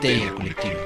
Histeria 0.00 0.32
Colectiva. 0.32 0.79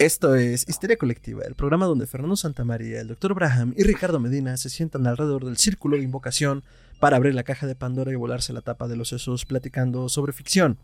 Esto 0.00 0.34
es 0.34 0.66
Histeria 0.66 0.96
Colectiva, 0.96 1.42
el 1.44 1.54
programa 1.54 1.84
donde 1.84 2.06
Fernando 2.06 2.34
Santamaría, 2.34 3.02
el 3.02 3.08
Dr. 3.08 3.34
Braham 3.34 3.74
y 3.76 3.82
Ricardo 3.82 4.18
Medina 4.18 4.56
se 4.56 4.70
sientan 4.70 5.06
alrededor 5.06 5.44
del 5.44 5.58
círculo 5.58 5.98
de 5.98 6.02
invocación 6.02 6.64
para 7.00 7.18
abrir 7.18 7.34
la 7.34 7.42
caja 7.42 7.66
de 7.66 7.74
Pandora 7.74 8.10
y 8.10 8.14
volarse 8.14 8.54
la 8.54 8.62
tapa 8.62 8.88
de 8.88 8.96
los 8.96 9.10
sesos 9.10 9.44
platicando 9.44 10.08
sobre 10.08 10.32
ficción, 10.32 10.78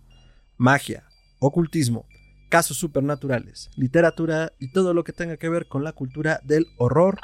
magia, 0.58 1.04
ocultismo, 1.38 2.04
casos 2.50 2.76
supernaturales, 2.76 3.70
literatura 3.74 4.52
y 4.58 4.70
todo 4.70 4.92
lo 4.92 5.02
que 5.02 5.14
tenga 5.14 5.38
que 5.38 5.48
ver 5.48 5.66
con 5.66 5.82
la 5.82 5.92
cultura 5.92 6.42
del 6.44 6.66
horror. 6.76 7.18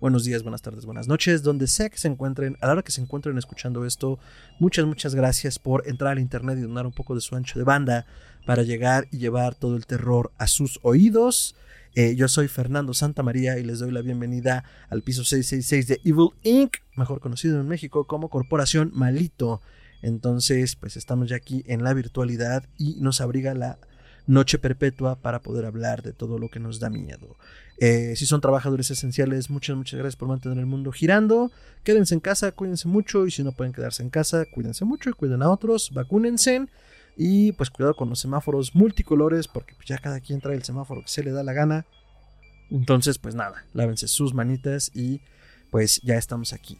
Buenos 0.00 0.22
días, 0.22 0.44
buenas 0.44 0.62
tardes, 0.62 0.84
buenas 0.84 1.08
noches, 1.08 1.42
donde 1.42 1.66
sea 1.66 1.88
que 1.88 1.98
se 1.98 2.06
encuentren, 2.06 2.56
a 2.60 2.68
la 2.68 2.74
hora 2.74 2.82
que 2.82 2.92
se 2.92 3.00
encuentren 3.00 3.36
escuchando 3.36 3.84
esto, 3.84 4.20
muchas, 4.60 4.86
muchas 4.86 5.12
gracias 5.12 5.58
por 5.58 5.88
entrar 5.88 6.12
al 6.12 6.20
internet 6.20 6.56
y 6.56 6.60
donar 6.60 6.86
un 6.86 6.92
poco 6.92 7.16
de 7.16 7.20
su 7.20 7.34
ancho 7.34 7.58
de 7.58 7.64
banda 7.64 8.06
para 8.46 8.62
llegar 8.62 9.08
y 9.10 9.18
llevar 9.18 9.56
todo 9.56 9.74
el 9.74 9.86
terror 9.86 10.30
a 10.38 10.46
sus 10.46 10.78
oídos. 10.82 11.56
Eh, 11.96 12.14
yo 12.14 12.28
soy 12.28 12.46
Fernando 12.46 12.94
Santamaría 12.94 13.58
y 13.58 13.64
les 13.64 13.80
doy 13.80 13.90
la 13.90 14.00
bienvenida 14.00 14.62
al 14.88 15.02
piso 15.02 15.24
666 15.24 15.88
de 15.88 16.00
Evil 16.08 16.30
Inc., 16.44 16.76
mejor 16.94 17.18
conocido 17.18 17.60
en 17.60 17.66
México 17.66 18.06
como 18.06 18.30
Corporación 18.30 18.92
Malito. 18.94 19.62
Entonces, 20.00 20.76
pues 20.76 20.96
estamos 20.96 21.28
ya 21.28 21.34
aquí 21.34 21.64
en 21.66 21.82
la 21.82 21.92
virtualidad 21.92 22.62
y 22.78 23.00
nos 23.00 23.20
abriga 23.20 23.52
la 23.52 23.80
noche 24.28 24.58
perpetua 24.58 25.16
para 25.16 25.40
poder 25.40 25.64
hablar 25.64 26.02
de 26.02 26.12
todo 26.12 26.38
lo 26.38 26.48
que 26.50 26.60
nos 26.60 26.78
da 26.78 26.90
miedo. 26.90 27.36
Eh, 27.78 28.14
si 28.14 28.26
son 28.26 28.40
trabajadores 28.40 28.90
esenciales, 28.90 29.50
muchas, 29.50 29.76
muchas 29.76 29.98
gracias 29.98 30.16
por 30.16 30.28
mantener 30.28 30.58
el 30.58 30.66
mundo 30.66 30.92
girando. 30.92 31.50
Quédense 31.82 32.14
en 32.14 32.20
casa, 32.20 32.52
cuídense 32.52 32.86
mucho 32.86 33.26
y 33.26 33.30
si 33.30 33.42
no 33.42 33.52
pueden 33.52 33.72
quedarse 33.72 34.02
en 34.02 34.10
casa, 34.10 34.44
cuídense 34.52 34.84
mucho 34.84 35.10
y 35.10 35.14
cuiden 35.14 35.42
a 35.42 35.50
otros, 35.50 35.90
vacúnense. 35.92 36.66
Y 37.16 37.52
pues 37.52 37.70
cuidado 37.70 37.94
con 37.94 38.10
los 38.10 38.20
semáforos 38.20 38.74
multicolores 38.74 39.48
porque 39.48 39.74
pues, 39.74 39.88
ya 39.88 39.98
cada 39.98 40.20
quien 40.20 40.40
trae 40.40 40.54
el 40.54 40.62
semáforo 40.62 41.02
que 41.02 41.08
se 41.08 41.24
le 41.24 41.32
da 41.32 41.42
la 41.42 41.54
gana. 41.54 41.86
Entonces 42.70 43.18
pues 43.18 43.34
nada, 43.34 43.64
lávense 43.72 44.08
sus 44.08 44.34
manitas 44.34 44.90
y 44.94 45.22
pues 45.70 46.00
ya 46.02 46.16
estamos 46.16 46.52
aquí. 46.52 46.78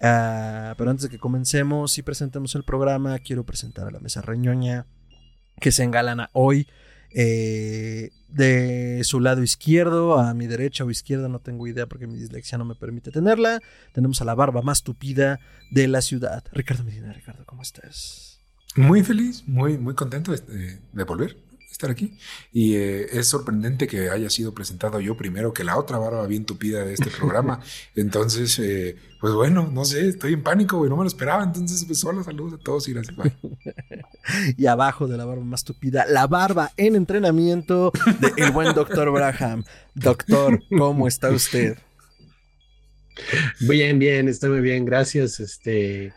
Ah, 0.00 0.74
pero 0.78 0.90
antes 0.90 1.04
de 1.04 1.10
que 1.10 1.18
comencemos 1.18 1.98
y 1.98 2.02
presentemos 2.02 2.54
el 2.54 2.64
programa, 2.64 3.18
quiero 3.18 3.44
presentar 3.44 3.86
a 3.86 3.90
la 3.90 4.00
mesa 4.00 4.22
reñoña 4.22 4.86
que 5.60 5.72
se 5.72 5.84
engalana 5.84 6.30
hoy. 6.32 6.66
Eh, 7.10 8.10
de 8.28 9.00
su 9.04 9.20
lado 9.20 9.42
izquierdo 9.42 10.18
a 10.18 10.34
mi 10.34 10.46
derecha 10.46 10.84
o 10.84 10.90
izquierda, 10.90 11.28
no 11.28 11.38
tengo 11.38 11.66
idea 11.66 11.86
porque 11.86 12.06
mi 12.06 12.18
dislexia 12.18 12.58
no 12.58 12.64
me 12.64 12.74
permite 12.74 13.10
tenerla. 13.10 13.60
Tenemos 13.92 14.20
a 14.20 14.24
la 14.24 14.34
barba 14.34 14.62
más 14.62 14.82
tupida 14.82 15.40
de 15.70 15.88
la 15.88 16.02
ciudad. 16.02 16.44
Ricardo 16.52 16.84
Medina, 16.84 17.12
Ricardo, 17.12 17.44
¿cómo 17.46 17.62
estás? 17.62 18.40
Muy 18.76 19.02
feliz, 19.02 19.44
muy, 19.46 19.78
muy 19.78 19.94
contento 19.94 20.32
de, 20.32 20.78
de 20.92 21.04
volver 21.04 21.45
estar 21.76 21.90
aquí. 21.90 22.16
Y 22.52 22.74
eh, 22.74 23.06
es 23.12 23.28
sorprendente 23.28 23.86
que 23.86 24.10
haya 24.10 24.30
sido 24.30 24.54
presentado 24.54 25.00
yo 25.00 25.16
primero 25.16 25.52
que 25.52 25.64
la 25.64 25.76
otra 25.76 25.98
barba 25.98 26.26
bien 26.26 26.44
tupida 26.44 26.84
de 26.84 26.94
este 26.94 27.10
programa. 27.10 27.60
Entonces, 27.94 28.58
eh, 28.58 28.96
pues 29.20 29.34
bueno, 29.34 29.68
no 29.72 29.84
sé, 29.84 30.08
estoy 30.08 30.32
en 30.32 30.42
pánico, 30.42 30.78
güey, 30.78 30.90
no 30.90 30.96
me 30.96 31.02
lo 31.02 31.08
esperaba. 31.08 31.44
Entonces, 31.44 31.84
pues 31.84 32.02
hola, 32.04 32.24
saludos 32.24 32.54
a 32.54 32.62
todos 32.62 32.88
y 32.88 32.92
gracias. 32.92 33.16
Bye. 33.16 33.36
y 34.56 34.66
abajo 34.66 35.06
de 35.06 35.16
la 35.16 35.24
barba 35.24 35.44
más 35.44 35.64
tupida, 35.64 36.06
la 36.06 36.26
barba 36.26 36.72
en 36.76 36.96
entrenamiento 36.96 37.92
del 38.20 38.32
el 38.36 38.50
buen 38.52 38.74
doctor 38.74 39.10
Braham. 39.12 39.64
Doctor, 39.94 40.62
¿cómo 40.76 41.06
está 41.06 41.30
usted? 41.30 41.78
Bien, 43.60 43.98
bien, 43.98 44.28
estoy 44.28 44.50
muy 44.50 44.60
bien, 44.60 44.84
gracias. 44.84 45.40
Este, 45.40 46.12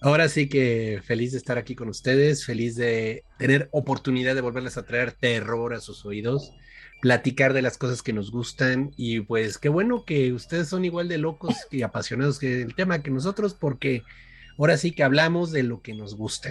Ahora 0.00 0.28
sí 0.28 0.48
que 0.48 1.00
feliz 1.04 1.32
de 1.32 1.38
estar 1.38 1.58
aquí 1.58 1.74
con 1.74 1.88
ustedes, 1.88 2.44
feliz 2.44 2.76
de 2.76 3.24
tener 3.36 3.68
oportunidad 3.72 4.36
de 4.36 4.40
volverles 4.40 4.76
a 4.76 4.84
traer 4.84 5.12
terror 5.12 5.74
a 5.74 5.80
sus 5.80 6.06
oídos, 6.06 6.52
platicar 7.00 7.52
de 7.52 7.62
las 7.62 7.78
cosas 7.78 8.02
que 8.02 8.12
nos 8.12 8.30
gustan 8.30 8.92
y 8.96 9.20
pues 9.20 9.58
qué 9.58 9.68
bueno 9.68 10.04
que 10.04 10.32
ustedes 10.32 10.68
son 10.68 10.84
igual 10.84 11.08
de 11.08 11.18
locos 11.18 11.56
y 11.72 11.82
apasionados 11.82 12.38
que 12.38 12.62
el 12.62 12.76
tema 12.76 13.02
que 13.02 13.10
nosotros 13.10 13.54
porque 13.54 14.04
ahora 14.56 14.76
sí 14.76 14.92
que 14.92 15.02
hablamos 15.02 15.50
de 15.50 15.64
lo 15.64 15.82
que 15.82 15.94
nos 15.94 16.14
gusta. 16.14 16.50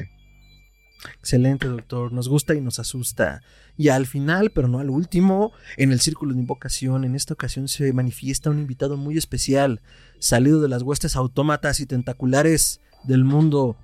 Excelente, 1.20 1.68
doctor. 1.68 2.12
Nos 2.12 2.28
gusta 2.28 2.56
y 2.56 2.60
nos 2.60 2.80
asusta. 2.80 3.42
Y 3.78 3.90
al 3.90 4.08
final, 4.08 4.50
pero 4.50 4.68
no 4.68 4.80
al 4.80 4.90
último, 4.90 5.54
en 5.78 5.92
el 5.92 6.00
círculo 6.00 6.34
de 6.34 6.40
invocación, 6.40 7.04
en 7.04 7.16
esta 7.16 7.36
ocasión 7.36 7.68
se 7.68 7.94
manifiesta 7.94 8.50
un 8.50 8.60
invitado 8.60 8.98
muy 8.98 9.18
especial, 9.18 9.82
salido 10.20 10.60
de 10.60 10.70
las 10.70 10.82
huestes 10.82 11.16
autómatas 11.16 11.80
y 11.80 11.86
tentaculares 11.86 12.82
del 13.08 13.24
mundo. 13.24 13.78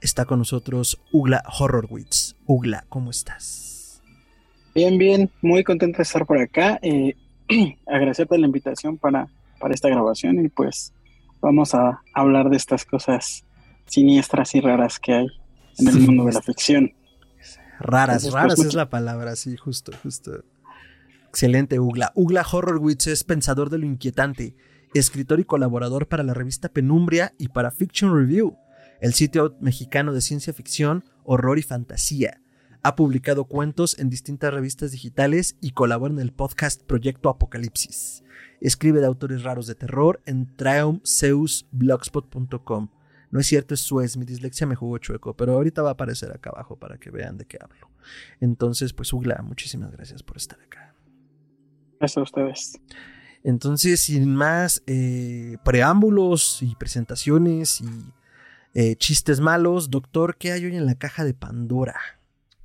Está 0.00 0.24
con 0.24 0.40
nosotros 0.40 1.00
Ugla 1.12 1.42
Horrorwitz. 1.58 2.34
Ugla, 2.46 2.84
¿cómo 2.88 3.10
estás? 3.10 4.02
Bien, 4.74 4.98
bien, 4.98 5.30
muy 5.42 5.62
contento 5.62 5.98
de 5.98 6.02
estar 6.02 6.26
por 6.26 6.38
acá. 6.38 6.78
Eh, 6.82 7.14
agradecerte 7.86 8.38
la 8.38 8.46
invitación 8.46 8.98
para, 8.98 9.28
para 9.60 9.74
esta 9.74 9.88
grabación 9.88 10.44
y 10.44 10.48
pues 10.48 10.92
vamos 11.40 11.74
a 11.74 12.00
hablar 12.14 12.48
de 12.48 12.56
estas 12.56 12.84
cosas 12.84 13.44
siniestras 13.86 14.54
y 14.54 14.60
raras 14.60 14.98
que 14.98 15.12
hay 15.12 15.26
en 15.78 15.88
el 15.88 16.00
mundo 16.00 16.24
de 16.24 16.32
la 16.32 16.42
ficción. 16.42 16.92
Raras, 17.78 18.32
raras 18.32 18.58
es 18.58 18.74
la 18.74 18.88
palabra, 18.88 19.36
sí, 19.36 19.56
justo, 19.56 19.92
justo. 20.02 20.44
Excelente, 21.28 21.80
Ugla. 21.80 22.12
Ugla 22.14 22.46
Horrorwitz 22.50 23.06
es 23.08 23.24
pensador 23.24 23.70
de 23.70 23.78
lo 23.78 23.86
inquietante, 23.86 24.54
escritor 25.00 25.40
y 25.40 25.44
colaborador 25.44 26.08
para 26.08 26.22
la 26.22 26.34
revista 26.34 26.68
Penumbria 26.68 27.32
y 27.38 27.48
para 27.48 27.70
Fiction 27.70 28.14
Review, 28.14 28.58
el 29.00 29.14
sitio 29.14 29.56
mexicano 29.60 30.12
de 30.12 30.20
ciencia 30.20 30.52
ficción, 30.52 31.04
horror 31.24 31.58
y 31.58 31.62
fantasía. 31.62 32.42
Ha 32.82 32.96
publicado 32.96 33.44
cuentos 33.44 33.98
en 33.98 34.10
distintas 34.10 34.52
revistas 34.52 34.92
digitales 34.92 35.56
y 35.60 35.70
colabora 35.70 36.12
en 36.12 36.20
el 36.20 36.32
podcast 36.32 36.82
Proyecto 36.82 37.28
Apocalipsis. 37.28 38.24
Escribe 38.60 39.00
de 39.00 39.06
autores 39.06 39.44
raros 39.44 39.66
de 39.66 39.74
terror 39.74 40.20
en 40.26 40.54
triumphzeusblogspot.com. 40.56 42.88
No 43.30 43.40
es 43.40 43.46
cierto, 43.46 43.72
es 43.72 43.80
Suez, 43.80 44.16
mi 44.16 44.26
dislexia 44.26 44.66
me 44.66 44.74
jugó 44.74 44.98
chueco, 44.98 45.34
pero 45.34 45.54
ahorita 45.54 45.80
va 45.82 45.90
a 45.90 45.92
aparecer 45.92 46.32
acá 46.32 46.50
abajo 46.50 46.76
para 46.76 46.98
que 46.98 47.10
vean 47.10 47.38
de 47.38 47.46
qué 47.46 47.56
hablo. 47.60 47.90
Entonces, 48.40 48.92
pues 48.92 49.12
Ugla, 49.12 49.42
muchísimas 49.42 49.90
gracias 49.90 50.22
por 50.22 50.36
estar 50.36 50.60
acá. 50.60 50.94
Gracias 51.98 52.18
a 52.18 52.22
ustedes. 52.22 52.80
Entonces, 53.44 54.00
sin 54.00 54.34
más 54.34 54.82
eh, 54.86 55.56
preámbulos 55.64 56.58
y 56.62 56.74
presentaciones 56.76 57.80
y 57.80 57.86
eh, 58.74 58.96
chistes 58.96 59.40
malos, 59.40 59.90
doctor, 59.90 60.36
¿qué 60.36 60.52
hay 60.52 60.64
hoy 60.64 60.76
en 60.76 60.86
la 60.86 60.94
caja 60.94 61.24
de 61.24 61.34
Pandora? 61.34 61.96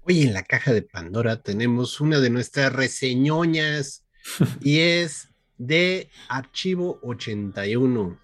Hoy 0.04 0.22
en 0.22 0.34
la 0.34 0.44
caja 0.44 0.72
de 0.72 0.84
Pandora 0.84 1.42
tenemos 1.42 2.00
una 2.00 2.20
de 2.20 2.30
nuestras 2.30 2.72
reseñoñas 2.72 4.06
y 4.62 4.80
es 4.80 5.30
de 5.58 6.10
Archivo 6.30 7.00
81. 7.02 8.20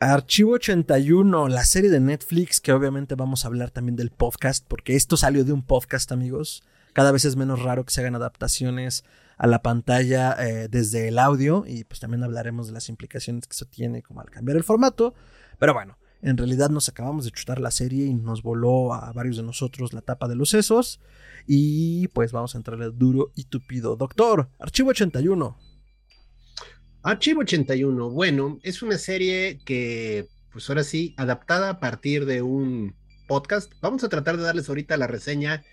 Archivo 0.00 0.52
81, 0.52 1.48
la 1.48 1.64
serie 1.64 1.90
de 1.90 2.00
Netflix, 2.00 2.60
que 2.60 2.72
obviamente 2.72 3.14
vamos 3.14 3.44
a 3.44 3.48
hablar 3.48 3.70
también 3.70 3.96
del 3.96 4.10
podcast, 4.10 4.64
porque 4.66 4.96
esto 4.96 5.16
salió 5.16 5.44
de 5.44 5.52
un 5.52 5.62
podcast, 5.62 6.12
amigos. 6.12 6.62
Cada 6.92 7.10
vez 7.10 7.24
es 7.24 7.36
menos 7.36 7.62
raro 7.62 7.84
que 7.84 7.92
se 7.92 8.00
hagan 8.00 8.14
adaptaciones 8.14 9.04
a 9.36 9.46
la 9.46 9.62
pantalla 9.62 10.36
eh, 10.38 10.68
desde 10.68 11.08
el 11.08 11.18
audio 11.18 11.64
y 11.66 11.84
pues 11.84 12.00
también 12.00 12.22
hablaremos 12.22 12.66
de 12.66 12.72
las 12.72 12.88
implicaciones 12.88 13.46
que 13.46 13.52
eso 13.52 13.66
tiene 13.66 14.02
como 14.02 14.20
al 14.20 14.30
cambiar 14.30 14.56
el 14.56 14.64
formato. 14.64 15.14
Pero 15.58 15.74
bueno, 15.74 15.98
en 16.22 16.36
realidad 16.36 16.70
nos 16.70 16.88
acabamos 16.88 17.24
de 17.24 17.30
chutar 17.30 17.60
la 17.60 17.70
serie 17.70 18.06
y 18.06 18.14
nos 18.14 18.42
voló 18.42 18.94
a 18.94 19.12
varios 19.12 19.36
de 19.36 19.42
nosotros 19.42 19.92
la 19.92 20.00
tapa 20.00 20.28
de 20.28 20.36
los 20.36 20.50
sesos 20.50 21.00
y 21.46 22.08
pues 22.08 22.32
vamos 22.32 22.54
a 22.54 22.58
entrarle 22.58 22.90
duro 22.90 23.32
y 23.34 23.44
tupido. 23.44 23.96
Doctor, 23.96 24.48
Archivo 24.58 24.90
81. 24.90 25.58
Archivo 27.02 27.40
81, 27.42 28.10
bueno, 28.10 28.58
es 28.62 28.82
una 28.82 28.96
serie 28.96 29.60
que 29.66 30.28
pues 30.50 30.70
ahora 30.70 30.84
sí, 30.84 31.14
adaptada 31.18 31.68
a 31.68 31.80
partir 31.80 32.24
de 32.24 32.40
un 32.40 32.94
podcast. 33.26 33.72
Vamos 33.82 34.04
a 34.04 34.08
tratar 34.08 34.36
de 34.36 34.44
darles 34.44 34.68
ahorita 34.68 34.96
la 34.96 35.08
reseña 35.08 35.64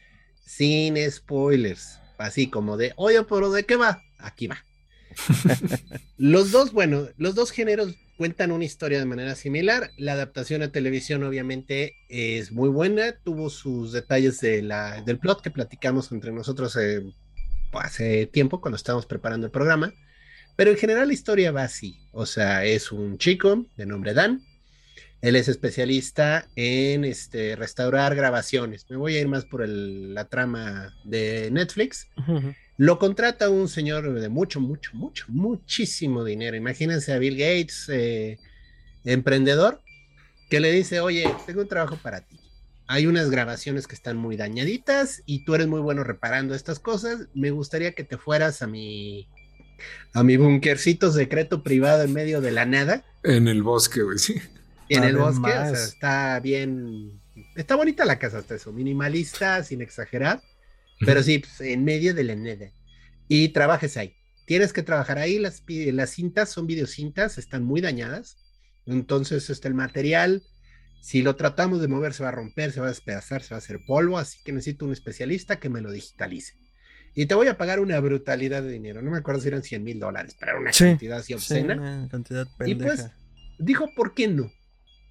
sin 0.43 0.97
spoilers 1.09 2.00
así 2.21 2.49
como 2.49 2.77
de, 2.77 2.93
oye, 2.95 3.23
pero 3.23 3.51
¿de 3.51 3.65
qué 3.65 3.75
va? 3.75 4.03
Aquí 4.17 4.47
va. 4.47 4.63
los 6.17 6.51
dos, 6.51 6.71
bueno, 6.71 7.09
los 7.17 7.35
dos 7.35 7.51
géneros 7.51 7.95
cuentan 8.17 8.51
una 8.51 8.65
historia 8.65 8.99
de 8.99 9.05
manera 9.05 9.35
similar. 9.35 9.91
La 9.97 10.13
adaptación 10.13 10.61
a 10.61 10.71
televisión 10.71 11.23
obviamente 11.23 11.95
es 12.07 12.51
muy 12.51 12.69
buena, 12.69 13.13
tuvo 13.23 13.49
sus 13.49 13.91
detalles 13.91 14.39
de 14.41 14.61
la, 14.61 15.01
del 15.01 15.19
plot 15.19 15.41
que 15.41 15.51
platicamos 15.51 16.11
entre 16.11 16.31
nosotros 16.31 16.75
eh, 16.77 17.01
hace 17.73 18.27
tiempo 18.27 18.61
cuando 18.61 18.75
estábamos 18.75 19.05
preparando 19.05 19.47
el 19.47 19.51
programa. 19.51 19.93
Pero 20.55 20.71
en 20.71 20.77
general 20.77 21.07
la 21.07 21.13
historia 21.13 21.51
va 21.51 21.63
así, 21.63 21.97
o 22.11 22.25
sea, 22.25 22.65
es 22.65 22.91
un 22.91 23.17
chico 23.17 23.65
de 23.77 23.85
nombre 23.85 24.13
Dan 24.13 24.41
Él 25.21 25.35
es 25.35 25.47
especialista 25.47 26.47
en 26.55 27.05
este, 27.05 27.55
restaurar 27.55 28.15
grabaciones. 28.15 28.85
Me 28.89 28.97
voy 28.97 29.15
a 29.15 29.21
ir 29.21 29.27
más 29.27 29.45
por 29.45 29.67
la 29.67 30.25
trama 30.25 30.95
de 31.03 31.49
Netflix. 31.51 32.07
Lo 32.77 32.97
contrata 32.97 33.49
un 33.49 33.67
señor 33.67 34.19
de 34.19 34.29
mucho, 34.29 34.59
mucho, 34.59 34.91
mucho, 34.95 35.25
muchísimo 35.27 36.23
dinero. 36.23 36.57
Imagínense 36.57 37.13
a 37.13 37.19
Bill 37.19 37.37
Gates, 37.37 37.87
eh, 37.89 38.39
emprendedor, 39.05 39.81
que 40.49 40.59
le 40.59 40.71
dice, 40.71 41.01
oye, 41.01 41.31
tengo 41.45 41.61
un 41.61 41.67
trabajo 41.67 41.97
para 42.01 42.21
ti. 42.21 42.39
Hay 42.87 43.05
unas 43.05 43.29
grabaciones 43.29 43.87
que 43.87 43.95
están 43.95 44.17
muy 44.17 44.35
dañaditas 44.35 45.21
y 45.27 45.45
tú 45.45 45.53
eres 45.53 45.67
muy 45.67 45.81
bueno 45.81 46.03
reparando 46.03 46.55
estas 46.55 46.79
cosas. 46.79 47.27
Me 47.35 47.51
gustaría 47.51 47.93
que 47.93 48.03
te 48.03 48.17
fueras 48.17 48.63
a 48.63 48.67
mi 48.67 49.27
a 50.13 50.23
mi 50.23 50.37
bunkercito 50.37 51.11
secreto 51.11 51.63
privado 51.63 52.03
en 52.03 52.13
medio 52.13 52.41
de 52.41 52.51
la 52.51 52.65
nada. 52.65 53.05
En 53.23 53.47
el 53.47 53.63
bosque, 53.63 54.01
güey, 54.01 54.17
sí. 54.17 54.41
En 54.95 55.03
el 55.03 55.17
bosque, 55.17 55.49
o 55.49 55.75
sea, 55.75 55.83
está 55.83 56.39
bien. 56.39 57.21
Está 57.55 57.75
bonita 57.75 58.05
la 58.05 58.19
casa 58.19 58.39
hasta 58.39 58.55
eso, 58.55 58.71
minimalista, 58.71 59.63
sin 59.63 59.81
exagerar. 59.81 60.41
Pero 60.99 61.23
sí, 61.23 61.39
pues, 61.39 61.61
en 61.61 61.83
medio 61.83 62.13
de 62.13 62.23
la 62.23 62.35
nada. 62.35 62.71
Y 63.27 63.49
trabajes 63.49 63.97
ahí. 63.97 64.15
Tienes 64.45 64.73
que 64.73 64.83
trabajar 64.83 65.17
ahí. 65.17 65.39
Las, 65.39 65.63
las 65.67 66.09
cintas 66.11 66.49
son 66.49 66.67
videocintas, 66.67 67.37
están 67.37 67.63
muy 67.63 67.81
dañadas. 67.81 68.37
Entonces, 68.85 69.49
este, 69.49 69.67
el 69.67 69.73
material, 69.73 70.43
si 71.01 71.21
lo 71.21 71.35
tratamos 71.35 71.81
de 71.81 71.87
mover, 71.87 72.13
se 72.13 72.23
va 72.23 72.29
a 72.29 72.33
romper, 72.33 72.71
se 72.71 72.81
va 72.81 72.87
a 72.87 72.89
despedazar, 72.89 73.41
se 73.41 73.51
va 73.51 73.55
a 73.55 73.59
hacer 73.59 73.79
polvo. 73.87 74.17
Así 74.17 74.39
que 74.43 74.51
necesito 74.51 74.85
un 74.85 74.91
especialista 74.91 75.59
que 75.59 75.69
me 75.69 75.81
lo 75.81 75.91
digitalice 75.91 76.53
y 77.13 77.25
te 77.25 77.35
voy 77.35 77.47
a 77.47 77.57
pagar 77.57 77.79
una 77.79 77.99
brutalidad 77.99 78.63
de 78.63 78.71
dinero. 78.71 79.01
No 79.01 79.11
me 79.11 79.17
acuerdo 79.17 79.41
si 79.41 79.49
eran 79.49 79.63
100 79.63 79.83
mil 79.83 79.99
dólares, 79.99 80.35
pero 80.39 80.53
era 80.53 80.61
una 80.61 80.71
cantidad 80.71 81.19
así 81.19 81.33
obscena. 81.33 81.75
una 81.75 82.07
cantidad 82.09 82.47
pendeja. 82.57 82.93
Y 82.93 82.97
pues 82.97 83.11
dijo, 83.59 83.89
¿por 83.95 84.13
qué 84.13 84.27
no? 84.27 84.51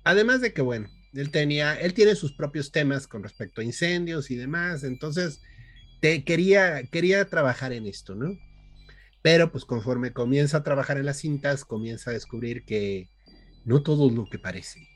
Además 0.05 0.41
de 0.41 0.52
que, 0.52 0.62
bueno, 0.62 0.88
él 1.12 1.31
tenía, 1.31 1.75
él 1.75 1.94
tiene 1.94 2.14
sus 2.14 2.32
propios 2.32 2.70
temas 2.73 3.06
con 3.06 3.23
respecto 3.23 3.61
a 3.61 3.64
incendios 3.64 4.31
y 4.31 4.37
demás, 4.37 4.85
entonces 4.85 5.41
te 6.00 6.25
quería, 6.25 6.82
quería 6.85 7.29
trabajar 7.29 7.73
en 7.73 7.87
esto, 7.87 8.14
¿no? 8.14 8.38
Pero 9.23 9.52
pues 9.52 9.64
conforme 9.64 10.12
comienza 10.12 10.58
a 10.58 10.62
trabajar 10.62 10.97
en 10.97 11.06
las 11.06 11.19
cintas, 11.19 11.64
comienza 11.64 12.11
a 12.11 12.14
descubrir 12.14 12.64
que 12.64 13.08
no 13.64 13.82
todo 13.82 14.08
es 14.08 14.14
lo 14.14 14.26
que 14.31 14.38
parece. 14.38 14.88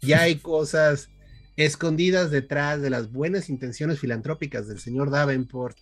Ya 0.00 0.22
hay 0.22 0.36
cosas 0.40 1.10
escondidas 1.56 2.30
detrás 2.30 2.80
de 2.82 2.90
las 2.90 3.12
buenas 3.12 3.48
intenciones 3.48 4.00
filantrópicas 4.00 4.66
del 4.66 4.80
señor 4.80 5.10
Davenport 5.10 5.76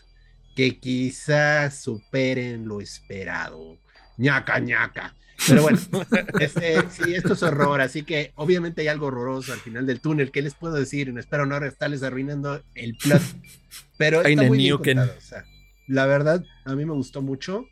que 0.54 0.80
quizás 0.80 1.80
superen 1.80 2.66
lo 2.66 2.80
esperado. 2.80 3.78
ñaca, 4.16 4.58
ñaca. 4.58 5.14
Pero 5.46 5.62
bueno, 5.62 5.78
este, 6.40 6.82
sí, 6.90 7.14
esto 7.14 7.34
es 7.34 7.42
horror, 7.42 7.80
así 7.80 8.02
que 8.02 8.32
obviamente 8.34 8.82
hay 8.82 8.88
algo 8.88 9.06
horroroso 9.06 9.52
al 9.52 9.60
final 9.60 9.86
del 9.86 10.00
túnel. 10.00 10.30
¿Qué 10.30 10.42
les 10.42 10.54
puedo 10.54 10.74
decir? 10.74 11.12
No 11.12 11.20
espero 11.20 11.46
no 11.46 11.56
estarles 11.58 12.02
arruinando 12.02 12.62
el 12.74 12.96
plot. 12.96 13.22
Pero 13.96 14.22
está 14.22 14.42
muy 14.42 14.58
bien 14.58 14.76
contado, 14.76 15.14
o 15.16 15.20
sea, 15.20 15.44
la 15.86 16.06
verdad, 16.06 16.44
a 16.64 16.74
mí 16.74 16.84
me 16.84 16.92
gustó 16.92 17.22
mucho. 17.22 17.66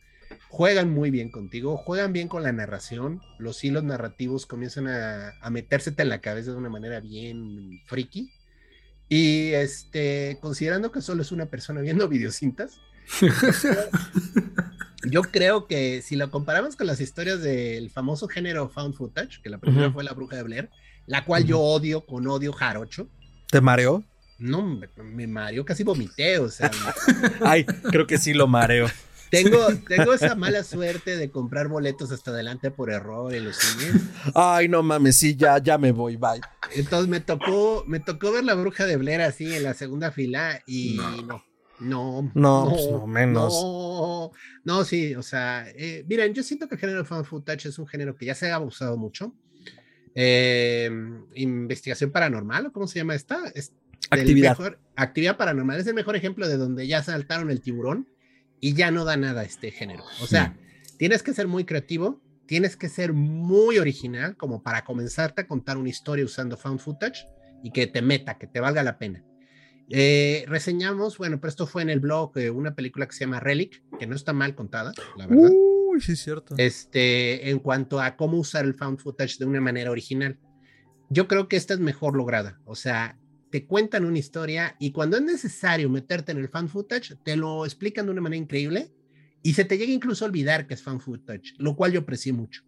Juegan 0.48 0.90
muy 0.90 1.10
bien 1.10 1.30
contigo, 1.30 1.76
juegan 1.76 2.12
bien 2.12 2.28
con 2.28 2.42
la 2.42 2.52
narración. 2.52 3.20
Los 3.38 3.62
hilos 3.62 3.84
narrativos 3.84 4.46
comienzan 4.46 4.88
a, 4.88 5.34
a 5.40 5.50
metérsete 5.50 6.02
en 6.02 6.08
la 6.08 6.20
cabeza 6.20 6.52
de 6.52 6.56
una 6.56 6.70
manera 6.70 7.00
bien 7.00 7.80
friki. 7.86 8.32
Y 9.08 9.52
este, 9.52 10.38
considerando 10.40 10.90
que 10.90 11.00
solo 11.00 11.22
es 11.22 11.30
una 11.30 11.46
persona 11.46 11.80
viendo 11.80 12.08
videocintas, 12.08 12.80
yo 15.10 15.22
creo 15.22 15.66
que 15.66 16.02
si 16.02 16.16
lo 16.16 16.30
comparamos 16.30 16.76
con 16.76 16.86
las 16.86 17.00
historias 17.00 17.40
del 17.42 17.90
famoso 17.90 18.28
género 18.28 18.68
found 18.68 18.94
footage, 18.94 19.40
que 19.42 19.50
la 19.50 19.58
primera 19.58 19.90
fue 19.90 20.04
La 20.04 20.12
Bruja 20.12 20.36
de 20.36 20.42
Blair, 20.42 20.70
la 21.06 21.24
cual 21.24 21.44
yo 21.44 21.60
odio 21.60 22.04
con 22.04 22.26
odio 22.26 22.52
jarocho. 22.52 23.08
¿Te 23.48 23.60
mareó? 23.60 24.04
No, 24.38 24.80
me, 24.96 25.26
mareó, 25.26 25.64
casi 25.64 25.82
vomité, 25.82 26.38
o 26.38 26.50
sea. 26.50 26.70
Ay, 27.40 27.64
creo 27.64 28.06
que 28.06 28.18
sí 28.18 28.34
lo 28.34 28.46
mareo. 28.46 28.86
Tengo, 29.30 29.66
tengo 29.88 30.12
esa 30.12 30.34
mala 30.34 30.62
suerte 30.62 31.16
de 31.16 31.30
comprar 31.30 31.68
boletos 31.68 32.12
hasta 32.12 32.30
adelante 32.30 32.70
por 32.70 32.90
error 32.90 33.34
en 33.34 33.44
los 33.44 33.56
cines. 33.56 34.02
Ay, 34.34 34.68
no 34.68 34.82
mames, 34.82 35.16
sí, 35.16 35.34
ya, 35.34 35.58
ya 35.58 35.78
me 35.78 35.90
voy, 35.90 36.16
bye. 36.16 36.40
Entonces 36.74 37.08
me 37.08 37.20
tocó, 37.20 37.84
me 37.86 37.98
tocó 37.98 38.32
ver 38.32 38.44
la 38.44 38.54
bruja 38.54 38.86
de 38.86 38.96
Blair 38.96 39.22
así 39.22 39.54
en 39.54 39.62
la 39.62 39.74
segunda 39.74 40.12
fila 40.12 40.62
y 40.66 40.94
no. 40.96 41.22
No, 41.22 41.44
no, 41.80 42.30
pues 42.32 42.90
no, 42.90 43.06
menos. 43.06 43.52
No, 43.52 44.30
no, 44.64 44.84
sí, 44.84 45.14
o 45.14 45.22
sea, 45.22 45.66
eh, 45.74 46.04
miren, 46.08 46.32
yo 46.34 46.42
siento 46.42 46.68
que 46.68 46.74
el 46.76 46.80
género 46.80 47.04
fan 47.04 47.24
footage 47.24 47.68
es 47.68 47.78
un 47.78 47.86
género 47.86 48.16
que 48.16 48.26
ya 48.26 48.34
se 48.34 48.50
ha 48.50 48.56
abusado 48.56 48.96
mucho. 48.96 49.34
Eh, 50.14 50.90
investigación 51.34 52.10
paranormal, 52.10 52.66
¿o 52.66 52.72
cómo 52.72 52.86
se 52.86 52.98
llama 52.98 53.14
esta? 53.14 53.52
actividad. 54.10 54.56
actividad 54.94 55.36
paranormal 55.36 55.80
es 55.80 55.86
el 55.86 55.94
mejor 55.94 56.16
ejemplo 56.16 56.48
de 56.48 56.56
donde 56.56 56.86
ya 56.86 57.02
saltaron 57.02 57.50
el 57.50 57.60
tiburón 57.60 58.08
y 58.60 58.74
ya 58.74 58.90
no 58.90 59.04
da 59.04 59.16
nada 59.16 59.42
este 59.42 59.70
género. 59.70 60.04
O 60.22 60.26
sea, 60.26 60.56
tienes 60.98 61.22
que 61.22 61.34
ser 61.34 61.46
muy 61.46 61.64
creativo, 61.64 62.22
tienes 62.46 62.76
que 62.76 62.88
ser 62.88 63.12
muy 63.12 63.78
original 63.78 64.36
como 64.36 64.62
para 64.62 64.84
comenzarte 64.84 65.42
a 65.42 65.46
contar 65.46 65.76
una 65.76 65.88
historia 65.88 66.24
usando 66.24 66.56
found 66.56 66.80
footage 66.80 67.28
y 67.62 67.70
que 67.70 67.86
te 67.86 68.02
meta, 68.02 68.38
que 68.38 68.46
te 68.46 68.60
valga 68.60 68.82
la 68.82 68.98
pena. 68.98 69.24
Eh, 69.90 70.44
reseñamos, 70.48 71.16
bueno, 71.18 71.40
pero 71.40 71.48
esto 71.48 71.66
fue 71.66 71.82
en 71.82 71.90
el 71.90 72.00
blog, 72.00 72.32
una 72.52 72.74
película 72.74 73.06
que 73.06 73.12
se 73.12 73.20
llama 73.20 73.40
Relic, 73.40 73.82
que 73.98 74.06
no 74.06 74.16
está 74.16 74.32
mal 74.32 74.54
contada, 74.54 74.92
la 75.16 75.26
verdad. 75.26 75.50
Uy, 75.52 76.00
sí, 76.00 76.12
es 76.12 76.20
cierto. 76.20 76.54
Este, 76.58 77.50
en 77.50 77.60
cuanto 77.60 78.00
a 78.00 78.16
cómo 78.16 78.38
usar 78.38 78.64
el 78.64 78.74
found 78.74 78.98
footage 78.98 79.38
de 79.38 79.44
una 79.44 79.60
manera 79.60 79.90
original. 79.90 80.38
Yo 81.08 81.28
creo 81.28 81.48
que 81.48 81.56
esta 81.56 81.74
es 81.74 81.80
mejor 81.80 82.16
lograda. 82.16 82.60
O 82.64 82.74
sea, 82.74 83.16
te 83.50 83.66
cuentan 83.66 84.04
una 84.04 84.18
historia 84.18 84.76
y 84.78 84.90
cuando 84.90 85.16
es 85.16 85.22
necesario 85.22 85.88
meterte 85.88 86.32
en 86.32 86.38
el 86.38 86.48
fan 86.48 86.68
footage, 86.68 87.16
te 87.24 87.36
lo 87.36 87.64
explican 87.64 88.06
de 88.06 88.12
una 88.12 88.20
manera 88.20 88.42
increíble 88.42 88.92
y 89.42 89.54
se 89.54 89.64
te 89.64 89.78
llega 89.78 89.92
incluso 89.92 90.24
a 90.24 90.28
olvidar 90.28 90.66
que 90.66 90.74
es 90.74 90.82
fan 90.82 91.00
footage, 91.00 91.54
lo 91.58 91.76
cual 91.76 91.92
yo 91.92 92.00
aprecié 92.00 92.32
mucho. 92.32 92.62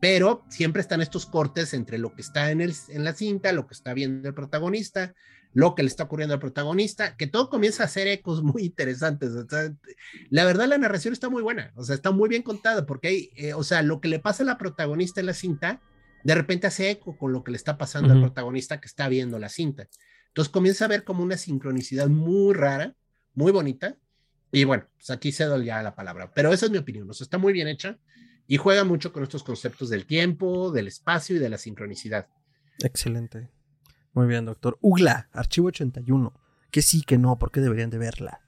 Pero 0.00 0.44
siempre 0.48 0.82
están 0.82 1.00
estos 1.00 1.26
cortes 1.26 1.74
entre 1.74 1.98
lo 1.98 2.14
que 2.14 2.22
está 2.22 2.50
en, 2.50 2.60
el, 2.60 2.74
en 2.88 3.04
la 3.04 3.12
cinta, 3.12 3.52
lo 3.52 3.66
que 3.66 3.74
está 3.74 3.94
viendo 3.94 4.28
el 4.28 4.34
protagonista, 4.34 5.14
lo 5.52 5.74
que 5.74 5.82
le 5.82 5.88
está 5.88 6.04
ocurriendo 6.04 6.34
al 6.34 6.40
protagonista, 6.40 7.16
que 7.16 7.26
todo 7.26 7.50
comienza 7.50 7.82
a 7.82 7.86
hacer 7.86 8.06
ecos 8.06 8.42
muy 8.44 8.64
interesantes. 8.64 9.32
la 10.30 10.44
verdad, 10.44 10.68
la 10.68 10.78
narración 10.78 11.12
está 11.12 11.28
muy 11.28 11.42
buena, 11.42 11.72
o 11.76 11.84
sea, 11.84 11.94
está 11.94 12.10
muy 12.10 12.28
bien 12.28 12.42
contada, 12.42 12.86
porque 12.86 13.08
hay, 13.08 13.30
eh, 13.36 13.54
o 13.54 13.64
sea, 13.64 13.82
lo 13.82 14.00
que 14.00 14.08
le 14.08 14.18
pasa 14.18 14.42
a 14.42 14.46
la 14.46 14.58
protagonista 14.58 15.20
en 15.20 15.26
la 15.26 15.34
cinta 15.34 15.80
de 16.22 16.34
repente 16.34 16.66
hace 16.66 16.90
eco 16.90 17.16
con 17.16 17.32
lo 17.32 17.42
que 17.42 17.50
le 17.50 17.56
está 17.56 17.78
pasando 17.78 18.12
al 18.12 18.20
protagonista 18.20 18.80
que 18.80 18.86
está 18.86 19.08
viendo 19.08 19.38
la 19.38 19.48
cinta. 19.48 19.88
Entonces 20.28 20.50
comienza 20.52 20.84
a 20.84 20.88
ver 20.88 21.04
como 21.04 21.22
una 21.22 21.36
sincronicidad 21.36 22.08
muy 22.08 22.54
rara, 22.54 22.94
muy 23.34 23.52
bonita. 23.52 23.96
Y 24.52 24.64
bueno, 24.64 24.86
pues 24.96 25.10
aquí 25.10 25.32
cedo 25.32 25.60
ya 25.62 25.82
la 25.82 25.94
palabra. 25.94 26.32
Pero 26.34 26.52
esa 26.52 26.66
es 26.66 26.72
mi 26.72 26.78
opinión. 26.78 27.08
O 27.08 27.14
sea, 27.14 27.24
está 27.24 27.38
muy 27.38 27.52
bien 27.52 27.68
hecha 27.68 27.98
y 28.46 28.56
juega 28.56 28.84
mucho 28.84 29.12
con 29.12 29.22
estos 29.22 29.42
conceptos 29.42 29.88
del 29.88 30.06
tiempo, 30.06 30.72
del 30.72 30.88
espacio 30.88 31.36
y 31.36 31.38
de 31.38 31.48
la 31.48 31.58
sincronicidad. 31.58 32.28
Excelente. 32.82 33.48
Muy 34.12 34.26
bien, 34.26 34.44
doctor. 34.44 34.78
Ugla, 34.80 35.28
archivo 35.32 35.68
81. 35.68 36.32
Que 36.70 36.82
sí, 36.82 37.02
que 37.02 37.18
no, 37.18 37.38
¿por 37.38 37.50
qué 37.50 37.60
deberían 37.60 37.90
de 37.90 37.98
verla? 37.98 38.40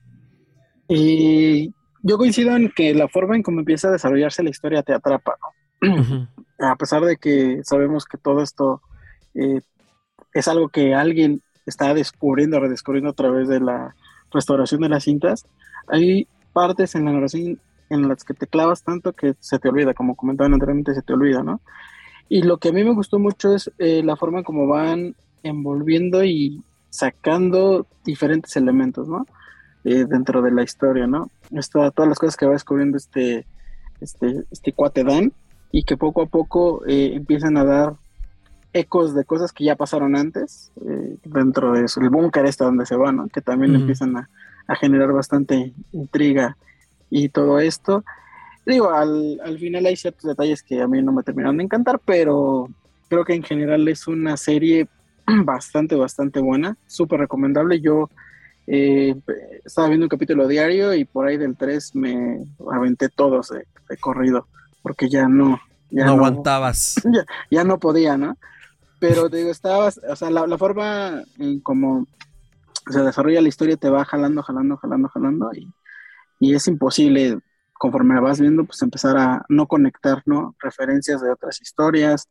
Y 0.89 1.75
yo 2.03 2.19
coincido 2.19 2.57
en 2.57 2.71
que 2.71 2.95
la 2.95 3.09
forma 3.09 3.37
en 3.37 3.43
cómo 3.43 3.61
empieza 3.61 3.89
a 3.89 3.93
desarrollarse 3.93 4.43
la 4.43 4.51
historia 4.51 4.83
te 4.83 4.93
atrapa, 4.93 5.37
¿no? 5.81 6.29
a 6.59 6.77
pesar 6.77 7.05
de 7.05 7.17
que 7.17 7.61
sabemos 7.65 8.05
que 8.05 8.19
todo 8.19 8.43
esto 8.43 8.81
eh, 9.35 9.61
es 10.33 10.49
algo 10.49 10.69
que 10.69 10.95
alguien 10.95 11.43
está 11.67 11.95
descubriendo, 11.95 12.61
redescubriendo 12.61 13.11
a 13.11 13.15
través 13.15 13.49
de 13.49 13.61
la 13.61 13.95
restauración 14.31 14.81
de 14.81 14.89
las 14.89 15.05
cintas, 15.05 15.47
hay 15.89 16.27
partes 16.53 16.95
en 16.95 17.05
la 17.05 17.13
narración 17.13 17.61
en 17.91 18.09
las 18.09 18.25
que 18.25 18.35
te 18.35 18.47
clavas 18.47 18.83
tanto 18.83 19.13
que 19.13 19.35
se 19.41 19.59
te 19.59 19.69
olvida, 19.69 19.95
como 19.95 20.17
comentaban 20.17 20.55
anteriormente, 20.55 20.95
se 20.95 21.03
te 21.03 21.13
olvida, 21.13 21.43
¿no? 21.43 21.61
Y 22.29 22.43
lo 22.43 22.59
que 22.59 22.71
a 22.71 22.73
mí 22.73 22.83
me 22.83 22.95
gustó 22.95 23.19
mucho 23.19 23.55
es 23.55 23.71
eh, 23.79 24.03
la 24.03 24.17
forma 24.17 24.43
como 24.43 24.67
van 24.67 25.15
envolviendo 25.43 26.25
y 26.25 26.63
sacando 26.91 27.87
diferentes 28.05 28.57
elementos, 28.57 29.09
¿no? 29.09 29.27
Eh, 29.85 30.05
dentro 30.09 30.43
de 30.43 30.53
la 30.53 30.63
historia, 30.63 31.09
¿no? 31.09 31.29
todas 31.73 32.09
las 32.09 32.19
cosas 32.19 32.37
que 32.37 32.47
va 32.47 32.53
descubriendo 32.53 32.97
este, 32.97 33.47
este, 34.01 34.45
este 34.53 34.73
cuate 34.73 35.03
Dan, 35.03 35.33
y 35.73 35.83
que 35.83 35.97
poco 35.97 36.23
a 36.23 36.27
poco 36.27 36.87
eh, 36.87 37.13
empiezan 37.15 37.57
a 37.57 37.65
dar 37.65 37.95
ecos 38.73 39.15
de 39.15 39.25
cosas 39.25 39.53
que 39.53 39.65
ya 39.65 39.75
pasaron 39.75 40.15
antes 40.15 40.71
eh, 40.87 41.17
dentro 41.25 41.73
del 41.73 41.87
el 42.01 42.11
búnker 42.11 42.47
este 42.47 42.63
donde 42.63 42.87
se 42.87 42.95
van, 42.95 43.17
¿no? 43.17 43.29
que 43.29 43.41
también 43.41 43.75
empiezan 43.75 44.17
a, 44.17 44.29
generar 44.81 45.13
bastante 45.13 45.75
intriga 45.93 46.57
y 47.11 47.29
todo 47.29 47.59
esto. 47.59 48.05
Digo, 48.65 48.91
al, 48.91 49.39
al, 49.45 49.59
final 49.59 49.85
hay 49.85 49.97
ciertos 49.97 50.23
detalles 50.23 50.63
que 50.63 50.81
a 50.81 50.89
mí 50.89 51.03
no 51.03 51.13
me 51.13 51.23
terminaron 51.23 51.59
de 51.59 51.65
encantar, 51.65 52.01
pero 52.03 52.69
creo 53.09 53.25
que 53.25 53.35
en 53.35 53.43
general 53.43 53.87
es 53.89 54.07
una 54.07 54.39
serie 54.39 54.89
bastante, 55.45 55.95
bastante 55.95 56.41
buena, 56.41 56.77
súper 56.87 57.21
recomendable. 57.21 57.81
Yo 57.81 58.11
eh, 58.67 59.15
estaba 59.65 59.89
viendo 59.89 60.07
un 60.07 60.11
capítulo 60.11 60.47
diario 60.49 60.95
y 60.95 61.05
por 61.05 61.27
ahí 61.27 61.37
del 61.37 61.57
3 61.57 61.95
me 61.97 62.45
aventé 62.71 63.09
todos 63.09 63.51
de 63.51 63.97
corrido 63.99 64.47
porque 64.83 65.09
ya 65.09 65.29
no. 65.29 65.61
Ya 65.91 66.07
no, 66.07 66.13
aguantabas. 66.13 66.97
Ya, 67.51 67.65
no 67.65 67.79
podía, 67.79 68.17
¿no? 68.17 68.37
Pero 68.99 69.29
digo, 69.29 69.51
estabas, 69.51 70.01
o 70.09 70.17
sea, 70.17 70.31
la, 70.31 70.59
forma 70.59 71.23
en 71.39 71.61
cómo 71.61 72.07
se 72.89 73.03
desarrolla 73.03 73.43
la 73.43 73.49
historia 73.49 73.77
te 73.77 73.91
va 73.91 74.05
jalando, 74.05 74.43
jalando, 74.43 74.77
jalando, 74.77 75.09
jalando 75.09 75.51
y, 75.53 75.73
y 76.39 76.55
es 76.55 76.67
imposible 76.69 77.39
conforme 77.75 78.21
vas 78.21 78.41
viendo, 78.41 78.65
pues 78.65 78.81
empezar 78.83 79.17
a 79.17 79.45
no 79.49 79.67
conectar, 79.67 80.23
¿no? 80.25 80.55
Referencias 80.61 81.21
de 81.21 81.33
otras 81.33 81.61
historias, 81.61 82.29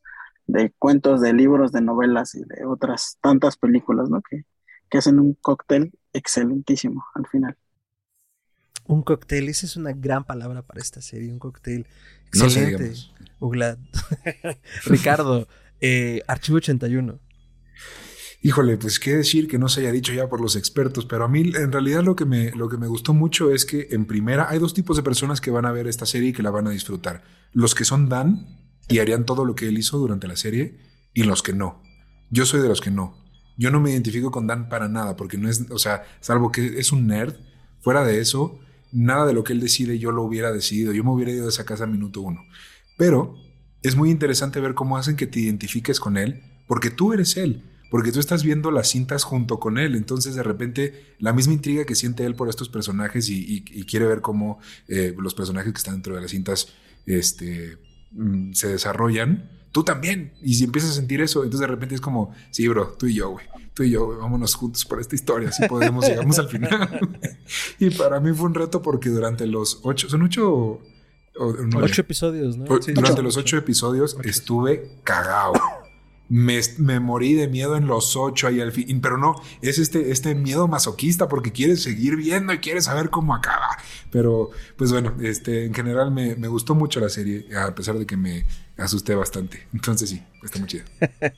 de 0.48 0.72
cuentos, 0.78 1.22
de 1.22 1.34
libros, 1.34 1.72
de 1.72 1.82
novelas 1.82 2.36
y 2.36 2.40
de 2.42 2.66
otras 2.66 3.18
tantas 3.22 3.58
películas, 3.58 4.10
¿no? 4.10 4.22
Que, 4.22 4.46
que 4.90 4.98
hacen 4.98 5.20
un 5.20 5.34
cóctel 5.34 5.94
excelentísimo 6.14 7.06
al 7.16 7.28
final. 7.28 7.58
Un 8.86 9.04
cóctel, 9.04 9.48
esa 9.48 9.66
es 9.66 9.78
una 9.78 9.94
gran 9.94 10.26
palabra 10.26 10.64
para 10.64 10.82
esta 10.82 11.02
serie, 11.02 11.32
un 11.32 11.40
cóctel 11.40 11.88
excelente. 12.28 12.94
No 13.40 13.52
Ricardo, 14.86 15.48
eh, 15.80 16.22
Archivo 16.28 16.58
81. 16.58 17.20
Híjole, 18.44 18.78
pues 18.78 19.00
qué 19.00 19.16
decir 19.18 19.48
que 19.48 19.60
no 19.60 19.70
se 19.70 19.82
haya 19.82 19.92
dicho 19.92 20.14
ya 20.14 20.28
por 20.28 20.42
los 20.42 20.56
expertos, 20.56 21.06
pero 21.06 21.26
a 21.26 21.28
mí 21.28 21.52
en 21.56 21.72
realidad 21.72 22.04
lo 22.04 22.16
que 22.16 22.26
me, 22.26 22.52
lo 22.52 22.70
que 22.70 22.78
me 22.78 22.88
gustó 22.88 23.14
mucho 23.14 23.52
es 23.52 23.66
que 23.66 23.90
en 23.92 24.06
primera 24.06 24.50
hay 24.50 24.58
dos 24.58 24.74
tipos 24.74 24.98
de 24.98 25.04
personas 25.04 25.40
que 25.42 25.52
van 25.52 25.66
a 25.66 25.72
ver 25.72 25.88
esta 25.88 26.08
serie 26.08 26.30
y 26.30 26.34
que 26.34 26.42
la 26.42 26.50
van 26.50 26.68
a 26.68 26.72
disfrutar. 26.72 27.24
Los 27.54 27.76
que 27.76 27.86
son 27.86 28.10
Dan 28.10 28.61
y 28.92 29.00
harían 29.00 29.26
todo 29.26 29.46
lo 29.46 29.56
que 29.56 29.68
él 29.68 29.78
hizo 29.78 29.98
durante 29.98 30.28
la 30.28 30.36
serie 30.36 30.78
y 31.14 31.24
los 31.24 31.42
que 31.42 31.54
no. 31.54 31.82
Yo 32.30 32.46
soy 32.46 32.62
de 32.62 32.68
los 32.68 32.82
que 32.82 32.92
no. 32.92 33.18
Yo 33.58 33.72
no 33.72 33.80
me 33.80 33.92
identifico 33.92 34.32
con 34.32 34.48
Dan 34.48 34.70
para 34.70 34.88
nada 34.88 35.16
porque 35.16 35.38
no 35.38 35.50
es, 35.50 35.66
o 35.70 35.80
sea, 35.80 36.04
salvo 36.20 36.52
que 36.52 36.80
es 36.80 36.92
un 36.92 37.08
nerd, 37.08 37.36
fuera 37.80 38.04
de 38.04 38.20
eso, 38.20 38.60
nada 38.92 39.26
de 39.26 39.34
lo 39.34 39.44
que 39.44 39.54
él 39.54 39.60
decide 39.60 40.00
yo 40.00 40.12
lo 40.12 40.24
hubiera 40.24 40.52
decidido. 40.52 40.94
Yo 40.94 41.04
me 41.04 41.12
hubiera 41.12 41.32
ido 41.32 41.44
de 41.44 41.50
esa 41.50 41.66
casa 41.66 41.86
minuto 41.86 42.22
uno. 42.22 42.42
Pero 42.98 43.36
es 43.82 43.96
muy 43.96 44.10
interesante 44.10 44.60
ver 44.60 44.74
cómo 44.74 44.98
hacen 44.98 45.16
que 45.16 45.28
te 45.28 45.40
identifiques 45.40 46.00
con 46.00 46.18
él 46.18 46.44
porque 46.68 46.90
tú 46.90 47.14
eres 47.14 47.38
él 47.38 47.64
porque 47.92 48.14
tú 48.14 48.22
estás 48.22 48.42
viendo 48.42 48.72
las 48.72 48.88
cintas 48.88 49.26
junto 49.26 49.60
con 49.60 49.78
él, 49.78 49.96
entonces 49.96 50.34
de 50.34 50.44
repente 50.44 51.14
la 51.20 51.34
misma 51.34 51.54
intriga 51.54 51.84
que 51.84 51.94
siente 51.94 52.26
él 52.26 52.36
por 52.36 52.48
estos 52.48 52.70
personajes 52.70 53.28
y, 53.30 53.64
quiere 53.84 54.08
ver 54.08 54.22
cómo 54.22 54.60
eh, 54.88 55.14
los 55.20 55.36
personajes 55.36 55.74
que 55.74 55.78
están 55.78 55.96
dentro 55.96 56.16
de 56.16 56.22
las 56.22 56.32
cintas 56.32 56.70
este, 57.06 57.78
mm, 58.12 58.54
se 58.54 58.68
desarrollan, 58.68 59.50
tú 59.72 59.84
también, 59.84 60.34
y 60.42 60.56
si 60.56 60.66
empiezas 60.66 60.92
a 60.92 60.94
sentir 60.96 61.22
eso, 61.22 61.44
entonces 61.44 61.62
de 61.62 61.68
repente 61.68 61.96
es 61.96 62.02
como, 62.02 62.34
sí, 62.52 62.68
bro, 62.68 62.96
tú 62.98 63.08
y 63.08 63.16
yo, 63.16 63.30
güey, 63.30 63.46
tú 63.74 63.84
y 63.84 63.92
yo, 63.92 64.18
vámonos 64.18 64.56
juntos 64.56 64.86
por 64.86 65.00
esta 65.00 65.16
historia, 65.16 65.50
así 65.50 65.68
podemos, 65.68 66.08
llegamos 66.08 66.40
al 66.40 66.50
final. 66.50 67.00
y 67.80 67.90
para 67.92 68.20
mí 68.20 68.34
fue 68.34 68.48
un 68.48 68.54
reto 68.54 68.82
porque 68.82 69.10
durante 69.10 69.48
los 69.48 69.80
ocho, 69.84 70.10
son 70.10 70.24
ocho... 70.24 70.82
ocho 71.36 72.02
episodios, 72.02 72.58
¿no? 72.58 72.66
durante 72.66 73.22
los 73.22 73.38
ocho, 73.38 73.58
episodios 73.58 74.18
estuve 74.24 75.00
cagado 75.04 75.54
me, 76.32 77.00
morí 77.02 77.34
de 77.34 77.50
miedo 77.50 77.76
en 77.76 77.88
los 77.88 78.16
ocho 78.16 78.48
ahí 78.48 78.62
al 78.62 78.72
fin, 78.72 79.02
pero 79.02 79.18
no, 79.18 79.36
es 79.62 79.80
este, 79.80 80.12
este 80.12 80.34
miedo 80.34 80.66
masoquista 80.70 81.28
porque 81.28 81.52
quieres 81.52 81.84
seguir 81.84 82.16
viendo 82.16 82.54
y 82.54 82.60
quieres 82.60 82.86
saber 82.86 83.10
cómo 83.10 83.36
acaba. 83.36 83.68
Pero, 84.12 84.50
pues 84.78 84.94
bueno, 84.94 85.14
este, 85.22 85.66
en 85.66 85.74
general 85.74 86.12
me, 86.12 86.38
me 86.38 86.48
gustó 86.48 86.74
mucho 86.74 87.02
la 87.02 87.10
serie, 87.10 87.48
a 87.54 87.76
pesar 87.76 88.00
de 88.00 88.06
que 88.06 88.16
me 88.16 88.46
asusté 88.78 89.14
bastante. 89.14 89.68
Entonces 89.74 90.10
sí, 90.10 90.24
está 90.42 90.60
muy 90.60 90.70
chido. 90.70 90.86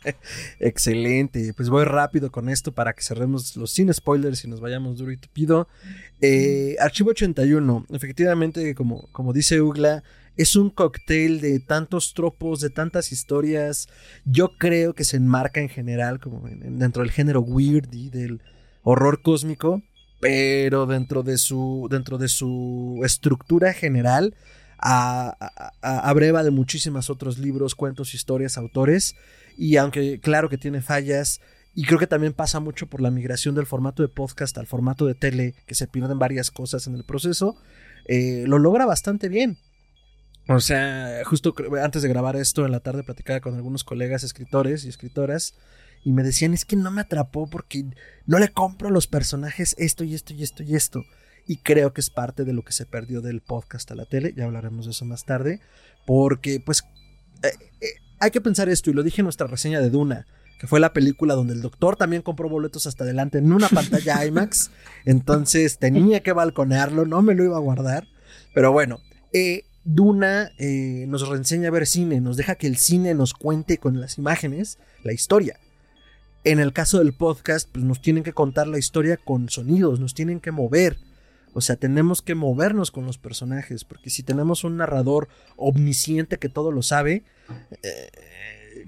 Excelente. 0.60 1.54
Pues 1.56 1.70
voy 1.70 1.86
rápido 1.86 2.32
con 2.32 2.48
esto 2.48 2.72
para 2.72 2.94
que 2.94 3.02
cerremos 3.02 3.56
los 3.56 3.72
sin 3.72 3.92
spoilers 3.92 4.46
y 4.46 4.48
nos 4.48 4.62
vayamos 4.62 5.00
duro 5.00 5.12
y 5.12 5.18
tupido. 5.18 5.68
Eh, 6.22 6.76
Archivo 6.80 7.10
81, 7.10 7.88
efectivamente, 7.90 8.76
como, 8.76 9.08
como 9.12 9.34
dice 9.34 9.60
Ugla, 9.60 10.04
es 10.36 10.56
un 10.56 10.70
cóctel 10.70 11.42
de 11.42 11.60
tantos 11.60 12.14
tropos, 12.14 12.60
de 12.60 12.70
tantas 12.70 13.12
historias. 13.12 13.88
Yo 14.26 14.58
creo 14.58 14.94
que 14.94 15.04
se 15.04 15.18
enmarca 15.18 15.62
en 15.62 15.70
general 15.70 16.20
como 16.20 16.48
dentro 16.48 17.04
del 17.04 17.12
género 17.12 17.42
weird 17.42 17.88
del 17.88 18.42
horror 18.82 19.22
cósmico, 19.22 19.84
pero 20.20 20.86
dentro 20.86 21.24
de 21.24 21.38
su, 21.38 23.02
estructura 23.04 23.74
general 23.74 24.36
abreva 24.80 26.44
de 26.44 26.52
muchísimos 26.52 27.10
otros 27.10 27.38
libros, 27.38 27.76
cuentos, 27.76 28.14
historias, 28.14 28.58
autores. 28.58 29.16
Y 29.58 29.78
aunque 29.78 30.20
claro 30.20 30.50
que 30.50 30.58
tiene 30.58 30.82
fallas, 30.82 31.42
y 31.76 31.86
creo 31.86 32.00
que 32.00 32.08
también 32.08 32.34
pasa 32.34 32.60
mucho 32.60 32.88
por 32.88 33.02
la 33.02 33.12
migración 33.12 33.56
del 33.56 33.66
formato 33.66 34.04
de 34.04 34.10
podcast 34.10 34.58
al 34.58 34.68
formato 34.68 35.06
de 35.06 35.16
tele, 35.16 35.56
que 35.68 35.76
se 35.76 35.88
pierden 35.88 36.20
varias 36.20 36.52
cosas 36.52 36.88
en 36.88 36.96
el 36.96 37.04
proceso, 37.04 37.56
eh, 38.06 38.46
lo 38.48 38.60
logra 38.60 38.86
bastante 38.86 39.30
bien. 39.30 39.58
O 40.48 40.60
sea, 40.60 41.22
justo 41.26 41.56
antes 41.82 42.02
de 42.02 42.10
grabar 42.10 42.36
esto 42.36 42.66
en 42.66 42.72
la 42.72 42.82
tarde 42.82 43.04
platicaba 43.04 43.40
con 43.40 43.56
algunos 43.56 43.84
colegas 43.84 44.24
escritores 44.24 44.84
y 44.84 44.90
escritoras 44.90 45.56
y 46.04 46.12
me 46.12 46.24
decían 46.24 46.54
es 46.54 46.66
que 46.66 46.76
no 46.76 46.92
me 46.92 47.02
atrapó 47.02 47.50
porque 47.50 47.86
no 48.26 48.40
le 48.40 48.50
compro 48.50 48.90
a 48.90 48.92
los 48.92 49.08
personajes 49.08 49.74
esto 49.78 50.04
y 50.04 50.16
esto 50.16 50.34
y 50.34 50.44
esto 50.44 50.64
y 50.64 50.76
esto. 50.76 51.06
Y 51.48 51.58
creo 51.58 51.94
que 51.94 52.02
es 52.02 52.10
parte 52.10 52.44
de 52.44 52.54
lo 52.54 52.64
que 52.64 52.74
se 52.74 52.86
perdió 52.86 53.22
del 53.22 53.42
podcast 53.42 53.90
a 53.92 53.96
la 53.96 54.06
tele, 54.06 54.34
ya 54.36 54.46
hablaremos 54.46 54.86
de 54.86 54.92
eso 54.92 55.06
más 55.06 55.26
tarde, 55.26 55.62
porque 56.06 56.60
pues 56.60 56.84
eh, 57.42 57.52
eh, 57.82 57.88
hay 58.20 58.32
que 58.32 58.42
pensar 58.42 58.70
esto 58.70 58.90
y 58.90 58.94
lo 58.94 59.04
dije 59.04 59.22
en 59.22 59.26
nuestra 59.26 59.48
reseña 59.48 59.80
de 59.80 59.90
Duna 59.90 60.26
que 60.64 60.68
fue 60.68 60.80
la 60.80 60.94
película 60.94 61.34
donde 61.34 61.54
el 61.54 61.62
doctor 61.62 61.98
también 61.98 62.22
compró 62.22 62.48
boletos 62.48 62.88
hasta 62.88 63.04
adelante 63.04 63.38
en 63.38 63.52
una 63.52 63.68
pantalla 63.68 64.24
IMAX. 64.26 64.72
Entonces 65.04 65.78
tenía 65.78 66.24
que 66.24 66.32
balconearlo, 66.32 67.06
no 67.06 67.22
me 67.22 67.36
lo 67.36 67.44
iba 67.44 67.58
a 67.58 67.60
guardar. 67.60 68.08
Pero 68.54 68.72
bueno, 68.72 69.02
eh, 69.34 69.66
Duna 69.86 70.52
eh, 70.58 71.06
nos 71.08 71.28
reenseña 71.28 71.68
a 71.68 71.72
ver 71.72 71.86
cine, 71.86 72.22
nos 72.22 72.38
deja 72.38 72.56
que 72.56 72.68
el 72.68 72.78
cine 72.78 73.14
nos 73.14 73.34
cuente 73.34 73.78
con 73.78 74.00
las 74.00 74.18
imágenes 74.18 74.78
la 75.04 75.14
historia. 75.14 75.60
En 76.46 76.60
el 76.60 76.74
caso 76.74 77.00
del 77.00 77.14
podcast, 77.14 77.70
pues 77.72 77.86
nos 77.86 78.02
tienen 78.02 78.24
que 78.24 78.34
contar 78.34 78.68
la 78.68 78.78
historia 78.78 79.18
con 79.18 79.50
sonidos, 79.50 80.00
nos 80.00 80.14
tienen 80.14 80.40
que 80.40 80.52
mover. 80.52 80.98
O 81.54 81.62
sea, 81.62 81.76
tenemos 81.76 82.22
que 82.22 82.36
movernos 82.36 82.92
con 82.92 83.06
los 83.06 83.18
personajes, 83.18 83.84
porque 83.86 84.10
si 84.10 84.24
tenemos 84.24 84.64
un 84.64 84.78
narrador 84.78 85.28
omnisciente 85.56 86.40
que 86.40 86.50
todo 86.50 86.72
lo 86.72 86.82
sabe, 86.82 87.24
eh, 87.84 88.10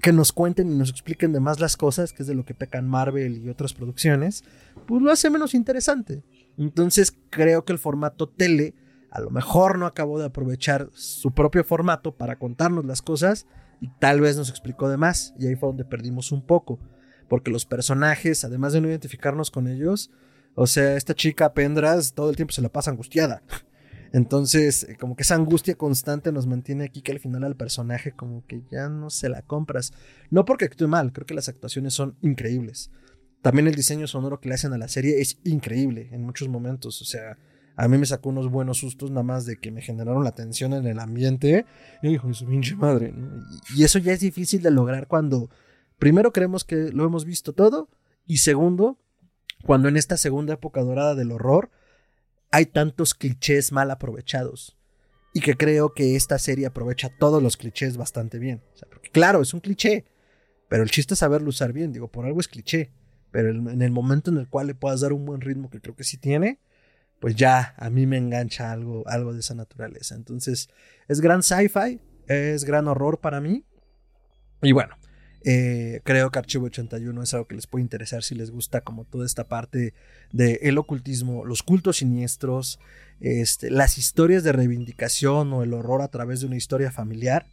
que 0.02 0.12
nos 0.12 0.32
cuenten 0.32 0.70
y 0.72 0.76
nos 0.76 0.90
expliquen 0.90 1.32
de 1.32 1.40
más 1.40 1.60
las 1.60 1.76
cosas, 1.76 2.12
que 2.12 2.22
es 2.22 2.26
de 2.26 2.34
lo 2.34 2.44
que 2.44 2.54
pecan 2.54 2.88
Marvel 2.88 3.38
y 3.38 3.48
otras 3.48 3.72
producciones, 3.72 4.44
pues 4.86 5.00
lo 5.00 5.10
hace 5.10 5.30
menos 5.30 5.54
interesante. 5.54 6.22
Entonces 6.58 7.14
creo 7.30 7.64
que 7.64 7.72
el 7.72 7.78
formato 7.78 8.28
tele 8.28 8.74
a 9.10 9.20
lo 9.20 9.30
mejor 9.30 9.78
no 9.78 9.86
acabó 9.86 10.18
de 10.18 10.26
aprovechar 10.26 10.88
su 10.92 11.32
propio 11.32 11.64
formato 11.64 12.16
para 12.16 12.38
contarnos 12.38 12.84
las 12.84 13.02
cosas 13.02 13.46
y 13.80 13.88
tal 13.98 14.20
vez 14.20 14.36
nos 14.36 14.50
explicó 14.50 14.88
de 14.88 14.96
más 14.96 15.34
y 15.38 15.46
ahí 15.46 15.56
fue 15.56 15.68
donde 15.68 15.84
perdimos 15.84 16.32
un 16.32 16.44
poco, 16.44 16.78
porque 17.28 17.50
los 17.50 17.66
personajes, 17.66 18.44
además 18.44 18.72
de 18.72 18.80
no 18.80 18.88
identificarnos 18.88 19.50
con 19.50 19.68
ellos, 19.68 20.10
o 20.54 20.66
sea, 20.66 20.96
esta 20.96 21.14
chica 21.14 21.52
Pendras 21.52 22.14
todo 22.14 22.30
el 22.30 22.36
tiempo 22.36 22.52
se 22.52 22.62
la 22.62 22.70
pasa 22.70 22.90
angustiada. 22.90 23.42
Entonces, 24.12 24.84
eh, 24.84 24.96
como 24.98 25.14
que 25.14 25.22
esa 25.22 25.34
angustia 25.34 25.74
constante 25.74 26.32
nos 26.32 26.46
mantiene 26.46 26.84
aquí 26.84 27.02
que 27.02 27.12
al 27.12 27.20
final 27.20 27.44
al 27.44 27.56
personaje 27.56 28.12
como 28.12 28.46
que 28.46 28.62
ya 28.70 28.88
no 28.88 29.10
se 29.10 29.28
la 29.28 29.42
compras. 29.42 29.92
No 30.30 30.46
porque 30.46 30.64
actúe 30.64 30.88
mal, 30.88 31.12
creo 31.12 31.26
que 31.26 31.34
las 31.34 31.50
actuaciones 31.50 31.92
son 31.92 32.16
increíbles. 32.22 32.90
También 33.42 33.66
el 33.68 33.74
diseño 33.74 34.06
sonoro 34.06 34.40
que 34.40 34.48
le 34.48 34.54
hacen 34.54 34.72
a 34.72 34.78
la 34.78 34.88
serie 34.88 35.20
es 35.20 35.38
increíble 35.44 36.08
en 36.12 36.22
muchos 36.22 36.48
momentos. 36.48 37.02
O 37.02 37.04
sea, 37.04 37.36
a 37.76 37.88
mí 37.88 37.98
me 37.98 38.06
sacó 38.06 38.30
unos 38.30 38.50
buenos 38.50 38.78
sustos 38.78 39.10
nada 39.10 39.22
más 39.22 39.44
de 39.44 39.58
que 39.58 39.70
me 39.70 39.82
generaron 39.82 40.24
la 40.24 40.34
tensión 40.34 40.72
en 40.72 40.86
el 40.86 40.98
ambiente. 40.98 41.66
Y 42.02 42.08
dijo, 42.08 42.32
su 42.32 42.46
pinche 42.46 42.74
madre. 42.74 43.14
Y 43.76 43.84
eso 43.84 43.98
ya 43.98 44.12
es 44.12 44.20
difícil 44.20 44.62
de 44.62 44.70
lograr 44.70 45.06
cuando, 45.08 45.50
primero, 45.98 46.32
creemos 46.32 46.64
que 46.64 46.90
lo 46.90 47.04
hemos 47.04 47.26
visto 47.26 47.52
todo. 47.52 47.90
Y 48.24 48.38
segundo, 48.38 48.98
cuando 49.64 49.88
en 49.88 49.98
esta 49.98 50.16
segunda 50.16 50.54
época 50.54 50.80
dorada 50.80 51.14
del 51.14 51.32
horror 51.32 51.70
hay 52.50 52.64
tantos 52.64 53.12
clichés 53.12 53.72
mal 53.72 53.90
aprovechados. 53.90 54.78
Y 55.34 55.40
que 55.40 55.54
creo 55.54 55.92
que 55.92 56.16
esta 56.16 56.38
serie 56.38 56.64
aprovecha 56.64 57.10
todos 57.18 57.42
los 57.42 57.58
clichés 57.58 57.98
bastante 57.98 58.38
bien. 58.38 58.62
porque 58.90 59.10
claro, 59.10 59.42
es 59.42 59.52
un 59.52 59.60
cliché. 59.60 60.06
Pero 60.70 60.82
el 60.82 60.90
chiste 60.90 61.12
es 61.12 61.20
saberlo 61.20 61.50
usar 61.50 61.74
bien. 61.74 61.92
Digo, 61.92 62.08
por 62.08 62.24
algo 62.24 62.40
es 62.40 62.48
cliché. 62.48 62.90
Pero 63.30 63.50
en 63.50 63.82
el 63.82 63.90
momento 63.90 64.30
en 64.30 64.38
el 64.38 64.48
cual 64.48 64.68
le 64.68 64.74
puedas 64.74 65.02
dar 65.02 65.12
un 65.12 65.26
buen 65.26 65.42
ritmo, 65.42 65.68
que 65.68 65.82
creo 65.82 65.94
que 65.94 66.04
sí 66.04 66.16
tiene, 66.16 66.58
pues 67.20 67.34
ya 67.34 67.74
a 67.78 67.90
mí 67.90 68.06
me 68.06 68.18
engancha 68.18 68.72
algo, 68.72 69.06
algo 69.06 69.32
de 69.32 69.40
esa 69.40 69.54
naturaleza. 69.54 70.14
Entonces, 70.14 70.68
es 71.08 71.20
gran 71.20 71.42
sci-fi, 71.42 72.00
es 72.26 72.64
gran 72.64 72.88
horror 72.88 73.20
para 73.20 73.40
mí. 73.40 73.64
Y 74.62 74.72
bueno, 74.72 74.96
eh, 75.44 76.00
creo 76.02 76.30
que 76.30 76.38
Archivo 76.40 76.66
81 76.66 77.22
es 77.22 77.32
algo 77.34 77.46
que 77.46 77.54
les 77.54 77.68
puede 77.68 77.82
interesar 77.82 78.24
si 78.24 78.34
les 78.34 78.50
gusta 78.50 78.80
como 78.80 79.04
toda 79.04 79.24
esta 79.24 79.44
parte 79.44 79.94
del 80.32 80.58
el 80.60 80.76
ocultismo, 80.76 81.44
los 81.44 81.62
cultos 81.62 81.98
siniestros, 81.98 82.80
este, 83.20 83.70
las 83.70 83.96
historias 83.96 84.42
de 84.42 84.52
reivindicación 84.52 85.52
o 85.52 85.62
el 85.62 85.72
horror 85.72 86.02
a 86.02 86.08
través 86.08 86.40
de 86.40 86.46
una 86.46 86.56
historia 86.56 86.90
familiar 86.90 87.46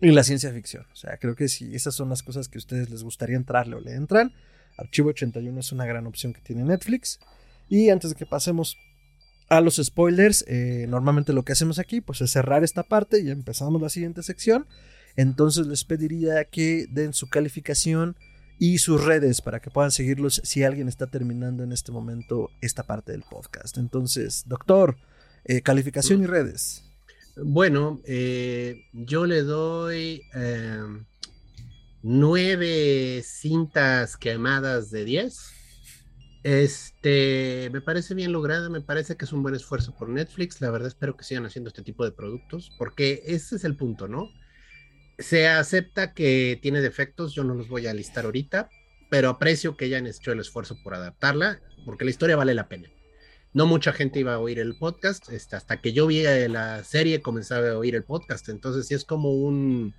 y 0.00 0.12
la 0.12 0.22
ciencia 0.22 0.52
ficción. 0.52 0.86
O 0.92 0.96
sea, 0.96 1.16
creo 1.18 1.34
que 1.34 1.48
si 1.48 1.74
esas 1.74 1.94
son 1.94 2.08
las 2.08 2.22
cosas 2.22 2.48
que 2.48 2.58
a 2.58 2.60
ustedes 2.60 2.88
les 2.88 3.02
gustaría 3.02 3.36
entrarle 3.36 3.76
o 3.76 3.80
le 3.80 3.94
entran, 3.94 4.32
Archivo 4.78 5.10
81 5.10 5.58
es 5.58 5.72
una 5.72 5.86
gran 5.86 6.06
opción 6.06 6.32
que 6.32 6.40
tiene 6.40 6.62
Netflix. 6.62 7.18
Y 7.68 7.90
antes 7.90 8.10
de 8.10 8.16
que 8.16 8.26
pasemos 8.26 8.76
a 9.48 9.60
los 9.60 9.76
spoilers, 9.76 10.44
eh, 10.48 10.86
normalmente 10.88 11.32
lo 11.32 11.44
que 11.44 11.52
hacemos 11.52 11.78
aquí 11.78 12.00
pues 12.00 12.20
es 12.20 12.30
cerrar 12.30 12.64
esta 12.64 12.82
parte 12.82 13.20
y 13.22 13.30
empezamos 13.30 13.80
la 13.80 13.88
siguiente 13.88 14.22
sección 14.22 14.66
Entonces 15.14 15.66
les 15.66 15.84
pediría 15.84 16.44
que 16.44 16.86
den 16.90 17.12
su 17.12 17.28
calificación 17.28 18.16
y 18.58 18.78
sus 18.78 19.04
redes 19.04 19.40
para 19.40 19.60
que 19.60 19.70
puedan 19.70 19.90
seguirlos 19.90 20.40
si 20.44 20.64
alguien 20.64 20.88
está 20.88 21.06
terminando 21.08 21.62
en 21.62 21.72
este 21.72 21.92
momento 21.92 22.50
esta 22.60 22.84
parte 22.84 23.12
del 23.12 23.22
podcast. 23.22 23.76
Entonces, 23.76 24.44
doctor, 24.46 24.96
eh, 25.44 25.60
calificación 25.60 26.22
y 26.22 26.26
redes. 26.26 26.84
Bueno, 27.36 28.00
eh, 28.06 28.86
yo 28.92 29.26
le 29.26 29.42
doy 29.42 30.22
em, 30.32 31.04
nueve 32.02 33.22
cintas 33.22 34.16
quemadas 34.16 34.90
de 34.90 35.04
10. 35.04 35.55
Este, 36.42 37.70
me 37.72 37.80
parece 37.80 38.14
bien 38.14 38.32
lograda, 38.32 38.68
me 38.68 38.80
parece 38.80 39.16
que 39.16 39.24
es 39.24 39.32
un 39.32 39.42
buen 39.42 39.54
esfuerzo 39.54 39.94
por 39.96 40.08
Netflix. 40.08 40.60
La 40.60 40.70
verdad 40.70 40.88
espero 40.88 41.16
que 41.16 41.24
sigan 41.24 41.46
haciendo 41.46 41.68
este 41.68 41.82
tipo 41.82 42.04
de 42.04 42.12
productos, 42.12 42.70
porque 42.78 43.22
ese 43.26 43.56
es 43.56 43.64
el 43.64 43.76
punto, 43.76 44.08
¿no? 44.08 44.30
Se 45.18 45.48
acepta 45.48 46.12
que 46.12 46.58
tiene 46.62 46.80
defectos, 46.80 47.34
yo 47.34 47.42
no 47.42 47.54
los 47.54 47.68
voy 47.68 47.86
a 47.86 47.94
listar 47.94 48.26
ahorita, 48.26 48.68
pero 49.10 49.30
aprecio 49.30 49.76
que 49.76 49.86
hayan 49.86 50.06
hecho 50.06 50.32
el 50.32 50.40
esfuerzo 50.40 50.76
por 50.82 50.94
adaptarla, 50.94 51.60
porque 51.84 52.04
la 52.04 52.10
historia 52.10 52.36
vale 52.36 52.54
la 52.54 52.68
pena. 52.68 52.90
No 53.52 53.66
mucha 53.66 53.92
gente 53.92 54.20
iba 54.20 54.34
a 54.34 54.38
oír 54.38 54.58
el 54.58 54.76
podcast, 54.76 55.30
este, 55.30 55.56
hasta 55.56 55.80
que 55.80 55.92
yo 55.92 56.06
vi 56.06 56.22
la 56.48 56.84
serie 56.84 57.22
comenzaba 57.22 57.70
a 57.70 57.78
oír 57.78 57.94
el 57.94 58.04
podcast, 58.04 58.48
entonces 58.50 58.86
sí 58.86 58.94
es 58.94 59.04
como 59.04 59.32
un... 59.32 59.94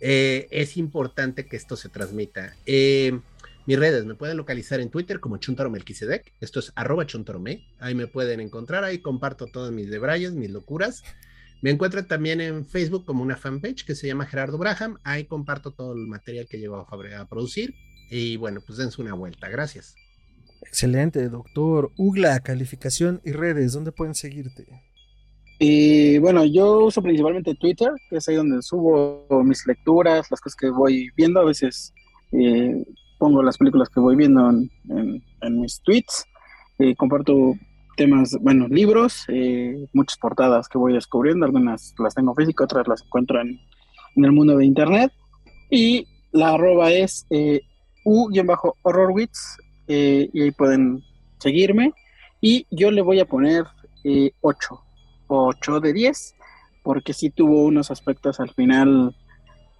Eh, 0.00 0.48
es 0.50 0.76
importante 0.76 1.46
que 1.46 1.56
esto 1.56 1.76
se 1.76 1.88
transmita. 1.88 2.56
Eh, 2.66 3.20
mis 3.66 3.78
redes 3.78 4.04
me 4.04 4.14
pueden 4.14 4.36
localizar 4.36 4.80
en 4.80 4.90
Twitter 4.90 5.20
como 5.20 5.36
Chuntaromelquisedec, 5.36 6.32
esto 6.40 6.60
es 6.60 6.72
arroba 6.74 7.06
chuntarome, 7.06 7.66
ahí 7.78 7.94
me 7.94 8.06
pueden 8.06 8.40
encontrar, 8.40 8.84
ahí 8.84 8.98
comparto 8.98 9.46
todas 9.46 9.72
mis 9.72 9.90
debrayes, 9.90 10.32
mis 10.32 10.50
locuras. 10.50 11.02
Me 11.62 11.70
encuentran 11.70 12.08
también 12.08 12.40
en 12.40 12.66
Facebook 12.66 13.04
como 13.04 13.22
una 13.22 13.36
fanpage 13.36 13.84
que 13.84 13.94
se 13.94 14.08
llama 14.08 14.26
Gerardo 14.26 14.58
Braham, 14.58 14.98
ahí 15.04 15.24
comparto 15.24 15.70
todo 15.70 15.92
el 15.92 16.08
material 16.08 16.46
que 16.48 16.58
llevo 16.58 16.76
a, 16.76 17.20
a 17.20 17.28
producir 17.28 17.74
y 18.10 18.36
bueno, 18.36 18.60
pues 18.66 18.78
dense 18.78 19.00
una 19.00 19.14
vuelta, 19.14 19.48
gracias. 19.48 19.94
Excelente, 20.62 21.28
doctor. 21.28 21.92
Ugla, 21.96 22.40
calificación 22.40 23.20
y 23.24 23.32
redes, 23.32 23.72
¿dónde 23.72 23.92
pueden 23.92 24.14
seguirte? 24.14 24.66
Y 25.58 26.18
bueno, 26.18 26.44
yo 26.44 26.86
uso 26.86 27.02
principalmente 27.02 27.54
Twitter, 27.54 27.90
que 28.10 28.16
es 28.16 28.28
ahí 28.28 28.34
donde 28.34 28.60
subo 28.62 29.26
mis 29.44 29.66
lecturas, 29.66 30.28
las 30.30 30.40
cosas 30.40 30.56
que 30.56 30.70
voy 30.70 31.10
viendo. 31.16 31.40
A 31.40 31.44
veces 31.44 31.92
eh, 32.32 32.84
pongo 33.22 33.40
las 33.40 33.56
películas 33.56 33.88
que 33.88 34.00
voy 34.00 34.16
viendo 34.16 34.50
en, 34.50 35.60
mis 35.60 35.80
tweets. 35.82 36.26
Eh, 36.80 36.96
comparto 36.96 37.54
temas, 37.96 38.36
bueno, 38.40 38.66
libros, 38.66 39.26
eh, 39.28 39.86
muchas 39.92 40.18
portadas 40.18 40.66
que 40.66 40.76
voy 40.76 40.92
descubriendo. 40.92 41.46
Algunas 41.46 41.94
las 42.00 42.16
tengo 42.16 42.34
físicas, 42.34 42.64
otras 42.64 42.88
las 42.88 43.04
encuentro 43.04 43.40
en, 43.40 43.60
el 44.16 44.32
mundo 44.32 44.56
de 44.56 44.66
Internet. 44.66 45.12
Y 45.70 46.08
la 46.32 46.54
arroba 46.54 46.90
es 46.90 47.24
u-horrorwits, 48.04 49.56
eh, 49.86 50.28
y 50.32 50.42
ahí 50.42 50.50
pueden 50.50 51.04
seguirme. 51.38 51.92
Y 52.40 52.66
yo 52.72 52.90
le 52.90 53.02
voy 53.02 53.20
a 53.20 53.26
poner 53.26 53.66
eh, 54.02 54.32
8, 54.40 54.82
8 55.28 55.78
de 55.78 55.92
10, 55.92 56.34
porque 56.82 57.12
sí 57.12 57.30
tuvo 57.30 57.66
unos 57.66 57.92
aspectos 57.92 58.40
al 58.40 58.50
final 58.50 59.14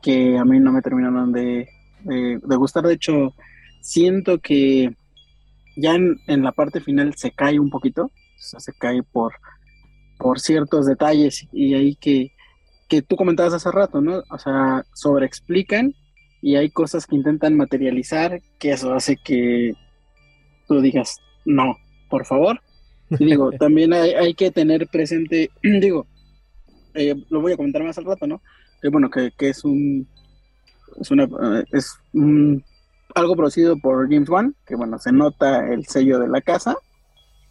que 0.00 0.38
a 0.38 0.44
mí 0.44 0.60
no 0.60 0.70
me 0.70 0.80
terminaron 0.80 1.32
de, 1.32 1.66
de, 2.04 2.56
gustar. 2.56 2.84
De 2.84 2.94
hecho, 2.94 3.34
siento 3.80 4.38
que 4.38 4.94
ya 5.76 5.94
en, 5.94 6.18
en, 6.26 6.42
la 6.42 6.52
parte 6.52 6.80
final 6.80 7.14
se 7.14 7.30
cae 7.30 7.58
un 7.58 7.70
poquito, 7.70 8.10
se 8.36 8.72
cae 8.74 9.02
por, 9.02 9.34
por 10.18 10.40
ciertos 10.40 10.86
detalles 10.86 11.46
y 11.52 11.74
ahí 11.74 11.96
que, 11.96 12.32
que 12.88 13.02
tú 13.02 13.16
comentabas 13.16 13.54
hace 13.54 13.70
rato, 13.70 14.00
¿no? 14.00 14.22
O 14.30 14.38
sea, 14.38 14.84
sobreexplican 14.94 15.94
y 16.40 16.56
hay 16.56 16.70
cosas 16.70 17.06
que 17.06 17.16
intentan 17.16 17.56
materializar, 17.56 18.40
que 18.58 18.72
eso 18.72 18.92
hace 18.94 19.16
que 19.16 19.72
tú 20.68 20.80
digas, 20.80 21.18
no, 21.44 21.76
por 22.08 22.26
favor. 22.26 22.60
Y 23.10 23.24
digo, 23.24 23.50
también 23.52 23.92
hay, 23.92 24.34
que 24.34 24.50
tener 24.50 24.88
presente, 24.88 25.50
digo, 25.62 26.06
eh, 26.94 27.14
lo 27.30 27.40
voy 27.40 27.52
a 27.52 27.56
comentar 27.56 27.82
más 27.82 27.96
al 27.98 28.04
rato, 28.04 28.26
¿no? 28.26 28.42
Que 28.80 28.88
bueno, 28.88 29.08
que, 29.10 29.32
es 29.38 29.64
un, 29.64 30.08
es 31.00 31.10
una, 31.10 31.24
eh, 31.24 31.64
es 31.72 31.98
algo 33.14 33.36
producido 33.36 33.76
por 33.78 34.10
James 34.10 34.28
Wan, 34.28 34.54
que 34.66 34.74
bueno, 34.76 34.98
se 34.98 35.12
nota 35.12 35.72
el 35.72 35.86
sello 35.86 36.18
de 36.18 36.28
la 36.28 36.40
casa. 36.40 36.76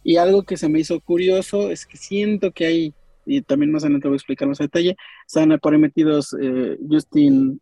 Y 0.04 0.16
algo 0.16 0.42
que 0.42 0.56
se 0.56 0.68
me 0.68 0.80
hizo 0.80 1.00
curioso 1.00 1.70
es 1.70 1.86
que 1.86 1.96
siento 1.96 2.50
que 2.50 2.66
hay, 2.66 2.94
y 3.24 3.42
también 3.42 3.70
más 3.70 3.84
adelante 3.84 4.08
voy 4.08 4.16
a 4.16 4.16
explicar 4.16 4.48
más 4.48 4.58
detalle, 4.58 4.96
están 5.26 5.56
por 5.60 5.72
ahí 5.72 5.80
metidos 5.80 6.36
eh, 6.40 6.76
Justin 6.90 7.60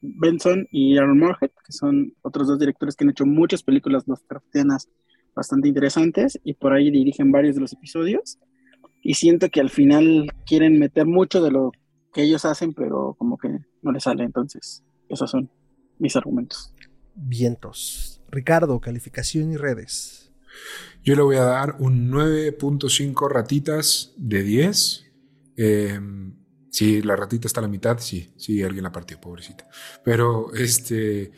Benson 0.00 0.66
y 0.70 0.96
Aaron 0.96 1.18
Moorhead, 1.18 1.50
que 1.64 1.72
son 1.72 2.12
otros 2.22 2.48
dos 2.48 2.58
directores 2.58 2.96
que 2.96 3.04
han 3.04 3.10
hecho 3.10 3.26
muchas 3.26 3.62
películas 3.62 4.04
Lovecraftianas 4.06 4.88
bastante 5.34 5.68
interesantes 5.68 6.38
y 6.42 6.54
por 6.54 6.72
ahí 6.72 6.90
dirigen 6.90 7.30
varios 7.30 7.54
de 7.54 7.60
los 7.62 7.72
episodios. 7.72 8.38
Y 9.02 9.14
siento 9.14 9.48
que 9.48 9.60
al 9.60 9.70
final 9.70 10.28
quieren 10.44 10.78
meter 10.78 11.06
mucho 11.06 11.40
de 11.40 11.52
lo 11.52 11.70
que 12.12 12.22
ellos 12.22 12.44
hacen, 12.44 12.72
pero 12.74 13.14
como 13.16 13.38
que 13.38 13.48
no 13.82 13.92
les 13.92 14.02
sale. 14.02 14.24
Entonces, 14.24 14.84
esos 15.08 15.30
son 15.30 15.50
mis 15.98 16.16
argumentos. 16.16 16.72
Vientos. 17.14 18.20
Ricardo, 18.30 18.80
calificación 18.80 19.52
y 19.52 19.56
redes. 19.56 20.32
Yo 21.02 21.14
le 21.14 21.22
voy 21.22 21.36
a 21.36 21.44
dar 21.44 21.76
un 21.78 22.10
9.5 22.10 23.30
ratitas 23.30 24.12
de 24.16 24.42
10. 24.42 25.06
Eh, 25.56 26.00
si 26.70 27.02
la 27.02 27.16
ratita 27.16 27.46
está 27.48 27.60
a 27.60 27.62
la 27.62 27.68
mitad, 27.68 27.98
sí, 27.98 28.32
sí, 28.36 28.62
alguien 28.62 28.84
la 28.84 28.92
partió, 28.92 29.20
pobrecita. 29.20 29.68
Pero 30.04 30.54
este, 30.54 31.32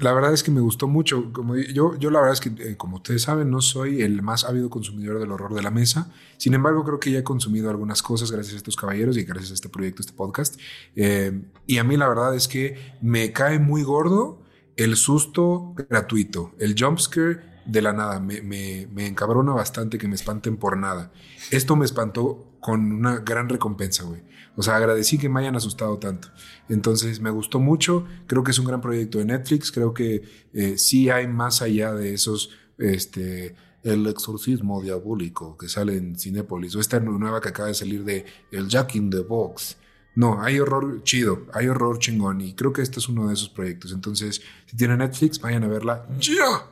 la 0.00 0.12
verdad 0.12 0.32
es 0.32 0.42
que 0.42 0.50
me 0.50 0.60
gustó 0.60 0.88
mucho. 0.88 1.32
Como 1.32 1.56
yo, 1.56 1.96
yo 1.98 2.10
la 2.10 2.20
verdad 2.20 2.34
es 2.34 2.40
que, 2.40 2.50
eh, 2.62 2.76
como 2.76 2.96
ustedes 2.96 3.22
saben, 3.22 3.50
no 3.50 3.60
soy 3.60 4.02
el 4.02 4.22
más 4.22 4.44
ávido 4.44 4.70
consumidor 4.70 5.18
del 5.18 5.30
horror 5.30 5.54
de 5.54 5.62
la 5.62 5.70
mesa. 5.70 6.12
Sin 6.36 6.54
embargo, 6.54 6.84
creo 6.84 7.00
que 7.00 7.10
ya 7.10 7.20
he 7.20 7.24
consumido 7.24 7.70
algunas 7.70 8.02
cosas 8.02 8.30
gracias 8.30 8.54
a 8.54 8.56
estos 8.58 8.76
caballeros 8.76 9.16
y 9.16 9.24
gracias 9.24 9.50
a 9.50 9.54
este 9.54 9.68
proyecto, 9.68 10.02
este 10.02 10.12
podcast. 10.12 10.60
Eh, 10.94 11.40
y 11.66 11.78
a 11.78 11.84
mí 11.84 11.96
la 11.96 12.08
verdad 12.08 12.34
es 12.34 12.48
que 12.48 12.76
me 13.00 13.32
cae 13.32 13.58
muy 13.58 13.82
gordo 13.82 14.42
el 14.76 14.96
susto 14.96 15.74
gratuito, 15.88 16.52
el 16.58 16.74
jumpscare 16.78 17.62
de 17.64 17.82
la 17.82 17.92
nada. 17.92 18.20
Me, 18.20 18.42
me, 18.42 18.88
me 18.92 19.06
encabrona 19.06 19.52
bastante 19.52 19.98
que 19.98 20.08
me 20.08 20.14
espanten 20.14 20.56
por 20.56 20.76
nada. 20.76 21.12
Esto 21.50 21.76
me 21.76 21.84
espantó 21.84 22.56
con 22.60 22.92
una 22.92 23.18
gran 23.18 23.48
recompensa, 23.48 24.04
güey. 24.04 24.22
O 24.56 24.62
sea, 24.62 24.76
agradecí 24.76 25.18
que 25.18 25.28
me 25.28 25.40
hayan 25.40 25.54
asustado 25.54 25.98
tanto. 25.98 26.28
Entonces, 26.68 27.20
me 27.20 27.30
gustó 27.30 27.60
mucho. 27.60 28.06
Creo 28.26 28.42
que 28.42 28.52
es 28.52 28.58
un 28.58 28.64
gran 28.64 28.80
proyecto 28.80 29.18
de 29.18 29.26
Netflix. 29.26 29.70
Creo 29.70 29.92
que 29.92 30.22
eh, 30.54 30.78
sí 30.78 31.10
hay 31.10 31.26
más 31.26 31.60
allá 31.60 31.92
de 31.92 32.14
esos, 32.14 32.50
este, 32.78 33.54
el 33.82 34.06
exorcismo 34.06 34.82
diabólico 34.82 35.56
que 35.56 35.68
sale 35.68 35.96
en 35.96 36.18
Cinépolis 36.18 36.74
o 36.74 36.80
esta 36.80 36.98
nueva 37.00 37.40
que 37.40 37.50
acaba 37.50 37.68
de 37.68 37.74
salir 37.74 38.04
de 38.04 38.24
El 38.50 38.68
Jack 38.68 38.96
in 38.96 39.10
the 39.10 39.20
Box. 39.20 39.76
No, 40.16 40.42
hay 40.42 40.58
horror 40.58 41.02
chido, 41.02 41.46
hay 41.52 41.68
horror 41.68 41.98
chingón 41.98 42.40
y 42.40 42.54
creo 42.54 42.72
que 42.72 42.80
este 42.80 43.00
es 43.00 43.08
uno 43.08 43.28
de 43.28 43.34
esos 43.34 43.50
proyectos. 43.50 43.92
Entonces, 43.92 44.40
si 44.64 44.76
tienen 44.76 44.98
Netflix, 44.98 45.38
vayan 45.38 45.64
a 45.64 45.68
verla 45.68 46.06
ya. 46.18 46.70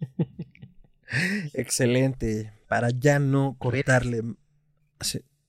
Excelente, 1.52 2.54
para 2.68 2.88
ya 2.88 3.18
no 3.18 3.56
cortarle 3.58 4.22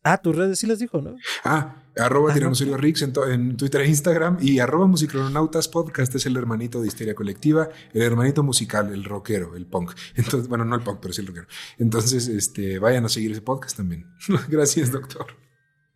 Ah, 0.04 0.18
tus 0.18 0.36
redes 0.36 0.60
sí 0.60 0.68
las 0.68 0.80
dijo, 0.80 1.02
¿no? 1.02 1.16
Ah, 1.46 1.82
arroba 1.96 2.34
Tiranosaurio 2.34 2.76
Rix 2.76 3.02
en, 3.02 3.56
Twitter 3.56 3.82
e 3.82 3.88
Instagram 3.88 4.38
y 4.42 4.60
arroba 4.60 4.86
Musicronautas 4.86 5.70
Podcast 5.70 6.14
es 6.16 6.26
el 6.26 6.36
hermanito 6.36 6.82
de 6.82 6.88
Histeria 6.88 7.16
Colectiva, 7.16 7.70
el 7.94 8.02
hermanito 8.02 8.44
musical, 8.44 8.94
el 8.94 9.06
rockero, 9.06 9.56
el 9.56 9.66
punk. 9.66 9.94
Entonces, 10.16 10.50
bueno, 10.50 10.66
no 10.66 10.76
el 10.76 10.82
punk, 10.82 11.00
pero 11.02 11.14
sí 11.14 11.22
el 11.22 11.28
rockero. 11.28 11.48
Entonces, 11.78 12.28
este, 12.28 12.80
vayan 12.80 13.06
a 13.06 13.10
seguir 13.10 13.32
ese 13.32 13.42
podcast 13.42 13.78
también. 13.78 14.06
Gracias, 14.50 14.92
doctor. 14.92 15.28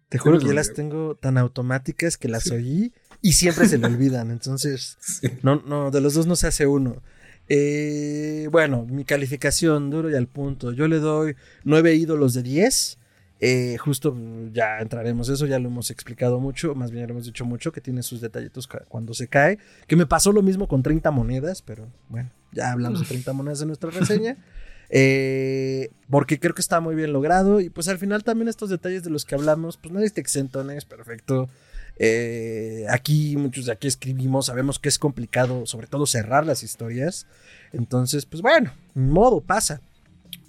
Te 0.10 0.20
juro 0.20 0.39
que 0.39 0.46
ya 0.46 0.54
las 0.54 0.74
tengo 0.74 1.15
tan 1.15 1.38
automáticas 1.38 2.17
que 2.17 2.30
las 2.30 2.50
oí 2.50 2.93
y 3.22 3.34
siempre 3.34 3.67
se 3.67 3.78
me 3.78 3.88
olvidan. 3.88 4.32
Entonces, 4.32 4.98
no, 5.43 5.62
no, 5.65 5.91
de 5.91 6.00
los 6.00 6.13
dos 6.13 6.28
no 6.28 6.38
se 6.38 6.48
hace 6.48 6.65
uno. 6.65 7.04
Eh, 7.50 8.48
bueno, 8.52 8.86
mi 8.86 9.04
calificación, 9.04 9.89
duro 9.89 10.10
y 10.10 10.15
al 10.15 10.28
punto. 10.28 10.72
Yo 10.72 10.88
le 10.88 11.00
doy 11.00 11.36
nueve 11.65 11.96
ídolos 11.96 12.34
de 12.34 12.43
10. 12.43 12.96
Eh, 13.39 13.78
justo 13.78 14.17
ya 14.52 14.80
entraremos 14.80 15.30
eso, 15.30 15.45
ya 15.45 15.60
lo 15.60 15.69
hemos 15.69 15.91
explicado 15.91 16.39
mucho, 16.39 16.73
más 16.73 16.89
bien 16.89 17.06
lo 17.08 17.13
hemos 17.13 17.26
dicho 17.26 17.45
mucho, 17.45 17.71
que 17.71 17.82
tiene 17.82 18.02
sus 18.02 18.19
detallitos 18.19 18.67
cuando 18.88 19.13
se 19.13 19.28
cae, 19.28 19.60
que 19.86 19.95
me 19.95 20.08
pasó 20.08 20.32
lo 20.32 20.41
mismo 20.41 20.67
con 20.67 20.82
30 20.82 21.12
monedas, 21.12 21.62
pero 21.62 21.88
bueno, 22.10 22.32
ya 22.52 22.71
hablamos 22.71 23.02
de 23.02 23.06
30 23.06 23.34
monedas 23.34 23.62
en 23.62 23.67
nuestra 23.67 23.91
reseña, 23.91 24.38
eh, 24.89 25.91
porque 26.10 26.39
creo 26.39 26.56
que 26.56 26.62
está 26.62 26.80
muy 26.80 26.95
bien 26.95 27.13
logrado 27.13 27.60
y 27.60 27.69
pues 27.69 27.88
al 27.89 28.00
final 28.00 28.23
también 28.23 28.47
estos 28.47 28.71
detalles 28.71 29.04
de 29.04 29.12
los 29.12 29.23
que 29.23 29.36
hablamos, 29.36 29.78
pues 29.78 29.93
no 29.93 30.00
está 30.00 30.19
exento, 30.19 30.63
no 30.63 30.71
es 30.71 30.86
perfecto. 30.86 31.47
Eh, 32.00 32.86
aquí 32.89 33.38
muchos 33.38 33.65
de 33.65 33.71
aquí 33.71 33.88
escribimos, 33.88 34.47
sabemos 34.47 34.80
que 34.80 34.89
es 34.89 34.97
complicado, 34.97 35.65
sobre 35.65 35.88
todo 35.88 36.06
cerrar 36.08 36.45
las 36.45 36.63
historias, 36.63 37.28
entonces 37.71 38.26
pues 38.26 38.41
bueno, 38.41 38.71
modo 38.95 39.41
pasa 39.41 39.82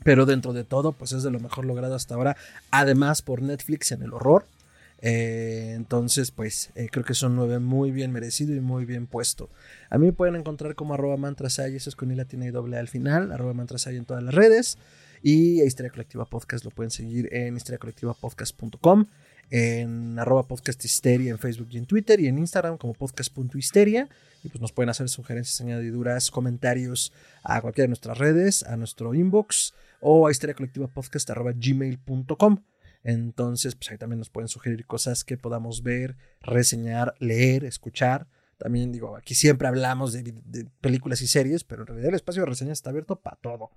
pero 0.04 0.26
dentro 0.26 0.52
de 0.52 0.64
todo, 0.64 0.92
pues 0.92 1.12
es 1.12 1.22
de 1.22 1.30
lo 1.30 1.40
mejor 1.40 1.64
logrado 1.64 1.94
hasta 1.94 2.14
ahora, 2.14 2.37
además 2.70 3.22
por 3.22 3.42
Netflix 3.42 3.92
en 3.92 4.02
el 4.02 4.12
horror. 4.12 4.46
Eh, 5.00 5.74
entonces, 5.76 6.30
pues 6.30 6.70
eh, 6.74 6.88
creo 6.90 7.04
que 7.04 7.14
son 7.14 7.37
nueve 7.37 7.58
muy 7.61 7.90
bien 7.90 8.12
merecido 8.12 8.54
y 8.54 8.61
muy 8.61 8.84
bien 8.84 9.06
puesto. 9.06 9.48
A 9.90 9.98
mí 9.98 10.06
me 10.06 10.12
pueden 10.12 10.37
encontrar 10.37 10.74
como 10.74 10.94
arroba 10.94 11.16
mantrasay, 11.16 11.76
eso 11.76 11.88
es 11.90 11.96
con 11.96 12.14
la 12.16 12.24
tiene 12.24 12.50
doble 12.50 12.78
al 12.78 12.88
final, 12.88 13.32
arroba 13.32 13.54
mantrasay 13.54 13.96
en 13.96 14.04
todas 14.04 14.22
las 14.22 14.34
redes. 14.34 14.78
Y 15.22 15.61
a 15.61 15.64
Historia 15.64 15.90
Colectiva 15.90 16.24
Podcast 16.24 16.64
lo 16.64 16.70
pueden 16.70 16.90
seguir 16.90 17.28
en 17.32 17.56
historiacolectivapodcast.com, 17.56 19.06
en 19.50 20.18
arroba 20.18 20.44
podcast 20.44 20.84
histeria 20.84 21.30
en 21.30 21.38
Facebook 21.38 21.68
y 21.70 21.78
en 21.78 21.87
Twitter, 21.87 22.20
y 22.20 22.28
en 22.28 22.38
Instagram 22.38 22.76
como 22.76 22.94
podcast.histeria. 22.94 24.08
Y 24.44 24.48
pues 24.48 24.61
nos 24.61 24.70
pueden 24.70 24.90
hacer 24.90 25.08
sugerencias, 25.08 25.61
añadiduras, 25.61 26.30
comentarios 26.30 27.12
a 27.42 27.61
cualquiera 27.61 27.84
de 27.84 27.88
nuestras 27.88 28.18
redes, 28.18 28.62
a 28.62 28.76
nuestro 28.76 29.12
inbox 29.14 29.74
o 30.00 30.26
a 30.26 30.30
historiacolectivapodcast.gmail.com. 30.30 32.62
Entonces, 33.04 33.74
pues 33.74 33.90
ahí 33.90 33.98
también 33.98 34.18
nos 34.18 34.30
pueden 34.30 34.48
sugerir 34.48 34.87
cosas 34.87 35.24
que 35.24 35.37
podamos 35.37 35.82
ver, 35.82 36.16
reseñar, 36.40 37.14
leer, 37.18 37.64
escuchar. 37.64 38.26
También 38.58 38.90
digo, 38.90 39.16
aquí 39.16 39.37
siempre 39.37 39.68
hablamos 39.68 40.12
de, 40.12 40.34
películas 40.80 41.22
y 41.22 41.28
series, 41.28 41.62
pero 41.62 41.82
en 41.82 41.87
realidad 41.87 42.08
el 42.08 42.16
espacio 42.16 42.42
de 42.42 42.46
reseñas 42.46 42.78
está 42.78 42.90
abierto 42.90 43.20
para 43.20 43.37
todo. 43.37 43.70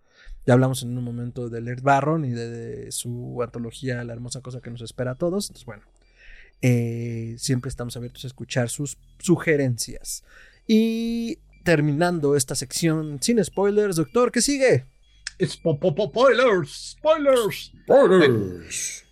Ya 0.46 0.54
hablamos 0.54 0.82
en 0.82 0.98
un 0.98 1.04
momento 1.04 1.50
de 1.50 1.62
Laird 1.62 1.84
Barron 1.84 2.26
y 2.26 2.32
de, 2.32 2.92
su 2.92 3.40
antología 3.44 4.04
La 4.04 4.14
hermosa 4.14 4.42
cosa 4.42 4.60
que 4.60 4.72
nos 4.72 4.82
espera 4.82 5.12
a 5.12 5.16
todos. 5.16 5.50
Entonces, 5.50 5.66
bueno, 5.66 5.84
eh, 6.64 7.36
siempre 7.38 7.70
estamos 7.70 7.96
abiertos 7.96 8.24
a 8.24 8.28
escuchar 8.28 8.70
sus 8.70 8.98
sugerencias. 9.20 10.24
Y 10.66 11.38
terminando 11.64 12.36
esta 12.36 12.56
sección 12.56 13.20
sin 13.22 13.44
spoilers, 13.44 13.98
doctor, 13.98 14.32
¿qué 14.32 14.42
sigue? 14.42 14.86
Spoilers, 15.48 16.96
spoilers, 16.98 17.72
spoilers. 17.84 19.06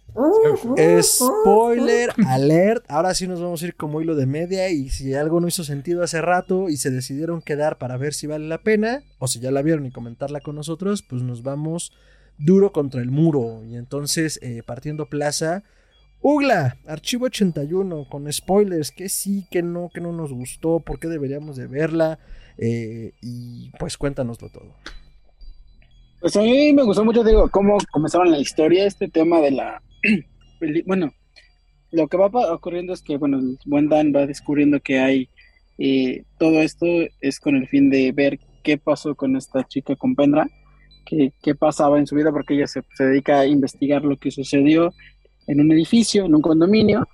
Spoiler 1.01 2.09
alert. 2.27 2.85
Ahora 2.89 3.13
sí 3.13 3.27
nos 3.27 3.41
vamos 3.41 3.61
a 3.61 3.67
ir 3.67 3.75
como 3.75 4.01
hilo 4.01 4.15
de 4.15 4.25
media. 4.25 4.69
Y 4.69 4.89
si 4.89 5.13
algo 5.13 5.39
no 5.39 5.47
hizo 5.47 5.63
sentido 5.63 6.03
hace 6.03 6.21
rato 6.21 6.69
y 6.69 6.77
se 6.77 6.91
decidieron 6.91 7.41
quedar 7.41 7.77
para 7.77 7.97
ver 7.97 8.13
si 8.13 8.27
vale 8.27 8.47
la 8.47 8.59
pena, 8.59 9.03
o 9.19 9.27
si 9.27 9.39
ya 9.39 9.51
la 9.51 9.61
vieron 9.61 9.85
y 9.85 9.91
comentarla 9.91 10.41
con 10.41 10.55
nosotros, 10.55 11.03
pues 11.03 11.21
nos 11.21 11.43
vamos 11.43 11.93
duro 12.37 12.71
contra 12.71 13.01
el 13.01 13.11
muro. 13.11 13.63
Y 13.65 13.75
entonces, 13.75 14.39
eh, 14.41 14.63
partiendo 14.65 15.07
plaza, 15.07 15.63
Ugla, 16.21 16.77
archivo 16.85 17.25
81, 17.27 18.07
con 18.09 18.31
spoilers, 18.31 18.91
que 18.91 19.07
sí, 19.07 19.45
que 19.49 19.61
no, 19.61 19.89
que 19.93 20.01
no 20.01 20.11
nos 20.11 20.33
gustó, 20.33 20.81
por 20.81 20.99
qué 20.99 21.07
deberíamos 21.07 21.55
de 21.55 21.67
verla. 21.67 22.19
Eh, 22.57 23.13
y 23.21 23.71
pues 23.79 23.97
cuéntanoslo 23.97 24.49
todo. 24.49 24.75
Pues 26.21 26.35
a 26.35 26.41
mí 26.41 26.73
me 26.73 26.83
gustó 26.83 27.05
mucho, 27.05 27.23
digo, 27.23 27.49
cómo 27.49 27.77
comenzaron 27.91 28.31
la 28.31 28.39
historia, 28.39 28.85
este 28.85 29.07
tema 29.07 29.39
de 29.39 29.51
la 29.51 29.81
bueno, 30.85 31.13
lo 31.91 32.07
que 32.07 32.17
va 32.17 32.27
ocurriendo 32.53 32.93
es 32.93 33.01
que, 33.01 33.17
bueno, 33.17 33.39
el 33.39 33.57
buen 33.65 33.89
Dan 33.89 34.13
va 34.13 34.25
descubriendo 34.25 34.79
que 34.79 34.99
hay 34.99 35.29
eh, 35.77 36.23
todo 36.37 36.61
esto 36.61 36.85
es 37.21 37.39
con 37.39 37.55
el 37.55 37.67
fin 37.69 37.89
de 37.89 38.11
ver 38.11 38.37
qué 38.63 38.77
pasó 38.77 39.15
con 39.15 39.37
esta 39.37 39.65
chica 39.65 39.95
con 39.95 40.13
Pendra, 40.13 40.45
qué, 41.05 41.31
qué 41.41 41.55
pasaba 41.55 41.97
en 41.97 42.05
su 42.05 42.15
vida, 42.15 42.31
porque 42.31 42.55
ella 42.55 42.67
se, 42.67 42.83
dedica 42.99 43.39
a 43.39 43.47
investigar 43.47 44.03
lo 44.03 44.17
que 44.17 44.29
sucedió 44.29 44.93
en 45.47 45.61
un 45.61 45.71
edificio, 45.71 46.25
en 46.25 46.35
un 46.35 46.41
condominio, 46.41 47.07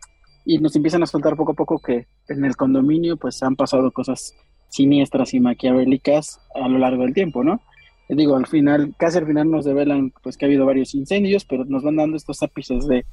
y 0.46 0.58
nos 0.58 0.76
empiezan 0.76 1.04
a 1.04 1.06
soltar 1.06 1.36
poco 1.36 1.52
a 1.52 1.56
poco 1.56 1.80
que 1.80 2.08
en 2.28 2.44
el 2.44 2.56
condominio 2.56 3.18
pues 3.18 3.42
han 3.44 3.56
pasado 3.56 3.92
cosas 3.92 4.34
siniestras 4.70 5.34
y 5.36 5.40
maquiavélicas 5.40 6.40
a 6.56 6.68
lo 6.68 6.80
largo 6.80 7.04
del 7.04 7.14
tiempo, 7.14 7.44
¿no? 7.44 7.62
Digo, 8.10 8.36
al 8.36 8.48
final, 8.48 8.94
casi 8.98 9.18
al 9.18 9.26
final 9.26 9.50
nos 9.50 9.66
develan 9.66 10.14
pues 10.22 10.38
que 10.38 10.46
ha 10.46 10.48
habido 10.48 10.66
varios 10.66 10.94
incendios, 10.94 11.46
pero 11.46 11.66
nos 11.66 11.84
van 11.84 11.96
dando 11.96 12.18
estos 12.18 12.44
ápices 12.44 12.88
de, 12.88 13.06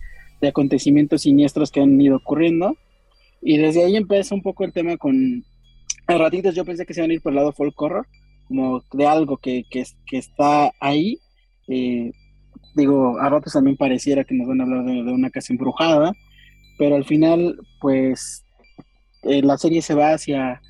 acontecimientos 0.47 1.23
siniestros 1.23 1.71
que 1.71 1.81
han 1.81 2.01
ido 2.01 2.17
ocurriendo. 2.17 2.77
Y 3.41 3.59
desde 3.59 3.85
ahí 3.85 3.97
empieza 3.97 4.35
un 4.35 4.43
poco 4.43 4.65
el 4.65 4.73
tema 4.73 4.97
con... 4.97 5.45
A 6.09 6.19
ratitos 6.19 6.55
yo 6.55 6.65
pensé 6.65 6.85
que 6.85 6.95
se 6.95 7.01
iban 7.01 7.11
a 7.11 7.15
ir 7.15 7.23
por 7.23 7.31
el 7.33 7.37
lado 7.37 7.53
folk 7.53 7.81
horror, 7.81 8.07
como 8.49 8.83
de 8.93 9.07
algo 9.07 9.37
que, 9.37 9.65
que, 9.71 9.85
está 10.11 10.73
ahí. 10.81 11.19
Eh, 11.69 12.11
digo, 12.75 13.19
a 13.21 13.29
ratos 13.29 13.53
también 13.53 13.77
pareciera 13.77 14.25
que 14.25 14.35
nos 14.35 14.49
van 14.49 14.61
a 14.61 14.65
hablar 14.65 14.85
de, 14.85 15.13
una 15.13 15.31
casa 15.31 15.53
embrujada, 15.53 16.13
pero 16.77 16.97
al 16.97 17.05
final, 17.05 17.57
pues, 17.81 18.45
eh, 19.23 19.43
la 19.43 19.57
serie 19.59 19.81
se 19.81 19.95
va 19.95 20.13
hacia 20.13 20.61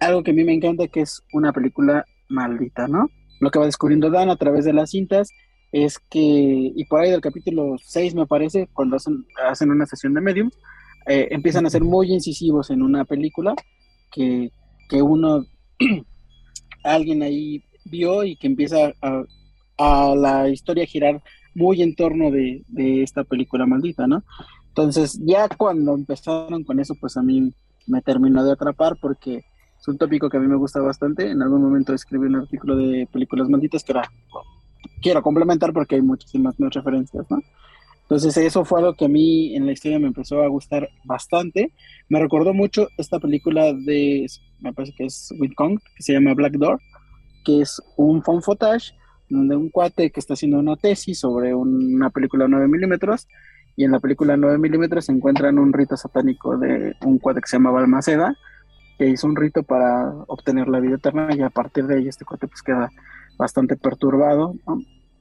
algo 0.00 0.22
que 0.22 0.32
a 0.32 0.34
mí 0.34 0.44
me 0.44 0.52
encanta, 0.52 0.86
que 0.86 1.00
es 1.00 1.22
una 1.32 1.52
película 1.52 2.04
maldita, 2.28 2.86
¿no? 2.88 3.08
Lo 3.40 3.50
que 3.50 3.58
va 3.58 3.66
descubriendo 3.66 4.10
Dan 4.10 4.30
a 4.30 4.36
través 4.36 4.64
de 4.64 4.72
las 4.72 4.90
cintas 4.90 5.30
es 5.72 5.98
que, 5.98 6.20
y 6.20 6.84
por 6.86 7.00
ahí 7.00 7.10
del 7.10 7.20
capítulo 7.20 7.76
6 7.82 8.14
me 8.14 8.26
parece, 8.26 8.68
cuando 8.72 8.96
hacen, 8.96 9.24
hacen 9.46 9.70
una 9.70 9.86
sesión 9.86 10.14
de 10.14 10.20
medium, 10.20 10.50
eh, 11.06 11.28
empiezan 11.30 11.66
a 11.66 11.70
ser 11.70 11.82
muy 11.82 12.12
incisivos 12.12 12.70
en 12.70 12.82
una 12.82 13.04
película 13.04 13.54
que, 14.10 14.50
que 14.88 15.02
uno, 15.02 15.44
alguien 16.84 17.22
ahí 17.22 17.62
vio 17.84 18.24
y 18.24 18.36
que 18.36 18.46
empieza 18.46 18.92
a, 19.02 19.24
a 19.78 20.14
la 20.14 20.48
historia 20.48 20.84
a 20.84 20.86
girar 20.88 21.22
muy 21.54 21.82
en 21.82 21.94
torno 21.94 22.30
de, 22.30 22.62
de, 22.68 23.02
esta 23.02 23.24
película 23.24 23.66
maldita, 23.66 24.06
¿no? 24.06 24.22
Entonces, 24.68 25.18
ya 25.24 25.48
cuando 25.48 25.94
empezaron 25.94 26.62
con 26.64 26.78
eso, 26.78 26.94
pues 27.00 27.16
a 27.16 27.22
mí 27.22 27.52
me 27.86 28.02
terminó 28.02 28.44
de 28.44 28.52
atrapar 28.52 28.96
porque 29.00 29.44
es 29.80 29.88
un 29.88 29.98
tópico 29.98 30.28
que 30.28 30.36
a 30.36 30.40
mí 30.40 30.46
me 30.46 30.56
gusta 30.56 30.80
bastante. 30.80 31.30
En 31.30 31.42
algún 31.42 31.62
momento 31.62 31.94
escribí 31.94 32.26
un 32.26 32.36
artículo 32.36 32.76
de 32.76 33.08
películas 33.12 33.48
malditas 33.48 33.84
que 33.84 33.92
era, 33.92 34.10
quiero 35.00 35.22
complementar 35.22 35.72
porque 35.72 35.96
hay 35.96 36.02
muchísimas 36.02 36.58
más 36.58 36.72
referencias, 36.74 37.30
¿no? 37.30 37.38
Entonces 38.02 38.38
eso 38.38 38.64
fue 38.64 38.80
algo 38.80 38.94
que 38.94 39.04
a 39.04 39.08
mí 39.08 39.54
en 39.54 39.66
la 39.66 39.72
historia 39.72 39.98
me 39.98 40.06
empezó 40.06 40.42
a 40.42 40.48
gustar 40.48 40.88
bastante. 41.04 41.72
Me 42.08 42.18
recordó 42.18 42.54
mucho 42.54 42.88
esta 42.96 43.20
película 43.20 43.74
de, 43.74 44.26
me 44.60 44.72
parece 44.72 44.94
que 44.96 45.04
es 45.04 45.32
With 45.38 45.52
Kong, 45.54 45.78
que 45.94 46.02
se 46.02 46.14
llama 46.14 46.32
Black 46.32 46.54
Door, 46.54 46.80
que 47.44 47.60
es 47.60 47.82
un 47.96 48.22
phone 48.22 48.42
footage 48.42 48.94
donde 49.28 49.56
un 49.56 49.68
cuate 49.68 50.10
que 50.10 50.20
está 50.20 50.32
haciendo 50.32 50.58
una 50.58 50.76
tesis 50.76 51.18
sobre 51.18 51.54
una 51.54 52.08
película 52.08 52.48
9 52.48 52.66
milímetros 52.68 53.28
y 53.76 53.84
en 53.84 53.92
la 53.92 54.00
película 54.00 54.38
9 54.38 54.56
milímetros 54.56 55.08
encuentran 55.10 55.58
un 55.58 55.72
rito 55.72 55.96
satánico 55.96 56.56
de 56.56 56.94
un 57.04 57.18
cuate 57.18 57.42
que 57.42 57.46
se 57.46 57.56
llama 57.56 57.72
Balmaceda, 57.72 58.34
que 58.98 59.08
hizo 59.08 59.26
un 59.28 59.36
rito 59.36 59.62
para 59.62 60.12
obtener 60.26 60.68
la 60.68 60.80
vida 60.80 60.96
eterna 60.96 61.28
y 61.34 61.40
a 61.40 61.50
partir 61.50 61.86
de 61.86 61.96
ahí 61.96 62.08
este 62.08 62.24
corte 62.24 62.48
pues 62.48 62.62
queda 62.62 62.90
bastante 63.38 63.76
perturbado, 63.76 64.54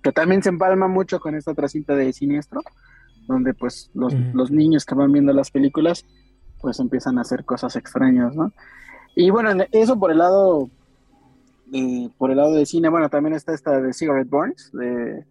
que 0.01 0.11
también 0.11 0.41
se 0.41 0.49
empalma 0.49 0.87
mucho 0.87 1.19
con 1.19 1.35
esta 1.35 1.51
otra 1.51 1.67
cinta 1.67 1.95
de 1.95 2.11
Siniestro, 2.11 2.61
donde 3.27 3.53
pues 3.53 3.91
los, 3.93 4.13
los, 4.33 4.49
niños 4.49 4.83
que 4.83 4.95
van 4.95 5.11
viendo 5.11 5.31
las 5.31 5.51
películas 5.51 6.05
pues 6.59 6.79
empiezan 6.79 7.19
a 7.19 7.21
hacer 7.21 7.45
cosas 7.45 7.75
extrañas, 7.75 8.35
¿no? 8.35 8.51
Y 9.15 9.29
bueno, 9.29 9.63
eso 9.71 9.99
por 9.99 10.11
el 10.11 10.17
lado 10.17 10.69
de, 11.67 12.09
por 12.17 12.31
el 12.31 12.37
lado 12.37 12.53
de 12.53 12.65
cine, 12.65 12.89
bueno, 12.89 13.09
también 13.09 13.35
está 13.35 13.53
esta 13.53 13.79
de 13.79 13.93
Cigarette 13.93 14.29
Burns 14.29 14.71
de, 14.73 15.23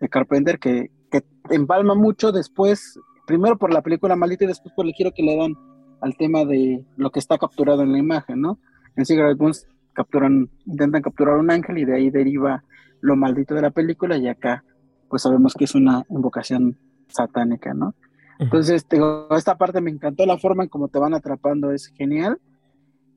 de 0.00 0.08
Carpenter 0.08 0.58
que, 0.58 0.90
que 1.10 1.24
empalma 1.50 1.94
mucho 1.94 2.32
después, 2.32 2.98
primero 3.26 3.58
por 3.58 3.72
la 3.72 3.82
película 3.82 4.16
Maldita 4.16 4.44
y 4.44 4.48
después 4.48 4.72
por 4.74 4.86
el 4.86 4.94
giro 4.94 5.12
que 5.12 5.22
le 5.22 5.36
dan 5.36 5.54
al 6.02 6.16
tema 6.16 6.44
de 6.44 6.84
lo 6.96 7.10
que 7.10 7.20
está 7.20 7.38
capturado 7.38 7.82
en 7.82 7.92
la 7.92 7.98
imagen, 7.98 8.40
¿no? 8.40 8.58
En 8.96 9.06
Cigarette 9.06 9.38
Bones 9.38 9.66
capturan, 9.94 10.50
intentan 10.66 11.00
capturar 11.00 11.38
un 11.38 11.50
ángel 11.50 11.78
y 11.78 11.84
de 11.84 11.96
ahí 11.96 12.10
deriva 12.10 12.64
lo 13.00 13.16
maldito 13.16 13.54
de 13.54 13.62
la 13.62 13.70
película 13.70 14.16
y 14.16 14.28
acá 14.28 14.64
pues 15.08 15.22
sabemos 15.22 15.54
que 15.54 15.64
es 15.64 15.74
una 15.74 16.04
invocación 16.10 16.76
satánica, 17.08 17.72
¿no? 17.72 17.94
Entonces, 18.38 18.84
esta 19.30 19.56
parte 19.56 19.80
me 19.80 19.90
encantó, 19.90 20.26
la 20.26 20.38
forma 20.38 20.64
en 20.64 20.68
cómo 20.68 20.88
te 20.88 20.98
van 20.98 21.14
atrapando 21.14 21.70
es 21.70 21.86
genial. 21.88 22.40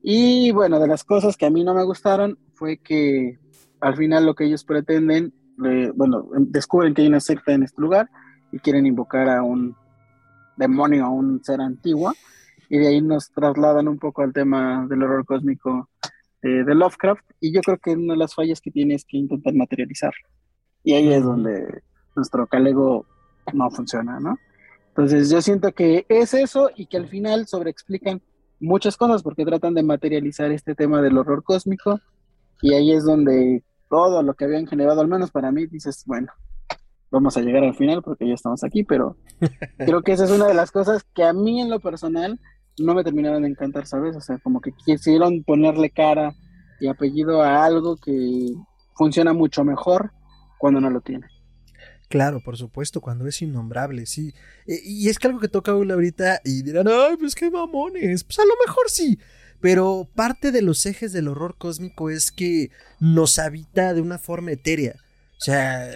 Y 0.02 0.52
bueno, 0.52 0.78
de 0.78 0.86
las 0.86 1.02
cosas 1.02 1.36
que 1.36 1.46
a 1.46 1.50
mí 1.50 1.64
no 1.64 1.74
me 1.74 1.82
gustaron 1.82 2.38
fue 2.54 2.76
que 2.76 3.38
al 3.80 3.96
final 3.96 4.26
lo 4.26 4.34
que 4.34 4.44
ellos 4.44 4.62
pretenden, 4.62 5.32
bueno, 5.94 6.28
descubren 6.38 6.94
que 6.94 7.02
hay 7.02 7.08
una 7.08 7.18
secta 7.18 7.52
en 7.52 7.64
este 7.64 7.80
lugar 7.80 8.08
y 8.52 8.58
quieren 8.60 8.86
invocar 8.86 9.28
a 9.28 9.42
un 9.42 9.74
demonio, 10.56 11.06
a 11.06 11.08
un 11.08 11.42
ser 11.42 11.60
antiguo 11.60 12.12
y 12.68 12.78
de 12.78 12.88
ahí 12.88 13.00
nos 13.00 13.30
trasladan 13.30 13.88
un 13.88 13.98
poco 13.98 14.22
al 14.22 14.32
tema 14.32 14.86
del 14.88 15.02
horror 15.02 15.24
cósmico 15.24 15.88
eh, 16.42 16.64
de 16.64 16.74
Lovecraft 16.74 17.24
y 17.40 17.52
yo 17.52 17.60
creo 17.60 17.78
que 17.78 17.92
una 17.92 18.14
de 18.14 18.18
las 18.18 18.34
fallas 18.34 18.60
que 18.60 18.70
tiene 18.70 18.94
es 18.94 19.04
que 19.04 19.16
intentan 19.16 19.56
materializar 19.56 20.12
y 20.82 20.94
ahí 20.94 21.12
es 21.12 21.24
donde 21.24 21.82
nuestro 22.14 22.46
calego 22.46 23.06
no 23.52 23.70
funciona, 23.70 24.20
¿no? 24.20 24.38
Entonces 24.88 25.28
yo 25.30 25.42
siento 25.42 25.72
que 25.72 26.06
es 26.08 26.32
eso 26.32 26.70
y 26.74 26.86
que 26.86 26.96
al 26.96 27.08
final 27.08 27.46
sobreexplican 27.46 28.22
muchas 28.60 28.96
cosas 28.96 29.22
porque 29.22 29.44
tratan 29.44 29.74
de 29.74 29.82
materializar 29.82 30.50
este 30.52 30.74
tema 30.74 31.02
del 31.02 31.18
horror 31.18 31.42
cósmico 31.42 32.00
y 32.62 32.72
ahí 32.72 32.92
es 32.92 33.04
donde 33.04 33.62
todo 33.90 34.22
lo 34.22 34.34
que 34.34 34.44
habían 34.44 34.66
generado, 34.66 35.00
al 35.00 35.08
menos 35.08 35.30
para 35.30 35.52
mí, 35.52 35.66
dices, 35.66 36.02
bueno, 36.06 36.32
vamos 37.10 37.36
a 37.36 37.40
llegar 37.40 37.62
al 37.64 37.74
final 37.74 38.02
porque 38.02 38.26
ya 38.26 38.34
estamos 38.34 38.64
aquí, 38.64 38.84
pero 38.84 39.16
creo 39.78 40.02
que 40.02 40.12
esa 40.12 40.24
es 40.24 40.30
una 40.30 40.46
de 40.46 40.54
las 40.54 40.70
cosas 40.70 41.04
que 41.14 41.24
a 41.24 41.32
mí 41.32 41.60
en 41.60 41.70
lo 41.70 41.80
personal 41.80 42.40
no 42.78 42.94
me 42.94 43.04
terminaron 43.04 43.42
de 43.42 43.48
encantar, 43.48 43.86
¿sabes? 43.86 44.16
O 44.16 44.20
sea, 44.20 44.38
como 44.38 44.60
que 44.60 44.72
quisieron 44.72 45.42
ponerle 45.44 45.90
cara 45.90 46.34
y 46.80 46.88
apellido 46.88 47.42
a 47.42 47.64
algo 47.64 47.96
que 47.96 48.52
funciona 48.94 49.32
mucho 49.32 49.64
mejor 49.64 50.12
cuando 50.58 50.80
no 50.80 50.90
lo 50.90 51.00
tiene. 51.00 51.26
Claro, 52.08 52.40
por 52.44 52.56
supuesto, 52.56 53.00
cuando 53.00 53.26
es 53.26 53.42
innombrable, 53.42 54.06
sí. 54.06 54.32
E, 54.66 54.80
y 54.84 55.08
es 55.08 55.18
que 55.18 55.26
algo 55.26 55.40
que 55.40 55.48
toca 55.48 55.72
ahorita 55.72 56.40
y 56.44 56.62
dirán, 56.62 56.86
ay, 56.88 57.16
pues 57.18 57.34
qué 57.34 57.50
mamones. 57.50 58.24
Pues 58.24 58.38
a 58.38 58.44
lo 58.44 58.54
mejor 58.66 58.88
sí. 58.88 59.18
Pero 59.60 60.08
parte 60.14 60.52
de 60.52 60.62
los 60.62 60.86
ejes 60.86 61.12
del 61.12 61.28
horror 61.28 61.56
cósmico 61.58 62.10
es 62.10 62.30
que 62.30 62.70
nos 63.00 63.38
habita 63.38 63.94
de 63.94 64.02
una 64.02 64.18
forma 64.18 64.52
etérea. 64.52 64.96
O 65.38 65.40
sea, 65.40 65.90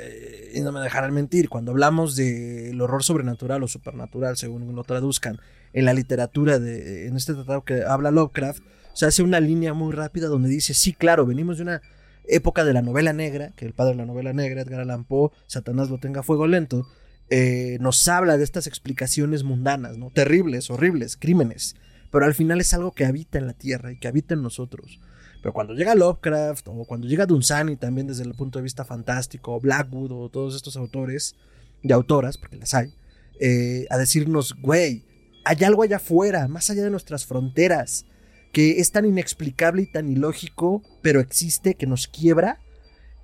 y 0.53 0.61
no 0.61 0.73
me 0.73 0.81
dejarán 0.81 1.15
mentir, 1.15 1.49
cuando 1.49 1.71
hablamos 1.71 2.17
del 2.17 2.79
horror 2.81 3.03
sobrenatural 3.03 3.63
o 3.63 3.69
supernatural, 3.69 4.37
según 4.37 4.75
lo 4.75 4.85
traduzcan, 4.85 5.41
en 5.73 5.85
la 5.85 5.95
literatura, 5.95 6.59
de, 6.59 7.07
en 7.07 7.17
este 7.17 7.35
tratado 7.35 7.65
que 7.65 7.83
habla 7.83 8.11
Lovecraft, 8.11 8.63
se 8.93 9.07
hace 9.07 9.23
una 9.23 9.41
línea 9.41 9.73
muy 9.73 9.93
rápida 9.93 10.27
donde 10.29 10.49
dice, 10.49 10.75
sí, 10.75 10.93
claro, 10.93 11.27
venimos 11.27 11.59
de 11.59 11.63
una 11.63 11.83
época 12.25 12.65
de 12.65 12.73
la 12.73 12.83
novela 12.83 13.13
negra, 13.13 13.53
que 13.57 13.67
el 13.67 13.73
padre 13.73 13.93
de 13.93 13.99
la 13.99 14.07
novela 14.07 14.33
negra, 14.33 14.63
Edgar 14.63 14.81
Allan 14.81 15.05
Poe, 15.05 15.31
Satanás 15.47 15.91
lo 15.91 15.99
tenga 15.99 16.21
a 16.21 16.23
fuego 16.23 16.47
lento, 16.47 16.87
eh, 17.29 17.79
nos 17.81 18.07
habla 18.09 18.37
de 18.37 18.45
estas 18.45 18.67
explicaciones 18.67 19.45
mundanas, 19.45 19.97
¿no? 19.99 20.11
Terribles, 20.11 20.71
horribles, 20.71 21.17
crímenes, 21.17 21.77
pero 22.11 22.25
al 22.25 22.35
final 22.35 22.61
es 22.61 22.75
algo 22.75 22.93
que 22.93 23.05
habita 23.05 23.39
en 23.39 23.47
la 23.47 23.53
tierra 23.53 23.93
y 23.93 23.99
que 23.99 24.09
habita 24.09 24.35
en 24.35 24.43
nosotros. 24.43 25.01
Pero 25.41 25.53
cuando 25.55 25.75
llega 25.75 25.95
Lovecraft 25.95 26.69
o 26.69 26.85
cuando 26.85 27.07
llega 27.07 27.27
Dunsany 27.27 27.77
también 27.77 28.07
desde 28.07 28.25
el 28.25 28.35
punto 28.35 28.59
de 28.59 28.65
vista 28.65 28.85
fantástico, 28.85 29.55
o 29.55 29.61
Blackwood 29.61 30.13
o 30.13 30.29
todos 30.29 30.55
estos 30.55 30.77
autores 30.77 31.37
y 31.83 31.93
autoras, 31.93 32.37
porque 32.37 32.57
las 32.57 32.75
hay, 32.75 32.93
eh, 33.39 33.87
a 33.91 33.97
decirnos, 33.97 34.55
güey, 34.61 35.05
hay 35.51 35.65
algo 35.65 35.83
allá 35.83 35.97
afuera, 35.97 36.47
más 36.47 36.71
allá 36.71 36.85
de 36.85 36.91
nuestras 36.91 37.27
fronteras, 37.27 38.07
que 38.53 38.79
es 38.79 38.93
tan 38.93 39.05
inexplicable 39.05 39.83
y 39.83 39.91
tan 39.91 40.09
ilógico, 40.09 40.81
pero 41.03 41.19
existe, 41.19 41.75
que 41.75 41.89
nos 41.89 42.07
quiebra. 42.07 42.61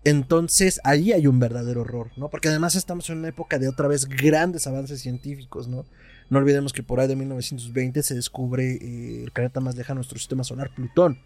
Entonces 0.02 0.80
ahí 0.82 1.12
hay 1.12 1.28
un 1.28 1.38
verdadero 1.38 1.82
horror, 1.82 2.10
¿no? 2.16 2.28
Porque 2.28 2.48
además 2.48 2.74
estamos 2.74 3.08
en 3.10 3.18
una 3.18 3.28
época 3.28 3.60
de 3.60 3.68
otra 3.68 3.86
vez 3.86 4.06
grandes 4.06 4.66
avances 4.66 5.00
científicos, 5.00 5.68
¿no? 5.68 5.84
No 6.28 6.38
olvidemos 6.38 6.72
que 6.72 6.82
por 6.82 6.98
ahí 6.98 7.06
de 7.06 7.14
1920 7.14 8.02
se 8.02 8.16
descubre 8.16 8.72
eh, 8.72 9.22
el 9.22 9.30
planeta 9.30 9.60
más 9.60 9.76
lejano 9.76 9.98
a 9.98 10.00
nuestro 10.00 10.18
sistema 10.18 10.42
solar, 10.42 10.74
Plutón 10.74 11.20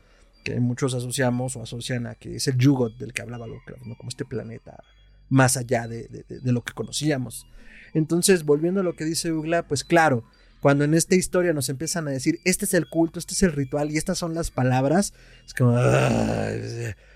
que 0.44 0.58
muchos 0.60 0.94
asociamos 0.94 1.56
o 1.56 1.62
asocian 1.62 2.06
a 2.06 2.14
que 2.14 2.36
es 2.36 2.48
el 2.48 2.56
Yugot 2.56 2.96
del 2.96 3.12
que 3.12 3.22
hablaba 3.22 3.46
Lovecraft, 3.46 3.84
¿no? 3.84 3.96
como 3.96 4.08
este 4.08 4.24
planeta 4.24 4.82
más 5.28 5.56
allá 5.56 5.86
de, 5.86 6.24
lo 6.44 6.62
que 6.62 6.72
conocíamos. 6.72 7.46
Entonces, 7.94 8.44
volviendo 8.44 8.80
a 8.80 8.84
lo 8.84 8.96
que 8.96 9.04
dice 9.04 9.32
Ugla, 9.32 9.66
pues 9.66 9.84
claro, 9.84 10.24
cuando 10.60 10.84
en 10.84 10.94
esta 10.94 11.14
historia 11.14 11.52
nos 11.52 11.68
empiezan 11.68 12.06
a 12.08 12.10
decir, 12.10 12.40
este 12.44 12.64
es 12.64 12.74
el 12.74 12.88
culto, 12.88 13.18
este 13.18 13.34
es 13.34 13.42
el 13.42 13.52
ritual 13.52 13.90
y 13.90 13.96
estas 13.96 14.18
son 14.18 14.34
las 14.34 14.50
palabras, 14.50 15.14
es 15.46 15.54
como, 15.54 15.72
o 15.72 15.76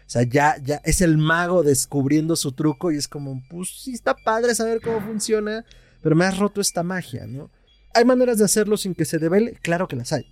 sea, 0.06 0.22
ya, 0.22 0.56
ya 0.62 0.80
es 0.84 1.00
el 1.00 1.18
mago 1.18 1.62
descubriendo 1.62 2.36
su 2.36 2.52
truco 2.52 2.90
y 2.90 2.96
es 2.96 3.08
como, 3.08 3.42
pues 3.48 3.68
sí 3.82 3.92
está 3.92 4.14
padre 4.14 4.54
saber 4.54 4.80
cómo 4.80 5.00
funciona, 5.00 5.64
pero 6.02 6.16
me 6.16 6.24
has 6.24 6.38
roto 6.38 6.60
esta 6.60 6.82
magia, 6.82 7.26
¿no? 7.26 7.50
¿Hay 7.94 8.04
maneras 8.04 8.38
de 8.38 8.44
hacerlo 8.44 8.76
sin 8.76 8.94
que 8.94 9.04
se 9.04 9.18
devele? 9.18 9.52
Claro 9.62 9.86
que 9.88 9.96
las 9.96 10.12
hay. 10.12 10.26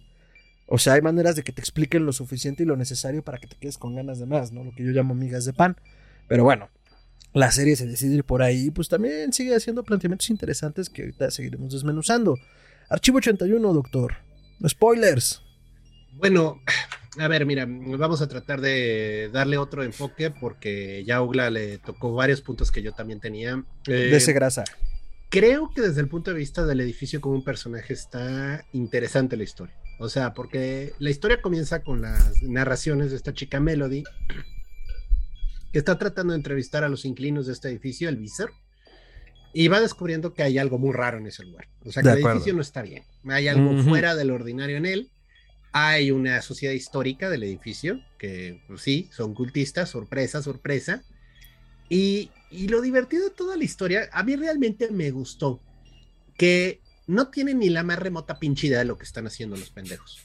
O 0.67 0.79
sea, 0.79 0.95
hay 0.95 1.03
maneras 1.03 1.37
de 1.37 1.43
que 1.43 1.53
te 1.53 1.61
expliquen 1.61 2.07
lo 2.07 2.13
suficiente 2.13 2.63
y 2.63 2.67
lo 2.67 2.77
necesario 2.77 3.23
para 3.23 3.39
que 3.39 3.47
te 3.47 3.57
quedes 3.57 3.79
con 3.79 3.95
ganas 3.95 4.19
de 4.19 4.27
más, 4.27 4.53
¿no? 4.53 4.65
Lo 4.65 4.73
que 4.73 4.85
yo 4.85 4.91
llamo 4.91 5.15
migas 5.15 5.45
de 5.45 5.53
pan. 5.53 5.77
Pero 6.29 6.45
bueno, 6.45 6.71
la 7.35 7.51
serie 7.53 7.77
se 7.77 7.87
decide 7.87 8.17
ir 8.17 8.25
por 8.25 8.43
ahí, 8.43 8.71
pues 8.71 8.89
también 8.89 9.33
sigue 9.33 9.55
haciendo 9.55 9.85
planteamientos 9.85 10.31
interesantes 10.31 10.89
que 10.89 11.03
ahorita 11.03 11.31
seguiremos 11.31 11.73
desmenuzando. 11.73 12.37
Archivo 12.89 13.19
81, 13.19 13.73
doctor. 13.73 14.15
Spoilers. 14.67 15.43
Bueno, 16.15 16.61
a 17.19 17.29
ver, 17.29 17.45
mira, 17.47 17.67
vamos 17.67 18.23
a 18.23 18.29
tratar 18.29 18.61
de 18.61 19.31
darle 19.33 19.59
otro 19.59 19.83
enfoque 19.83 20.31
porque 20.31 21.05
ya 21.07 21.21
Ugla 21.23 21.51
le 21.51 21.79
tocó 21.79 22.15
varios 22.15 22.41
puntos 22.41 22.71
que 22.71 22.83
yo 22.83 22.93
también 22.93 23.21
tenía. 23.21 23.63
Eh, 23.87 23.93
de 23.93 24.17
ese 24.17 24.33
grasa. 24.33 24.65
Creo 25.29 25.71
que 25.75 25.81
desde 25.81 26.01
el 26.01 26.09
punto 26.09 26.31
de 26.31 26.37
vista 26.37 26.65
del 26.65 26.81
edificio 26.81 27.21
como 27.21 27.35
un 27.35 27.45
personaje 27.45 27.93
está 27.95 28.67
interesante 28.73 29.37
la 29.37 29.45
historia. 29.45 29.75
O 29.99 30.09
sea, 30.09 30.35
porque 30.35 30.93
la 30.99 31.11
historia 31.11 31.41
comienza 31.41 31.83
con 31.83 32.03
las 32.03 32.43
narraciones 32.43 33.11
de 33.11 33.17
esta 33.17 33.33
chica 33.33 33.61
Melody, 33.61 34.05
que 35.73 35.79
está 35.79 35.99
tratando 35.99 36.33
de 36.33 36.39
entrevistar 36.39 36.85
a 36.85 36.89
los 36.89 37.05
inclinos 37.05 37.47
de 37.47 37.53
este 37.53 37.69
edificio, 37.69 38.09
el 38.09 38.17
Visor, 38.17 38.53
y 39.53 39.69
va 39.69 39.81
descubriendo 39.81 40.35
que 40.35 40.43
hay 40.43 40.59
algo 40.59 40.79
muy 40.79 40.93
raro 40.93 41.19
en 41.19 41.27
ese 41.27 41.45
lugar. 41.45 41.69
O 41.85 41.93
sea, 41.93 42.03
que 42.03 42.11
el 42.11 42.27
edificio 42.27 42.55
no 42.55 42.63
está 42.63 42.83
bien. 42.83 43.05
Hay 43.29 43.49
algo 43.49 43.83
fuera 43.83 44.15
del 44.15 44.31
ordinario 44.31 44.77
en 44.77 44.87
él. 44.87 45.11
Hay 45.73 46.11
una 46.11 46.43
sociedad 46.43 46.75
histórica 46.75 47.31
del 47.31 47.43
edificio, 47.45 48.01
que 48.19 48.63
pues, 48.67 48.83
sí, 48.83 49.09
son 49.13 49.35
cultistas, 49.35 49.89
sorpresa, 49.91 50.43
sorpresa. 50.43 51.03
Y, 51.89 52.31
y 52.51 52.69
lo 52.69 52.81
divertido 52.81 53.25
de 53.25 53.35
toda 53.35 53.57
la 53.57 53.65
historia, 53.65 54.09
a 54.13 54.23
mí 54.23 54.37
realmente 54.37 54.91
me 54.91 55.11
gustó 55.11 55.61
que 56.37 56.81
no 57.07 57.29
tienen 57.29 57.59
ni 57.59 57.69
la 57.69 57.83
más 57.83 57.99
remota 57.99 58.39
pinche 58.39 58.69
idea 58.69 58.79
de 58.79 58.85
lo 58.85 58.97
que 58.99 59.05
están 59.05 59.27
haciendo 59.27 59.57
los 59.57 59.71
pendejos. 59.71 60.21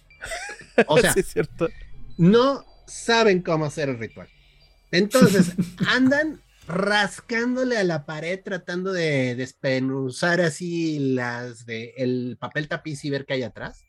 O 0.87 0.97
sea, 1.01 1.13
no 2.17 2.65
saben 2.85 3.41
cómo 3.41 3.65
hacer 3.65 3.89
el 3.89 3.99
ritual. 3.99 4.29
Entonces, 4.91 5.53
andan 5.87 6.41
rascándole 6.67 7.77
a 7.77 7.83
la 7.83 8.05
pared 8.05 8.41
tratando 8.43 8.91
de 8.91 9.35
despenuzar 9.35 10.41
así 10.41 10.99
las 10.99 11.65
de 11.65 11.93
el 11.97 12.37
papel 12.39 12.67
tapiz 12.67 13.05
y 13.05 13.09
ver 13.09 13.25
qué 13.25 13.35
hay 13.35 13.43
atrás. 13.43 13.85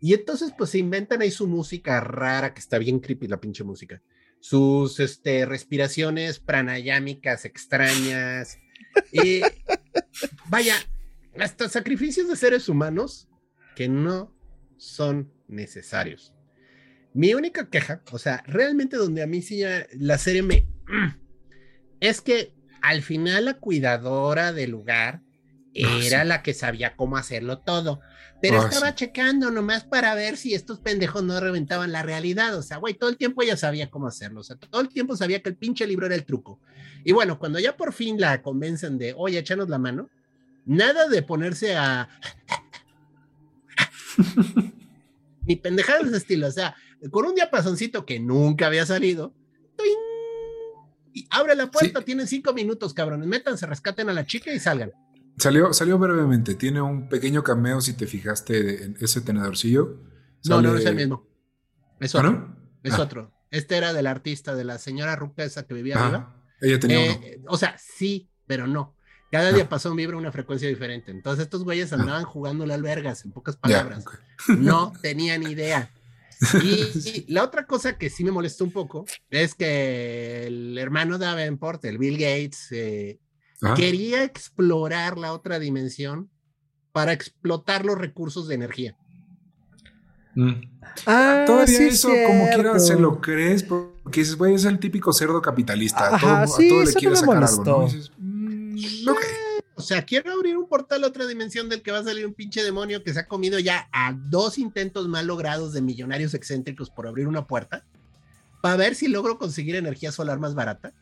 Y 0.00 0.14
entonces 0.14 0.52
pues 0.56 0.70
se 0.70 0.78
inventan 0.78 1.22
ahí 1.22 1.30
su 1.30 1.46
música 1.46 2.00
rara 2.00 2.54
que 2.54 2.60
está 2.60 2.78
bien 2.78 2.98
creepy 2.98 3.28
la 3.28 3.40
pinche 3.40 3.62
música. 3.62 4.02
Sus 4.40 4.98
este 4.98 5.46
respiraciones 5.46 6.40
pranayámicas 6.40 7.44
extrañas 7.44 8.58
y 9.12 9.42
vaya, 10.48 10.74
hasta 11.38 11.68
sacrificios 11.68 12.28
de 12.28 12.36
seres 12.36 12.68
humanos 12.68 13.28
que 13.76 13.88
no 13.88 14.34
son 14.78 15.32
necesarios. 15.46 16.34
Mi 17.14 17.34
única 17.34 17.68
queja, 17.68 18.02
o 18.10 18.18
sea, 18.18 18.42
realmente 18.46 18.96
donde 18.96 19.22
a 19.22 19.26
mí 19.26 19.42
sí 19.42 19.62
la 19.94 20.18
serie 20.18 20.42
me... 20.42 20.66
Es 22.02 22.20
que 22.20 22.52
al 22.82 23.02
final 23.02 23.46
la 23.46 23.54
cuidadora 23.54 24.52
del 24.52 24.70
lugar 24.70 25.22
ah, 25.84 26.00
era 26.02 26.24
la 26.24 26.42
que 26.42 26.52
sabía 26.52 26.96
cómo 26.96 27.16
hacerlo 27.16 27.60
todo. 27.60 28.00
Pero 28.42 28.60
ah, 28.60 28.64
estaba 28.64 28.94
checando 28.94 29.50
nomás 29.50 29.84
para 29.84 30.14
ver 30.14 30.36
si 30.36 30.52
estos 30.52 30.80
pendejos 30.80 31.22
no 31.22 31.38
reventaban 31.38 31.92
la 31.92 32.02
realidad. 32.02 32.58
O 32.58 32.62
sea, 32.62 32.78
güey, 32.78 32.94
todo 32.94 33.08
el 33.08 33.16
tiempo 33.16 33.42
ella 33.42 33.56
sabía 33.56 33.88
cómo 33.88 34.08
hacerlo. 34.08 34.40
O 34.40 34.42
sea, 34.42 34.56
todo 34.56 34.82
el 34.82 34.88
tiempo 34.88 35.16
sabía 35.16 35.40
que 35.42 35.48
el 35.48 35.56
pinche 35.56 35.86
libro 35.86 36.06
era 36.06 36.16
el 36.16 36.24
truco. 36.24 36.60
Y 37.04 37.12
bueno, 37.12 37.38
cuando 37.38 37.60
ya 37.60 37.76
por 37.76 37.92
fin 37.92 38.20
la 38.20 38.42
convencen 38.42 38.98
de, 38.98 39.14
oye, 39.16 39.38
échanos 39.38 39.68
la 39.68 39.78
mano, 39.78 40.10
Nada 40.64 41.08
de 41.08 41.22
ponerse 41.22 41.76
a. 41.76 42.08
Ni 45.46 45.56
pendejadas 45.56 46.10
de 46.10 46.18
estilo. 46.18 46.46
O 46.46 46.52
sea, 46.52 46.76
con 47.10 47.26
un 47.26 47.34
diapasoncito 47.34 48.06
que 48.06 48.20
nunca 48.20 48.66
había 48.66 48.86
salido. 48.86 49.34
Y 51.12 51.26
abre 51.30 51.54
la 51.54 51.70
puerta, 51.70 52.02
tienen 52.02 52.26
cinco 52.26 52.52
minutos, 52.52 52.94
cabrones. 52.94 53.26
Métanse, 53.26 53.66
rescaten 53.66 54.08
a 54.08 54.12
la 54.12 54.26
chica 54.26 54.52
y 54.52 54.58
salgan. 54.58 54.92
Salió, 55.38 55.72
salió 55.72 55.98
brevemente. 55.98 56.54
Tiene 56.54 56.80
un 56.80 57.08
pequeño 57.08 57.42
cameo, 57.42 57.80
si 57.80 57.94
te 57.94 58.06
fijaste, 58.06 58.84
en 58.84 58.96
ese 59.00 59.20
tenedorcillo. 59.20 59.98
No, 60.44 60.60
no, 60.60 60.76
es 60.76 60.84
el 60.84 60.96
mismo. 60.96 61.26
Es 62.00 62.14
¿Ah, 62.14 62.18
otro. 62.18 62.56
Es 62.82 62.94
ah. 62.94 63.02
otro. 63.02 63.32
Este 63.50 63.76
era 63.76 63.92
del 63.92 64.06
artista, 64.06 64.54
de 64.54 64.64
la 64.64 64.78
señora 64.78 65.14
Rupesa 65.14 65.66
que 65.66 65.74
vivía 65.74 66.02
arriba. 66.02 66.34
Ella 66.60 66.80
tenía 66.80 67.12
eh, 67.12 67.42
O 67.48 67.58
sea, 67.58 67.76
sí, 67.78 68.30
pero 68.46 68.66
no. 68.66 68.96
Cada 69.30 69.50
día 69.52 69.68
pasó 69.68 69.90
un 69.90 69.96
vibra 69.96 70.16
una 70.16 70.30
frecuencia 70.30 70.68
diferente. 70.68 71.10
Entonces 71.10 71.44
estos 71.44 71.64
güeyes 71.64 71.92
andaban 71.92 72.24
jugando 72.24 72.66
la 72.66 72.74
albergas, 72.74 73.24
en 73.24 73.32
pocas 73.32 73.56
palabras. 73.56 74.04
No 74.48 74.92
tenían 75.00 75.42
idea. 75.42 75.90
Y, 76.62 77.32
la 77.32 77.44
otra 77.44 77.66
cosa 77.66 77.96
que 77.96 78.10
sí 78.10 78.24
me 78.24 78.30
molestó 78.30 78.64
un 78.64 78.72
poco 78.72 79.04
es 79.30 79.54
que 79.54 80.46
el 80.46 80.76
hermano 80.78 81.18
de 81.18 81.26
Davenport, 81.26 81.84
el 81.84 81.98
Bill 81.98 82.18
Gates, 82.18 82.68
eh, 82.72 83.18
quería 83.76 84.24
explorar 84.24 85.18
la 85.18 85.32
otra 85.32 85.58
dimensión 85.58 86.30
para 86.92 87.12
explotar 87.12 87.84
los 87.84 87.96
recursos 87.96 88.48
de 88.48 88.54
energía. 88.54 88.96
Mm. 90.34 90.52
Ah, 91.06 91.44
Todavía 91.46 91.86
eso, 91.86 92.08
como 92.26 92.48
quiera, 92.48 92.78
se 92.78 92.98
lo 92.98 93.20
crees, 93.20 93.62
porque 93.62 94.20
dices, 94.20 94.36
güey, 94.36 94.54
es 94.54 94.64
el 94.64 94.78
típico 94.78 95.12
cerdo 95.12 95.40
capitalista. 95.40 96.14
a 96.14 96.46
todo, 96.46 96.84
le 96.84 96.92
quiere 96.92 97.16
sacar 97.16 97.44
algo, 97.44 97.88
¿no? 99.04 99.14
O 99.74 99.82
sea, 99.82 100.04
quiero 100.04 100.32
abrir 100.32 100.56
un 100.56 100.68
portal 100.68 101.02
a 101.04 101.06
otra 101.06 101.26
dimensión 101.26 101.68
del 101.68 101.82
que 101.82 101.90
va 101.90 101.98
a 101.98 102.04
salir 102.04 102.26
un 102.26 102.34
pinche 102.34 102.62
demonio 102.62 103.02
que 103.02 103.12
se 103.12 103.20
ha 103.20 103.26
comido 103.26 103.58
ya 103.58 103.88
a 103.92 104.12
dos 104.12 104.58
intentos 104.58 105.08
mal 105.08 105.26
logrados 105.26 105.72
de 105.72 105.80
millonarios 105.80 106.34
excéntricos 106.34 106.90
por 106.90 107.06
abrir 107.06 107.26
una 107.26 107.46
puerta 107.46 107.84
para 108.60 108.76
ver 108.76 108.94
si 108.94 109.08
logro 109.08 109.38
conseguir 109.38 109.76
energía 109.76 110.12
solar 110.12 110.38
más 110.38 110.54
barata. 110.54 110.92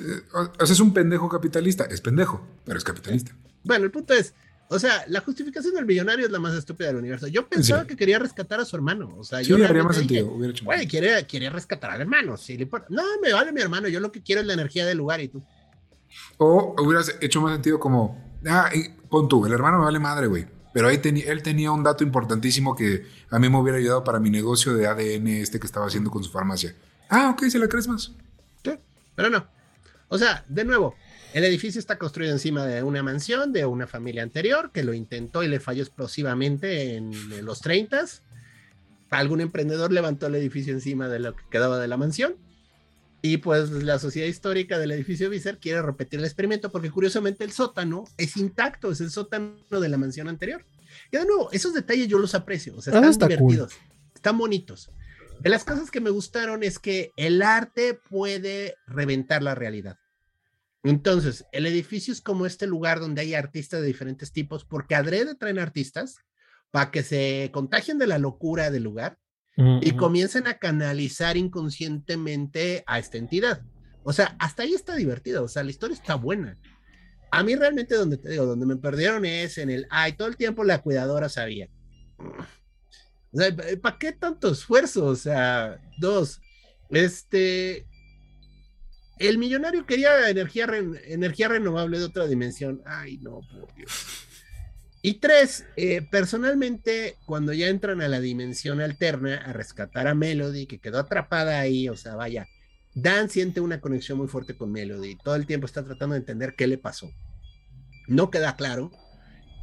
Eh, 0.00 0.22
o 0.32 0.66
sea, 0.66 0.74
es 0.74 0.80
un 0.80 0.92
pendejo 0.92 1.28
capitalista. 1.28 1.84
Es 1.84 2.00
pendejo, 2.00 2.46
pero 2.64 2.76
es 2.76 2.84
capitalista. 2.84 3.36
Bueno, 3.64 3.84
el 3.84 3.90
punto 3.90 4.14
es, 4.14 4.34
o 4.68 4.78
sea, 4.78 5.04
la 5.08 5.20
justificación 5.20 5.74
del 5.74 5.84
millonario 5.84 6.24
es 6.24 6.32
la 6.32 6.38
más 6.38 6.54
estúpida 6.54 6.88
del 6.88 6.96
universo. 6.96 7.26
Yo 7.28 7.46
pensaba 7.46 7.86
que 7.86 7.94
quería 7.94 8.18
rescatar 8.18 8.58
a 8.58 8.64
su 8.64 8.74
hermano. 8.74 9.14
O 9.18 9.24
sea, 9.24 9.42
yo 9.42 9.56
haría 9.56 9.84
más 9.84 9.96
sentido. 9.96 10.30
Hubiera 10.32 10.52
hecho 10.52 11.28
quiere, 11.28 11.50
rescatar 11.50 11.90
al 11.90 12.00
hermano. 12.00 12.36
Si 12.36 12.56
le 12.56 12.68
No, 12.88 13.02
me 13.22 13.32
vale 13.32 13.52
mi 13.52 13.60
hermano. 13.60 13.88
Yo 13.88 14.00
lo 14.00 14.10
que 14.10 14.22
quiero 14.22 14.40
es 14.40 14.46
la 14.46 14.54
energía 14.54 14.86
del 14.86 14.98
lugar 14.98 15.20
y 15.20 15.28
tú. 15.28 15.42
O 16.38 16.74
hubieras 16.78 17.16
hecho 17.20 17.40
más 17.40 17.52
sentido 17.52 17.78
como, 17.78 18.20
ah, 18.46 18.70
pon 19.08 19.28
tú, 19.28 19.46
el 19.46 19.52
hermano 19.52 19.78
me 19.78 19.84
vale 19.84 19.98
madre, 19.98 20.26
güey. 20.26 20.46
Pero 20.72 20.88
ahí 20.88 21.00
él 21.04 21.42
tenía 21.42 21.70
un 21.70 21.82
dato 21.82 22.02
importantísimo 22.02 22.74
que 22.74 23.06
a 23.30 23.38
mí 23.38 23.48
me 23.48 23.58
hubiera 23.58 23.78
ayudado 23.78 24.04
para 24.04 24.18
mi 24.18 24.30
negocio 24.30 24.74
de 24.74 24.86
ADN 24.86 25.26
este 25.28 25.60
que 25.60 25.66
estaba 25.66 25.86
haciendo 25.86 26.10
con 26.10 26.24
su 26.24 26.30
farmacia. 26.30 26.74
Ah, 27.10 27.30
ok, 27.30 27.44
se 27.48 27.58
la 27.58 27.68
crees 27.68 27.88
más. 27.88 28.12
Sí, 28.64 28.72
pero 29.14 29.28
no. 29.28 29.46
O 30.08 30.16
sea, 30.16 30.44
de 30.48 30.64
nuevo, 30.64 30.94
el 31.34 31.44
edificio 31.44 31.78
está 31.78 31.98
construido 31.98 32.32
encima 32.32 32.64
de 32.64 32.82
una 32.82 33.02
mansión 33.02 33.52
de 33.52 33.66
una 33.66 33.86
familia 33.86 34.22
anterior 34.22 34.70
que 34.72 34.82
lo 34.82 34.94
intentó 34.94 35.42
y 35.42 35.48
le 35.48 35.60
falló 35.60 35.82
explosivamente 35.82 36.96
en 36.96 37.12
los 37.44 37.60
30. 37.60 38.04
Algún 39.10 39.42
emprendedor 39.42 39.92
levantó 39.92 40.26
el 40.26 40.34
edificio 40.34 40.72
encima 40.72 41.08
de 41.08 41.18
lo 41.20 41.36
que 41.36 41.42
quedaba 41.50 41.78
de 41.78 41.88
la 41.88 41.98
mansión. 41.98 42.36
Y 43.24 43.36
pues 43.36 43.70
la 43.70 44.00
sociedad 44.00 44.26
histórica 44.26 44.80
del 44.80 44.90
edificio 44.90 45.30
Viser 45.30 45.58
quiere 45.58 45.80
repetir 45.80 46.18
el 46.18 46.26
experimento 46.26 46.72
porque 46.72 46.90
curiosamente 46.90 47.44
el 47.44 47.52
sótano 47.52 48.04
es 48.18 48.36
intacto, 48.36 48.90
es 48.90 49.00
el 49.00 49.10
sótano 49.10 49.54
de 49.70 49.88
la 49.88 49.96
mansión 49.96 50.28
anterior. 50.28 50.64
Y 51.12 51.16
de 51.16 51.24
nuevo, 51.24 51.48
esos 51.52 51.72
detalles 51.72 52.08
yo 52.08 52.18
los 52.18 52.34
aprecio, 52.34 52.76
o 52.76 52.82
sea, 52.82 52.98
ah, 52.98 53.08
están 53.08 53.28
divertidos, 53.28 53.74
están 54.12 54.36
bonitos. 54.36 54.90
De 55.38 55.50
las 55.50 55.64
cosas 55.64 55.92
que 55.92 56.00
me 56.00 56.10
gustaron 56.10 56.64
es 56.64 56.80
que 56.80 57.12
el 57.16 57.42
arte 57.42 57.94
puede 58.10 58.74
reventar 58.86 59.42
la 59.42 59.54
realidad. 59.54 59.98
Entonces, 60.82 61.44
el 61.52 61.66
edificio 61.66 62.12
es 62.12 62.20
como 62.20 62.44
este 62.44 62.66
lugar 62.66 62.98
donde 62.98 63.22
hay 63.22 63.34
artistas 63.34 63.80
de 63.80 63.86
diferentes 63.86 64.32
tipos, 64.32 64.64
porque 64.64 64.96
adrede 64.96 65.36
traen 65.36 65.60
artistas 65.60 66.16
para 66.72 66.90
que 66.90 67.04
se 67.04 67.50
contagien 67.52 67.98
de 67.98 68.08
la 68.08 68.18
locura 68.18 68.72
del 68.72 68.82
lugar 68.82 69.18
y 69.56 69.92
comiencen 69.92 70.46
a 70.46 70.58
canalizar 70.58 71.36
inconscientemente 71.36 72.84
a 72.86 72.98
esta 72.98 73.18
entidad. 73.18 73.62
O 74.02 74.12
sea, 74.12 74.34
hasta 74.38 74.62
ahí 74.62 74.72
está 74.72 74.96
divertido, 74.96 75.44
o 75.44 75.48
sea, 75.48 75.62
la 75.62 75.70
historia 75.70 75.94
está 75.94 76.14
buena. 76.14 76.58
A 77.30 77.42
mí 77.42 77.54
realmente 77.54 77.94
donde 77.94 78.18
te 78.18 78.30
digo, 78.30 78.46
donde 78.46 78.66
me 78.66 78.76
perdieron 78.76 79.24
es 79.24 79.58
en 79.58 79.70
el, 79.70 79.86
ay, 79.90 80.14
todo 80.14 80.28
el 80.28 80.36
tiempo 80.36 80.64
la 80.64 80.82
cuidadora 80.82 81.28
sabía. 81.28 81.68
O 82.18 83.38
sea, 83.38 83.54
¿para 83.80 83.98
qué 83.98 84.12
tanto 84.12 84.50
esfuerzo? 84.50 85.06
O 85.06 85.16
sea, 85.16 85.80
dos, 85.98 86.40
este, 86.90 87.86
el 89.18 89.38
millonario 89.38 89.86
quería 89.86 90.28
energía, 90.28 90.66
energía 91.06 91.48
renovable 91.48 91.98
de 91.98 92.04
otra 92.04 92.26
dimensión. 92.26 92.82
Ay, 92.84 93.18
no, 93.18 93.40
por 93.50 93.72
Dios. 93.74 94.26
Y 95.02 95.14
tres, 95.14 95.66
eh, 95.76 96.00
personalmente, 96.10 97.16
cuando 97.26 97.52
ya 97.52 97.68
entran 97.68 98.00
a 98.00 98.08
la 98.08 98.20
dimensión 98.20 98.80
alterna 98.80 99.36
a 99.36 99.52
rescatar 99.52 100.06
a 100.06 100.14
Melody, 100.14 100.66
que 100.66 100.78
quedó 100.78 101.00
atrapada 101.00 101.58
ahí, 101.58 101.88
o 101.88 101.96
sea, 101.96 102.14
vaya, 102.14 102.46
Dan 102.94 103.30
siente 103.30 103.60
una 103.60 103.80
conexión 103.80 104.18
muy 104.18 104.28
fuerte 104.28 104.54
con 104.54 104.70
Melody. 104.70 105.16
Todo 105.16 105.36
el 105.36 105.46
tiempo 105.46 105.66
está 105.66 105.82
tratando 105.84 106.14
de 106.14 106.20
entender 106.20 106.54
qué 106.56 106.66
le 106.66 106.76
pasó. 106.76 107.10
No 108.06 108.30
queda 108.30 108.56
claro. 108.56 108.90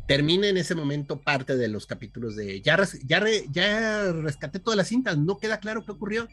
Termina 0.08 0.48
en 0.48 0.58
ese 0.58 0.74
momento 0.74 1.22
parte 1.22 1.56
de 1.56 1.68
los 1.68 1.86
capítulos 1.86 2.36
de 2.36 2.62
ya, 2.62 2.80
ya, 3.06 3.24
ya 3.52 4.12
rescaté 4.12 4.60
todas 4.60 4.78
las 4.78 4.88
cintas, 4.88 5.20
no 5.20 5.38
queda 5.38 5.60
claro 5.60 5.86
qué 5.86 5.92
ocurrió 5.92 6.28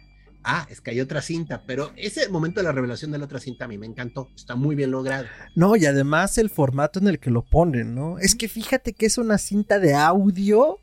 ah, 0.46 0.66
es 0.70 0.80
que 0.80 0.92
hay 0.92 1.00
otra 1.00 1.20
cinta, 1.20 1.62
pero 1.66 1.92
ese 1.96 2.28
momento 2.28 2.60
de 2.60 2.64
la 2.64 2.72
revelación 2.72 3.10
de 3.10 3.18
la 3.18 3.24
otra 3.24 3.40
cinta 3.40 3.66
a 3.66 3.68
mí 3.68 3.76
me 3.76 3.86
encantó, 3.86 4.30
está 4.34 4.54
muy 4.54 4.74
bien 4.74 4.90
logrado. 4.90 5.26
No, 5.54 5.76
y 5.76 5.84
además 5.84 6.38
el 6.38 6.48
formato 6.48 6.98
en 7.00 7.08
el 7.08 7.18
que 7.18 7.30
lo 7.30 7.42
ponen, 7.42 7.94
¿no? 7.94 8.18
Es 8.18 8.34
que 8.34 8.48
fíjate 8.48 8.92
que 8.92 9.06
es 9.06 9.18
una 9.18 9.38
cinta 9.38 9.78
de 9.78 9.94
audio 9.94 10.80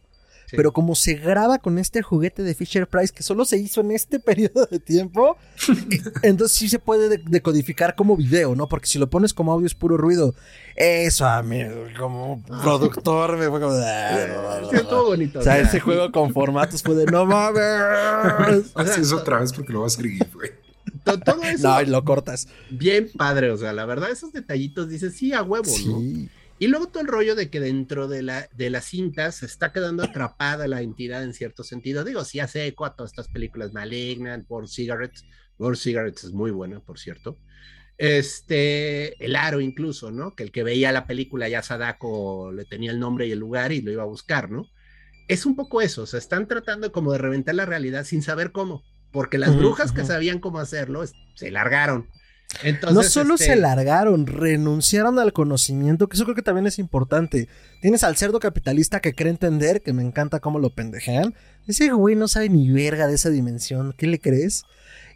pero 0.55 0.71
como 0.71 0.95
se 0.95 1.15
graba 1.15 1.59
con 1.59 1.77
este 1.77 2.01
juguete 2.01 2.43
de 2.43 2.53
Fisher 2.55 2.87
Price 2.87 3.13
que 3.13 3.23
solo 3.23 3.45
se 3.45 3.57
hizo 3.57 3.81
en 3.81 3.91
este 3.91 4.19
periodo 4.21 4.65
de 4.69 4.79
tiempo, 4.79 5.37
entonces 6.21 6.57
sí 6.57 6.69
se 6.69 6.79
puede 6.79 7.17
decodificar 7.17 7.95
como 7.95 8.15
video, 8.15 8.55
¿no? 8.55 8.67
Porque 8.67 8.87
si 8.87 8.99
lo 8.99 9.09
pones 9.09 9.33
como 9.33 9.51
audio 9.51 9.67
es 9.67 9.75
puro 9.75 9.97
ruido. 9.97 10.35
Eso 10.75 11.25
a 11.25 11.43
mí, 11.43 11.61
como 11.97 12.43
productor, 12.63 13.37
me 13.37 13.47
fue 13.49 13.59
como. 13.59 13.73
Ah, 13.75 14.61
sí, 14.69 14.75
estuvo 14.75 15.05
bonito. 15.05 15.39
O 15.39 15.43
sea, 15.43 15.59
ese 15.59 15.79
juego 15.79 16.11
con 16.11 16.33
formatos 16.33 16.81
fue 16.81 16.95
de 16.95 17.05
no 17.05 17.25
mames. 17.25 18.71
Haz 18.73 18.97
eso 18.97 19.17
otra 19.17 19.39
vez 19.39 19.53
porque 19.53 19.71
lo 19.71 19.81
vas 19.81 19.93
a 19.93 20.01
seguir, 20.01 20.27
güey. 20.33 20.51
Todo 21.03 21.43
eso. 21.43 21.67
No, 21.67 21.81
y 21.81 21.85
lo 21.85 22.03
cortas. 22.03 22.47
Bien 22.69 23.09
padre, 23.15 23.51
o 23.51 23.57
sea, 23.57 23.73
la 23.73 23.85
verdad, 23.85 24.09
esos 24.09 24.31
detallitos 24.33 24.89
dices, 24.89 25.15
sí, 25.15 25.33
a 25.33 25.43
huevo, 25.43 25.71
¿no? 25.85 26.27
Y 26.59 26.67
luego 26.67 26.87
todo 26.87 27.01
el 27.01 27.07
rollo 27.07 27.35
de 27.35 27.49
que 27.49 27.59
dentro 27.59 28.07
de 28.07 28.21
la, 28.21 28.47
de 28.53 28.69
las 28.69 28.85
cintas 28.85 29.35
se 29.35 29.45
está 29.45 29.71
quedando 29.71 30.03
atrapada 30.03 30.67
la 30.67 30.81
entidad 30.81 31.23
en 31.23 31.33
cierto 31.33 31.63
sentido. 31.63 32.03
Digo, 32.03 32.23
sí 32.23 32.39
hace 32.39 32.67
eco 32.67 32.85
a 32.85 32.95
todas 32.95 33.11
estas 33.11 33.27
películas 33.27 33.73
Malignant, 33.73 34.47
por 34.47 34.69
Cigarettes. 34.69 35.25
Por 35.57 35.77
Cigarettes 35.77 36.25
es 36.25 36.31
muy 36.31 36.51
buena, 36.51 36.79
por 36.79 36.99
cierto. 36.99 37.37
Este, 37.97 39.23
el 39.23 39.35
aro 39.35 39.61
incluso, 39.61 40.11
¿no? 40.11 40.35
Que 40.35 40.43
el 40.43 40.51
que 40.51 40.63
veía 40.63 40.91
la 40.91 41.05
película 41.05 41.47
ya 41.49 41.61
Sadako 41.61 42.51
le 42.51 42.65
tenía 42.65 42.91
el 42.91 42.99
nombre 42.99 43.27
y 43.27 43.31
el 43.31 43.39
lugar 43.39 43.71
y 43.71 43.81
lo 43.81 43.91
iba 43.91 44.03
a 44.03 44.07
buscar, 44.07 44.51
¿no? 44.51 44.67
Es 45.27 45.45
un 45.45 45.55
poco 45.55 45.81
eso, 45.81 46.03
o 46.03 46.05
sea, 46.05 46.19
están 46.19 46.47
tratando 46.47 46.91
como 46.91 47.13
de 47.13 47.17
reventar 47.17 47.55
la 47.55 47.65
realidad 47.65 48.03
sin 48.03 48.21
saber 48.21 48.51
cómo, 48.51 48.83
porque 49.11 49.37
las 49.37 49.55
brujas 49.55 49.93
que 49.93 50.03
sabían 50.03 50.39
cómo 50.39 50.59
hacerlo 50.59 51.03
se 51.35 51.49
largaron 51.49 52.09
no 52.91 53.03
solo 53.03 53.37
se 53.37 53.45
este, 53.45 53.55
largaron, 53.55 54.27
renunciaron 54.27 55.19
al 55.19 55.33
conocimiento, 55.33 56.07
que 56.07 56.15
eso 56.15 56.23
creo 56.23 56.35
que 56.35 56.41
también 56.41 56.67
es 56.67 56.79
importante. 56.79 57.47
Tienes 57.81 58.03
al 58.03 58.15
cerdo 58.15 58.39
capitalista 58.39 58.99
que 58.99 59.13
cree 59.13 59.31
entender, 59.31 59.81
que 59.81 59.93
me 59.93 60.03
encanta 60.03 60.39
cómo 60.39 60.59
lo 60.59 60.69
pendejean. 60.69 61.33
Ese 61.67 61.91
güey 61.91 62.15
no 62.15 62.27
sabe 62.27 62.49
ni 62.49 62.71
verga 62.71 63.07
de 63.07 63.15
esa 63.15 63.29
dimensión, 63.29 63.93
¿qué 63.97 64.07
le 64.07 64.19
crees? 64.19 64.63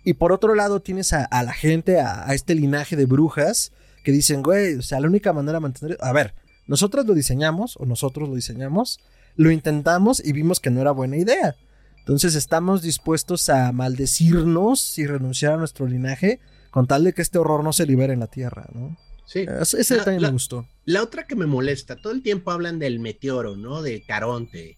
Y 0.04 0.13
por 0.13 0.32
otro 0.32 0.56
lado 0.56 0.82
tienes 0.82 1.13
a, 1.13 1.28
la 1.43 1.54
gente, 1.54 2.00
a, 2.00 2.34
este 2.34 2.56
linaje 2.56 2.95
de 2.95 3.06
brujas, 3.06 3.71
que 4.04 4.12
dicen, 4.12 4.41
güey, 4.41 4.76
o 4.76 4.82
sea, 4.82 5.00
la 5.00 5.08
única 5.08 5.34
manera 5.34 5.58
de 5.58 5.62
mantener... 5.62 5.97
A 6.02 6.13
ver, 6.13 6.34
nosotros 6.65 7.06
lo 7.06 7.13
diseñamos, 7.13 7.76
o 7.78 7.86
nosotros 7.86 8.30
lo 8.30 8.36
diseñamos, 8.36 9.00
lo 9.36 9.52
intentamos 9.52 10.23
y 10.23 10.32
vimos 10.32 10.60
que 10.60 10.69
no 10.69 10.82
era 10.82 10.91
buena 10.91 11.17
idea. 11.17 11.56
Entonces 12.00 12.36
estamos 12.36 12.82
dispuestos 12.82 13.50
a 13.50 13.73
maldecirnos 13.73 14.97
y 14.97 15.06
renunciar 15.06 15.54
a 15.54 15.58
nuestro 15.58 15.88
linaje 15.88 16.39
con 16.71 16.88
tal 16.88 17.03
de 17.03 17.13
que 17.13 17.21
este 17.21 17.38
horror 17.38 17.63
no 17.63 17.73
se 17.73 17.86
libere 17.86 18.13
en 18.13 18.19
la 18.19 18.27
Tierra, 18.27 18.67
¿no? 18.73 18.97
Sí. 19.25 19.45
Ese 19.60 19.95
detalle 19.95 20.19
me 20.19 20.30
gustó. 20.30 20.67
La 20.86 21.03
otra 21.03 21.27
que 21.27 21.36
me 21.36 21.45
molesta, 21.45 21.97
todo 21.97 22.13
el 22.13 22.23
tiempo 22.23 22.51
hablan 22.51 22.80
del 22.80 22.99
meteoro, 22.99 23.58
¿no? 23.58 23.82
De 23.82 24.03
Caronte. 24.03 24.77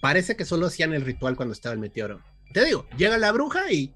Parece 0.00 0.36
que 0.36 0.44
solo 0.44 0.66
hacían 0.66 0.94
el 0.94 1.02
ritual 1.02 1.36
cuando 1.36 1.52
estaba 1.52 1.74
el 1.74 1.80
meteoro. 1.80 2.22
Te 2.52 2.64
digo, 2.64 2.86
llega 2.96 3.18
la 3.18 3.32
bruja 3.32 3.70
y 3.70 3.92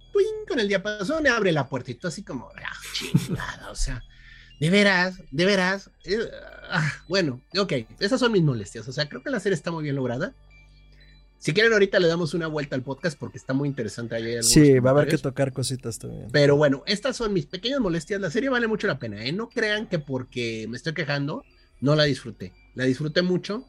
con 0.50 0.58
el 0.58 0.68
diapasón 0.68 1.26
abre 1.28 1.52
la 1.52 1.68
puertita 1.68 2.08
así 2.08 2.24
como, 2.24 2.50
ah, 2.56 2.76
chingada, 2.92 3.70
o 3.70 3.76
sea, 3.76 4.02
de 4.58 4.68
veras, 4.68 5.22
de 5.30 5.44
veras. 5.46 5.90
Eh, 6.04 6.18
ah, 6.70 6.92
bueno, 7.08 7.40
ok, 7.56 7.72
esas 8.00 8.20
son 8.20 8.32
mis 8.32 8.42
molestias. 8.42 8.86
O 8.88 8.92
sea, 8.92 9.08
creo 9.08 9.22
que 9.22 9.30
la 9.30 9.40
serie 9.40 9.54
está 9.54 9.70
muy 9.70 9.84
bien 9.84 9.96
lograda. 9.96 10.34
Si 11.40 11.54
quieren, 11.54 11.72
ahorita 11.72 11.98
le 11.98 12.06
damos 12.06 12.34
una 12.34 12.48
vuelta 12.48 12.76
al 12.76 12.82
podcast 12.82 13.18
porque 13.18 13.38
está 13.38 13.54
muy 13.54 13.66
interesante. 13.66 14.14
Ahí 14.14 14.42
sí, 14.42 14.78
va 14.78 14.90
a 14.90 14.92
haber 14.92 15.08
que 15.08 15.16
tocar 15.16 15.54
cositas 15.54 15.98
también. 15.98 16.28
Pero 16.30 16.54
bueno, 16.54 16.82
estas 16.86 17.16
son 17.16 17.32
mis 17.32 17.46
pequeñas 17.46 17.80
molestias. 17.80 18.20
La 18.20 18.30
serie 18.30 18.50
vale 18.50 18.66
mucho 18.66 18.86
la 18.86 18.98
pena, 18.98 19.24
¿eh? 19.24 19.32
No 19.32 19.48
crean 19.48 19.88
que 19.88 19.98
porque 19.98 20.66
me 20.68 20.76
estoy 20.76 20.92
quejando, 20.92 21.42
no 21.80 21.96
la 21.96 22.04
disfruté. 22.04 22.52
La 22.74 22.84
disfruté 22.84 23.22
mucho. 23.22 23.64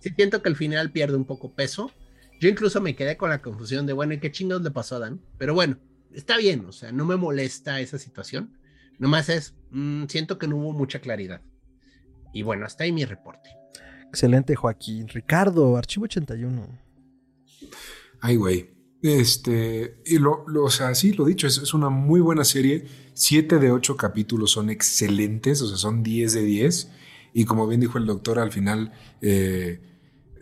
Sí 0.00 0.10
siento 0.16 0.42
que 0.42 0.48
al 0.48 0.56
final 0.56 0.90
pierde 0.90 1.16
un 1.16 1.24
poco 1.24 1.54
peso. 1.54 1.92
Yo 2.40 2.48
incluso 2.48 2.80
me 2.80 2.96
quedé 2.96 3.16
con 3.16 3.30
la 3.30 3.40
confusión 3.40 3.86
de, 3.86 3.92
bueno, 3.92 4.14
¿y 4.14 4.18
qué 4.18 4.32
chingados 4.32 4.64
le 4.64 4.72
pasó 4.72 4.96
a 4.96 4.98
Dan? 4.98 5.20
Pero 5.38 5.54
bueno, 5.54 5.78
está 6.12 6.36
bien, 6.38 6.64
o 6.64 6.72
sea, 6.72 6.90
no 6.90 7.04
me 7.04 7.14
molesta 7.14 7.78
esa 7.78 7.98
situación. 7.98 8.58
Nomás 8.98 9.28
es, 9.28 9.54
mm, 9.70 10.06
siento 10.08 10.38
que 10.38 10.48
no 10.48 10.56
hubo 10.56 10.72
mucha 10.72 10.98
claridad. 10.98 11.40
Y 12.32 12.42
bueno, 12.42 12.66
hasta 12.66 12.82
ahí 12.82 12.90
mi 12.90 13.04
reporte. 13.04 13.48
Excelente, 14.08 14.56
Joaquín. 14.56 15.06
Ricardo, 15.06 15.76
Archivo 15.76 16.06
81. 16.06 16.91
Ay, 18.20 18.36
güey. 18.36 18.70
Este, 19.02 20.00
y 20.06 20.18
lo, 20.18 20.44
o 20.46 20.70
sea, 20.70 20.94
sí, 20.94 21.12
lo 21.12 21.24
dicho, 21.24 21.46
es, 21.46 21.74
una 21.74 21.88
muy 21.88 22.20
buena 22.20 22.44
serie. 22.44 22.86
Siete 23.14 23.58
de 23.58 23.72
ocho 23.72 23.96
capítulos 23.96 24.52
son 24.52 24.70
excelentes, 24.70 25.60
o 25.60 25.68
sea, 25.68 25.76
son 25.76 26.02
diez 26.02 26.32
de 26.32 26.42
diez. 26.42 26.90
Y 27.34 27.44
como 27.44 27.66
bien 27.66 27.80
dijo 27.80 27.98
el 27.98 28.06
doctor, 28.06 28.38
al 28.38 28.52
final 28.52 28.92
eh, 29.20 29.80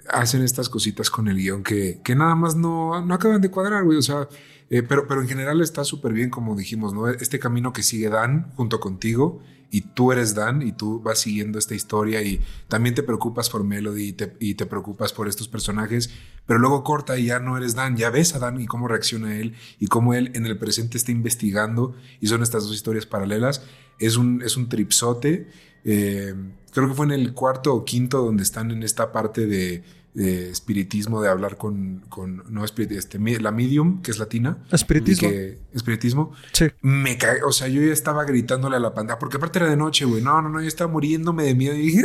hacen 0.09 0.43
estas 0.43 0.69
cositas 0.69 1.09
con 1.11 1.29
el 1.29 1.37
guion 1.37 1.63
que, 1.63 2.01
que 2.05 2.15
nada 2.15 2.35
más 2.35 2.57
no, 2.57 3.05
no 3.05 3.15
acaban 3.15 3.41
de 3.41 3.51
cuadrar, 3.51 3.85
güey. 3.85 3.97
O 3.97 4.03
sea, 4.03 4.29
eh, 4.69 4.83
pero, 4.83 5.07
pero 5.07 5.23
en 5.23 5.29
general 5.29 5.61
está 5.63 5.85
súper 5.85 6.13
bien, 6.13 6.31
como 6.31 6.55
dijimos, 6.55 6.93
¿no? 6.93 7.09
Este 7.09 7.39
camino 7.39 7.73
que 7.73 7.83
sigue 7.83 8.11
Dan 8.11 8.53
junto 8.57 8.79
contigo 8.79 9.41
y 9.71 9.83
tú 9.83 10.13
eres 10.13 10.35
Dan 10.35 10.63
y 10.63 10.73
tú 10.73 11.01
vas 11.01 11.21
siguiendo 11.21 11.59
esta 11.59 11.75
historia 11.75 12.23
y 12.23 12.41
también 12.69 12.95
te 12.95 13.03
preocupas 13.03 13.49
por 13.49 13.65
Melody 13.65 14.17
y 14.41 14.55
te, 14.55 14.67
preocupas 14.67 15.13
por 15.13 15.29
estos 15.29 15.49
personajes, 15.49 16.11
pero 16.47 16.59
luego 16.59 16.83
corta 16.83 17.19
y 17.19 17.27
ya 17.27 17.39
no 17.39 17.57
eres 17.57 17.75
Dan, 17.75 17.97
ya 17.97 18.11
ves 18.11 18.35
a 18.35 18.39
Dan 18.39 18.61
y 18.61 18.67
cómo 18.67 18.89
reacciona 18.89 19.39
él 19.39 19.55
y 19.79 19.87
cómo 19.87 20.15
él 20.15 20.33
en 20.35 20.47
el 20.47 20.59
presente 20.59 20.99
está 20.99 21.13
investigando 21.13 21.95
y 22.21 22.27
son 22.27 22.43
estas 22.43 22.65
dos 22.65 22.75
historias 22.75 23.07
paralelas. 23.07 23.63
Es 23.99 24.17
un, 24.17 24.43
es 24.43 24.57
un 24.57 24.69
tripsote. 24.69 25.49
Eh, 25.85 26.35
creo 26.73 26.89
que 26.89 26.95
fue 26.95 27.07
en 27.07 27.13
el 27.13 27.33
cuarto 27.33 27.75
o 27.75 27.85
quinto 27.85 28.25
donde 28.25 28.43
están 28.43 28.71
en 28.71 28.83
esta 28.83 29.13
parte 29.13 29.47
de, 29.47 29.85
espiritismo 30.15 31.23
de 31.23 31.29
hablar 31.29 31.57
con, 31.57 32.05
con 32.09 32.43
no 32.49 32.65
espirit, 32.65 32.93
este, 32.93 33.19
la 33.19 33.53
medium, 33.53 34.03
que 34.03 34.11
es 34.11 34.19
latina. 34.19 34.59
Espiritismo. 34.73 35.29
Que, 35.29 35.59
espiritismo. 35.73 36.33
Sí. 36.53 36.67
Me 36.83 37.17
o 37.47 37.53
sea, 37.53 37.69
yo 37.69 37.81
ya 37.83 37.93
estaba 37.93 38.25
gritándole 38.25 38.77
a 38.77 38.81
la 38.81 38.93
pantalla, 38.93 39.19
porque 39.19 39.37
aparte 39.37 39.61
era 39.61 39.69
de 39.69 39.77
noche, 39.77 40.05
güey. 40.05 40.23
No, 40.23 40.43
no, 40.43 40.49
no, 40.49 40.61
yo 40.61 40.69
estaba 40.69 40.91
muriéndome 40.91 41.45
de 41.45 41.55
miedo 41.55 41.75
y 41.75 41.87
dije, 41.87 42.03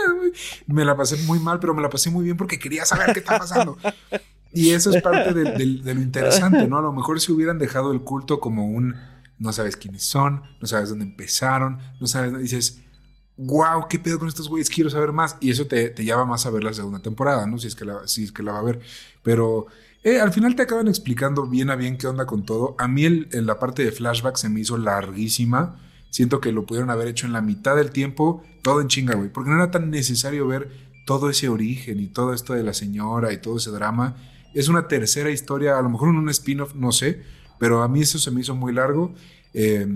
me 0.66 0.84
la 0.84 0.96
pasé 0.96 1.16
muy 1.24 1.40
mal, 1.40 1.58
pero 1.58 1.74
me 1.74 1.82
la 1.82 1.90
pasé 1.90 2.10
muy 2.10 2.24
bien 2.24 2.36
porque 2.36 2.58
quería 2.58 2.84
saber 2.84 3.12
qué 3.12 3.20
está 3.20 3.38
pasando. 3.38 3.76
Y 4.52 4.70
eso 4.70 4.90
es 4.90 5.02
parte 5.02 5.32
de, 5.32 5.44
de, 5.52 5.94
lo 5.94 6.00
interesante, 6.00 6.66
¿no? 6.68 6.78
A 6.78 6.82
lo 6.82 6.92
mejor 6.92 7.20
si 7.20 7.32
hubieran 7.32 7.58
dejado 7.58 7.92
el 7.92 8.02
culto 8.02 8.38
como 8.38 8.66
un, 8.66 8.94
no 9.38 9.52
sabes 9.52 9.76
quiénes 9.76 10.04
son, 10.04 10.42
no 10.60 10.66
sabes 10.66 10.90
dónde 10.90 11.06
empezaron, 11.06 11.78
no 11.98 12.06
sabes, 12.06 12.38
dices, 12.38 12.82
wow, 13.36 13.86
qué 13.88 13.98
pedo 13.98 14.18
con 14.18 14.28
estos 14.28 14.48
güeyes, 14.48 14.70
quiero 14.70 14.90
saber 14.90 15.12
más. 15.12 15.36
Y 15.40 15.50
eso 15.50 15.66
te, 15.66 15.90
te 15.90 16.04
llama 16.04 16.24
más 16.24 16.46
a 16.46 16.50
ver 16.50 16.64
la 16.64 16.72
segunda 16.72 17.00
temporada, 17.00 17.46
¿no? 17.46 17.58
Si 17.58 17.66
es 17.66 17.74
que 17.74 17.84
la, 17.84 18.06
si 18.06 18.24
es 18.24 18.32
que 18.32 18.42
la 18.42 18.52
va 18.52 18.58
a 18.58 18.62
ver. 18.62 18.80
Pero 19.22 19.66
eh, 20.04 20.20
al 20.20 20.32
final 20.32 20.56
te 20.56 20.62
acaban 20.62 20.88
explicando 20.88 21.46
bien 21.46 21.70
a 21.70 21.76
bien 21.76 21.96
qué 21.96 22.06
onda 22.06 22.26
con 22.26 22.44
todo. 22.44 22.74
A 22.78 22.88
mí 22.88 23.04
el, 23.04 23.28
en 23.32 23.46
la 23.46 23.58
parte 23.58 23.84
de 23.84 23.92
flashback 23.92 24.36
se 24.36 24.48
me 24.48 24.60
hizo 24.60 24.76
larguísima. 24.76 25.80
Siento 26.10 26.40
que 26.40 26.52
lo 26.52 26.66
pudieron 26.66 26.90
haber 26.90 27.08
hecho 27.08 27.26
en 27.26 27.32
la 27.32 27.40
mitad 27.40 27.76
del 27.76 27.90
tiempo, 27.90 28.42
todo 28.62 28.80
en 28.80 28.88
chinga, 28.88 29.14
güey. 29.14 29.28
Porque 29.30 29.50
no 29.50 29.56
era 29.56 29.70
tan 29.70 29.90
necesario 29.90 30.46
ver 30.46 30.70
todo 31.06 31.30
ese 31.30 31.48
origen 31.48 32.00
y 32.00 32.06
todo 32.08 32.34
esto 32.34 32.52
de 32.52 32.62
la 32.62 32.74
señora 32.74 33.32
y 33.32 33.38
todo 33.38 33.56
ese 33.56 33.70
drama. 33.70 34.16
Es 34.54 34.68
una 34.68 34.88
tercera 34.88 35.30
historia, 35.30 35.78
a 35.78 35.82
lo 35.82 35.88
mejor 35.88 36.10
en 36.10 36.16
un 36.16 36.28
spin-off, 36.28 36.74
no 36.74 36.92
sé. 36.92 37.22
Pero 37.58 37.82
a 37.82 37.88
mí 37.88 38.02
eso 38.02 38.18
se 38.18 38.30
me 38.30 38.40
hizo 38.40 38.54
muy 38.54 38.72
largo 38.72 39.14
eh, 39.54 39.86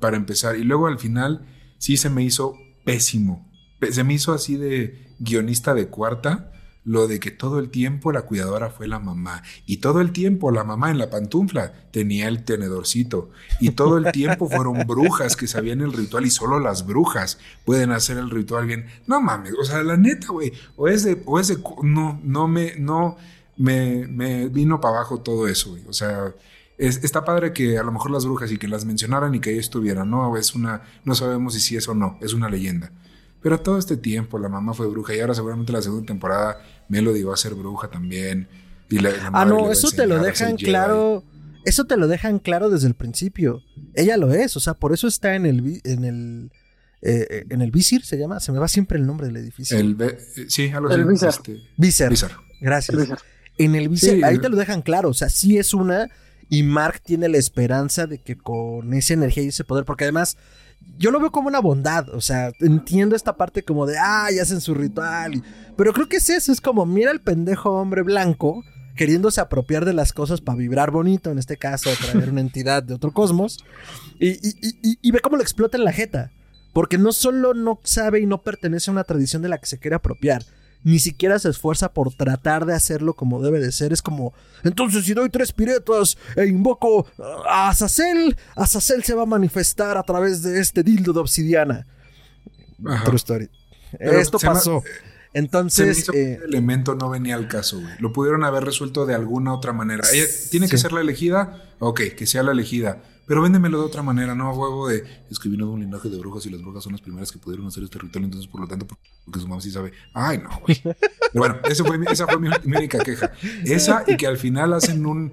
para 0.00 0.16
empezar. 0.16 0.56
Y 0.56 0.64
luego 0.64 0.88
al 0.88 0.98
final 0.98 1.46
sí 1.78 1.96
se 1.96 2.10
me 2.10 2.22
hizo 2.24 2.56
pésimo. 2.84 3.50
Se 3.90 4.04
me 4.04 4.14
hizo 4.14 4.32
así 4.32 4.56
de 4.56 5.14
guionista 5.18 5.74
de 5.74 5.88
cuarta 5.88 6.52
lo 6.84 7.06
de 7.06 7.20
que 7.20 7.30
todo 7.30 7.60
el 7.60 7.70
tiempo 7.70 8.10
la 8.10 8.22
cuidadora 8.22 8.70
fue 8.70 8.88
la 8.88 8.98
mamá 8.98 9.42
y 9.66 9.76
todo 9.76 10.00
el 10.00 10.10
tiempo 10.10 10.50
la 10.50 10.64
mamá 10.64 10.90
en 10.90 10.98
la 10.98 11.10
pantufla 11.10 11.72
tenía 11.92 12.26
el 12.26 12.44
tenedorcito 12.44 13.30
y 13.60 13.70
todo 13.70 13.98
el 13.98 14.10
tiempo 14.10 14.48
fueron 14.48 14.84
brujas 14.86 15.36
que 15.36 15.46
sabían 15.46 15.80
el 15.80 15.92
ritual 15.92 16.26
y 16.26 16.30
solo 16.30 16.58
las 16.58 16.84
brujas 16.84 17.38
pueden 17.64 17.92
hacer 17.92 18.18
el 18.18 18.30
ritual 18.30 18.66
bien. 18.66 18.86
No 19.06 19.20
mames, 19.20 19.54
o 19.60 19.64
sea, 19.64 19.82
la 19.82 19.96
neta, 19.96 20.28
güey, 20.28 20.52
o 20.76 20.88
es 20.88 21.04
de 21.04 21.22
o 21.24 21.38
es 21.38 21.48
de 21.48 21.58
no 21.82 22.20
no 22.24 22.48
me 22.48 22.74
no 22.76 23.16
me, 23.56 24.08
me 24.08 24.48
vino 24.48 24.80
para 24.80 24.96
abajo 24.96 25.20
todo 25.20 25.46
eso, 25.46 25.70
güey. 25.70 25.84
O 25.88 25.92
sea, 25.92 26.34
está 26.88 27.24
padre 27.24 27.52
que 27.52 27.78
a 27.78 27.82
lo 27.82 27.92
mejor 27.92 28.10
las 28.10 28.24
brujas 28.24 28.50
y 28.50 28.58
que 28.58 28.68
las 28.68 28.84
mencionaran 28.84 29.34
y 29.34 29.40
que 29.40 29.50
ahí 29.50 29.58
estuvieran, 29.58 30.10
¿no? 30.10 30.36
Es 30.36 30.54
una, 30.54 30.82
no 31.04 31.14
sabemos 31.14 31.54
si 31.54 31.60
sí 31.60 31.76
es 31.76 31.88
o 31.88 31.94
no, 31.94 32.18
es 32.20 32.34
una 32.34 32.48
leyenda. 32.48 32.90
Pero 33.42 33.60
todo 33.60 33.78
este 33.78 33.96
tiempo 33.96 34.38
la 34.38 34.48
mamá 34.48 34.72
fue 34.74 34.86
bruja 34.86 35.14
y 35.14 35.20
ahora 35.20 35.34
seguramente 35.34 35.72
la 35.72 35.82
segunda 35.82 36.06
temporada 36.06 36.62
Melody 36.88 37.22
va 37.22 37.34
a 37.34 37.36
ser 37.36 37.54
bruja 37.54 37.88
también. 37.88 38.48
Y 38.88 38.98
la, 38.98 39.10
ah, 39.32 39.44
no, 39.44 39.70
eso 39.70 39.90
te 39.90 40.06
lo 40.06 40.22
dejan 40.22 40.56
claro. 40.56 41.24
Eso 41.64 41.84
te 41.84 41.96
lo 41.96 42.08
dejan 42.08 42.40
claro 42.40 42.70
desde 42.70 42.88
el 42.88 42.94
principio. 42.94 43.62
Ella 43.94 44.16
lo 44.16 44.32
es, 44.32 44.56
o 44.56 44.60
sea, 44.60 44.74
por 44.74 44.92
eso 44.92 45.06
está 45.06 45.36
en 45.36 45.46
el 45.46 45.80
en 45.84 46.04
el 46.04 46.50
eh, 47.02 47.46
en 47.50 47.62
el 47.62 47.70
Visir 47.70 48.04
se 48.04 48.16
llama, 48.16 48.40
se 48.40 48.52
me 48.52 48.58
va 48.58 48.68
siempre 48.68 48.98
el 48.98 49.06
nombre 49.06 49.26
del 49.26 49.36
edificio. 49.36 49.76
El, 49.76 49.96
eh, 50.00 50.18
sí, 50.48 50.70
algo 50.70 50.90
el 50.90 51.00
así. 51.02 51.64
Visir. 51.76 52.12
Este, 52.12 52.28
Gracias. 52.60 53.08
En 53.58 53.74
el 53.74 53.88
Visir, 53.88 54.24
ahí 54.24 54.38
te 54.38 54.48
lo 54.48 54.56
dejan 54.56 54.82
claro, 54.82 55.10
o 55.10 55.14
sea, 55.14 55.28
sí 55.28 55.58
es 55.58 55.74
una 55.74 56.08
y 56.52 56.64
Mark 56.64 57.00
tiene 57.02 57.30
la 57.30 57.38
esperanza 57.38 58.06
de 58.06 58.18
que 58.18 58.36
con 58.36 58.92
esa 58.92 59.14
energía 59.14 59.42
y 59.42 59.48
ese 59.48 59.64
poder, 59.64 59.86
porque 59.86 60.04
además 60.04 60.36
yo 60.98 61.10
lo 61.10 61.18
veo 61.18 61.32
como 61.32 61.48
una 61.48 61.60
bondad, 61.60 62.10
o 62.10 62.20
sea, 62.20 62.52
entiendo 62.60 63.16
esta 63.16 63.38
parte 63.38 63.62
como 63.62 63.86
de, 63.86 63.96
ah, 63.98 64.28
ya 64.30 64.42
hacen 64.42 64.60
su 64.60 64.74
ritual, 64.74 65.42
pero 65.78 65.94
creo 65.94 66.10
que 66.10 66.18
es 66.18 66.28
eso, 66.28 66.52
es 66.52 66.60
como, 66.60 66.84
mira 66.84 67.10
el 67.10 67.22
pendejo 67.22 67.70
hombre 67.70 68.02
blanco 68.02 68.62
queriéndose 68.94 69.40
apropiar 69.40 69.86
de 69.86 69.94
las 69.94 70.12
cosas 70.12 70.42
para 70.42 70.58
vibrar 70.58 70.90
bonito, 70.90 71.30
en 71.30 71.38
este 71.38 71.56
caso, 71.56 71.88
traer 71.98 72.28
una 72.28 72.42
entidad 72.42 72.82
de 72.82 72.92
otro 72.92 73.12
cosmos, 73.12 73.64
y, 74.20 74.36
y 75.00 75.10
ve 75.10 75.20
cómo 75.20 75.38
lo 75.38 75.42
explota 75.42 75.78
en 75.78 75.84
la 75.84 75.92
jeta, 75.92 76.32
porque 76.74 76.98
no 76.98 77.12
solo 77.12 77.54
no 77.54 77.80
sabe 77.82 78.20
y 78.20 78.26
no 78.26 78.42
pertenece 78.42 78.90
a 78.90 78.92
una 78.92 79.04
tradición 79.04 79.40
de 79.40 79.48
la 79.48 79.56
que 79.56 79.64
se 79.64 79.78
quiere 79.78 79.96
apropiar, 79.96 80.44
ni 80.84 80.98
siquiera 80.98 81.38
se 81.38 81.48
esfuerza 81.48 81.92
por 81.92 82.12
tratar 82.14 82.66
de 82.66 82.74
hacerlo 82.74 83.14
como 83.14 83.42
debe 83.42 83.60
de 83.60 83.72
ser. 83.72 83.92
Es 83.92 84.02
como, 84.02 84.34
entonces 84.64 85.04
si 85.04 85.14
doy 85.14 85.30
tres 85.30 85.52
piretas 85.52 86.16
e 86.36 86.46
invoco 86.46 87.06
a 87.48 87.68
Azazel, 87.68 88.36
Azazel 88.56 89.04
se 89.04 89.14
va 89.14 89.22
a 89.22 89.26
manifestar 89.26 89.96
a 89.96 90.02
través 90.02 90.42
de 90.42 90.60
este 90.60 90.82
dildo 90.82 91.12
de 91.12 91.20
obsidiana. 91.20 91.86
True 93.04 93.16
story. 93.16 93.50
Esto 93.98 94.38
pasó. 94.38 94.82
Entonces. 95.34 96.08
Eh, 96.12 96.38
el 96.42 96.50
elemento 96.50 96.94
no 96.94 97.08
venía 97.08 97.36
al 97.36 97.48
caso, 97.48 97.80
güey. 97.80 97.94
Lo 97.98 98.12
pudieron 98.12 98.44
haber 98.44 98.64
resuelto 98.64 99.06
de 99.06 99.14
alguna 99.14 99.54
otra 99.54 99.72
manera. 99.72 100.04
Ella 100.12 100.26
tiene 100.50 100.68
que 100.68 100.78
ser 100.78 100.92
la 100.92 101.00
elegida. 101.00 101.62
Ok, 101.78 102.00
que 102.16 102.26
sea 102.26 102.42
la 102.42 102.52
elegida. 102.52 103.02
Pero 103.26 103.42
véndemelo 103.42 103.78
de 103.78 103.86
otra 103.86 104.02
manera, 104.02 104.34
no 104.34 104.48
a 104.48 104.52
huevo 104.52 104.88
de 104.88 105.04
es 105.30 105.38
que 105.38 105.48
vino 105.48 105.66
de 105.66 105.72
un 105.72 105.80
linaje 105.80 106.08
de 106.08 106.18
brujas 106.18 106.44
y 106.46 106.50
las 106.50 106.60
brujas 106.60 106.82
son 106.82 106.92
las 106.92 107.00
primeras 107.00 107.30
que 107.30 107.38
pudieron 107.38 107.66
hacer 107.66 107.84
este 107.84 107.98
ritual, 107.98 108.24
entonces 108.24 108.48
por 108.50 108.60
lo 108.60 108.66
tanto, 108.66 108.86
porque 109.24 109.40
su 109.40 109.46
mamá 109.46 109.60
sí 109.60 109.70
sabe. 109.70 109.92
Ay, 110.12 110.38
no, 110.38 110.50
güey. 110.60 110.80
Pero 110.82 110.98
bueno, 111.32 111.56
esa 111.64 111.84
fue, 111.84 111.98
esa 112.10 112.26
fue 112.26 112.38
mi, 112.38 112.88
queja. 112.88 113.32
Esa 113.64 114.04
y 114.06 114.16
que 114.16 114.26
al 114.26 114.38
final 114.38 114.72
hacen 114.72 115.06
un 115.06 115.32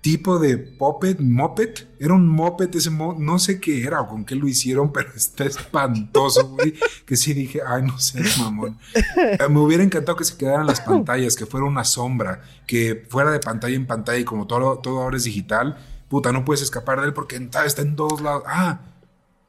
tipo 0.00 0.38
de 0.38 0.58
puppet, 0.58 1.18
moped. 1.18 1.74
Era 1.98 2.14
un 2.14 2.28
moped 2.28 2.74
ese 2.76 2.90
no 2.90 3.38
sé 3.38 3.58
qué 3.58 3.82
era 3.82 4.02
o 4.02 4.06
con 4.06 4.24
qué 4.24 4.36
lo 4.36 4.46
hicieron, 4.46 4.92
pero 4.92 5.10
está 5.16 5.44
espantoso, 5.44 6.50
güey. 6.50 6.74
Que 7.04 7.16
sí 7.16 7.34
dije, 7.34 7.60
ay, 7.66 7.82
no 7.82 7.98
sé, 7.98 8.22
mamón. 8.38 8.78
Eh, 8.94 9.48
me 9.48 9.60
hubiera 9.60 9.82
encantado 9.82 10.16
que 10.16 10.24
se 10.24 10.36
quedaran 10.36 10.66
las 10.66 10.80
pantallas, 10.80 11.34
que 11.36 11.46
fuera 11.46 11.66
una 11.66 11.84
sombra, 11.84 12.42
que 12.66 13.06
fuera 13.08 13.30
de 13.30 13.40
pantalla 13.40 13.74
en 13.74 13.86
pantalla 13.86 14.18
y 14.18 14.24
como 14.24 14.46
todo 14.46 15.00
ahora 15.00 15.16
es 15.16 15.24
digital 15.24 15.76
puta, 16.08 16.32
no 16.32 16.44
puedes 16.44 16.62
escapar 16.62 17.00
de 17.00 17.06
él 17.06 17.12
porque 17.12 17.36
está 17.36 17.82
en 17.82 17.96
todos 17.96 18.20
lados. 18.20 18.44
Ah, 18.46 18.80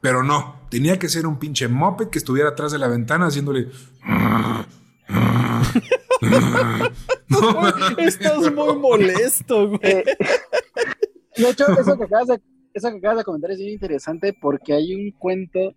pero 0.00 0.22
no, 0.22 0.56
tenía 0.70 0.98
que 0.98 1.08
ser 1.08 1.26
un 1.26 1.38
pinche 1.38 1.68
moped 1.68 2.08
que 2.08 2.18
estuviera 2.18 2.50
atrás 2.50 2.72
de 2.72 2.78
la 2.78 2.88
ventana 2.88 3.26
haciéndole. 3.26 3.68
Estás 7.98 8.52
muy 8.52 8.76
molesto, 8.76 9.68
güey. 9.68 9.80
Eh, 9.82 10.04
de 11.36 11.50
hecho, 11.50 11.66
eso 11.78 11.98
que, 11.98 12.04
acabas 12.04 12.28
de, 12.28 12.40
eso 12.72 12.90
que 12.90 12.96
acabas 12.96 13.18
de 13.18 13.24
comentar 13.24 13.50
es 13.50 13.58
bien 13.58 13.72
interesante 13.72 14.32
porque 14.40 14.72
hay 14.74 14.94
un 14.94 15.10
cuento 15.12 15.74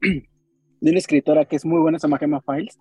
de 0.00 0.90
una 0.90 0.98
escritora 0.98 1.44
que 1.44 1.56
es 1.56 1.64
muy 1.64 1.80
buena, 1.80 1.98
se 1.98 2.06
llama 2.06 2.18
Gemma 2.18 2.40
Files, 2.42 2.78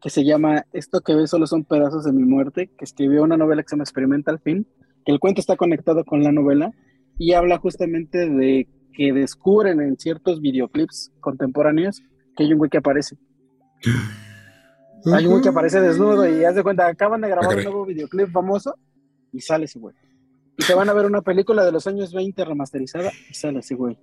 que 0.00 0.10
se 0.10 0.24
llama 0.24 0.66
Esto 0.72 1.00
que 1.00 1.14
ves 1.14 1.30
solo 1.30 1.46
son 1.46 1.64
pedazos 1.64 2.04
de 2.04 2.12
mi 2.12 2.24
muerte, 2.24 2.70
que 2.76 2.84
escribió 2.84 3.22
una 3.22 3.36
novela 3.36 3.62
que 3.62 3.68
se 3.68 3.76
llama 3.76 3.84
Experimental 3.84 4.40
Fin, 4.40 4.66
que 5.04 5.12
el 5.12 5.20
cuento 5.20 5.40
está 5.40 5.56
conectado 5.56 6.04
con 6.04 6.22
la 6.22 6.32
novela 6.32 6.72
y 7.18 7.32
habla 7.32 7.58
justamente 7.58 8.28
de 8.28 8.68
que 8.92 9.12
descubren 9.12 9.80
en 9.80 9.98
ciertos 9.98 10.40
videoclips 10.40 11.12
contemporáneos 11.20 12.02
que 12.36 12.44
hay 12.44 12.52
un 12.52 12.58
güey 12.58 12.70
que 12.70 12.78
aparece. 12.78 13.16
Hay 15.12 15.26
un 15.26 15.32
güey 15.32 15.42
que 15.42 15.48
aparece 15.48 15.80
desnudo 15.80 16.28
y 16.28 16.44
haz 16.44 16.54
de 16.54 16.62
cuenta, 16.62 16.86
acaban 16.86 17.20
de 17.20 17.28
grabar 17.28 17.56
un 17.56 17.64
nuevo 17.64 17.84
videoclip 17.84 18.30
famoso 18.30 18.76
y 19.32 19.40
sale 19.40 19.66
ese 19.66 19.78
güey. 19.78 19.94
Y 20.56 20.62
se 20.62 20.74
van 20.74 20.88
a 20.88 20.92
ver 20.92 21.06
una 21.06 21.20
película 21.20 21.64
de 21.64 21.72
los 21.72 21.86
años 21.86 22.12
20 22.14 22.44
remasterizada 22.44 23.10
y 23.28 23.34
sale 23.34 23.58
ese 23.58 23.74
güey. 23.74 23.98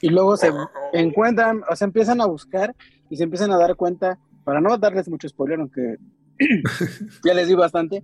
Y 0.00 0.08
luego 0.08 0.36
se 0.36 0.50
encuentran, 0.92 1.62
o 1.68 1.76
sea, 1.76 1.86
empiezan 1.86 2.20
a 2.20 2.26
buscar 2.26 2.74
y 3.10 3.16
se 3.16 3.24
empiezan 3.24 3.52
a 3.52 3.58
dar 3.58 3.76
cuenta, 3.76 4.18
para 4.44 4.60
no 4.60 4.76
darles 4.78 5.08
mucho 5.08 5.28
spoiler, 5.28 5.60
aunque 5.60 5.96
ya 7.24 7.34
les 7.34 7.48
di 7.48 7.54
bastante, 7.54 8.02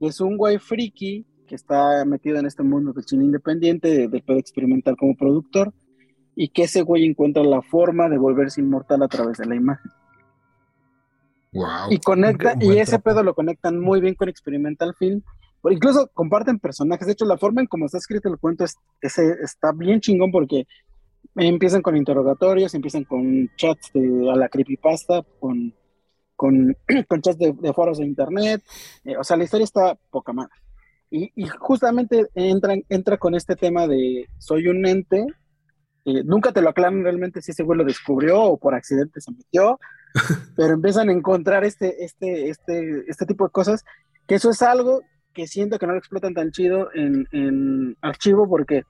es 0.00 0.20
un 0.20 0.36
güey 0.36 0.58
friki 0.58 1.24
que 1.48 1.56
está 1.56 2.04
metido 2.04 2.38
en 2.38 2.46
este 2.46 2.62
mundo 2.62 2.92
del 2.92 3.04
cine 3.04 3.24
independiente, 3.24 4.06
de, 4.06 4.22
poder 4.22 4.38
experimentar 4.38 4.96
como 4.96 5.16
productor, 5.16 5.74
y 6.36 6.50
que 6.50 6.64
ese 6.64 6.82
güey 6.82 7.04
encuentra 7.04 7.42
la 7.42 7.62
forma 7.62 8.08
de 8.08 8.18
volverse 8.18 8.60
inmortal 8.60 9.02
a 9.02 9.08
través 9.08 9.38
de 9.38 9.46
la 9.46 9.56
imagen. 9.56 9.90
Wow. 11.52 11.90
Y 11.90 11.98
conecta, 11.98 12.54
y 12.60 12.78
ese 12.78 13.00
pedo 13.00 13.24
lo 13.24 13.34
conectan 13.34 13.80
muy 13.80 14.00
bien 14.00 14.14
con 14.14 14.28
Experimental 14.28 14.94
Film. 14.94 15.22
Incluso 15.68 16.08
comparten 16.14 16.60
personajes. 16.60 17.06
De 17.06 17.14
hecho, 17.14 17.24
la 17.24 17.38
forma 17.38 17.60
en 17.60 17.66
cómo 17.66 17.86
está 17.86 17.98
escrito 17.98 18.28
el 18.28 18.38
cuento 18.38 18.64
es, 18.64 18.78
está 19.00 19.72
bien 19.72 20.00
chingón 20.00 20.30
porque 20.30 20.66
empiezan 21.34 21.82
con 21.82 21.96
interrogatorios, 21.96 22.74
empiezan 22.74 23.04
con 23.04 23.50
chats 23.56 23.90
de, 23.92 24.30
a 24.30 24.36
la 24.36 24.48
creepypasta, 24.48 25.24
con, 25.40 25.74
con, 26.36 26.76
con 27.08 27.20
chats 27.20 27.38
de, 27.38 27.72
foros 27.72 27.98
de 27.98 28.06
internet. 28.06 28.62
Eh, 29.04 29.16
o 29.16 29.24
sea, 29.24 29.36
la 29.36 29.44
historia 29.44 29.64
está 29.64 29.98
poca 30.10 30.32
madre. 30.32 30.52
Y, 31.10 31.46
justamente 31.58 32.26
entra, 32.34 32.74
entra 32.88 33.16
con 33.16 33.34
este 33.34 33.56
tema 33.56 33.86
de 33.86 34.28
soy 34.38 34.68
un 34.68 34.86
ente. 34.86 35.24
Eh, 36.04 36.22
nunca 36.24 36.52
te 36.52 36.60
lo 36.60 36.70
aclaran 36.70 37.02
realmente 37.02 37.40
si 37.40 37.52
ese 37.52 37.62
güey 37.62 37.78
lo 37.78 37.84
descubrió 37.84 38.42
o 38.42 38.58
por 38.58 38.74
accidente 38.74 39.20
se 39.20 39.32
metió, 39.32 39.78
pero 40.56 40.74
empiezan 40.74 41.08
a 41.08 41.12
encontrar 41.12 41.64
este, 41.64 42.04
este, 42.04 42.50
este, 42.50 43.04
este 43.08 43.26
tipo 43.26 43.44
de 43.44 43.52
cosas, 43.52 43.84
que 44.26 44.34
eso 44.34 44.50
es 44.50 44.62
algo 44.62 45.02
que 45.32 45.46
siento 45.46 45.78
que 45.78 45.86
no 45.86 45.92
lo 45.92 45.98
explotan 45.98 46.34
tan 46.34 46.50
chido 46.50 46.90
en, 46.94 47.26
en 47.32 47.96
archivo 48.00 48.48
porque 48.48 48.82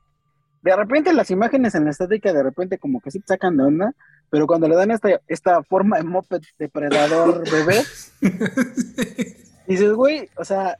de 0.63 0.77
repente 0.77 1.13
las 1.13 1.31
imágenes 1.31 1.75
en 1.75 1.85
la 1.85 1.91
estética 1.91 2.33
de 2.33 2.43
repente 2.43 2.79
como 2.79 3.01
que 3.01 3.11
sí 3.11 3.21
te 3.21 3.29
sacan 3.29 3.57
de 3.57 3.65
onda, 3.65 3.95
pero 4.31 4.47
cuando 4.47 4.69
le 4.69 4.77
dan 4.77 4.91
esta, 4.91 5.21
esta 5.27 5.63
forma 5.63 5.99
de 5.99 6.05
moped 6.05 6.41
depredador 6.59 7.45
bebé, 7.51 7.83
dices, 9.67 9.93
güey, 9.93 10.29
o 10.37 10.45
sea, 10.45 10.77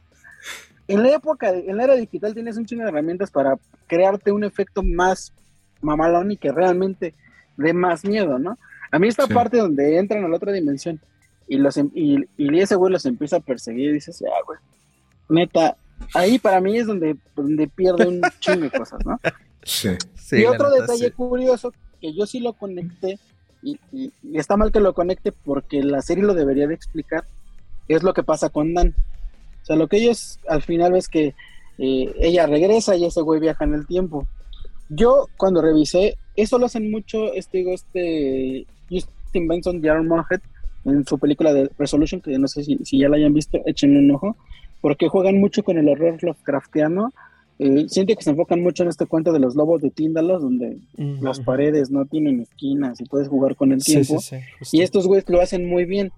en 0.89 1.03
la 1.03 1.15
época, 1.15 1.49
en 1.51 1.77
la 1.77 1.85
era 1.85 1.95
digital 1.95 2.33
tienes 2.33 2.57
un 2.57 2.65
chingo 2.65 2.83
de 2.83 2.89
herramientas 2.89 3.31
para 3.31 3.57
crearte 3.87 4.31
un 4.31 4.43
efecto 4.43 4.83
más 4.83 5.31
mamalón 5.81 6.31
y 6.31 6.37
que 6.37 6.51
realmente 6.51 7.13
dé 7.57 7.73
más 7.73 8.03
miedo, 8.03 8.39
¿no? 8.39 8.57
A 8.91 8.99
mí 8.99 9.07
esta 9.07 9.27
parte 9.27 9.57
donde 9.57 9.97
entran 9.97 10.23
a 10.25 10.27
la 10.27 10.35
otra 10.35 10.51
dimensión 10.51 10.99
y, 11.47 11.57
los, 11.57 11.77
em, 11.77 11.91
y, 11.93 12.25
y 12.37 12.59
ese 12.59 12.75
güey 12.75 12.91
los 12.91 13.05
empieza 13.05 13.37
a 13.37 13.41
perseguir 13.41 13.91
y 13.91 13.93
dices, 13.93 14.19
ya, 14.19 14.29
güey, 14.45 14.59
neta, 15.29 15.77
ahí 16.13 16.39
para 16.39 16.59
mí 16.59 16.77
es 16.77 16.87
donde, 16.87 17.17
donde 17.35 17.67
pierde 17.67 18.07
un 18.07 18.21
chingo 18.39 18.61
de 18.61 18.71
cosas, 18.71 18.99
¿no? 19.05 19.19
Sí. 19.63 19.89
y 20.31 20.45
otro 20.45 20.71
detalle 20.71 21.11
curioso 21.11 21.73
que 22.01 22.13
yo 22.13 22.25
sí 22.25 22.39
lo 22.39 22.53
conecté 22.53 23.19
y, 23.61 23.79
está 24.33 24.55
mal 24.57 24.71
que 24.71 24.79
lo 24.79 24.93
conecte 24.93 25.31
porque 25.31 25.83
la 25.83 26.01
serie 26.01 26.23
lo 26.23 26.33
debería 26.33 26.67
de 26.67 26.73
explicar 26.73 27.25
es 27.87 28.03
lo 28.03 28.13
que 28.13 28.23
pasa 28.23 28.49
con 28.49 28.73
Dan. 28.73 28.95
Sea, 29.69 29.77
lo 29.77 29.87
que 29.87 29.97
ellos 29.97 30.39
al 30.47 30.61
final 30.61 30.95
es 30.95 31.07
que 31.07 31.33
eh, 31.77 32.13
ella 32.19 32.47
regresa 32.47 32.95
y 32.95 33.05
ese 33.05 33.21
güey 33.21 33.39
viaja 33.39 33.63
en 33.63 33.73
el 33.73 33.87
tiempo. 33.87 34.27
Yo 34.89 35.27
cuando 35.37 35.61
revisé, 35.61 36.17
eso 36.35 36.57
lo 36.57 36.65
hacen 36.65 36.89
mucho, 36.89 37.33
este, 37.33 37.59
digo, 37.59 37.73
este 37.73 38.65
Justin 38.89 39.47
Benson 39.47 39.81
de 39.81 39.89
Armorhead 39.89 40.41
en 40.85 41.05
su 41.05 41.19
película 41.19 41.53
de 41.53 41.69
Resolution, 41.77 42.21
que 42.21 42.37
no 42.39 42.47
sé 42.47 42.63
si, 42.63 42.77
si 42.83 42.97
ya 42.97 43.09
la 43.09 43.17
hayan 43.17 43.33
visto, 43.33 43.59
echen 43.65 43.95
un 43.95 44.09
ojo, 44.11 44.35
porque 44.81 45.07
juegan 45.07 45.39
mucho 45.39 45.63
con 45.63 45.77
el 45.77 45.87
horror 45.87 46.17
Lovecraftiano 46.23 47.11
eh, 47.59 47.89
siento 47.89 48.15
que 48.15 48.23
se 48.23 48.29
enfocan 48.29 48.61
mucho 48.61 48.83
en 48.83 48.89
este 48.89 49.05
cuento 49.05 49.33
de 49.33 49.39
los 49.39 49.53
lobos 49.53 49.81
de 49.81 49.89
Tíndalos, 49.89 50.41
donde 50.41 50.77
las 51.21 51.41
paredes 51.41 51.91
no 51.91 52.05
tienen 52.05 52.39
esquinas 52.39 53.01
y 53.01 53.03
puedes 53.03 53.27
jugar 53.27 53.57
con 53.57 53.73
el 53.73 53.83
tiempo. 53.83 54.17
y 54.71 54.81
estos 54.81 55.07
güeyes 55.07 55.27
lo 55.27 55.41
hacen 55.41 55.67
muy 55.67 55.83
bien. 55.83 56.13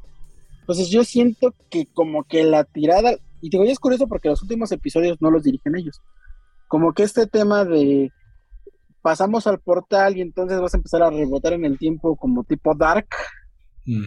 Entonces 0.59 0.89
yo 0.89 1.03
siento 1.03 1.55
que 1.71 1.87
como 1.87 2.25
que 2.25 2.43
la 2.43 2.63
tirada, 2.63 3.15
y 3.41 3.49
te 3.49 3.57
digo, 3.57 3.69
es 3.69 3.79
curioso 3.79 4.07
porque 4.07 4.29
los 4.29 4.41
últimos 4.41 4.71
episodios 4.71 5.21
no 5.21 5.31
los 5.31 5.43
dirigen 5.43 5.75
ellos. 5.75 6.01
Como 6.67 6.93
que 6.93 7.03
este 7.03 7.27
tema 7.27 7.65
de 7.65 8.11
pasamos 9.01 9.47
al 9.47 9.59
portal 9.59 10.15
y 10.17 10.21
entonces 10.21 10.59
vas 10.61 10.73
a 10.73 10.77
empezar 10.77 11.01
a 11.03 11.09
rebotar 11.09 11.53
en 11.53 11.65
el 11.65 11.77
tiempo 11.77 12.15
como 12.15 12.43
tipo 12.43 12.75
dark. 12.75 13.07
Mm. 13.85 14.05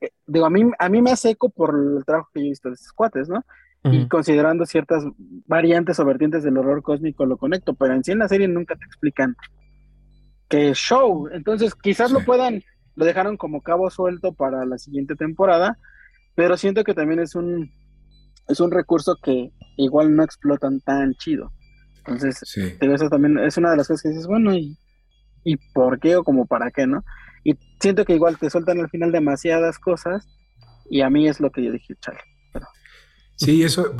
Eh, 0.00 0.10
digo, 0.26 0.46
a 0.46 0.50
mí, 0.50 0.62
a 0.78 0.88
mí 0.88 1.00
me 1.00 1.12
hace 1.12 1.30
eco 1.30 1.48
por 1.48 1.74
el 1.74 2.04
trabajo 2.04 2.28
que 2.34 2.40
yo 2.40 2.46
he 2.46 2.50
visto 2.50 2.68
de 2.68 2.74
estos 2.74 2.92
cuates, 2.92 3.28
¿no? 3.28 3.44
y 3.84 4.06
considerando 4.06 4.64
ciertas 4.64 5.04
variantes 5.46 5.98
o 5.98 6.04
vertientes 6.04 6.44
del 6.44 6.56
horror 6.56 6.82
cósmico 6.82 7.26
lo 7.26 7.36
conecto, 7.36 7.74
pero 7.74 7.94
en 7.94 8.04
sí 8.04 8.12
en 8.12 8.20
la 8.20 8.28
serie 8.28 8.46
nunca 8.46 8.76
te 8.76 8.84
explican 8.84 9.34
que 10.48 10.72
show. 10.74 11.28
Entonces, 11.32 11.74
quizás 11.74 12.12
lo 12.12 12.24
puedan, 12.24 12.62
lo 12.94 13.04
dejaron 13.04 13.36
como 13.36 13.62
cabo 13.62 13.90
suelto 13.90 14.34
para 14.34 14.64
la 14.66 14.78
siguiente 14.78 15.16
temporada, 15.16 15.78
pero 16.36 16.56
siento 16.56 16.84
que 16.84 16.94
también 16.94 17.18
es 17.18 17.34
un 17.34 17.72
es 18.48 18.60
un 18.60 18.70
recurso 18.70 19.16
que 19.22 19.52
igual 19.76 20.14
no 20.14 20.22
explotan 20.22 20.80
tan 20.80 21.14
chido. 21.14 21.52
Entonces, 21.98 22.42
eso 22.80 23.08
también 23.08 23.38
es 23.38 23.56
una 23.56 23.70
de 23.70 23.76
las 23.76 23.88
cosas 23.88 24.02
que 24.02 24.08
dices, 24.08 24.26
bueno, 24.26 24.54
¿y, 24.54 24.76
¿y 25.44 25.56
por 25.72 26.00
qué 26.00 26.16
o 26.16 26.24
como 26.24 26.46
para 26.46 26.70
qué, 26.70 26.86
no? 26.86 27.04
Y 27.44 27.56
siento 27.80 28.04
que 28.04 28.14
igual 28.14 28.38
te 28.38 28.50
sueltan 28.50 28.80
al 28.80 28.90
final 28.90 29.12
demasiadas 29.12 29.78
cosas 29.78 30.26
y 30.90 31.00
a 31.00 31.10
mí 31.10 31.28
es 31.28 31.40
lo 31.40 31.50
que 31.50 31.64
yo 31.64 31.72
dije, 31.72 31.94
chale. 32.00 32.18
Sí, 33.36 33.62
eso, 33.62 33.94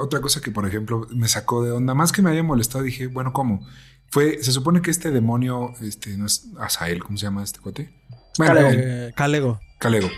otra 0.00 0.20
cosa 0.20 0.40
que, 0.40 0.50
por 0.50 0.66
ejemplo, 0.66 1.06
me 1.10 1.28
sacó 1.28 1.64
de 1.64 1.70
onda, 1.70 1.94
más 1.94 2.12
que 2.12 2.20
me 2.20 2.30
haya 2.30 2.42
molestado, 2.42 2.84
dije, 2.84 3.06
bueno, 3.06 3.32
¿cómo? 3.32 3.66
Fue, 4.10 4.42
se 4.42 4.52
supone 4.52 4.82
que 4.82 4.90
este 4.90 5.10
demonio, 5.10 5.72
este, 5.80 6.16
no 6.18 6.26
es 6.26 6.50
Asael, 6.58 7.02
¿cómo 7.02 7.16
se 7.16 7.24
llama 7.24 7.42
este 7.42 7.60
cuate? 7.60 7.90
Eh, 8.38 9.12
Calego. 9.14 9.60
Calego. 9.78 10.10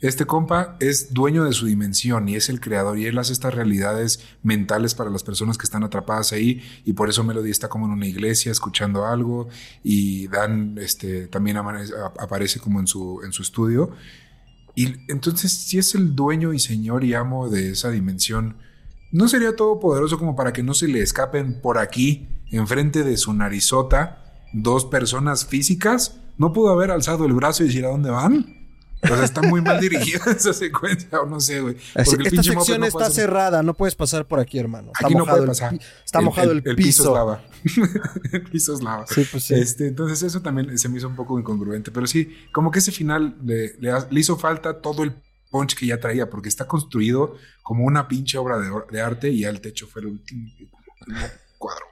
Este 0.00 0.26
compa 0.26 0.76
es 0.78 1.12
dueño 1.12 1.44
de 1.44 1.52
su 1.52 1.66
dimensión 1.66 2.28
y 2.28 2.36
es 2.36 2.48
el 2.48 2.60
creador 2.60 2.98
y 2.98 3.06
él 3.06 3.18
hace 3.18 3.32
estas 3.32 3.54
realidades 3.54 4.24
mentales 4.42 4.94
para 4.94 5.10
las 5.10 5.24
personas 5.24 5.58
que 5.58 5.64
están 5.64 5.82
atrapadas 5.82 6.32
ahí 6.32 6.62
y 6.84 6.92
por 6.92 7.08
eso 7.08 7.24
Melody 7.24 7.50
está 7.50 7.68
como 7.68 7.86
en 7.86 7.92
una 7.92 8.06
iglesia 8.06 8.52
escuchando 8.52 9.06
algo 9.06 9.48
y 9.82 10.28
Dan 10.28 10.78
este, 10.80 11.26
también 11.26 11.56
aparece 11.56 12.60
como 12.60 12.78
en 12.78 12.86
su, 12.86 13.22
en 13.24 13.32
su 13.32 13.42
estudio 13.42 13.92
y 14.78 14.94
entonces, 15.08 15.50
si 15.50 15.76
es 15.76 15.96
el 15.96 16.14
dueño 16.14 16.52
y 16.52 16.60
señor 16.60 17.02
y 17.02 17.12
amo 17.12 17.48
de 17.48 17.72
esa 17.72 17.90
dimensión, 17.90 18.58
¿no 19.10 19.26
sería 19.26 19.56
todopoderoso 19.56 20.20
como 20.20 20.36
para 20.36 20.52
que 20.52 20.62
no 20.62 20.72
se 20.72 20.86
le 20.86 21.00
escapen 21.00 21.60
por 21.60 21.78
aquí, 21.78 22.28
enfrente 22.52 23.02
de 23.02 23.16
su 23.16 23.34
narizota, 23.34 24.22
dos 24.52 24.84
personas 24.84 25.46
físicas? 25.46 26.20
¿No 26.36 26.52
pudo 26.52 26.70
haber 26.70 26.92
alzado 26.92 27.26
el 27.26 27.32
brazo 27.32 27.64
y 27.64 27.66
decir 27.66 27.86
a 27.86 27.88
dónde 27.88 28.10
van? 28.10 28.57
O 29.02 29.06
sea, 29.06 29.24
está 29.24 29.42
muy 29.42 29.60
mal 29.60 29.80
dirigida 29.80 30.20
esa 30.36 30.52
secuencia, 30.52 31.20
o 31.20 31.26
no 31.26 31.40
sé, 31.40 31.60
güey. 31.60 31.76
Esta 31.94 32.42
sección 32.42 32.84
está 32.84 33.10
cerrada, 33.10 33.62
no 33.62 33.74
puedes 33.74 33.94
pasar 33.94 34.26
por 34.26 34.40
aquí, 34.40 34.58
hermano. 34.58 34.92
Está 34.94 35.06
aquí 35.06 35.14
no 35.14 35.24
puede 35.24 35.46
pasar. 35.46 35.78
está 36.04 36.20
mojado 36.20 36.52
el, 36.52 36.62
piso. 36.62 36.70
El 36.70 36.76
piso 36.76 37.02
es 37.02 37.08
lava. 37.10 37.44
el 38.32 38.42
piso 38.42 38.74
es 38.74 38.82
lava. 38.82 39.06
Sí, 39.06 39.26
pues 39.30 39.44
sí. 39.44 39.54
Este, 39.54 39.86
entonces, 39.86 40.22
eso 40.22 40.42
también 40.42 40.76
se 40.78 40.88
me 40.88 40.98
hizo 40.98 41.08
un 41.08 41.16
poco 41.16 41.38
incongruente. 41.38 41.90
Pero 41.90 42.06
sí, 42.06 42.36
como 42.52 42.70
que 42.70 42.80
ese 42.80 42.92
final 42.92 43.36
le, 43.44 43.74
le, 43.78 44.20
hizo 44.20 44.36
falta 44.36 44.80
todo 44.80 45.04
el 45.04 45.14
punch 45.50 45.74
que 45.74 45.86
ya 45.86 45.98
traía, 46.00 46.28
porque 46.28 46.48
está 46.48 46.66
construido 46.66 47.36
como 47.62 47.84
una 47.84 48.08
pinche 48.08 48.38
obra 48.38 48.58
de, 48.58 48.70
de 48.90 49.00
arte 49.00 49.30
y 49.30 49.40
ya 49.40 49.50
el 49.50 49.60
techo 49.60 49.86
fue 49.86 50.02
el 50.02 50.08
último 50.08 50.48
cuadro 51.58 51.84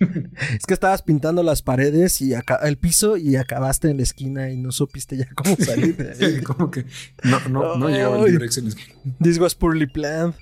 es 0.00 0.66
que 0.66 0.74
estabas 0.74 1.02
pintando 1.02 1.42
las 1.42 1.62
paredes 1.62 2.20
y 2.20 2.34
acá, 2.34 2.56
el 2.62 2.78
piso 2.78 3.16
y 3.16 3.36
acabaste 3.36 3.90
en 3.90 3.98
la 3.98 4.02
esquina 4.02 4.50
y 4.50 4.56
no 4.56 4.72
supiste 4.72 5.16
ya 5.16 5.28
cómo 5.34 5.56
salir 5.58 5.96
de 5.96 6.26
ahí. 6.26 6.40
como 6.42 6.70
que 6.70 6.86
no, 7.22 7.40
no, 7.48 7.76
no 7.76 7.88
llegaba 7.88 8.24
el 8.24 8.32
Durex 8.32 8.58
en 8.58 8.64
la 8.64 8.70
esquina. 8.70 8.94
This 9.22 9.38
was 9.38 9.54
poorly 9.54 9.86
planned. 9.86 10.34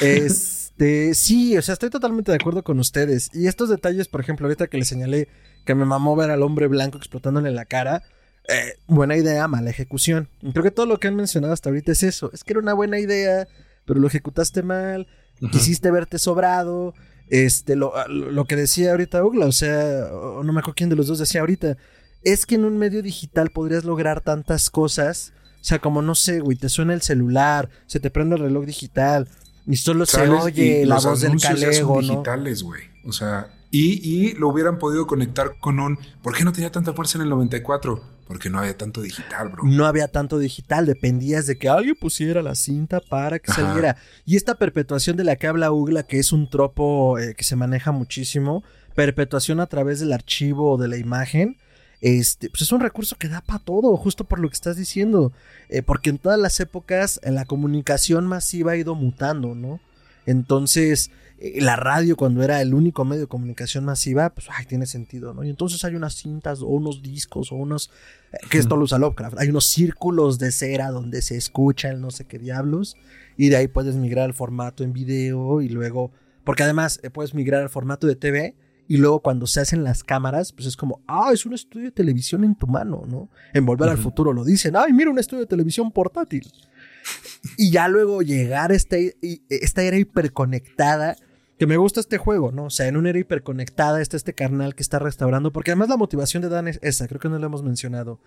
Este, 0.00 1.14
sí, 1.14 1.56
o 1.56 1.62
sea, 1.62 1.74
estoy 1.74 1.90
totalmente 1.90 2.32
de 2.32 2.36
acuerdo 2.36 2.64
con 2.64 2.78
ustedes. 2.80 3.30
Y 3.32 3.46
estos 3.46 3.68
detalles, 3.68 4.08
por 4.08 4.20
ejemplo, 4.20 4.46
ahorita 4.46 4.66
que 4.66 4.78
les 4.78 4.88
señalé 4.88 5.28
que 5.64 5.74
me 5.74 5.84
mamó 5.84 6.16
ver 6.16 6.30
al 6.30 6.42
hombre 6.42 6.66
blanco 6.66 6.98
explotándole 6.98 7.50
la 7.50 7.64
cara. 7.64 8.02
Eh, 8.48 8.74
buena 8.86 9.16
idea, 9.16 9.48
mala 9.48 9.70
ejecución. 9.70 10.28
creo 10.52 10.62
que 10.62 10.70
todo 10.70 10.86
lo 10.86 10.98
que 10.98 11.08
han 11.08 11.16
mencionado 11.16 11.52
hasta 11.52 11.68
ahorita 11.68 11.92
es 11.92 12.02
eso. 12.02 12.30
Es 12.32 12.44
que 12.44 12.52
era 12.52 12.60
una 12.60 12.74
buena 12.74 12.98
idea, 12.98 13.48
pero 13.84 14.00
lo 14.00 14.06
ejecutaste 14.06 14.62
mal. 14.62 15.06
Quisiste 15.52 15.90
verte 15.90 16.18
sobrado. 16.18 16.94
Este, 17.28 17.76
lo, 17.76 17.92
lo 18.08 18.44
que 18.44 18.56
decía 18.56 18.92
ahorita 18.92 19.24
Ugla, 19.24 19.46
o 19.46 19.52
sea, 19.52 20.08
no 20.10 20.52
me 20.52 20.60
acuerdo 20.60 20.74
quién 20.76 20.90
de 20.90 20.96
los 20.96 21.08
dos 21.08 21.18
decía 21.18 21.40
ahorita, 21.40 21.76
es 22.22 22.46
que 22.46 22.56
en 22.56 22.64
un 22.64 22.78
medio 22.78 23.02
digital 23.02 23.50
podrías 23.50 23.84
lograr 23.84 24.20
tantas 24.20 24.70
cosas. 24.70 25.32
O 25.60 25.64
sea, 25.64 25.80
como 25.80 26.02
no 26.02 26.14
sé, 26.14 26.40
güey, 26.40 26.56
te 26.56 26.68
suena 26.68 26.94
el 26.94 27.02
celular, 27.02 27.68
se 27.86 27.98
te 27.98 28.10
prende 28.10 28.36
el 28.36 28.42
reloj 28.42 28.64
digital 28.66 29.28
y 29.66 29.76
solo 29.76 30.06
se 30.06 30.28
oye 30.28 30.86
la 30.86 30.98
voz 31.00 31.20
del 31.20 31.40
calego, 31.40 31.94
son 31.94 32.00
digitales, 32.02 32.62
güey. 32.62 32.82
O 33.04 33.12
sea, 33.12 33.48
y, 33.70 33.98
y 34.08 34.32
lo 34.34 34.48
hubieran 34.48 34.78
podido 34.78 35.06
conectar 35.06 35.58
con 35.58 35.80
un. 35.80 35.98
¿Por 36.22 36.36
qué 36.36 36.44
no 36.44 36.52
tenía 36.52 36.70
tanta 36.70 36.92
fuerza 36.92 37.18
en 37.18 37.22
el 37.22 37.30
94? 37.30 38.15
Porque 38.26 38.50
no 38.50 38.58
había 38.58 38.76
tanto 38.76 39.02
digital, 39.02 39.50
bro. 39.50 39.64
No 39.64 39.86
había 39.86 40.08
tanto 40.08 40.38
digital, 40.38 40.84
dependías 40.84 41.46
de 41.46 41.58
que 41.58 41.68
alguien 41.68 41.94
pusiera 41.94 42.42
la 42.42 42.56
cinta 42.56 43.00
para 43.00 43.38
que 43.38 43.52
saliera. 43.52 43.96
Y 44.24 44.36
esta 44.36 44.56
perpetuación 44.56 45.16
de 45.16 45.22
la 45.24 45.36
que 45.36 45.46
habla 45.46 45.70
Ugla, 45.70 46.02
que 46.02 46.18
es 46.18 46.32
un 46.32 46.50
tropo 46.50 47.18
eh, 47.18 47.34
que 47.34 47.44
se 47.44 47.54
maneja 47.54 47.92
muchísimo, 47.92 48.64
perpetuación 48.96 49.60
a 49.60 49.66
través 49.66 50.00
del 50.00 50.12
archivo 50.12 50.72
o 50.72 50.76
de 50.76 50.88
la 50.88 50.96
imagen, 50.96 51.56
este, 52.00 52.50
pues 52.50 52.62
es 52.62 52.72
un 52.72 52.80
recurso 52.80 53.16
que 53.16 53.28
da 53.28 53.40
para 53.42 53.60
todo, 53.60 53.96
justo 53.96 54.24
por 54.24 54.40
lo 54.40 54.48
que 54.48 54.54
estás 54.54 54.76
diciendo. 54.76 55.32
Eh, 55.68 55.82
porque 55.82 56.10
en 56.10 56.18
todas 56.18 56.38
las 56.38 56.58
épocas 56.58 57.20
la 57.22 57.44
comunicación 57.44 58.26
masiva 58.26 58.72
ha 58.72 58.76
ido 58.76 58.96
mutando, 58.96 59.54
¿no? 59.54 59.80
Entonces, 60.26 61.12
eh, 61.38 61.60
la 61.60 61.76
radio 61.76 62.16
cuando 62.16 62.42
era 62.42 62.62
el 62.62 62.72
único 62.72 63.04
medio 63.04 63.22
de 63.22 63.26
comunicación 63.26 63.84
masiva, 63.84 64.30
pues 64.30 64.46
ay, 64.50 64.64
tiene 64.64 64.86
sentido, 64.86 65.34
¿no? 65.34 65.44
Y 65.44 65.50
entonces 65.50 65.84
hay 65.84 65.94
unas 65.94 66.14
cintas 66.14 66.62
o 66.62 66.66
unos 66.66 67.02
discos 67.02 67.52
o 67.52 67.56
unos, 67.56 67.90
eh, 68.32 68.38
que 68.50 68.56
esto 68.58 68.76
lo 68.76 68.84
usa 68.84 68.98
Lovecraft, 68.98 69.38
hay 69.38 69.50
unos 69.50 69.66
círculos 69.66 70.38
de 70.38 70.50
cera 70.50 70.90
donde 70.90 71.20
se 71.20 71.36
escucha 71.36 71.90
el 71.90 72.00
no 72.00 72.10
sé 72.10 72.24
qué 72.24 72.38
diablos 72.38 72.96
y 73.36 73.50
de 73.50 73.56
ahí 73.56 73.68
puedes 73.68 73.96
migrar 73.96 74.24
al 74.24 74.34
formato 74.34 74.82
en 74.82 74.94
video 74.94 75.60
y 75.60 75.68
luego, 75.68 76.10
porque 76.42 76.62
además 76.62 77.00
eh, 77.02 77.10
puedes 77.10 77.34
migrar 77.34 77.62
al 77.62 77.68
formato 77.68 78.06
de 78.06 78.16
TV 78.16 78.54
y 78.88 78.96
luego 78.96 79.20
cuando 79.20 79.46
se 79.46 79.60
hacen 79.60 79.84
las 79.84 80.04
cámaras, 80.04 80.52
pues 80.52 80.66
es 80.66 80.76
como, 80.76 81.02
ah, 81.06 81.30
es 81.34 81.44
un 81.44 81.52
estudio 81.52 81.86
de 81.86 81.92
televisión 81.92 82.44
en 82.44 82.54
tu 82.54 82.66
mano, 82.66 83.02
¿no? 83.06 83.28
En 83.52 83.66
Volver 83.66 83.88
al 83.88 83.98
Futuro 83.98 84.32
lo 84.32 84.44
dicen, 84.44 84.74
ay, 84.76 84.92
mira 84.92 85.10
un 85.10 85.18
estudio 85.18 85.40
de 85.40 85.48
televisión 85.48 85.90
portátil. 85.90 86.50
y 87.58 87.70
ya 87.70 87.88
luego 87.88 88.22
llegar 88.22 88.70
a 88.70 88.74
esta, 88.74 88.96
esta 89.48 89.82
era 89.82 89.98
hiperconectada 89.98 91.16
que 91.58 91.66
me 91.66 91.76
gusta 91.76 92.00
este 92.00 92.18
juego, 92.18 92.52
¿no? 92.52 92.64
O 92.64 92.70
sea, 92.70 92.86
en 92.86 92.96
una 92.96 93.10
era 93.10 93.18
hiperconectada 93.18 94.00
está 94.00 94.16
este 94.16 94.34
carnal 94.34 94.74
que 94.74 94.82
está 94.82 94.98
restaurando, 94.98 95.52
porque 95.52 95.70
además 95.70 95.88
la 95.88 95.96
motivación 95.96 96.42
de 96.42 96.48
Dan 96.48 96.68
es 96.68 96.78
esa, 96.82 97.08
creo 97.08 97.20
que 97.20 97.28
no 97.28 97.38
lo 97.38 97.46
hemos 97.46 97.62
mencionado. 97.62 98.20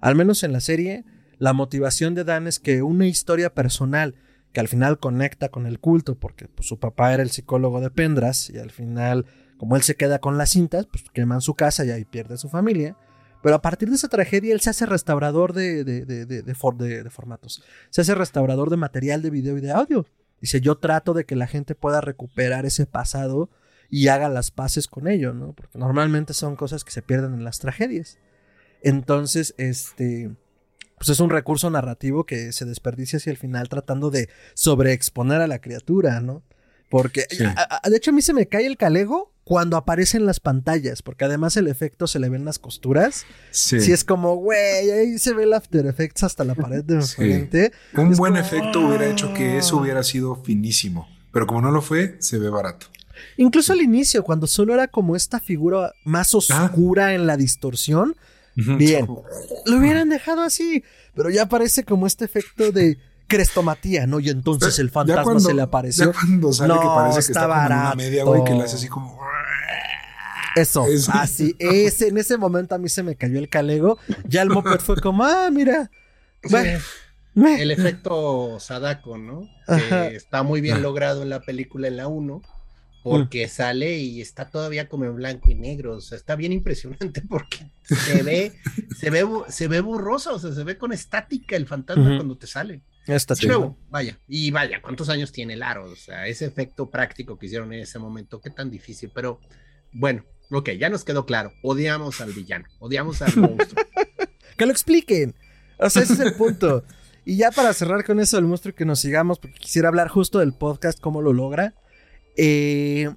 Al 0.00 0.14
menos 0.16 0.42
en 0.42 0.52
la 0.52 0.60
serie, 0.60 1.04
la 1.38 1.52
motivación 1.52 2.14
de 2.14 2.24
Dan 2.24 2.46
es 2.46 2.58
que 2.58 2.82
una 2.82 3.06
historia 3.06 3.54
personal 3.54 4.16
que 4.52 4.60
al 4.60 4.68
final 4.68 4.98
conecta 4.98 5.48
con 5.48 5.66
el 5.66 5.78
culto, 5.78 6.16
porque 6.16 6.48
pues, 6.48 6.68
su 6.68 6.78
papá 6.78 7.14
era 7.14 7.22
el 7.22 7.30
psicólogo 7.30 7.80
de 7.80 7.90
Pendras 7.90 8.50
y 8.50 8.58
al 8.58 8.70
final 8.70 9.26
como 9.62 9.76
él 9.76 9.82
se 9.82 9.94
queda 9.94 10.18
con 10.18 10.38
las 10.38 10.50
cintas, 10.50 10.86
pues 10.86 11.04
queman 11.12 11.40
su 11.40 11.54
casa 11.54 11.84
y 11.84 11.90
ahí 11.90 12.04
pierde 12.04 12.34
a 12.34 12.36
su 12.36 12.48
familia. 12.48 12.96
Pero 13.44 13.54
a 13.54 13.62
partir 13.62 13.88
de 13.88 13.94
esa 13.94 14.08
tragedia, 14.08 14.52
él 14.54 14.60
se 14.60 14.70
hace 14.70 14.86
restaurador 14.86 15.52
de, 15.52 15.84
de, 15.84 16.04
de, 16.04 16.42
de, 16.42 16.54
formatos. 17.10 17.62
Se 17.90 18.00
hace 18.00 18.16
restaurador 18.16 18.70
de 18.70 18.76
material 18.76 19.22
de 19.22 19.30
video 19.30 19.56
y 19.56 19.60
de 19.60 19.70
audio. 19.70 20.04
Dice, 20.42 20.60
yo 20.60 20.76
trato 20.76 21.14
de 21.14 21.24
que 21.24 21.36
la 21.36 21.46
gente 21.46 21.76
pueda 21.76 22.00
recuperar 22.00 22.66
ese 22.66 22.84
pasado 22.84 23.48
y 23.88 24.08
haga 24.08 24.28
las 24.28 24.50
paces 24.50 24.88
con 24.88 25.06
ello, 25.06 25.32
¿no? 25.32 25.52
Porque 25.52 25.78
normalmente 25.78 26.34
son 26.34 26.56
cosas 26.56 26.82
que 26.82 26.90
se 26.90 27.00
pierden 27.00 27.32
en 27.32 27.44
las 27.44 27.60
tragedias. 27.60 28.18
Entonces, 28.82 29.54
este, 29.56 30.34
pues 30.98 31.10
es 31.10 31.20
un 31.20 31.30
recurso 31.30 31.70
narrativo 31.70 32.26
que 32.26 32.52
se 32.52 32.64
desperdicia 32.64 33.18
hacia 33.18 33.30
el 33.30 33.36
final 33.36 33.68
tratando 33.68 34.10
de 34.10 34.28
sobreexponer 34.54 35.40
a 35.40 35.46
la 35.46 35.60
criatura, 35.60 36.20
¿no? 36.20 36.42
Porque, 36.90 37.24
de 37.88 37.96
hecho, 37.96 38.10
a 38.10 38.14
mí 38.14 38.20
se 38.20 38.34
me 38.34 38.48
cae 38.48 38.66
el 38.66 38.76
calego 38.76 39.31
cuando 39.44 39.76
aparece 39.76 40.16
en 40.16 40.26
las 40.26 40.40
pantallas, 40.40 41.02
porque 41.02 41.24
además 41.24 41.56
el 41.56 41.68
efecto 41.68 42.06
se 42.06 42.18
le 42.18 42.28
ven 42.28 42.44
las 42.44 42.58
costuras. 42.58 43.26
Sí. 43.50 43.80
Si 43.80 43.92
es 43.92 44.04
como, 44.04 44.36
güey, 44.36 44.90
ahí 44.90 45.18
se 45.18 45.34
ve 45.34 45.44
el 45.44 45.52
After 45.52 45.84
Effects 45.86 46.22
hasta 46.22 46.44
la 46.44 46.54
pared 46.54 46.84
de 46.84 46.94
enfrente. 46.96 47.72
Un 47.96 48.14
buen 48.14 48.36
efecto 48.36 48.80
hubiera 48.80 49.06
hecho 49.06 49.34
que 49.34 49.58
eso 49.58 49.76
hubiera 49.78 50.02
sido 50.02 50.36
finísimo, 50.36 51.08
pero 51.32 51.46
como 51.46 51.60
no 51.60 51.70
lo 51.70 51.82
fue, 51.82 52.16
se 52.20 52.38
ve 52.38 52.48
barato. 52.48 52.86
Incluso 53.36 53.72
al 53.72 53.80
inicio, 53.80 54.22
cuando 54.24 54.46
solo 54.46 54.74
era 54.74 54.88
como 54.88 55.16
esta 55.16 55.40
figura 55.40 55.92
más 56.04 56.34
ah. 56.34 56.38
oscura 56.38 57.14
en 57.14 57.26
la 57.26 57.36
distorsión, 57.36 58.16
bien, 58.54 59.06
lo 59.66 59.76
hubieran 59.78 60.08
dejado 60.08 60.42
así, 60.42 60.84
pero 61.14 61.30
ya 61.30 61.42
aparece 61.42 61.84
como 61.84 62.06
este 62.06 62.24
efecto 62.24 62.70
de 62.70 62.98
crestomatía, 63.32 64.06
¿no? 64.06 64.20
Y 64.20 64.28
entonces 64.28 64.78
el 64.78 64.90
fantasma 64.90 65.40
se 65.40 65.54
le 65.54 65.62
apareció. 65.62 66.12
Ya 66.12 66.12
cuando 66.12 66.52
sale 66.52 66.74
que 66.74 66.86
parece 66.86 67.14
que 67.16 67.32
está 67.32 67.48
como 67.48 67.54
en 67.54 67.66
una 67.66 67.94
media, 67.94 68.24
güey, 68.24 68.44
que 68.44 68.52
le 68.52 68.62
hace 68.62 68.76
así 68.76 68.88
como. 68.88 69.21
Eso, 70.56 70.86
así, 71.12 71.54
ese, 71.58 72.08
en 72.08 72.18
ese 72.18 72.36
momento 72.36 72.74
a 72.74 72.78
mí 72.78 72.88
se 72.88 73.02
me 73.02 73.16
cayó 73.16 73.38
el 73.38 73.48
calego. 73.48 73.98
Ya 74.26 74.42
el 74.42 74.50
moped 74.50 74.80
fue 74.80 74.96
como, 75.00 75.24
ah, 75.24 75.50
mira. 75.50 75.90
El 77.34 77.70
efecto 77.70 78.58
Sadako, 78.60 79.18
¿no? 79.18 79.48
Que 79.66 80.16
está 80.16 80.42
muy 80.42 80.60
bien 80.60 80.82
logrado 80.82 81.22
en 81.22 81.30
la 81.30 81.40
película 81.40 81.88
en 81.88 81.96
la 81.96 82.08
1 82.08 82.42
porque 83.02 83.48
sale 83.48 83.98
y 83.98 84.20
está 84.20 84.48
todavía 84.48 84.88
como 84.88 85.04
en 85.04 85.16
blanco 85.16 85.50
y 85.50 85.54
negro, 85.54 85.96
o 85.96 86.00
sea, 86.00 86.16
está 86.16 86.36
bien 86.36 86.52
impresionante 86.52 87.20
porque 87.28 87.66
se 87.82 88.22
ve, 88.22 88.52
se 88.96 89.10
ve, 89.10 89.26
se 89.48 89.68
ve 89.68 89.80
borroso, 89.80 90.34
o 90.34 90.38
sea, 90.38 90.52
se 90.52 90.64
ve 90.64 90.78
con 90.78 90.92
estática 90.92 91.56
el 91.56 91.66
fantasma 91.66 92.16
cuando 92.16 92.36
te 92.36 92.46
sale. 92.46 92.82
Está 93.06 93.34
chido. 93.34 93.76
Vaya, 93.90 94.18
y 94.28 94.52
vaya, 94.52 94.80
¿cuántos 94.80 95.08
años 95.08 95.32
tiene 95.32 95.54
el 95.54 95.64
aro? 95.64 95.90
O 95.90 95.96
sea, 95.96 96.28
ese 96.28 96.46
efecto 96.46 96.88
práctico 96.88 97.36
que 97.36 97.46
hicieron 97.46 97.72
en 97.72 97.80
ese 97.80 97.98
momento, 97.98 98.40
qué 98.40 98.50
tan 98.50 98.70
difícil, 98.70 99.10
pero 99.12 99.40
bueno, 99.92 100.24
ok, 100.58 100.70
ya 100.78 100.88
nos 100.88 101.04
quedó 101.04 101.26
claro, 101.26 101.52
odiamos 101.62 102.20
al 102.20 102.32
villano, 102.32 102.66
odiamos 102.78 103.22
al 103.22 103.36
monstruo. 103.36 103.84
que 104.56 104.66
lo 104.66 104.72
expliquen, 104.72 105.34
o 105.78 105.90
sea, 105.90 106.02
ese 106.02 106.14
es 106.14 106.20
el 106.20 106.34
punto. 106.34 106.84
Y 107.24 107.36
ya 107.36 107.50
para 107.50 107.72
cerrar 107.72 108.04
con 108.04 108.18
eso 108.20 108.36
del 108.36 108.46
monstruo 108.46 108.74
que 108.74 108.84
nos 108.84 109.00
sigamos, 109.00 109.38
porque 109.38 109.58
quisiera 109.58 109.88
hablar 109.88 110.08
justo 110.08 110.40
del 110.40 110.52
podcast, 110.52 111.00
cómo 111.00 111.22
lo 111.22 111.32
logra. 111.32 111.74
Eh... 112.36 113.10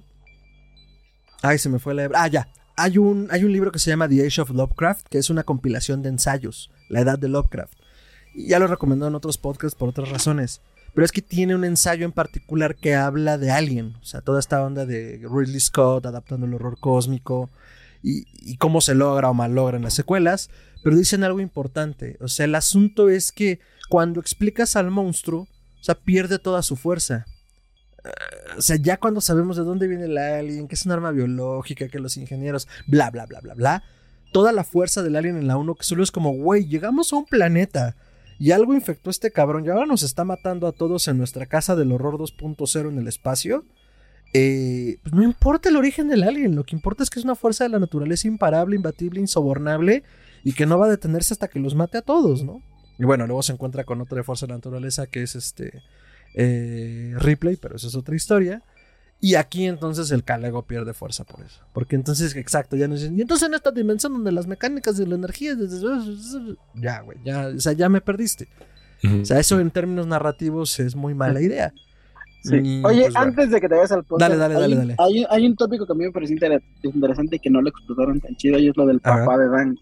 Ay, 1.42 1.58
se 1.58 1.68
me 1.68 1.78
fue 1.78 1.94
la... 1.94 2.10
Ah, 2.14 2.28
ya. 2.28 2.48
Hay 2.76 2.98
un, 2.98 3.28
hay 3.30 3.44
un 3.44 3.52
libro 3.52 3.72
que 3.72 3.78
se 3.78 3.90
llama 3.90 4.08
The 4.08 4.26
Age 4.26 4.42
of 4.42 4.50
Lovecraft, 4.50 5.08
que 5.08 5.18
es 5.18 5.30
una 5.30 5.44
compilación 5.44 6.02
de 6.02 6.10
ensayos, 6.10 6.70
la 6.88 7.00
edad 7.00 7.18
de 7.18 7.28
Lovecraft. 7.28 7.74
Y 8.34 8.48
ya 8.48 8.58
lo 8.58 8.66
recomendado 8.66 9.08
en 9.08 9.14
otros 9.14 9.38
podcasts 9.38 9.76
por 9.76 9.88
otras 9.88 10.10
razones. 10.10 10.60
Pero 10.96 11.04
es 11.04 11.12
que 11.12 11.22
tiene 11.22 11.54
un 11.54 11.64
ensayo 11.64 12.04
en 12.04 12.10
particular 12.10 12.74
que 12.74 12.96
habla 12.96 13.38
de 13.38 13.52
Alien. 13.52 13.94
O 14.00 14.04
sea, 14.04 14.22
toda 14.22 14.40
esta 14.40 14.64
onda 14.64 14.84
de 14.84 15.20
Ridley 15.30 15.60
Scott 15.60 16.06
adaptando 16.06 16.46
el 16.46 16.54
horror 16.54 16.80
cósmico 16.80 17.50
y, 18.02 18.56
cómo 18.56 18.80
se 18.80 18.96
logra 18.96 19.30
o 19.30 19.34
mal 19.34 19.56
en 19.74 19.82
las 19.82 19.94
secuelas. 19.94 20.50
Pero 20.82 20.96
dicen 20.96 21.22
algo 21.22 21.40
importante. 21.40 22.16
O 22.20 22.26
sea, 22.26 22.46
el 22.46 22.54
asunto 22.56 23.10
es 23.10 23.30
que 23.30 23.60
cuando 23.88 24.18
explicas 24.18 24.74
al 24.74 24.90
monstruo, 24.90 25.42
o 25.42 25.84
sea, 25.84 25.94
pierde 25.94 26.40
toda 26.40 26.62
su 26.62 26.74
fuerza 26.74 27.26
o 28.56 28.62
sea, 28.62 28.76
ya 28.76 28.98
cuando 28.98 29.20
sabemos 29.20 29.56
de 29.56 29.64
dónde 29.64 29.88
viene 29.88 30.04
el 30.04 30.18
alien, 30.18 30.68
que 30.68 30.74
es 30.74 30.86
un 30.86 30.92
arma 30.92 31.10
biológica, 31.10 31.88
que 31.88 31.98
los 31.98 32.16
ingenieros, 32.16 32.68
bla, 32.86 33.10
bla, 33.10 33.26
bla, 33.26 33.40
bla, 33.40 33.54
bla, 33.54 33.82
toda 34.32 34.52
la 34.52 34.64
fuerza 34.64 35.02
del 35.02 35.16
alien 35.16 35.36
en 35.36 35.46
la 35.46 35.56
1, 35.56 35.74
que 35.74 35.84
solo 35.84 36.02
es 36.02 36.10
como, 36.10 36.32
güey, 36.32 36.66
llegamos 36.66 37.12
a 37.12 37.16
un 37.16 37.26
planeta 37.26 37.96
y 38.38 38.50
algo 38.50 38.74
infectó 38.74 39.10
a 39.10 39.12
este 39.12 39.30
cabrón 39.30 39.64
y 39.64 39.68
ahora 39.68 39.86
nos 39.86 40.02
está 40.02 40.24
matando 40.24 40.66
a 40.66 40.72
todos 40.72 41.08
en 41.08 41.18
nuestra 41.18 41.46
casa 41.46 41.74
del 41.76 41.92
horror 41.92 42.18
2.0 42.18 42.88
en 42.88 42.98
el 42.98 43.08
espacio. 43.08 43.64
Eh, 44.34 44.98
pues 45.02 45.14
no 45.14 45.22
importa 45.22 45.68
el 45.68 45.76
origen 45.76 46.08
del 46.08 46.22
alien, 46.22 46.56
lo 46.56 46.64
que 46.64 46.74
importa 46.74 47.02
es 47.02 47.10
que 47.10 47.18
es 47.18 47.24
una 47.24 47.36
fuerza 47.36 47.64
de 47.64 47.70
la 47.70 47.78
naturaleza 47.78 48.28
imparable, 48.28 48.76
imbatible, 48.76 49.20
insobornable 49.20 50.02
y 50.44 50.52
que 50.52 50.66
no 50.66 50.78
va 50.78 50.86
a 50.86 50.90
detenerse 50.90 51.32
hasta 51.32 51.48
que 51.48 51.60
los 51.60 51.74
mate 51.74 51.98
a 51.98 52.02
todos, 52.02 52.44
¿no? 52.44 52.62
Y 52.98 53.04
bueno, 53.04 53.26
luego 53.26 53.42
se 53.42 53.52
encuentra 53.52 53.84
con 53.84 54.00
otra 54.00 54.22
fuerza 54.24 54.46
de 54.46 54.50
la 54.50 54.56
naturaleza 54.56 55.06
que 55.06 55.22
es 55.22 55.36
este 55.36 55.82
eh, 56.34 57.14
Ripley, 57.18 57.56
pero 57.56 57.76
eso 57.76 57.88
es 57.88 57.94
otra 57.94 58.14
historia. 58.14 58.62
Y 59.18 59.34
aquí 59.34 59.66
entonces 59.66 60.10
el 60.10 60.24
Calego 60.24 60.62
pierde 60.62 60.92
fuerza 60.92 61.24
por 61.24 61.40
eso. 61.44 61.62
Porque 61.72 61.96
entonces, 61.96 62.36
exacto, 62.36 62.76
ya 62.76 62.86
no 62.86 62.94
dicen. 62.94 63.18
Y 63.18 63.22
entonces 63.22 63.48
en 63.48 63.54
esta 63.54 63.70
dimensión 63.70 64.12
donde 64.12 64.30
las 64.30 64.46
mecánicas 64.46 64.96
de 64.96 65.06
la 65.06 65.14
energía. 65.14 65.56
Ya, 66.74 67.00
güey, 67.00 67.18
ya, 67.24 67.48
o 67.48 67.60
sea, 67.60 67.72
ya 67.72 67.88
me 67.88 68.00
perdiste. 68.00 68.48
O 69.22 69.24
sea, 69.24 69.38
eso 69.38 69.60
en 69.60 69.70
términos 69.70 70.06
narrativos 70.06 70.80
es 70.80 70.96
muy 70.96 71.14
mala 71.14 71.40
idea. 71.40 71.72
Oye, 72.48 72.80
pues, 72.82 73.16
antes 73.16 73.50
de 73.50 73.60
que 73.60 73.68
te 73.68 73.74
vayas 73.74 73.92
al 73.92 74.04
podcast, 74.04 74.30
dale, 74.30 74.36
dale, 74.36 74.54
hay, 74.54 74.60
dale, 74.60 74.76
dale. 74.76 75.26
Hay, 75.30 75.46
un 75.46 75.56
tópico 75.56 75.84
que 75.86 75.92
a 75.92 75.96
mí 75.96 76.04
me 76.04 76.12
parece 76.12 76.34
interesante 76.82 77.36
y 77.36 77.38
que 77.40 77.50
no 77.50 77.60
lo 77.60 77.70
explotaron 77.70 78.20
tan 78.20 78.36
chido 78.36 78.58
y 78.58 78.68
es 78.68 78.76
lo 78.76 78.86
del 78.86 79.00
papá 79.00 79.36
de 79.38 79.48
Dan. 79.48 79.76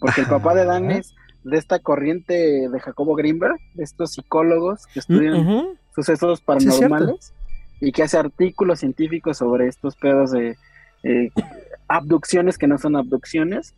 Porque 0.00 0.22
el 0.22 0.28
papá 0.28 0.54
de 0.54 0.64
Dan 0.64 0.90
es 0.90 1.14
de 1.44 1.58
esta 1.58 1.78
corriente 1.80 2.68
de 2.68 2.80
Jacobo 2.80 3.14
Greenberg, 3.14 3.58
de 3.74 3.84
estos 3.84 4.12
psicólogos 4.12 4.86
que 4.86 5.00
estudian 5.00 5.78
sucesos 5.94 6.40
paranormales 6.40 7.34
y 7.80 7.92
que 7.92 8.02
hace 8.02 8.18
artículos 8.18 8.80
científicos 8.80 9.38
sobre 9.38 9.68
estos 9.68 9.96
pedos 9.96 10.32
de 10.32 10.56
eh, 11.04 11.30
abducciones 11.88 12.58
que 12.58 12.66
no 12.66 12.78
son 12.78 12.96
abducciones. 12.96 13.74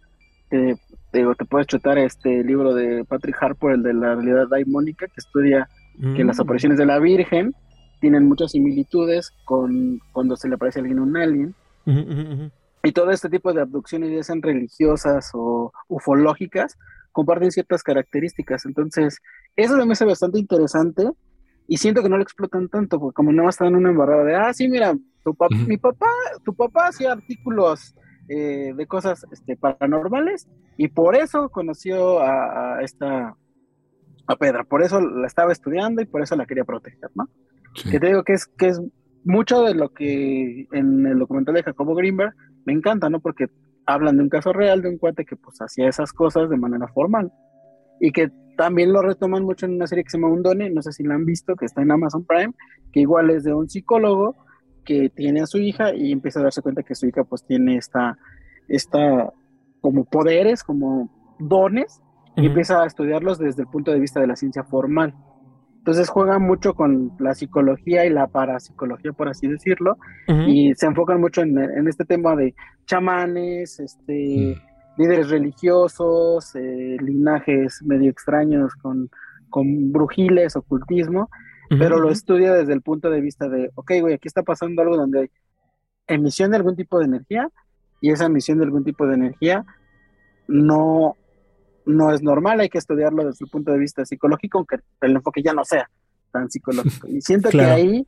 te 0.49 0.79
te 1.13 1.45
puedes 1.45 1.67
chutar 1.67 1.99
este 1.99 2.45
libro 2.45 2.75
de 2.75 3.05
Patrick 3.05 3.37
Harper, 3.41 3.73
el 3.73 3.83
de 3.83 3.95
la 3.95 4.15
realidad 4.15 4.49
daimónica, 4.49 5.07
que 5.07 5.19
estudia 5.19 5.69
que 6.17 6.25
las 6.25 6.39
mm. 6.39 6.43
apariciones 6.43 6.79
de 6.79 6.87
la 6.87 6.99
Virgen 6.99 7.55
tienen 8.01 8.27
muchas 8.27 8.53
similitudes 8.53 9.33
con 9.45 10.01
cuando 10.13 10.37
se 10.37 10.49
le 10.49 10.55
aparece 10.55 10.79
a 10.79 10.83
alguien 10.83 11.01
un 11.01 11.17
alien. 11.17 11.55
Y 12.83 12.93
todo 12.93 13.11
este 13.11 13.29
tipo 13.29 13.53
de 13.53 13.61
abducciones, 13.61 14.11
ya 14.11 14.23
sean 14.23 14.41
religiosas 14.41 15.31
o 15.35 15.73
ufológicas, 15.89 16.79
comparten 17.13 17.51
ciertas 17.51 17.83
características. 17.83 18.65
Entonces, 18.65 19.19
eso 19.57 19.77
me 19.85 19.93
hace 19.93 20.07
bastante 20.07 20.39
interesante 20.39 21.11
y 21.71 21.77
siento 21.77 22.03
que 22.03 22.09
no 22.09 22.17
lo 22.17 22.25
explotan 22.25 22.69
tanto, 22.69 22.99
porque 22.99 23.15
como 23.15 23.31
no 23.31 23.49
están 23.49 23.69
en 23.69 23.77
una 23.77 23.91
embarrada 23.91 24.25
de, 24.25 24.35
ah, 24.35 24.53
sí, 24.53 24.69
mira, 24.69 24.93
tu 25.23 25.37
mi 25.69 25.77
papá, 25.77 26.09
tu 26.45 26.53
papá 26.53 26.89
hacía 26.89 27.13
artículos 27.13 27.95
eh, 28.29 28.75
de 28.77 28.87
cosas 28.89 29.25
este, 29.31 29.57
paranormales 29.57 30.49
y 30.77 30.89
por 30.89 31.15
eso 31.15 31.49
conoció 31.49 32.23
a, 32.23 32.83
esta, 32.83 33.37
a 34.27 34.37
Pedra, 34.37 34.65
por 34.65 34.83
eso 34.83 35.01
la 35.01 35.29
estaba 35.29 35.53
estudiando 35.53 36.03
y 36.03 36.07
por 36.07 36.23
eso 36.23 36.35
la 36.35 36.45
quería 36.45 36.65
proteger, 36.65 37.09
¿no? 37.15 37.29
Que 37.89 38.01
te 38.01 38.09
digo 38.09 38.25
que 38.25 38.33
es, 38.33 38.47
que 38.47 38.67
es 38.67 38.83
mucho 39.23 39.63
de 39.63 39.75
lo 39.75 39.91
que 39.91 40.67
en 40.73 41.07
el 41.07 41.21
documental 41.21 41.55
de 41.55 41.63
Jacobo 41.63 41.95
Greenberg 41.95 42.35
me 42.65 42.73
encanta, 42.73 43.09
¿no? 43.09 43.21
Porque 43.21 43.47
hablan 43.87 44.17
de 44.17 44.25
un 44.25 44.29
caso 44.29 44.53
real 44.53 44.83
de 44.83 44.89
un 44.89 44.99
cuate 44.99 45.25
que 45.25 45.37
pues 45.37 45.57
hacía 45.61 45.89
esas 45.89 46.13
cosas 46.13 46.51
de 46.51 46.57
manera 46.57 46.89
formal 46.89 47.31
y 48.01 48.11
que 48.11 48.33
también 48.61 48.93
lo 48.93 49.01
retoman 49.01 49.43
mucho 49.43 49.65
en 49.65 49.77
una 49.77 49.87
serie 49.87 50.05
que 50.05 50.11
se 50.11 50.19
llama 50.19 50.35
Undone, 50.35 50.69
no 50.69 50.83
sé 50.83 50.93
si 50.93 51.03
la 51.03 51.15
han 51.15 51.25
visto, 51.25 51.57
que 51.57 51.65
está 51.65 51.81
en 51.81 51.93
Amazon 51.93 52.27
Prime, 52.27 52.53
que 52.93 53.01
igual 53.01 53.31
es 53.31 53.43
de 53.43 53.55
un 53.55 53.71
psicólogo 53.71 54.37
que 54.85 55.09
tiene 55.09 55.41
a 55.41 55.47
su 55.47 55.57
hija 55.57 55.95
y 55.95 56.13
empieza 56.13 56.41
a 56.41 56.43
darse 56.43 56.61
cuenta 56.61 56.83
que 56.83 56.95
su 56.95 57.07
hija 57.07 57.25
pues 57.25 57.43
tiene 57.47 57.79
esta, 57.79 58.19
esta 58.69 59.33
como 59.81 60.05
poderes, 60.05 60.63
como 60.63 61.09
dones, 61.39 62.03
y 62.37 62.45
empieza 62.45 62.83
a 62.83 62.87
estudiarlos 62.87 63.39
desde 63.39 63.63
el 63.63 63.69
punto 63.69 63.93
de 63.93 63.99
vista 63.99 64.21
de 64.21 64.27
la 64.27 64.37
ciencia 64.37 64.63
formal. 64.63 65.15
Entonces 65.79 66.11
juega 66.11 66.39
mucho 66.39 66.75
con 66.75 67.13
la 67.19 67.35
psicología 67.35 68.05
y 68.05 68.11
la 68.11 68.27
parapsicología, 68.27 69.15
por 69.15 69.31
así 69.31 69.47
decirlo, 69.49 69.97
y 70.47 70.75
se 70.75 70.85
enfocan 70.85 71.19
mucho 71.19 71.41
en, 71.41 71.89
este 71.89 72.05
tema 72.05 72.37
de 72.37 72.55
chamanes, 72.85 73.81
este, 73.81 74.55
mm. 74.55 74.70
Líderes 75.01 75.31
religiosos, 75.31 76.55
eh, 76.55 76.97
linajes 77.01 77.83
medio 77.83 78.11
extraños 78.11 78.75
con, 78.75 79.11
con 79.49 79.93
brujiles, 79.93 80.57
ocultismo, 80.57 81.31
pero 81.71 82.01
lo 82.01 82.11
estudia 82.11 82.53
desde 82.53 82.73
el 82.73 82.83
punto 82.83 83.11
de 83.11 83.21
vista 83.21 83.49
de, 83.49 83.71
ok, 83.77 83.93
güey, 84.01 84.15
aquí 84.15 84.27
está 84.27 84.43
pasando 84.43 84.83
algo 84.83 84.97
donde 84.97 85.21
hay 85.21 85.31
emisión 86.09 86.51
de 86.51 86.57
algún 86.57 86.75
tipo 86.75 86.99
de 86.99 87.05
energía, 87.05 87.49
y 88.01 88.11
esa 88.11 88.27
emisión 88.27 88.59
de 88.59 88.65
algún 88.65 88.85
tipo 88.85 89.07
de 89.07 89.15
energía 89.15 89.65
no 90.49 91.17
no 91.87 92.13
es 92.13 92.23
normal, 92.23 92.61
hay 92.61 92.69
que 92.69 92.79
estudiarlo 92.79 93.25
desde 93.25 93.45
el 93.45 93.51
punto 93.51 93.73
de 93.73 93.79
vista 93.79 94.05
psicológico, 94.05 94.59
aunque 94.59 94.77
el 95.01 95.17
enfoque 95.17 95.43
ya 95.43 95.55
no 95.55 95.65
sea 95.65 95.89
tan 96.31 96.51
psicológico. 96.51 97.09
Y 97.09 97.21
siento 97.23 97.49
que 97.49 97.63
ahí, 97.63 98.07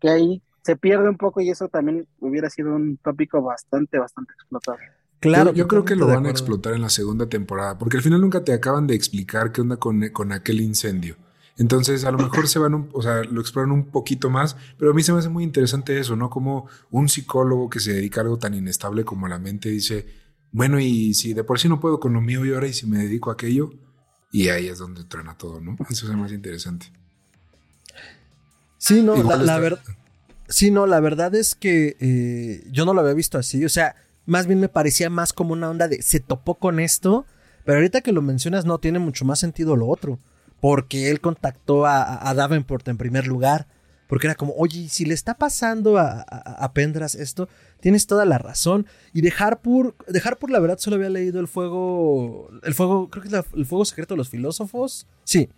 que 0.00 0.08
ahí 0.08 0.42
se 0.62 0.76
pierde 0.76 1.08
un 1.08 1.16
poco 1.16 1.40
y 1.40 1.50
eso 1.50 1.68
también 1.68 2.06
hubiera 2.20 2.48
sido 2.50 2.74
un 2.74 2.96
tópico 2.96 3.42
bastante, 3.42 3.98
bastante 3.98 4.32
explotado. 4.32 4.78
Claro, 5.22 5.54
yo, 5.54 5.68
creo 5.68 5.84
que 5.84 5.94
lo 5.94 6.08
van 6.08 6.26
a 6.26 6.30
explotar 6.30 6.74
en 6.74 6.82
la 6.82 6.90
segunda 6.90 7.28
temporada, 7.28 7.78
porque 7.78 7.96
al 7.96 8.02
final 8.02 8.20
nunca 8.20 8.42
te 8.42 8.52
acaban 8.52 8.88
de 8.88 8.96
explicar 8.96 9.52
qué 9.52 9.60
onda 9.60 9.76
con, 9.76 10.08
con 10.08 10.32
aquel 10.32 10.60
incendio. 10.60 11.16
Entonces, 11.56 12.04
a 12.04 12.10
lo 12.10 12.18
mejor 12.18 12.48
se 12.48 12.58
van, 12.58 12.88
o 12.92 13.02
sea, 13.02 13.22
lo 13.22 13.40
exploran 13.40 13.70
un 13.70 13.86
poquito 13.86 14.30
más, 14.30 14.56
pero 14.76 14.90
a 14.90 14.94
mí 14.94 15.02
se 15.04 15.12
me 15.12 15.20
hace 15.20 15.28
muy 15.28 15.44
interesante 15.44 15.96
eso, 15.96 16.16
¿no? 16.16 16.28
Como 16.28 16.66
un 16.90 17.08
psicólogo 17.08 17.70
que 17.70 17.78
se 17.78 17.92
dedica 17.92 18.20
a 18.20 18.24
algo 18.24 18.36
tan 18.36 18.54
inestable 18.54 19.04
como 19.04 19.28
la 19.28 19.38
mente 19.38 19.68
dice, 19.68 20.06
bueno, 20.50 20.80
y 20.80 21.14
si 21.14 21.34
de 21.34 21.44
por 21.44 21.60
sí 21.60 21.68
no 21.68 21.78
puedo 21.78 22.00
con 22.00 22.14
lo 22.14 22.20
mío 22.20 22.44
y 22.44 22.52
ahora 22.52 22.66
y 22.66 22.72
si 22.72 22.86
me 22.86 22.98
dedico 22.98 23.30
a 23.30 23.34
aquello, 23.34 23.70
y 24.32 24.48
ahí 24.48 24.66
es 24.66 24.78
donde 24.78 25.04
truena 25.04 25.38
todo, 25.38 25.60
¿no? 25.60 25.76
Eso 25.88 26.10
es 26.10 26.16
más 26.16 26.32
interesante. 26.32 26.86
Sí, 28.78 29.02
no, 29.02 29.14
la, 29.22 29.58
verdad. 29.60 29.80
Sí, 30.48 30.72
no, 30.72 30.88
la 30.88 30.98
verdad 30.98 31.32
es 31.36 31.54
que 31.54 31.96
eh, 32.00 32.66
yo 32.72 32.84
no 32.84 32.92
lo 32.92 33.02
había 33.02 33.14
visto 33.14 33.38
así. 33.38 33.64
O 33.64 33.68
sea, 33.68 33.94
más 34.26 34.46
bien 34.46 34.60
me 34.60 34.68
parecía 34.68 35.10
más 35.10 35.32
como 35.32 35.52
una 35.52 35.70
onda 35.70 35.88
de 35.88 36.02
se 36.02 36.20
topó 36.20 36.54
con 36.54 36.80
esto. 36.80 37.26
Pero 37.64 37.78
ahorita 37.78 38.00
que 38.00 38.12
lo 38.12 38.22
mencionas, 38.22 38.64
no 38.64 38.78
tiene 38.78 38.98
mucho 38.98 39.24
más 39.24 39.38
sentido 39.38 39.76
lo 39.76 39.88
otro. 39.88 40.18
Porque 40.60 41.10
él 41.10 41.20
contactó 41.20 41.86
a, 41.86 42.32
Davenport 42.34 42.86
en 42.88 42.96
primer 42.96 43.26
lugar. 43.26 43.66
Porque 44.08 44.26
era 44.26 44.34
como, 44.34 44.52
oye, 44.56 44.88
si 44.88 45.04
le 45.04 45.14
está 45.14 45.34
pasando 45.34 45.98
a, 45.98 46.70
Pendras 46.74 47.14
esto, 47.14 47.48
tienes 47.80 48.06
toda 48.06 48.24
la 48.24 48.38
razón. 48.38 48.86
Y 49.12 49.22
dejar 49.22 49.60
por, 49.60 49.96
dejar 50.06 50.38
por 50.38 50.50
la 50.50 50.60
verdad, 50.60 50.78
solo 50.78 50.96
había 50.96 51.08
leído 51.08 51.40
el 51.40 51.48
fuego, 51.48 52.50
el 52.62 52.74
fuego, 52.74 53.08
creo 53.10 53.22
que 53.22 53.28
es 53.28 53.44
el 53.54 53.66
fuego 53.66 53.84
secreto 53.84 54.14
de 54.14 54.18
los 54.18 54.28
filósofos. 54.28 55.06
Sí. 55.24 55.48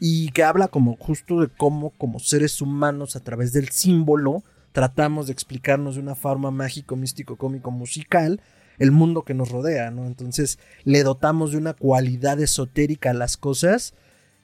Y 0.00 0.30
que 0.32 0.42
habla 0.44 0.68
como 0.68 0.96
justo 0.96 1.40
de 1.40 1.48
cómo, 1.48 1.90
como 1.90 2.18
seres 2.18 2.60
humanos, 2.60 3.16
a 3.16 3.20
través 3.20 3.52
del 3.52 3.70
símbolo, 3.70 4.42
tratamos 4.74 5.28
de 5.28 5.32
explicarnos 5.32 5.94
de 5.94 6.00
una 6.00 6.16
forma 6.16 6.50
mágico, 6.50 6.96
místico, 6.96 7.36
cómico, 7.36 7.70
musical, 7.70 8.40
el 8.80 8.90
mundo 8.90 9.22
que 9.22 9.32
nos 9.32 9.50
rodea, 9.50 9.92
¿no? 9.92 10.04
Entonces 10.04 10.58
le 10.82 11.04
dotamos 11.04 11.52
de 11.52 11.58
una 11.58 11.74
cualidad 11.74 12.40
esotérica 12.40 13.10
a 13.10 13.14
las 13.14 13.36
cosas 13.36 13.94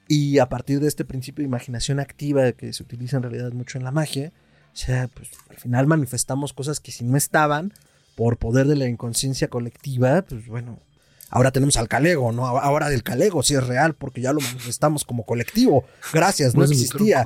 y 0.07 0.39
a 0.39 0.49
partir 0.49 0.79
de 0.79 0.87
este 0.87 1.05
principio 1.05 1.43
de 1.43 1.49
imaginación 1.49 1.99
activa 1.99 2.53
que 2.53 2.73
se 2.73 2.85
utiliza 2.85 3.17
en 3.17 3.25
realidad 3.25 3.51
mucho 3.51 3.77
en 3.77 3.83
la 3.83 3.91
magia, 3.91 4.33
o 4.73 4.77
sea, 4.77 5.09
pues 5.09 5.31
al 5.49 5.57
final 5.57 5.89
manifestamos 5.89 6.53
cosas 6.53 6.79
que 6.79 6.93
si 6.93 7.05
no 7.05 7.17
estaban, 7.17 7.73
por 8.15 8.37
poder 8.37 8.69
de 8.69 8.77
la 8.77 8.87
inconsciencia 8.87 9.49
colectiva, 9.49 10.23
pues 10.23 10.47
bueno, 10.47 10.79
ahora 11.29 11.51
tenemos 11.51 11.77
al 11.77 11.89
calego, 11.89 12.31
¿no? 12.31 12.47
Ahora 12.47 12.89
del 12.89 13.03
calego 13.03 13.43
sí 13.43 13.57
es 13.57 13.67
real 13.67 13.95
porque 13.95 14.21
ya 14.21 14.33
lo 14.33 14.41
manifestamos 14.41 15.05
como 15.05 15.25
colectivo. 15.25 15.87
Gracias, 16.13 16.55
no 16.55 16.63
existía. 16.63 17.25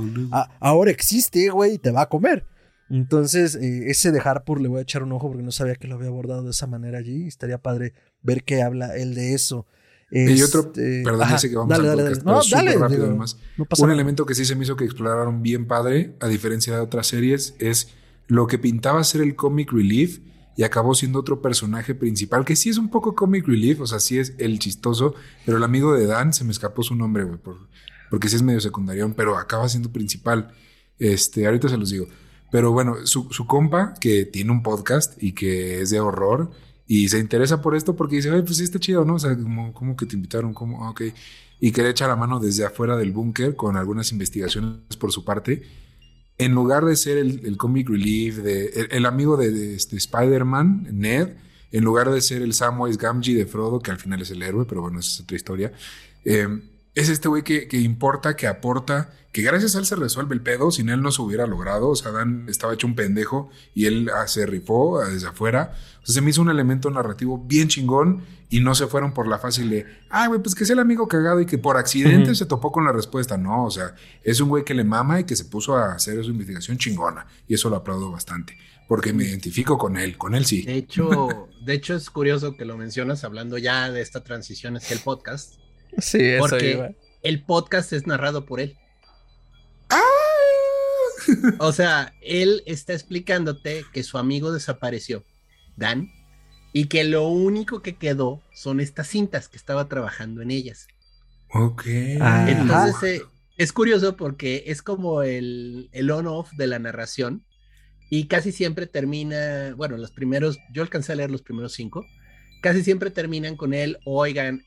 ahora 0.58 0.90
existe, 0.90 1.50
güey, 1.50 1.74
y 1.74 1.78
te 1.78 1.90
va 1.90 2.02
a 2.02 2.08
comer. 2.08 2.46
Entonces, 2.94 3.56
eh, 3.56 3.90
ese 3.90 4.12
de 4.12 4.20
Harpur 4.20 4.60
le 4.60 4.68
voy 4.68 4.78
a 4.78 4.82
echar 4.82 5.02
un 5.02 5.10
ojo 5.10 5.26
porque 5.26 5.42
no 5.42 5.50
sabía 5.50 5.74
que 5.74 5.88
lo 5.88 5.96
había 5.96 6.08
abordado 6.08 6.44
de 6.44 6.50
esa 6.50 6.68
manera 6.68 6.98
allí. 6.98 7.26
Estaría 7.26 7.58
padre 7.58 7.92
ver 8.22 8.44
qué 8.44 8.62
habla 8.62 8.96
él 8.96 9.16
de 9.16 9.34
eso. 9.34 9.66
Y 10.12 10.40
otro, 10.42 10.72
perdón, 10.72 11.34
ese 11.34 11.50
que 11.50 11.56
vamos 11.56 11.76
a 11.76 11.82
podcast, 11.82 12.22
no, 12.22 12.40
dale, 12.48 12.76
rápido 12.76 13.06
además. 13.06 13.36
un 13.78 13.90
elemento 13.90 14.24
que 14.26 14.36
sí 14.36 14.44
se 14.44 14.54
me 14.54 14.62
hizo 14.62 14.76
que 14.76 14.84
exploraron 14.84 15.42
bien 15.42 15.66
padre, 15.66 16.14
a 16.20 16.28
diferencia 16.28 16.72
de 16.72 16.80
otras 16.80 17.08
series, 17.08 17.56
es 17.58 17.88
lo 18.28 18.46
que 18.46 18.58
pintaba 18.58 19.02
ser 19.02 19.22
el 19.22 19.34
comic 19.34 19.72
relief 19.72 20.20
y 20.56 20.62
acabó 20.62 20.94
siendo 20.94 21.18
otro 21.18 21.42
personaje 21.42 21.96
principal, 21.96 22.44
que 22.44 22.54
sí 22.54 22.68
es 22.68 22.78
un 22.78 22.90
poco 22.90 23.16
comic 23.16 23.48
relief, 23.48 23.80
o 23.80 23.88
sea, 23.88 23.98
sí 23.98 24.20
es 24.20 24.34
el 24.38 24.60
chistoso, 24.60 25.16
pero 25.44 25.56
el 25.56 25.64
amigo 25.64 25.94
de 25.94 26.06
Dan, 26.06 26.32
se 26.32 26.44
me 26.44 26.52
escapó 26.52 26.84
su 26.84 26.94
nombre, 26.94 27.24
güey, 27.24 27.40
porque 28.08 28.28
sí 28.28 28.36
es 28.36 28.42
medio 28.42 28.60
secundario, 28.60 29.12
pero 29.16 29.36
acaba 29.36 29.68
siendo 29.68 29.90
principal. 29.90 30.54
Este, 31.00 31.44
ahorita 31.46 31.68
se 31.68 31.76
los 31.76 31.90
digo. 31.90 32.06
Pero 32.54 32.70
bueno, 32.70 33.04
su, 33.04 33.26
su 33.32 33.48
compa, 33.48 33.94
que 34.00 34.26
tiene 34.26 34.52
un 34.52 34.62
podcast 34.62 35.20
y 35.20 35.32
que 35.32 35.80
es 35.80 35.90
de 35.90 35.98
horror, 35.98 36.52
y 36.86 37.08
se 37.08 37.18
interesa 37.18 37.60
por 37.60 37.74
esto 37.74 37.96
porque 37.96 38.14
dice, 38.14 38.30
pues 38.44 38.58
sí 38.58 38.62
está 38.62 38.78
chido, 38.78 39.04
¿no? 39.04 39.14
O 39.16 39.18
sea, 39.18 39.36
como, 39.36 39.96
que 39.96 40.06
te 40.06 40.14
invitaron, 40.14 40.54
como, 40.54 40.84
ah, 40.84 40.90
ok. 40.90 41.02
Y 41.58 41.72
que 41.72 41.82
le 41.82 41.90
echa 41.90 42.06
la 42.06 42.14
mano 42.14 42.38
desde 42.38 42.64
afuera 42.64 42.96
del 42.96 43.10
búnker 43.10 43.56
con 43.56 43.76
algunas 43.76 44.12
investigaciones 44.12 44.96
por 45.00 45.10
su 45.10 45.24
parte. 45.24 45.64
En 46.38 46.52
lugar 46.52 46.84
de 46.84 46.94
ser 46.94 47.18
el, 47.18 47.44
el 47.44 47.56
comic 47.56 47.88
relief, 47.88 48.36
de, 48.36 48.86
el, 48.88 49.04
amigo 49.04 49.36
de, 49.36 49.74
este 49.74 49.96
Spider-Man, 49.96 50.86
Ned, 50.92 51.30
en 51.72 51.82
lugar 51.82 52.08
de 52.08 52.20
ser 52.20 52.40
el 52.40 52.54
Samwise 52.54 52.98
Gamgee 52.98 53.34
de 53.34 53.46
Frodo, 53.46 53.80
que 53.80 53.90
al 53.90 53.98
final 53.98 54.22
es 54.22 54.30
el 54.30 54.40
héroe, 54.44 54.64
pero 54.64 54.80
bueno, 54.80 55.00
esa 55.00 55.10
es 55.10 55.20
otra 55.22 55.36
historia. 55.36 55.72
Eh, 56.24 56.46
es 56.94 57.08
este 57.08 57.28
güey 57.28 57.42
que, 57.42 57.66
que, 57.66 57.78
importa, 57.80 58.36
que 58.36 58.46
aporta, 58.46 59.12
que 59.32 59.42
gracias 59.42 59.74
a 59.74 59.80
él 59.80 59.86
se 59.86 59.96
resuelve 59.96 60.34
el 60.34 60.42
pedo, 60.42 60.70
sin 60.70 60.88
él 60.88 61.02
no 61.02 61.10
se 61.10 61.20
hubiera 61.22 61.46
logrado, 61.46 61.88
o 61.88 61.96
sea, 61.96 62.12
Dan 62.12 62.46
estaba 62.48 62.72
hecho 62.72 62.86
un 62.86 62.94
pendejo 62.94 63.50
y 63.74 63.86
él 63.86 64.08
ah, 64.14 64.28
se 64.28 64.46
rifó 64.46 65.00
ah, 65.00 65.08
desde 65.08 65.26
afuera, 65.26 65.74
o 66.02 66.06
sea, 66.06 66.14
se 66.14 66.20
me 66.20 66.30
hizo 66.30 66.40
un 66.40 66.50
elemento 66.50 66.88
narrativo 66.90 67.38
bien 67.38 67.66
chingón 67.66 68.22
y 68.48 68.60
no 68.60 68.76
se 68.76 68.86
fueron 68.86 69.12
por 69.12 69.26
la 69.26 69.40
fácil 69.40 69.70
de, 69.70 69.86
ah, 70.08 70.28
güey, 70.28 70.40
pues 70.40 70.54
que 70.54 70.62
es 70.62 70.70
el 70.70 70.78
amigo 70.78 71.08
cagado 71.08 71.40
y 71.40 71.46
que 71.46 71.58
por 71.58 71.76
accidente 71.76 72.32
se 72.36 72.46
topó 72.46 72.70
con 72.70 72.84
la 72.84 72.92
respuesta, 72.92 73.36
no, 73.36 73.64
o 73.64 73.70
sea, 73.72 73.96
es 74.22 74.40
un 74.40 74.48
güey 74.48 74.64
que 74.64 74.74
le 74.74 74.84
mama 74.84 75.18
y 75.18 75.24
que 75.24 75.34
se 75.34 75.46
puso 75.46 75.76
a 75.76 75.94
hacer 75.94 76.22
su 76.22 76.30
investigación 76.30 76.78
chingona 76.78 77.26
y 77.48 77.54
eso 77.54 77.68
lo 77.68 77.76
aplaudo 77.76 78.12
bastante. 78.12 78.56
Porque 78.86 79.14
me 79.14 79.24
identifico 79.24 79.78
con 79.78 79.96
él, 79.96 80.18
con 80.18 80.34
él 80.34 80.44
sí. 80.44 80.60
De 80.60 80.74
hecho, 80.74 81.48
de 81.64 81.72
hecho 81.72 81.94
es 81.94 82.10
curioso 82.10 82.54
que 82.54 82.66
lo 82.66 82.76
mencionas 82.76 83.24
hablando 83.24 83.56
ya 83.56 83.90
de 83.90 84.02
esta 84.02 84.22
transición 84.22 84.76
hacia 84.76 84.94
el 84.94 85.00
podcast 85.00 85.54
Sí, 85.98 86.18
eso 86.20 86.40
Porque 86.40 86.96
el 87.22 87.42
podcast 87.42 87.92
es 87.92 88.06
narrado 88.06 88.44
por 88.44 88.60
él. 88.60 88.76
¡Ah! 89.90 90.00
O 91.58 91.72
sea, 91.72 92.14
él 92.20 92.62
está 92.66 92.92
explicándote 92.92 93.84
que 93.92 94.02
su 94.02 94.18
amigo 94.18 94.52
desapareció, 94.52 95.24
Dan, 95.76 96.10
y 96.72 96.86
que 96.86 97.04
lo 97.04 97.28
único 97.28 97.82
que 97.82 97.96
quedó 97.96 98.42
son 98.52 98.80
estas 98.80 99.08
cintas 99.08 99.48
que 99.48 99.56
estaba 99.56 99.88
trabajando 99.88 100.42
en 100.42 100.50
ellas. 100.50 100.86
Ok. 101.52 101.86
Entonces, 101.86 103.20
eh, 103.20 103.24
es 103.56 103.72
curioso 103.72 104.16
porque 104.16 104.64
es 104.66 104.82
como 104.82 105.22
el, 105.22 105.88
el 105.92 106.10
on-off 106.10 106.50
de 106.56 106.66
la 106.66 106.78
narración 106.78 107.44
y 108.10 108.26
casi 108.26 108.52
siempre 108.52 108.86
termina, 108.86 109.74
bueno, 109.76 109.96
los 109.96 110.10
primeros, 110.10 110.58
yo 110.72 110.82
alcancé 110.82 111.12
a 111.12 111.16
leer 111.16 111.30
los 111.30 111.42
primeros 111.42 111.72
cinco, 111.72 112.04
casi 112.60 112.82
siempre 112.82 113.10
terminan 113.10 113.56
con 113.56 113.72
él, 113.72 113.98
oigan, 114.04 114.64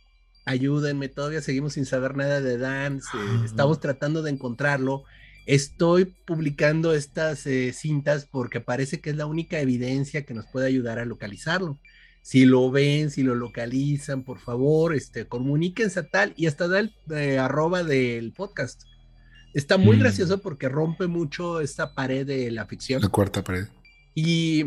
ayúdenme, 0.48 1.10
todavía 1.10 1.42
seguimos 1.42 1.74
sin 1.74 1.86
saber 1.86 2.16
nada 2.16 2.42
de 2.42 2.58
Dan, 2.58 3.02
ah, 3.14 3.42
estamos 3.46 3.80
tratando 3.80 4.24
de 4.24 4.32
encontrarlo. 4.32 5.04
Estoy 5.46 6.06
publicando 6.06 6.94
estas 6.94 7.46
eh, 7.46 7.72
cintas 7.74 8.26
porque 8.26 8.60
parece 8.60 9.00
que 9.00 9.12
es 9.12 9.16
la 9.16 9.26
única 9.26 9.60
evidencia 9.60 10.26
que 10.26 10.34
nos 10.34 10.46
puede 10.48 10.68
ayudar 10.68 11.00
a 11.00 11.06
localizarlo. 11.06 11.78
Si 12.22 12.46
lo 12.46 12.72
ven, 12.72 13.12
si 13.12 13.24
lo 13.24 13.36
localizan, 13.36 14.24
por 14.24 14.40
favor, 14.40 14.96
este, 14.96 15.28
comuníquense 15.28 16.00
a 16.00 16.10
tal 16.10 16.34
y 16.36 16.48
hasta 16.48 16.68
da 16.68 16.80
el 16.80 16.94
eh, 17.12 17.38
arroba 17.38 17.84
del 17.84 18.34
podcast. 18.34 18.84
Está 19.54 19.78
muy 19.78 19.98
mm. 19.98 20.00
gracioso 20.00 20.42
porque 20.42 20.70
rompe 20.70 21.08
mucho 21.08 21.62
esta 21.62 21.94
pared 21.94 22.26
de 22.26 22.52
la 22.52 22.66
ficción. 22.66 23.02
La 23.02 23.10
cuarta 23.10 23.44
pared. 23.44 23.68
Y, 24.16 24.64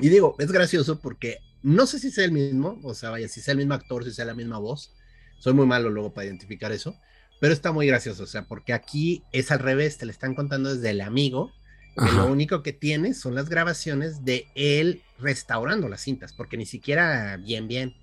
y 0.00 0.08
digo, 0.08 0.34
es 0.38 0.50
gracioso 0.50 1.00
porque 1.00 1.38
no 1.64 1.86
sé 1.86 1.98
si 1.98 2.10
sea 2.10 2.26
el 2.26 2.32
mismo, 2.32 2.78
o 2.82 2.92
sea, 2.92 3.08
vaya, 3.08 3.26
si 3.26 3.40
sea 3.40 3.52
el 3.52 3.58
mismo 3.58 3.72
actor, 3.72 4.04
si 4.04 4.12
sea 4.12 4.26
la 4.26 4.34
misma 4.34 4.58
voz. 4.58 4.92
Soy 5.38 5.54
muy 5.54 5.66
malo 5.66 5.88
luego 5.88 6.12
para 6.12 6.26
identificar 6.26 6.72
eso, 6.72 6.94
pero 7.40 7.54
está 7.54 7.72
muy 7.72 7.86
gracioso, 7.86 8.24
o 8.24 8.26
sea, 8.26 8.44
porque 8.44 8.74
aquí 8.74 9.24
es 9.32 9.50
al 9.50 9.60
revés, 9.60 9.96
te 9.96 10.04
le 10.04 10.12
están 10.12 10.34
contando 10.34 10.74
desde 10.74 10.90
el 10.90 11.00
amigo, 11.00 11.52
que 11.96 12.12
lo 12.12 12.26
único 12.26 12.62
que 12.62 12.74
tiene 12.74 13.14
son 13.14 13.34
las 13.34 13.48
grabaciones 13.48 14.26
de 14.26 14.46
él 14.54 15.02
restaurando 15.18 15.88
las 15.88 16.02
cintas, 16.02 16.34
porque 16.34 16.58
ni 16.58 16.66
siquiera 16.66 17.38
bien, 17.38 17.66
bien. 17.66 17.94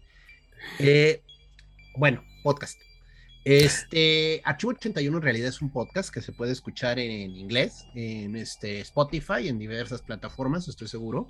Eh, 0.79 1.21
bueno, 1.95 2.23
podcast. 2.41 2.79
Este, 3.45 4.41
Archivo 4.43 4.71
81 4.71 5.17
en 5.17 5.23
realidad 5.23 5.49
es 5.49 5.61
un 5.61 5.71
podcast 5.71 6.11
que 6.11 6.21
se 6.21 6.31
puede 6.31 6.51
escuchar 6.51 6.97
en, 6.97 7.35
inglés, 7.35 7.85
en 7.93 8.35
este, 8.35 8.79
Spotify, 8.79 9.49
en 9.49 9.59
diversas 9.59 10.01
plataformas, 10.01 10.67
estoy 10.67 10.87
seguro. 10.87 11.27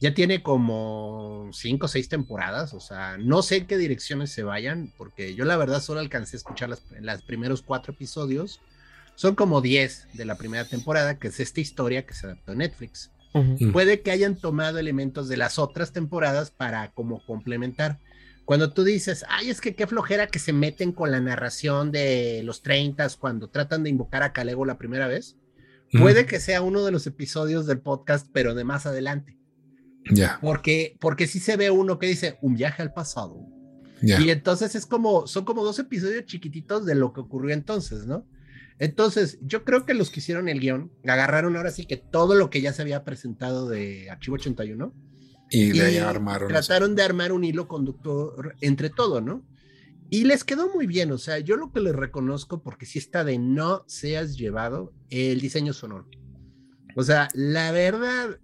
Ya 0.00 0.14
tiene 0.14 0.42
como 0.42 1.48
cinco 1.52 1.86
o 1.86 1.88
seis 1.88 2.08
temporadas, 2.08 2.74
o 2.74 2.80
sea, 2.80 3.16
no 3.18 3.42
sé 3.42 3.58
en 3.58 3.66
qué 3.66 3.78
direcciones 3.78 4.30
se 4.30 4.42
vayan, 4.42 4.92
porque 4.96 5.34
yo 5.36 5.44
la 5.44 5.56
verdad 5.56 5.80
solo 5.80 6.00
alcancé 6.00 6.36
a 6.36 6.38
escuchar 6.38 6.70
los 6.70 6.80
primeros 7.22 7.62
cuatro 7.62 7.92
episodios. 7.92 8.60
Son 9.14 9.36
como 9.36 9.60
diez 9.60 10.08
de 10.14 10.24
la 10.24 10.36
primera 10.36 10.64
temporada, 10.64 11.18
que 11.18 11.28
es 11.28 11.38
esta 11.38 11.60
historia 11.60 12.04
que 12.04 12.14
se 12.14 12.26
adaptó 12.26 12.52
a 12.52 12.56
Netflix. 12.56 13.12
Puede 13.72 14.02
que 14.02 14.10
hayan 14.10 14.36
tomado 14.36 14.78
elementos 14.78 15.28
de 15.28 15.38
las 15.38 15.58
otras 15.58 15.92
temporadas 15.92 16.50
para 16.50 16.90
como 16.92 17.24
complementar. 17.24 17.98
Cuando 18.44 18.72
tú 18.72 18.84
dices, 18.84 19.24
ay, 19.28 19.48
es 19.48 19.60
que 19.60 19.74
qué 19.74 19.86
flojera 19.86 20.26
que 20.26 20.38
se 20.38 20.52
meten 20.52 20.92
con 20.92 21.10
la 21.10 21.20
narración 21.20 21.92
de 21.92 22.42
los 22.44 22.62
30 22.62 23.08
cuando 23.18 23.48
tratan 23.48 23.84
de 23.84 23.90
invocar 23.90 24.22
a 24.22 24.32
Calego 24.32 24.64
la 24.64 24.78
primera 24.78 25.06
vez, 25.06 25.36
puede 25.92 26.26
que 26.26 26.40
sea 26.40 26.60
uno 26.60 26.84
de 26.84 26.92
los 26.92 27.06
episodios 27.06 27.66
del 27.66 27.80
podcast, 27.80 28.26
pero 28.32 28.54
de 28.54 28.64
más 28.64 28.84
adelante. 28.84 29.38
Ya. 30.10 30.38
Porque, 30.40 30.96
porque 31.00 31.26
sí 31.26 31.38
se 31.38 31.56
ve 31.56 31.70
uno 31.70 31.98
que 31.98 32.06
dice 32.06 32.38
un 32.42 32.54
viaje 32.54 32.82
al 32.82 32.92
pasado. 32.92 33.46
Y 34.02 34.30
entonces 34.30 34.74
es 34.74 34.84
como, 34.84 35.28
son 35.28 35.44
como 35.44 35.62
dos 35.62 35.78
episodios 35.78 36.24
chiquititos 36.24 36.84
de 36.84 36.96
lo 36.96 37.12
que 37.12 37.20
ocurrió 37.20 37.54
entonces, 37.54 38.04
¿no? 38.04 38.26
Entonces, 38.80 39.38
yo 39.42 39.64
creo 39.64 39.86
que 39.86 39.94
los 39.94 40.10
que 40.10 40.18
hicieron 40.18 40.48
el 40.48 40.58
guion 40.58 40.90
agarraron 41.06 41.56
ahora 41.56 41.70
sí 41.70 41.86
que 41.86 41.98
todo 41.98 42.34
lo 42.34 42.50
que 42.50 42.60
ya 42.60 42.72
se 42.72 42.82
había 42.82 43.04
presentado 43.04 43.68
de 43.68 44.10
Archivo 44.10 44.34
81 44.34 44.92
y 45.50 45.70
de 45.70 45.82
ahí 45.82 45.96
armaron. 45.98 46.48
Trataron 46.48 46.96
de 46.96 47.02
armar 47.02 47.30
un 47.30 47.44
hilo 47.44 47.68
conductor 47.68 48.56
entre 48.60 48.90
todo, 48.90 49.20
¿no? 49.20 49.46
Y 50.10 50.24
les 50.24 50.44
quedó 50.44 50.68
muy 50.72 50.86
bien, 50.86 51.12
o 51.12 51.18
sea, 51.18 51.38
yo 51.38 51.56
lo 51.56 51.72
que 51.72 51.80
les 51.80 51.94
reconozco, 51.94 52.62
porque 52.62 52.84
sí 52.86 52.98
está 52.98 53.24
de 53.24 53.38
no 53.38 53.84
seas 53.86 54.36
llevado, 54.36 54.92
el 55.10 55.40
diseño 55.40 55.72
sonoro. 55.72 56.08
O 56.96 57.02
sea, 57.02 57.28
la 57.34 57.70
verdad, 57.70 58.38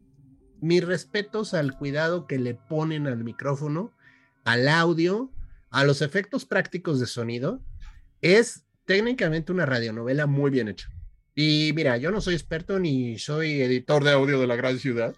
mis 0.61 0.85
respetos 0.85 1.55
al 1.55 1.77
cuidado 1.77 2.27
que 2.27 2.39
le 2.39 2.55
ponen 2.55 3.07
al 3.07 3.23
micrófono, 3.25 3.93
al 4.45 4.69
audio, 4.69 5.31
a 5.71 5.85
los 5.85 6.03
efectos 6.03 6.45
prácticos 6.45 7.01
de 7.01 7.07
sonido. 7.07 7.61
Es 8.23 8.65
técnicamente 8.85 9.53
una 9.53 9.67
radionovela 9.67 10.27
muy 10.27 10.51
bien 10.51 10.69
hecha. 10.69 10.91
Y 11.35 11.73
mira, 11.75 11.97
yo 11.99 12.11
no 12.11 12.21
soy 12.21 12.35
experto 12.35 12.79
ni 12.79 13.19
soy 13.19 13.63
editor 13.63 14.03
de 14.03 14.11
audio 14.13 14.41
de 14.41 14.47
la 14.47 14.57
gran 14.57 14.79
ciudad, 14.79 15.15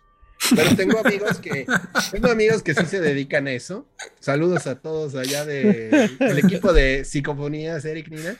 pero 0.54 0.76
tengo 0.76 0.98
amigos 0.98 1.38
que 1.38 1.66
tengo 2.10 2.28
amigos 2.30 2.62
que 2.62 2.74
sí 2.74 2.84
se 2.84 3.00
dedican 3.00 3.46
a 3.46 3.52
eso. 3.52 3.88
Saludos 4.18 4.66
a 4.66 4.80
todos 4.80 5.14
allá 5.14 5.46
de, 5.46 6.10
del 6.18 6.38
equipo 6.38 6.72
de 6.72 7.04
psicofonías, 7.04 7.84
Eric 7.84 8.08
Nina. 8.08 8.36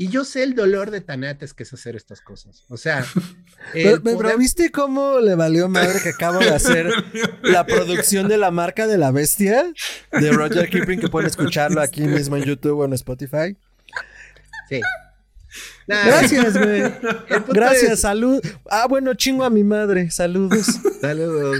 Y 0.00 0.08
yo 0.08 0.24
sé 0.24 0.42
el 0.44 0.54
dolor 0.54 0.90
de 0.90 1.02
Tanates 1.02 1.52
que 1.52 1.62
es 1.62 1.74
hacer 1.74 1.94
estas 1.94 2.22
cosas. 2.22 2.64
O 2.70 2.78
sea, 2.78 3.04
pero, 3.74 4.38
¿viste 4.38 4.70
cómo 4.70 5.20
le 5.20 5.34
valió 5.34 5.68
madre 5.68 6.00
que 6.02 6.08
acabo 6.08 6.38
de 6.38 6.48
hacer 6.48 6.90
la 7.42 7.66
producción 7.66 8.26
de 8.26 8.38
la 8.38 8.50
marca 8.50 8.86
de 8.86 8.96
la 8.96 9.10
bestia 9.10 9.70
de 10.10 10.32
Roger 10.32 10.70
Kipling 10.70 11.00
que 11.00 11.08
pueden 11.08 11.28
escucharlo 11.28 11.82
aquí 11.82 12.00
mismo 12.06 12.38
en 12.38 12.44
YouTube 12.44 12.78
o 12.78 12.86
en 12.86 12.94
Spotify? 12.94 13.58
Sí. 14.70 14.80
Gracias, 15.86 16.56
güey. 16.56 16.82
Gracias, 17.48 18.00
salud. 18.00 18.40
Ah, 18.70 18.86
bueno, 18.88 19.12
chingo 19.12 19.44
a 19.44 19.50
mi 19.50 19.64
madre. 19.64 20.10
Saludos. 20.10 20.66
Saludos. 21.02 21.58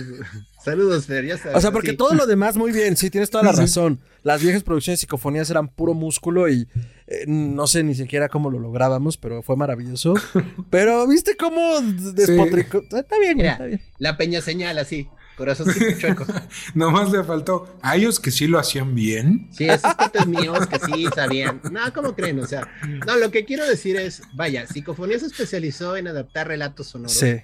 Saludos, 0.64 1.06
Fer, 1.06 1.26
ya 1.26 1.38
sabes. 1.38 1.56
O 1.56 1.60
sea, 1.60 1.72
porque 1.72 1.94
todo 1.94 2.14
lo 2.14 2.26
demás 2.26 2.56
muy 2.56 2.70
bien, 2.70 2.96
sí, 2.96 3.10
tienes 3.10 3.30
toda 3.30 3.44
la 3.44 3.52
razón. 3.52 3.98
Las 4.22 4.42
viejas 4.42 4.62
producciones 4.62 4.98
de 4.98 5.02
psicofonías 5.02 5.48
eran 5.48 5.68
puro 5.68 5.94
músculo 5.94 6.48
y 6.50 6.68
eh, 7.10 7.24
no 7.26 7.66
sé 7.66 7.82
ni 7.82 7.96
siquiera 7.96 8.28
cómo 8.28 8.50
lo 8.50 8.60
lográbamos, 8.60 9.16
pero 9.16 9.42
fue 9.42 9.56
maravilloso. 9.56 10.14
Pero, 10.70 11.08
¿viste 11.08 11.36
cómo 11.36 11.80
despotricó? 11.80 12.82
Está 12.82 13.18
bien, 13.18 13.40
está 13.40 13.66
bien. 13.66 13.82
La 13.98 14.16
peña 14.16 14.40
señal 14.40 14.78
así. 14.78 15.08
Corazoncito 15.36 15.98
chueco. 15.98 16.24
Nomás 16.74 17.10
le 17.10 17.24
faltó 17.24 17.78
a 17.82 17.96
ellos 17.96 18.20
que 18.20 18.30
sí 18.30 18.46
lo 18.46 18.60
hacían 18.60 18.94
bien. 18.94 19.48
Sí, 19.50 19.64
esos 19.64 19.92
cuates 19.96 20.26
míos 20.28 20.68
que 20.68 20.78
sí 20.78 21.06
sabían. 21.12 21.60
No, 21.72 21.92
¿cómo 21.92 22.14
creen? 22.14 22.38
O 22.38 22.46
sea, 22.46 22.68
no, 23.04 23.16
lo 23.16 23.32
que 23.32 23.44
quiero 23.44 23.66
decir 23.66 23.96
es, 23.96 24.22
vaya, 24.34 24.66
Psicofonía 24.68 25.18
se 25.18 25.26
especializó 25.26 25.96
en 25.96 26.06
adaptar 26.06 26.46
relatos 26.46 26.88
sonoros. 26.88 27.18
Sí. 27.18 27.38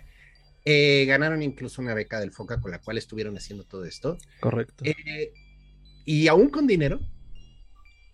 Eh, 0.64 1.06
ganaron 1.08 1.42
incluso 1.42 1.82
una 1.82 1.94
beca 1.94 2.20
del 2.20 2.32
FOCA 2.32 2.60
con 2.60 2.70
la 2.70 2.80
cual 2.80 2.98
estuvieron 2.98 3.36
haciendo 3.36 3.64
todo 3.64 3.84
esto. 3.84 4.18
Correcto. 4.40 4.84
Eh, 4.84 5.32
y 6.04 6.28
aún 6.28 6.50
con 6.50 6.68
dinero, 6.68 7.00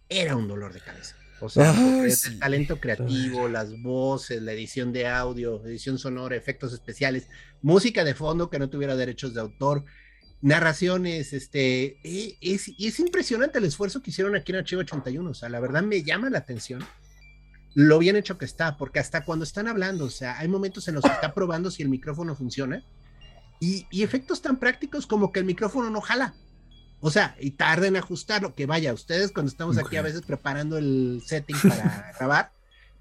era 0.08 0.36
un 0.36 0.48
dolor 0.48 0.72
de 0.72 0.80
cabeza. 0.80 1.16
O 1.42 1.48
sea, 1.48 1.74
el 2.04 2.38
talento 2.38 2.78
creativo, 2.78 3.48
las 3.48 3.80
voces, 3.82 4.40
la 4.42 4.52
edición 4.52 4.92
de 4.92 5.06
audio, 5.06 5.64
edición 5.66 5.98
sonora, 5.98 6.36
efectos 6.36 6.72
especiales, 6.72 7.28
música 7.62 8.04
de 8.04 8.14
fondo 8.14 8.50
que 8.50 8.58
no 8.58 8.70
tuviera 8.70 8.96
derechos 8.96 9.34
de 9.34 9.40
autor, 9.40 9.84
narraciones, 10.40 11.32
este, 11.32 11.98
e, 12.04 12.36
es, 12.40 12.68
y 12.68 12.86
es 12.86 13.00
impresionante 13.00 13.58
el 13.58 13.64
esfuerzo 13.64 14.02
que 14.02 14.10
hicieron 14.10 14.34
aquí 14.34 14.52
en 14.52 14.58
Archivo 14.58 14.80
81, 14.80 15.30
o 15.30 15.34
sea, 15.34 15.48
la 15.48 15.60
verdad 15.60 15.82
me 15.82 16.02
llama 16.02 16.30
la 16.30 16.38
atención 16.38 16.84
lo 17.74 17.98
bien 17.98 18.16
hecho 18.16 18.38
que 18.38 18.44
está, 18.44 18.76
porque 18.76 18.98
hasta 18.98 19.24
cuando 19.24 19.44
están 19.44 19.66
hablando, 19.68 20.04
o 20.04 20.10
sea, 20.10 20.38
hay 20.38 20.48
momentos 20.48 20.86
en 20.88 20.94
los 20.94 21.04
que 21.04 21.10
está 21.10 21.32
probando 21.32 21.70
si 21.70 21.82
el 21.82 21.88
micrófono 21.88 22.34
funciona 22.34 22.84
y, 23.60 23.86
y 23.90 24.02
efectos 24.02 24.42
tan 24.42 24.58
prácticos 24.58 25.06
como 25.06 25.32
que 25.32 25.40
el 25.40 25.46
micrófono 25.46 25.88
no 25.88 26.00
jala. 26.00 26.34
O 27.04 27.10
sea, 27.10 27.36
y 27.40 27.50
tarden 27.50 27.96
en 27.96 28.02
ajustarlo, 28.02 28.54
que 28.54 28.64
vaya, 28.64 28.94
ustedes 28.94 29.32
cuando 29.32 29.50
estamos 29.50 29.76
aquí 29.76 29.96
a 29.96 30.02
veces 30.02 30.22
preparando 30.22 30.78
el 30.78 31.20
setting 31.26 31.56
para 31.68 32.12
grabar, 32.16 32.52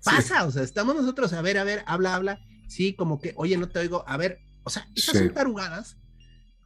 pasa, 0.04 0.44
o 0.46 0.52
sea, 0.52 0.64
estamos 0.64 0.96
nosotros, 0.96 1.32
a 1.34 1.42
ver, 1.44 1.60
a 1.60 1.64
ver, 1.64 1.84
habla, 1.86 2.16
habla, 2.16 2.40
sí, 2.68 2.94
como 2.94 3.22
que, 3.22 3.34
oye, 3.38 3.56
no 3.58 3.70
te 3.70 3.78
oigo, 3.78 4.04
a 4.08 4.18
ver, 4.18 4.40
o 4.64 4.72
sea, 4.72 4.88
esas 4.96 5.20
son 5.20 5.34
tarugadas 5.36 5.98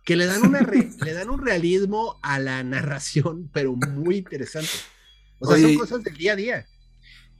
que 0.05 0.15
le 0.15 0.27
dan, 0.27 0.45
una 0.45 0.61
le 0.61 1.13
dan 1.13 1.29
un 1.29 1.45
realismo 1.45 2.17
a 2.21 2.39
la 2.39 2.63
narración, 2.63 3.49
pero 3.51 3.75
muy 3.75 4.15
interesante. 4.15 4.69
O 5.39 5.47
sea, 5.47 5.59
son 5.59 5.75
cosas 5.75 6.03
del 6.05 6.15
día 6.15 6.33
a 6.33 6.35
día. 6.37 6.65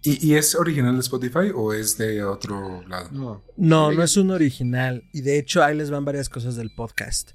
¿Y, 0.04 0.28
¿Y, 0.28 0.36
es 0.36 0.56
original 0.56 0.94
de 0.96 1.00
Spotify 1.00 1.52
o 1.56 1.72
es 1.72 1.98
de 1.98 2.22
otro 2.22 2.86
lado? 2.86 3.10
No, 3.12 3.44
no, 3.56 3.92
no 3.94 4.04
es 4.04 4.18
un 4.18 4.32
original. 4.32 5.04
Y 5.14 5.22
de 5.22 5.40
hecho, 5.40 5.64
ahí 5.64 5.78
les 5.78 5.90
van 5.90 6.04
varias 6.04 6.28
cosas 6.28 6.56
del 6.58 6.72
podcast. 6.76 7.32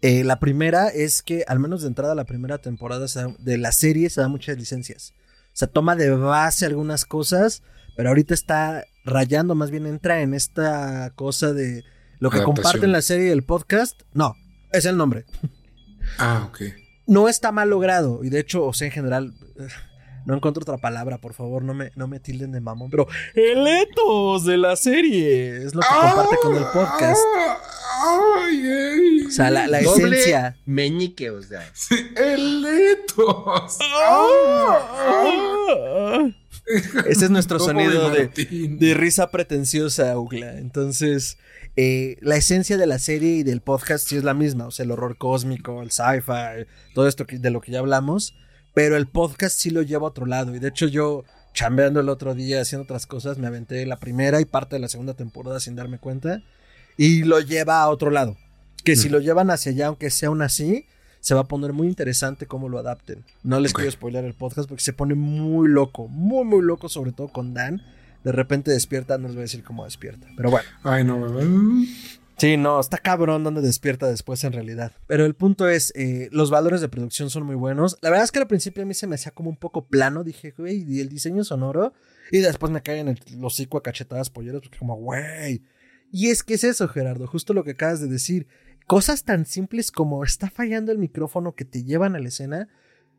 Eh, 0.00 0.22
la 0.22 0.38
primera 0.38 0.88
es 0.88 1.22
que, 1.22 1.44
al 1.48 1.58
menos 1.58 1.82
de 1.82 1.88
entrada, 1.88 2.14
la 2.14 2.24
primera 2.24 2.58
temporada 2.58 3.06
de 3.38 3.58
la 3.58 3.72
serie 3.72 4.10
se 4.10 4.20
da 4.20 4.28
muchas 4.28 4.56
licencias. 4.56 5.14
O 5.48 5.56
sea, 5.58 5.68
toma 5.68 5.96
de 5.96 6.10
base 6.10 6.66
algunas 6.66 7.04
cosas, 7.04 7.62
pero 7.96 8.10
ahorita 8.10 8.32
está 8.32 8.84
rayando, 9.04 9.56
más 9.56 9.70
bien 9.72 9.86
entra 9.86 10.20
en 10.20 10.34
esta 10.34 11.10
cosa 11.16 11.52
de 11.52 11.82
lo 12.20 12.30
que 12.30 12.42
comparten 12.42 12.92
la 12.92 13.02
serie 13.02 13.28
y 13.28 13.30
el 13.30 13.42
podcast. 13.42 14.02
No, 14.12 14.36
es 14.72 14.84
el 14.84 14.96
nombre. 14.96 15.24
Ah, 16.18 16.46
ok. 16.48 16.62
No 17.06 17.28
está 17.28 17.52
mal 17.52 17.70
logrado, 17.70 18.22
y 18.22 18.30
de 18.30 18.40
hecho, 18.40 18.64
o 18.64 18.72
sea, 18.72 18.86
en 18.86 18.92
general, 18.92 19.34
no 20.28 20.34
encuentro 20.34 20.60
otra 20.60 20.76
palabra, 20.76 21.16
por 21.16 21.32
favor, 21.32 21.64
no 21.64 21.72
me, 21.72 21.90
no 21.96 22.06
me 22.06 22.20
tilden 22.20 22.52
de 22.52 22.60
mamón, 22.60 22.90
pero 22.90 23.08
el 23.34 23.66
etos 23.66 24.44
de 24.44 24.58
la 24.58 24.76
serie 24.76 25.64
es 25.64 25.74
lo 25.74 25.80
que 25.80 25.88
comparte 25.88 26.36
con 26.42 26.54
el 26.54 26.64
podcast. 26.64 27.18
o 29.26 29.30
sea, 29.30 29.50
la, 29.50 29.66
la 29.66 29.80
esencia. 29.80 30.58
Meñique, 30.66 31.30
o 31.30 31.42
sea. 31.42 31.72
el 32.16 32.62
etos. 32.62 33.78
Ese 37.06 37.24
es 37.24 37.30
nuestro 37.30 37.58
sonido 37.58 38.10
de, 38.10 38.28
de, 38.28 38.92
risa 38.92 39.30
pretenciosa, 39.30 40.18
Ugla. 40.18 40.58
Entonces, 40.58 41.38
eh, 41.76 42.18
la 42.20 42.36
esencia 42.36 42.76
de 42.76 42.86
la 42.86 42.98
serie 42.98 43.36
y 43.36 43.44
del 43.44 43.62
podcast 43.62 44.06
sí 44.06 44.18
es 44.18 44.24
la 44.24 44.34
misma. 44.34 44.66
O 44.66 44.70
sea, 44.72 44.84
el 44.84 44.90
horror 44.90 45.16
cósmico, 45.16 45.80
el 45.80 45.90
sci-fi, 45.90 46.66
todo 46.92 47.08
esto 47.08 47.24
de 47.26 47.50
lo 47.50 47.62
que 47.62 47.72
ya 47.72 47.78
hablamos 47.78 48.34
pero 48.78 48.96
el 48.96 49.08
podcast 49.08 49.58
sí 49.58 49.70
lo 49.70 49.82
lleva 49.82 50.04
a 50.04 50.10
otro 50.10 50.24
lado. 50.24 50.54
Y 50.54 50.60
de 50.60 50.68
hecho 50.68 50.86
yo, 50.86 51.24
chambeando 51.52 51.98
el 51.98 52.08
otro 52.08 52.36
día, 52.36 52.60
haciendo 52.60 52.84
otras 52.84 53.08
cosas, 53.08 53.36
me 53.36 53.48
aventé 53.48 53.84
la 53.86 53.96
primera 53.96 54.40
y 54.40 54.44
parte 54.44 54.76
de 54.76 54.80
la 54.80 54.88
segunda 54.88 55.14
temporada 55.14 55.58
sin 55.58 55.74
darme 55.74 55.98
cuenta. 55.98 56.44
Y 56.96 57.24
lo 57.24 57.40
lleva 57.40 57.82
a 57.82 57.88
otro 57.88 58.12
lado. 58.12 58.36
Que 58.84 58.94
si 58.94 59.08
lo 59.08 59.18
llevan 59.18 59.50
hacia 59.50 59.72
allá, 59.72 59.88
aunque 59.88 60.10
sea 60.10 60.28
aún 60.28 60.42
así, 60.42 60.86
se 61.18 61.34
va 61.34 61.40
a 61.40 61.48
poner 61.48 61.72
muy 61.72 61.88
interesante 61.88 62.46
cómo 62.46 62.68
lo 62.68 62.78
adapten. 62.78 63.24
No 63.42 63.58
les 63.58 63.72
quiero 63.72 63.90
spoiler 63.90 64.24
el 64.24 64.34
podcast 64.34 64.68
porque 64.68 64.84
se 64.84 64.92
pone 64.92 65.16
muy 65.16 65.66
loco, 65.66 66.06
muy, 66.06 66.44
muy 66.44 66.62
loco, 66.62 66.88
sobre 66.88 67.10
todo 67.10 67.26
con 67.26 67.54
Dan. 67.54 67.82
De 68.22 68.30
repente 68.30 68.70
despierta, 68.70 69.18
no 69.18 69.26
les 69.26 69.34
voy 69.34 69.40
a 69.40 69.46
decir 69.46 69.64
cómo 69.64 69.86
despierta, 69.86 70.28
pero 70.36 70.52
bueno. 70.52 70.68
Ay, 70.84 71.02
no, 71.02 71.18
Sí, 72.38 72.56
no, 72.56 72.78
está 72.78 72.98
cabrón 72.98 73.42
donde 73.42 73.60
despierta 73.60 74.06
después 74.06 74.44
en 74.44 74.52
realidad. 74.52 74.92
Pero 75.08 75.26
el 75.26 75.34
punto 75.34 75.68
es, 75.68 75.92
eh, 75.96 76.28
los 76.30 76.50
valores 76.50 76.80
de 76.80 76.88
producción 76.88 77.30
son 77.30 77.44
muy 77.44 77.56
buenos. 77.56 77.98
La 78.00 78.10
verdad 78.10 78.24
es 78.24 78.30
que 78.30 78.38
al 78.38 78.46
principio 78.46 78.84
a 78.84 78.86
mí 78.86 78.94
se 78.94 79.08
me 79.08 79.16
hacía 79.16 79.32
como 79.32 79.50
un 79.50 79.56
poco 79.56 79.88
plano. 79.88 80.22
Dije, 80.22 80.54
güey, 80.56 80.84
y 80.88 81.00
el 81.00 81.08
diseño 81.08 81.42
sonoro. 81.42 81.92
Y 82.30 82.38
después 82.38 82.70
me 82.70 82.80
caen 82.80 83.08
el 83.08 83.18
hocico 83.42 83.76
a 83.76 83.82
cachetadas 83.82 84.30
polleras 84.30 84.60
porque 84.62 84.78
como, 84.78 84.94
güey. 84.94 85.64
Y 86.12 86.28
es 86.28 86.44
que 86.44 86.54
es 86.54 86.62
eso, 86.62 86.86
Gerardo, 86.86 87.26
justo 87.26 87.54
lo 87.54 87.64
que 87.64 87.72
acabas 87.72 88.00
de 88.00 88.06
decir. 88.06 88.46
Cosas 88.86 89.24
tan 89.24 89.44
simples 89.44 89.90
como 89.90 90.22
está 90.22 90.48
fallando 90.48 90.92
el 90.92 90.98
micrófono 90.98 91.54
que 91.54 91.64
te 91.64 91.82
llevan 91.82 92.14
a 92.14 92.20
la 92.20 92.28
escena 92.28 92.68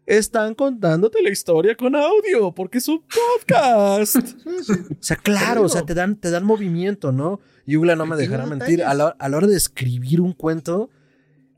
están 0.10 0.56
contándote 0.56 1.22
la 1.22 1.30
historia 1.30 1.76
con 1.76 1.96
audio, 1.96 2.52
porque 2.54 2.80
es 2.80 2.88
un 2.88 3.04
podcast. 3.04 4.16
o 4.46 4.98
sea, 5.00 5.18
claro, 5.18 5.62
o 5.64 5.70
sea, 5.70 5.84
te 5.84 5.94
dan, 5.94 6.16
te 6.16 6.32
dan 6.32 6.44
movimiento, 6.44 7.12
¿no? 7.12 7.40
Yugla 7.70 7.96
no 7.96 8.06
me 8.06 8.16
dejará 8.16 8.46
mentir. 8.46 8.84
A 8.84 8.94
la, 8.94 9.16
hora 9.20 9.48
de 9.48 9.56
escribir 9.56 10.22
un 10.22 10.34
cuento, 10.34 10.90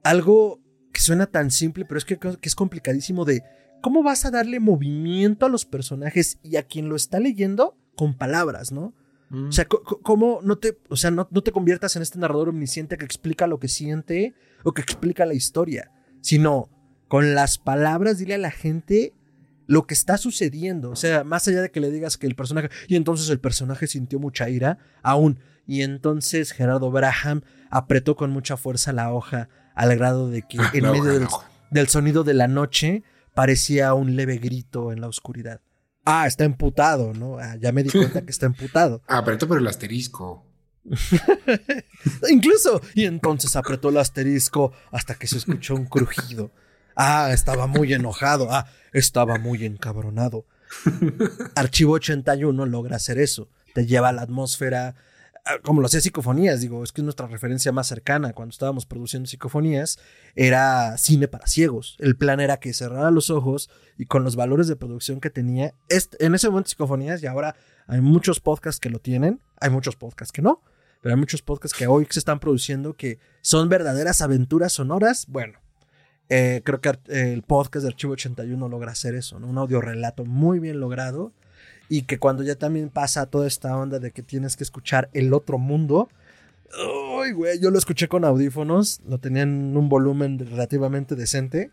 algo 0.04 0.62
que 0.92 1.02
suena 1.02 1.26
tan 1.26 1.52
simple, 1.52 1.86
pero 1.86 1.98
es 1.98 2.06
que, 2.06 2.18
que, 2.18 2.38
es 2.42 2.56
complicadísimo 2.56 3.26
de 3.26 3.44
cómo 3.82 4.04
vas 4.04 4.26
a 4.26 4.32
darle 4.32 4.60
movimiento 4.60 5.46
a 5.46 5.50
los 5.50 5.66
personajes 5.66 6.38
y 6.44 6.58
a 6.58 6.64
quien 6.64 6.90
lo 6.90 6.96
está 6.96 7.20
leyendo 7.20 7.78
con 7.96 8.14
palabras, 8.14 8.72
¿no? 8.72 8.94
Mm. 9.30 9.48
O 9.48 9.52
sea, 9.52 9.66
cómo 9.66 10.40
no 10.44 10.58
te, 10.58 10.78
o 10.90 10.98
sea, 10.98 11.12
no, 11.12 11.28
no 11.32 11.42
te 11.42 11.52
conviertas 11.52 11.96
en 11.96 12.02
este 12.02 12.20
narrador 12.20 12.50
omnisciente 12.50 12.98
que 12.98 13.06
explica 13.06 13.48
lo 13.48 13.60
que 13.60 13.70
siente 13.70 14.36
o 14.64 14.74
que 14.74 14.82
explica 14.82 15.26
la 15.26 15.34
historia, 15.34 15.92
sino 16.20 16.70
con 17.08 17.34
las 17.34 17.58
palabras 17.58 18.18
dile 18.18 18.36
a 18.36 18.38
la 18.38 18.52
gente 18.52 19.14
lo 19.68 19.88
que 19.88 19.94
está 19.94 20.18
sucediendo. 20.18 20.92
O 20.92 20.96
sea, 20.98 21.24
más 21.24 21.48
allá 21.48 21.62
de 21.62 21.72
que 21.72 21.80
le 21.80 21.92
digas 21.92 22.18
que 22.18 22.28
el 22.28 22.36
personaje. 22.36 22.70
Y 22.90 22.98
entonces 22.98 23.30
el 23.30 23.40
personaje 23.40 23.88
sintió 23.88 24.20
mucha 24.20 24.50
ira, 24.50 24.78
aún. 25.02 25.40
Y 25.66 25.82
entonces 25.84 26.52
Gerardo 26.52 26.92
Braham 26.92 27.42
apretó 27.70 28.16
con 28.16 28.32
mucha 28.32 28.58
fuerza 28.58 28.94
la 28.94 29.14
hoja 29.14 29.50
al 29.76 29.96
grado 29.98 30.30
de 30.30 30.44
que 30.44 30.58
en 30.74 30.92
medio 30.92 31.28
del, 31.72 31.88
sonido 31.88 32.24
de 32.24 32.34
la 32.34 32.48
noche 32.48 33.04
parecía 33.34 33.94
un 33.94 34.16
leve 34.16 34.38
grito 34.38 34.92
en 34.92 35.02
la 35.02 35.08
oscuridad. 35.08 35.62
Ah, 36.04 36.28
está 36.28 36.46
emputado, 36.46 37.14
¿no? 37.14 37.38
Ah, 37.38 37.56
ya 37.60 37.72
me 37.72 37.84
di 37.84 37.90
cuenta 37.90 38.22
que 38.26 38.32
está 38.32 38.46
emputado. 38.46 39.02
Apretó 39.08 39.48
por 39.48 39.58
el 39.58 39.68
asterisco. 39.68 40.46
Incluso. 42.30 42.82
Y 42.96 43.06
entonces 43.06 43.56
apretó 43.56 43.90
el 43.90 43.98
asterisco 43.98 44.74
hasta 44.92 45.16
que 45.16 45.28
se 45.28 45.38
escuchó 45.38 45.76
un 45.76 45.86
crujido. 45.86 46.52
Ah, 46.96 47.30
estaba 47.32 47.68
muy 47.68 47.94
enojado. 47.94 48.48
Ah, 48.52 48.68
estaba 48.94 49.38
muy 49.38 49.64
encabronado. 49.66 50.46
Archivo 51.56 51.94
81 51.94 52.66
logra 52.66 52.96
hacer 52.96 53.20
eso. 53.20 53.50
Te 53.74 53.86
lleva 53.86 54.10
a 54.10 54.14
la 54.14 54.24
atmósfera, 54.24 54.96
como 55.64 55.82
lo 55.82 55.88
hacía 55.88 56.02
Psicofonías, 56.02 56.62
digo, 56.62 56.84
es 56.84 56.92
que 56.92 57.02
nuestra 57.02 57.28
referencia 57.28 57.72
más 57.72 57.88
cercana 57.88 58.34
cuando 58.34 58.52
estábamos 58.52 58.86
produciendo 58.86 59.28
Psicofonías 59.28 60.00
era 60.36 60.98
cine 60.98 61.28
para 61.28 61.48
ciegos. 61.48 61.96
El 62.00 62.16
plan 62.16 62.40
era 62.40 62.58
que 62.58 62.74
cerrara 62.74 63.12
los 63.12 63.30
ojos 63.30 63.70
y 63.98 64.06
con 64.06 64.24
los 64.24 64.36
valores 64.36 64.68
de 64.68 64.76
producción 64.76 65.20
que 65.20 65.30
tenía, 65.30 65.74
en 65.90 66.36
ese 66.36 66.50
momento 66.50 66.70
Psicofonías 66.70 67.24
y 67.24 67.28
ahora 67.28 67.56
hay 67.88 68.02
muchos 68.02 68.40
podcasts 68.40 68.80
que 68.80 68.90
lo 68.90 69.00
tienen, 69.00 69.42
hay 69.60 69.70
muchos 69.70 69.96
podcasts 69.96 70.32
que 70.32 70.42
no, 70.42 70.62
pero 71.02 71.16
hay 71.16 71.20
muchos 71.20 71.42
podcasts 71.42 71.78
que 71.78 71.88
hoy 71.88 72.08
se 72.10 72.20
están 72.20 72.40
produciendo 72.40 72.94
que 72.94 73.20
son 73.42 73.70
verdaderas 73.70 74.22
aventuras 74.22 74.74
sonoras. 74.74 75.26
Bueno, 75.28 75.60
eh, 76.30 76.62
creo 76.64 76.80
que 76.80 76.92
el 77.08 77.42
podcast 77.42 77.84
de 77.84 77.90
Archivo 77.90 78.14
81 78.14 78.70
logra 78.70 78.92
hacer 78.92 79.16
eso, 79.16 79.40
¿no? 79.40 79.48
Un 79.48 79.58
audio 79.58 79.82
relato 79.82 80.24
muy 80.24 80.60
bien 80.60 80.80
logrado 80.80 81.34
y 81.92 82.04
que 82.04 82.20
cuando 82.20 82.42
ya 82.42 82.56
también 82.56 82.88
pasa 82.90 83.26
toda 83.26 83.46
esta 83.48 83.76
onda 83.78 84.00
de 84.00 84.12
que 84.12 84.24
tienes 84.24 84.56
que 84.56 84.64
escuchar 84.64 85.10
el 85.12 85.34
otro 85.34 85.58
mundo. 85.58 86.08
Uy, 87.18 87.34
güey, 87.34 87.60
yo 87.60 87.70
lo 87.70 87.78
escuché 87.78 88.08
con 88.08 88.24
audífonos, 88.24 89.02
lo 89.06 89.18
tenía 89.18 89.44
en 89.44 89.76
un 89.76 89.90
volumen 89.90 90.40
relativamente 90.40 91.18
decente. 91.18 91.70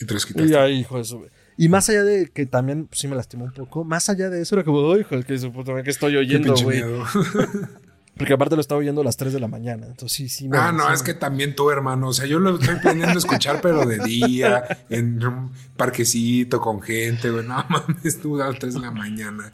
Y 0.00 0.04
tres 0.04 0.26
Y 0.34 0.54
ahí, 0.54 0.80
hijo 0.80 0.98
de 0.98 1.04
su... 1.04 1.24
Y 1.56 1.68
más 1.68 1.88
allá 1.88 2.02
de 2.02 2.26
que 2.26 2.44
también 2.44 2.88
pues, 2.88 2.98
sí 2.98 3.06
me 3.06 3.14
lastimó 3.14 3.44
un 3.44 3.52
poco, 3.52 3.84
más 3.84 4.08
allá 4.08 4.30
de 4.30 4.42
eso 4.42 4.56
era 4.56 4.64
como, 4.64 4.80
uy, 4.80 5.02
hijo, 5.02 5.22
que 5.22 5.38
su 5.38 5.52
puta, 5.52 5.80
que 5.84 5.90
estoy 5.90 6.16
oyendo, 6.16 6.56
güey. 6.56 6.82
Porque 8.16 8.34
aparte 8.34 8.54
lo 8.54 8.60
estaba 8.60 8.78
oyendo 8.78 9.00
a 9.00 9.04
las 9.04 9.16
3 9.16 9.32
de 9.32 9.40
la 9.40 9.48
mañana. 9.48 9.86
Entonces 9.86 10.12
sí, 10.12 10.28
sí. 10.28 10.48
Me 10.48 10.58
ah, 10.58 10.70
no, 10.70 10.92
es 10.92 11.02
que 11.02 11.14
también 11.14 11.54
tú, 11.56 11.70
hermano. 11.70 12.08
O 12.08 12.12
sea, 12.12 12.26
yo 12.26 12.38
lo 12.38 12.58
estoy 12.58 12.76
planeando 12.76 13.18
escuchar, 13.18 13.60
pero 13.60 13.86
de 13.86 13.98
día, 13.98 14.84
en 14.90 15.24
un 15.24 15.52
parquecito 15.76 16.60
con 16.60 16.82
gente, 16.82 17.30
güey. 17.30 17.46
No 17.46 17.64
mames, 17.68 18.20
tú 18.20 18.40
a 18.40 18.48
las 18.48 18.58
3 18.58 18.74
de 18.74 18.80
la 18.80 18.90
mañana. 18.90 19.52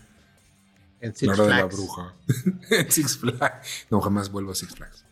En 1.00 1.14
Six 1.14 1.34
Flags. 1.34 1.48
de 1.48 1.56
la 1.56 1.64
bruja. 1.64 2.14
en 2.70 2.90
Six 2.90 3.18
Flags. 3.18 3.86
No, 3.90 4.00
jamás 4.00 4.30
vuelvo 4.30 4.52
a 4.52 4.54
Six 4.54 4.74
Flags. 4.74 5.04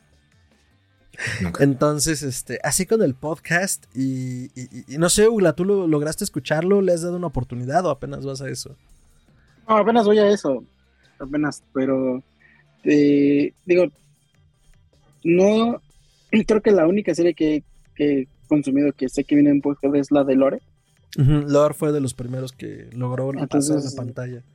Entonces, 1.61 2.23
este, 2.23 2.59
así 2.63 2.85
con 2.85 3.03
el 3.03 3.15
podcast 3.15 3.87
y, 3.95 4.51
y, 4.61 4.99
no 4.99 5.09
sé, 5.09 5.29
Ugla, 5.29 5.55
¿tú 5.55 5.65
lo, 5.65 5.87
lograste 5.87 6.25
escucharlo? 6.25 6.83
¿Le 6.83 6.93
has 6.93 7.03
dado 7.03 7.17
una 7.17 7.29
oportunidad 7.29 7.87
o 7.87 7.91
apenas 7.91 8.27
vas 8.27 8.43
a 8.43 8.49
eso? 8.49 8.77
No, 9.69 9.77
apenas 9.77 10.05
voy 10.05 10.19
a 10.19 10.29
eso. 10.29 10.63
Apenas, 11.19 11.63
pero 11.73 12.23
este, 12.87 13.55
digo, 13.65 13.87
no, 15.25 15.83
creo 16.31 16.63
que 16.63 16.71
la 16.71 16.87
única 16.87 17.15
serie 17.15 17.35
que, 17.35 17.65
he 17.99 18.29
consumido 18.47 18.93
que 18.93 19.09
sé 19.09 19.25
que 19.25 19.35
viene 19.35 19.51
en 19.51 19.61
podcast 19.61 19.95
es 19.97 20.11
la 20.13 20.23
de 20.23 20.37
Lore. 20.37 20.63
Lore 21.17 21.75
fue 21.75 21.93
de 21.93 22.01
los 22.01 22.15
primeros 22.15 22.53
que 22.53 22.89
logró 22.93 23.33
pasar 23.49 23.83
la 23.83 23.91
pantalla. 23.97 24.43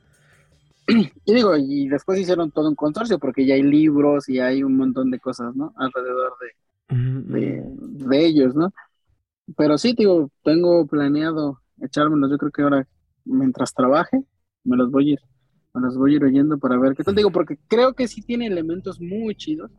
Y 1.24 1.32
digo, 1.32 1.56
y 1.56 1.88
después 1.88 2.18
hicieron 2.18 2.50
todo 2.50 2.68
un 2.68 2.74
consorcio 2.74 3.20
porque 3.20 3.46
ya 3.46 3.54
hay 3.54 3.62
libros 3.62 4.28
y 4.28 4.40
hay 4.40 4.64
un 4.64 4.76
montón 4.76 5.12
de 5.12 5.20
cosas, 5.20 5.54
¿no? 5.54 5.72
Alrededor 5.76 6.32
de, 6.88 7.62
de, 8.08 8.26
ellos, 8.26 8.56
¿no? 8.56 8.74
Pero 9.56 9.78
sí, 9.78 9.94
digo, 9.96 10.28
tengo 10.42 10.84
planeado 10.88 11.60
echármelos, 11.80 12.32
yo 12.32 12.36
creo 12.36 12.50
que 12.50 12.62
ahora, 12.62 12.88
mientras 13.24 13.72
trabaje, 13.72 14.24
me 14.64 14.76
los 14.76 14.90
voy 14.90 15.10
a 15.10 15.12
ir 15.12 15.20
los 15.80 15.96
voy 15.96 16.12
a 16.12 16.16
ir 16.16 16.24
oyendo 16.24 16.58
para 16.58 16.78
ver 16.78 16.94
qué 16.94 17.02
tal. 17.02 17.14
Digo, 17.14 17.30
porque 17.30 17.58
creo 17.68 17.94
que 17.94 18.08
sí 18.08 18.22
tiene 18.22 18.46
elementos 18.46 19.00
muy 19.00 19.34
chidos. 19.34 19.70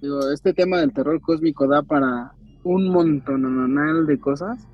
Digo, 0.00 0.30
este 0.30 0.52
tema 0.52 0.78
del 0.78 0.92
terror 0.92 1.20
cósmico 1.20 1.66
da 1.66 1.82
para 1.82 2.32
un 2.64 2.88
montón 2.88 4.06
de 4.06 4.20
cosas. 4.20 4.66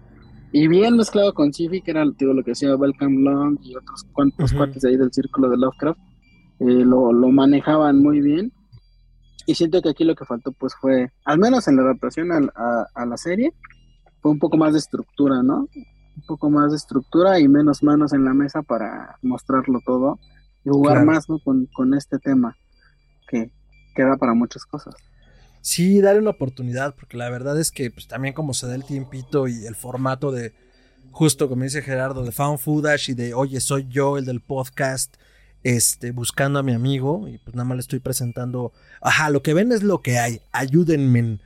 Y 0.53 0.69
bien 0.69 0.97
mezclado 0.97 1.35
con 1.35 1.53
Civi, 1.53 1.83
que 1.83 1.91
era 1.91 2.05
digo, 2.19 2.33
lo 2.33 2.43
que 2.43 2.53
decía 2.53 2.77
Welcome 2.77 3.23
Long 3.23 3.59
y 3.63 3.77
otros 3.77 4.05
cuantos 4.13 4.53
cuates 4.53 4.85
ahí 4.85 4.97
del 4.97 5.13
círculo 5.13 5.51
de 5.51 5.57
Lovecraft, 5.57 5.99
eh, 6.61 6.85
lo, 6.85 7.13
manejaban 7.31 8.01
muy 8.01 8.21
bien. 8.21 8.53
Y 9.45 9.55
siento 9.55 9.83
que 9.83 9.91
aquí 9.91 10.05
lo 10.05 10.15
que 10.15 10.25
faltó, 10.25 10.53
pues 10.53 10.75
fue, 10.81 11.13
al 11.25 11.39
menos 11.39 11.69
en 11.69 11.77
la 11.77 11.83
adaptación 11.83 12.33
a, 12.33 12.87
a 12.95 13.07
la 13.07 13.17
serie, 13.17 13.53
fue 14.21 14.33
un 14.33 14.39
poco 14.39 14.57
más 14.57 14.73
de 14.73 14.79
estructura, 14.79 15.43
¿no? 15.43 15.69
Un 15.77 16.27
poco 16.27 16.49
más 16.49 16.71
de 16.71 16.77
estructura 16.77 17.39
y 17.39 17.47
menos 17.47 17.83
manos 17.83 18.13
en 18.13 18.25
la 18.25 18.33
mesa 18.33 18.63
para 18.63 19.19
mostrarlo 19.23 19.81
todo 19.85 20.19
y 20.67 20.69
jugar 20.69 21.05
más 21.05 21.27
con, 21.45 21.95
este 21.95 22.19
tema 22.19 22.57
que, 23.29 23.51
queda 23.95 24.17
para 24.17 24.35
muchas 24.35 24.67
cosas. 24.67 24.95
Sí, 25.61 26.01
dale 26.01 26.19
una 26.19 26.31
oportunidad, 26.31 26.95
porque 26.95 27.17
la 27.17 27.31
verdad 27.31 27.59
es 27.59 27.71
que 27.71 27.91
pues, 27.91 28.09
también 28.09 28.35
como 28.35 28.53
se 28.53 28.67
da 28.67 28.75
el 28.75 28.85
tiempito 28.85 29.49
y 29.49 29.65
el 29.65 29.77
formato 29.77 30.33
de, 30.33 30.53
justo 31.13 31.49
como 31.49 31.63
dice 31.63 31.83
Gerardo, 31.83 32.25
de 32.25 32.33
Found 32.33 32.59
Foodash 32.59 33.11
y 33.11 33.15
de, 33.15 33.33
oye, 33.33 33.61
soy 33.61 33.87
yo 33.89 34.19
el 34.19 34.25
del 34.25 34.41
podcast, 34.41 35.17
este, 35.63 36.11
buscando 36.11 36.59
a 36.59 36.63
mi 36.63 36.73
amigo, 36.73 37.29
y 37.29 37.39
pues 37.39 37.55
nada 37.55 37.65
más 37.65 37.77
le 37.77 37.81
estoy 37.81 38.01
presentando, 38.01 38.73
ajá, 39.01 39.31
lo 39.31 39.43
que 39.43 39.55
ven 39.55 39.71
es 39.71 39.83
lo 39.83 40.03
que 40.03 40.19
hay, 40.19 40.41
ayúdenme. 40.53 41.39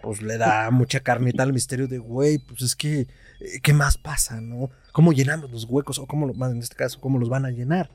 Pues 0.00 0.22
le 0.22 0.38
da 0.38 0.70
mucha 0.70 1.00
carnita 1.00 1.42
al 1.42 1.52
misterio 1.52 1.88
de, 1.88 1.98
güey, 1.98 2.38
pues 2.38 2.62
es 2.62 2.76
que, 2.76 3.00
eh, 3.00 3.60
¿qué 3.60 3.72
más 3.72 3.98
pasa, 3.98 4.40
no? 4.40 4.70
¿Cómo 4.92 5.12
llenamos 5.12 5.50
los 5.50 5.64
huecos? 5.64 5.98
O 5.98 6.06
cómo, 6.06 6.32
más 6.34 6.52
en 6.52 6.58
este 6.58 6.76
caso, 6.76 7.00
¿cómo 7.00 7.18
los 7.18 7.28
van 7.28 7.44
a 7.44 7.50
llenar? 7.50 7.90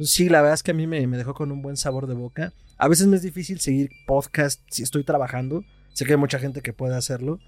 Sí, 0.00 0.28
la 0.28 0.40
verdad 0.40 0.54
es 0.54 0.62
que 0.62 0.72
a 0.72 0.74
mí 0.74 0.86
me, 0.86 1.06
dejó 1.06 1.34
con 1.34 1.52
un 1.52 1.62
buen 1.62 1.76
sabor 1.76 2.06
de 2.06 2.14
boca. 2.14 2.52
A 2.78 2.88
veces 2.88 3.06
me 3.06 3.16
es 3.16 3.22
difícil 3.22 3.60
seguir 3.60 3.90
podcast 4.06 4.60
si 4.68 4.82
estoy 4.82 5.04
trabajando. 5.04 5.64
Sé 5.92 6.04
que 6.04 6.12
hay 6.12 6.18
mucha 6.18 6.38
gente 6.38 6.60
que 6.60 6.72
puede 6.72 6.96
hacerlo. 6.96 7.38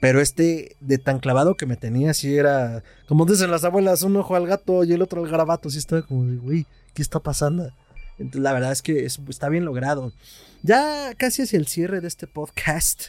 Pero 0.00 0.20
este 0.20 0.76
de 0.80 0.96
tan 0.96 1.18
clavado 1.18 1.56
que 1.56 1.66
me 1.66 1.76
tenía, 1.76 2.14
sí 2.14 2.34
era, 2.34 2.82
como 3.06 3.26
dicen 3.26 3.50
las 3.50 3.64
abuelas, 3.64 4.02
un 4.02 4.16
ojo 4.16 4.34
al 4.34 4.46
gato 4.46 4.82
y 4.84 4.94
el 4.94 5.02
otro 5.02 5.22
al 5.22 5.30
garabato. 5.30 5.68
Sí 5.68 5.76
estaba 5.76 6.02
como, 6.02 6.40
güey, 6.40 6.66
¿qué 6.94 7.02
está 7.02 7.20
pasando? 7.20 7.70
Entonces, 8.18 8.42
la 8.42 8.52
verdad 8.54 8.72
es 8.72 8.80
que 8.80 9.04
está 9.04 9.48
bien 9.50 9.66
logrado. 9.66 10.12
Ya 10.62 11.14
casi 11.16 11.42
hacia 11.42 11.58
el 11.58 11.66
cierre 11.66 12.00
de 12.00 12.08
este 12.08 12.26
podcast, 12.26 13.08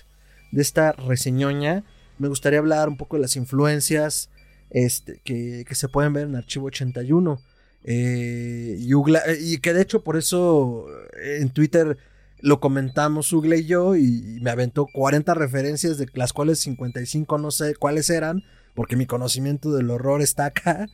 de 0.51 0.61
esta 0.61 0.91
reseñoña, 0.91 1.83
me 2.17 2.27
gustaría 2.27 2.59
hablar 2.59 2.89
un 2.89 2.97
poco 2.97 3.15
de 3.15 3.21
las 3.21 3.35
influencias 3.35 4.29
este, 4.69 5.19
que, 5.23 5.65
que 5.67 5.75
se 5.75 5.89
pueden 5.89 6.13
ver 6.13 6.27
en 6.27 6.35
Archivo 6.35 6.67
81. 6.67 7.41
Eh, 7.83 8.77
y, 8.79 9.57
que 9.57 9.73
de 9.73 9.81
hecho 9.81 10.03
por 10.03 10.15
eso 10.15 10.85
eh, 11.19 11.39
en 11.41 11.49
Twitter 11.49 11.97
lo 12.39 12.59
comentamos 12.59 13.33
Ugla 13.33 13.55
y 13.55 13.65
yo 13.65 13.95
y, 13.95 14.39
me 14.41 14.51
aventó 14.51 14.85
40 14.85 15.33
referencias 15.33 15.97
de 15.97 16.07
las 16.13 16.31
cuales 16.31 16.59
55 16.59 17.37
no 17.39 17.49
sé 17.49 17.75
cuáles 17.75 18.09
eran 18.11 18.43
porque 18.75 18.95
mi 18.95 19.07
conocimiento 19.07 19.73
del 19.73 19.89
horror 19.89 20.21
está 20.21 20.45
acá 20.45 20.87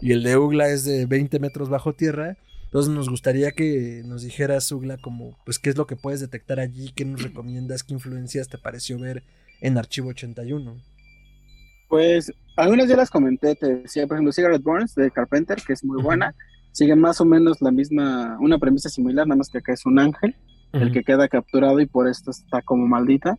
y 0.00 0.12
el 0.12 0.24
de 0.24 0.36
Ugla 0.36 0.68
es 0.68 0.84
de 0.84 1.06
20 1.06 1.38
metros 1.38 1.68
bajo 1.68 1.94
tierra. 1.94 2.36
Entonces 2.64 2.92
nos 2.92 3.08
gustaría 3.08 3.52
que 3.52 4.02
nos 4.04 4.22
dijeras 4.22 4.72
Ugla 4.72 4.96
como 4.96 5.38
pues 5.44 5.58
qué 5.58 5.70
es 5.70 5.76
lo 5.76 5.86
que 5.86 5.94
puedes 5.94 6.20
detectar 6.20 6.58
allí, 6.58 6.90
qué 6.94 7.04
nos 7.04 7.22
recomiendas, 7.22 7.84
qué 7.84 7.94
influencias 7.94 8.48
te 8.48 8.58
pareció 8.58 8.98
ver 8.98 9.22
en 9.60 9.78
Archivo 9.78 10.08
81. 10.08 10.82
Pues 11.88 12.32
algunas 12.56 12.88
ya 12.88 12.96
las 12.96 13.10
comenté, 13.10 13.54
te 13.54 13.76
decía, 13.76 14.06
por 14.06 14.16
ejemplo, 14.16 14.32
Cigarette 14.32 14.62
Burns 14.62 14.94
de 14.94 15.10
Carpenter, 15.10 15.58
que 15.66 15.72
es 15.72 15.84
muy 15.84 16.02
buena. 16.02 16.34
Sigue 16.72 16.96
más 16.96 17.20
o 17.20 17.24
menos 17.24 17.60
la 17.60 17.70
misma, 17.70 18.36
una 18.40 18.58
premisa 18.58 18.88
similar, 18.88 19.26
nada 19.26 19.38
más 19.38 19.48
que 19.50 19.58
acá 19.58 19.72
es 19.72 19.84
un 19.84 19.98
ángel, 19.98 20.34
el 20.72 20.90
que 20.90 21.02
queda 21.02 21.28
capturado 21.28 21.80
y 21.80 21.86
por 21.86 22.08
esto 22.08 22.30
está 22.30 22.62
como 22.62 22.86
maldita. 22.86 23.38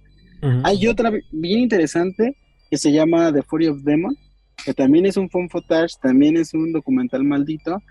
Hay 0.64 0.88
otra 0.88 1.12
bien 1.32 1.60
interesante 1.60 2.38
que 2.70 2.78
se 2.78 2.92
llama 2.92 3.32
The 3.32 3.44
Fury 3.44 3.68
of 3.68 3.84
Demon, 3.84 4.16
que 4.64 4.74
también 4.74 5.06
es 5.06 5.18
un 5.18 5.30
fun 5.30 5.50
footage, 5.50 5.94
también 6.02 6.38
es 6.38 6.54
un 6.54 6.72
documental 6.72 7.24
maldito. 7.24 7.82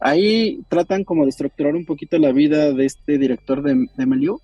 Ahí 0.00 0.62
tratan 0.68 1.04
como 1.04 1.24
de 1.24 1.30
estructurar 1.30 1.74
un 1.74 1.84
poquito 1.84 2.18
la 2.18 2.32
vida 2.32 2.72
de 2.72 2.86
este 2.86 3.18
director 3.18 3.62
de, 3.62 3.86
de 3.96 4.06
Meliu, 4.06 4.40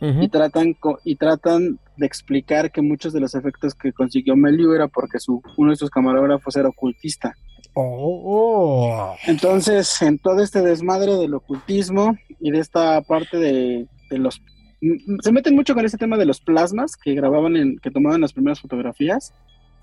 y 0.00 0.28
tratan 0.28 0.74
y 1.04 1.14
tratan 1.14 1.78
de 1.96 2.06
explicar 2.06 2.70
que 2.70 2.82
muchos 2.82 3.12
de 3.12 3.20
los 3.20 3.34
efectos 3.34 3.74
que 3.74 3.92
consiguió 3.92 4.36
Meliu 4.36 4.72
era 4.72 4.88
porque 4.88 5.18
su 5.18 5.42
uno 5.56 5.70
de 5.70 5.76
sus 5.76 5.90
camarógrafos 5.90 6.56
era 6.56 6.68
ocultista. 6.68 7.34
Oh. 7.74 9.14
Entonces, 9.26 10.02
en 10.02 10.18
todo 10.18 10.42
este 10.42 10.60
desmadre 10.60 11.14
del 11.16 11.34
ocultismo 11.34 12.16
y 12.40 12.50
de 12.50 12.58
esta 12.58 13.00
parte 13.02 13.38
de, 13.38 13.86
los 14.10 14.42
se 15.20 15.32
meten 15.32 15.54
mucho 15.54 15.74
con 15.74 15.84
ese 15.84 15.96
tema 15.96 16.16
de 16.16 16.26
los 16.26 16.40
plasmas 16.40 16.96
que 16.96 17.14
grababan 17.14 17.56
en 17.56 17.78
que 17.78 17.90
tomaban 17.90 18.20
las 18.20 18.32
primeras 18.32 18.60
fotografías 18.60 19.32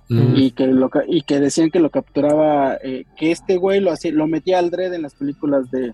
y 0.10 0.52
que 0.52 0.68
lo 0.68 0.90
y 1.08 1.22
que 1.22 1.40
decían 1.40 1.70
que 1.70 1.80
lo 1.80 1.90
capturaba 1.90 2.76
eh, 2.84 3.06
que 3.16 3.32
este 3.32 3.58
güey 3.58 3.80
lo 3.80 3.92
hacía 3.92 4.12
lo 4.12 4.28
metía 4.28 4.60
al 4.60 4.72
dread 4.72 4.94
en 4.94 5.04
las 5.04 5.16
películas 5.16 5.72
de 5.72 5.94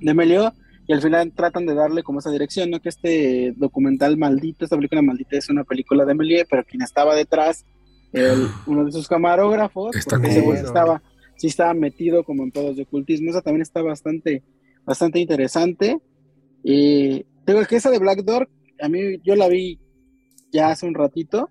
de 0.00 0.14
Melio 0.14 0.52
y 0.90 0.92
al 0.92 1.00
final 1.00 1.32
tratan 1.32 1.66
de 1.66 1.74
darle 1.76 2.02
como 2.02 2.18
esa 2.18 2.32
dirección, 2.32 2.68
¿no? 2.68 2.80
Que 2.80 2.88
este 2.88 3.54
documental 3.56 4.16
maldito, 4.16 4.64
esta 4.64 4.74
película 4.74 5.00
maldita 5.02 5.36
es 5.36 5.48
una 5.48 5.62
película 5.62 6.04
de 6.04 6.16
Méliès, 6.16 6.48
pero 6.50 6.64
quien 6.64 6.82
estaba 6.82 7.14
detrás, 7.14 7.64
uno 8.66 8.84
de 8.84 8.90
sus 8.90 9.06
camarógrafos, 9.06 9.94
Está 9.94 10.16
estaba, 10.16 11.00
sí 11.36 11.46
está 11.46 11.72
metido 11.74 12.24
como 12.24 12.42
en 12.42 12.50
pedos 12.50 12.74
de 12.74 12.82
ocultismo. 12.82 13.30
Esa 13.30 13.40
también 13.40 13.62
está 13.62 13.82
bastante, 13.82 14.42
bastante 14.84 15.20
interesante. 15.20 16.00
Y 16.64 17.24
tengo 17.44 17.64
que 17.66 17.76
esa 17.76 17.90
de 17.90 18.00
Black 18.00 18.24
Door, 18.24 18.50
a 18.82 18.88
mí 18.88 19.20
yo 19.22 19.36
la 19.36 19.46
vi 19.46 19.78
ya 20.50 20.70
hace 20.70 20.86
un 20.86 20.94
ratito, 20.94 21.50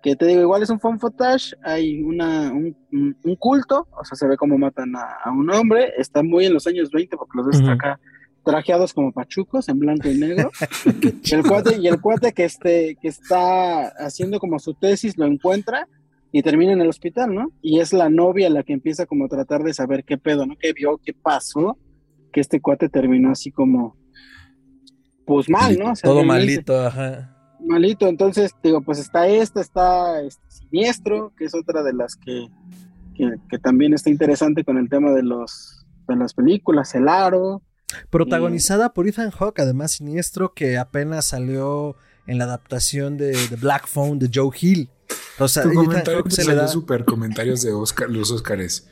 que 0.00 0.14
te 0.14 0.26
digo, 0.26 0.42
igual 0.42 0.62
es 0.62 0.70
un 0.70 0.78
fan 0.78 1.00
footage, 1.00 1.56
hay 1.64 2.04
una, 2.04 2.52
un, 2.52 2.76
culto, 3.40 3.88
o 4.00 4.04
sea, 4.04 4.14
se 4.14 4.28
ve 4.28 4.36
como 4.36 4.56
matan 4.56 4.94
a, 4.94 5.28
un 5.32 5.50
hombre, 5.50 5.92
está 5.98 6.22
muy 6.22 6.46
en 6.46 6.54
los 6.54 6.68
años 6.68 6.92
20 6.92 7.16
porque 7.16 7.36
los 7.36 7.46
ves 7.48 7.68
acá 7.68 7.98
trajeados 8.46 8.94
como 8.94 9.10
pachucos 9.10 9.68
en 9.68 9.80
blanco 9.80 10.08
y 10.08 10.18
negro. 10.18 10.52
y, 11.24 11.34
el 11.34 11.42
cuate, 11.42 11.78
y 11.78 11.88
el 11.88 12.00
cuate 12.00 12.32
que, 12.32 12.44
este, 12.44 12.96
que 13.02 13.08
está 13.08 13.88
haciendo 13.88 14.38
como 14.38 14.60
su 14.60 14.74
tesis 14.74 15.18
lo 15.18 15.26
encuentra 15.26 15.88
y 16.30 16.42
termina 16.42 16.72
en 16.72 16.80
el 16.80 16.88
hospital, 16.88 17.34
¿no? 17.34 17.50
Y 17.60 17.80
es 17.80 17.92
la 17.92 18.08
novia 18.08 18.48
la 18.48 18.62
que 18.62 18.72
empieza 18.72 19.04
como 19.04 19.24
a 19.24 19.28
tratar 19.28 19.64
de 19.64 19.74
saber 19.74 20.04
qué 20.04 20.16
pedo, 20.16 20.46
¿no? 20.46 20.54
¿Qué 20.56 20.72
vio? 20.72 21.00
¿Qué 21.04 21.12
pasó? 21.12 21.76
Que 22.32 22.40
este 22.40 22.60
cuate 22.60 22.88
terminó 22.88 23.32
así 23.32 23.50
como, 23.50 23.96
pues 25.26 25.50
mal, 25.50 25.76
¿no? 25.76 25.92
Todo 26.00 26.22
malito, 26.22 26.86
ajá. 26.86 27.36
Malito, 27.58 28.06
entonces, 28.06 28.52
digo, 28.62 28.80
pues 28.80 29.00
está 29.00 29.26
esta, 29.26 29.60
está 29.60 30.20
este, 30.22 30.44
Siniestro, 30.48 31.32
que 31.36 31.46
es 31.46 31.54
otra 31.54 31.82
de 31.82 31.94
las 31.94 32.14
que, 32.14 32.46
que, 33.16 33.58
también 33.58 33.92
está 33.92 34.08
interesante 34.08 34.62
con 34.62 34.78
el 34.78 34.88
tema 34.88 35.10
de 35.10 35.24
los 35.24 35.84
de 36.06 36.14
las 36.14 36.32
películas, 36.32 36.94
El 36.94 37.08
Aro. 37.08 37.62
Protagonizada 38.10 38.92
por 38.92 39.06
Ethan 39.08 39.30
Hawke, 39.30 39.60
además 39.60 39.92
Siniestro, 39.92 40.54
que 40.54 40.78
apenas 40.78 41.26
salió 41.26 41.96
en 42.26 42.38
la 42.38 42.44
adaptación 42.44 43.16
de 43.16 43.36
The 43.48 43.56
Black 43.56 43.86
Phone 43.86 44.18
de 44.18 44.30
Joe 44.32 44.50
Hill. 44.58 44.88
O 45.38 45.48
sea, 45.48 45.64
comentario 45.64 46.24
se 46.28 46.44
le 46.44 46.54
da 46.54 46.68
super 46.68 47.04
comentarios 47.04 47.62
de 47.62 47.72
Oscar, 47.72 48.08
los 48.10 48.30
Oscars. 48.30 48.86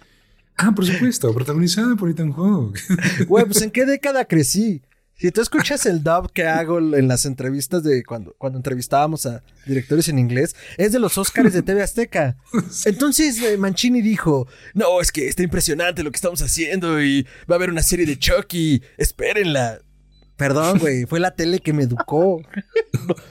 Ah, 0.56 0.72
por 0.74 0.86
supuesto, 0.86 1.32
protagonizada 1.34 1.96
por 1.96 2.08
Ethan 2.10 2.32
Hawke. 2.32 2.80
Güey, 3.26 3.44
pues 3.46 3.62
en 3.62 3.70
qué 3.70 3.84
década 3.86 4.24
crecí. 4.24 4.82
Si 5.16 5.30
tú 5.30 5.40
escuchas 5.40 5.86
el 5.86 6.02
dub 6.02 6.32
que 6.32 6.44
hago 6.44 6.78
en 6.78 7.06
las 7.06 7.24
entrevistas 7.24 7.84
de 7.84 8.02
cuando, 8.02 8.34
cuando 8.36 8.58
entrevistábamos 8.58 9.26
a 9.26 9.44
directores 9.64 10.08
en 10.08 10.18
inglés, 10.18 10.56
es 10.76 10.92
de 10.92 10.98
los 10.98 11.16
Oscars 11.16 11.52
de 11.52 11.62
TV 11.62 11.82
Azteca. 11.82 12.36
Entonces 12.84 13.40
eh, 13.40 13.56
Mancini 13.56 14.02
dijo, 14.02 14.48
no, 14.74 15.00
es 15.00 15.12
que 15.12 15.28
está 15.28 15.42
impresionante 15.42 16.02
lo 16.02 16.10
que 16.10 16.16
estamos 16.16 16.42
haciendo 16.42 17.00
y 17.00 17.22
va 17.48 17.54
a 17.54 17.56
haber 17.56 17.70
una 17.70 17.82
serie 17.82 18.06
de 18.06 18.18
Chucky, 18.18 18.82
espérenla. 18.96 19.80
Perdón, 20.36 20.80
güey, 20.80 21.06
fue 21.06 21.20
la 21.20 21.36
tele 21.36 21.60
que 21.60 21.72
me 21.72 21.84
educó. 21.84 22.42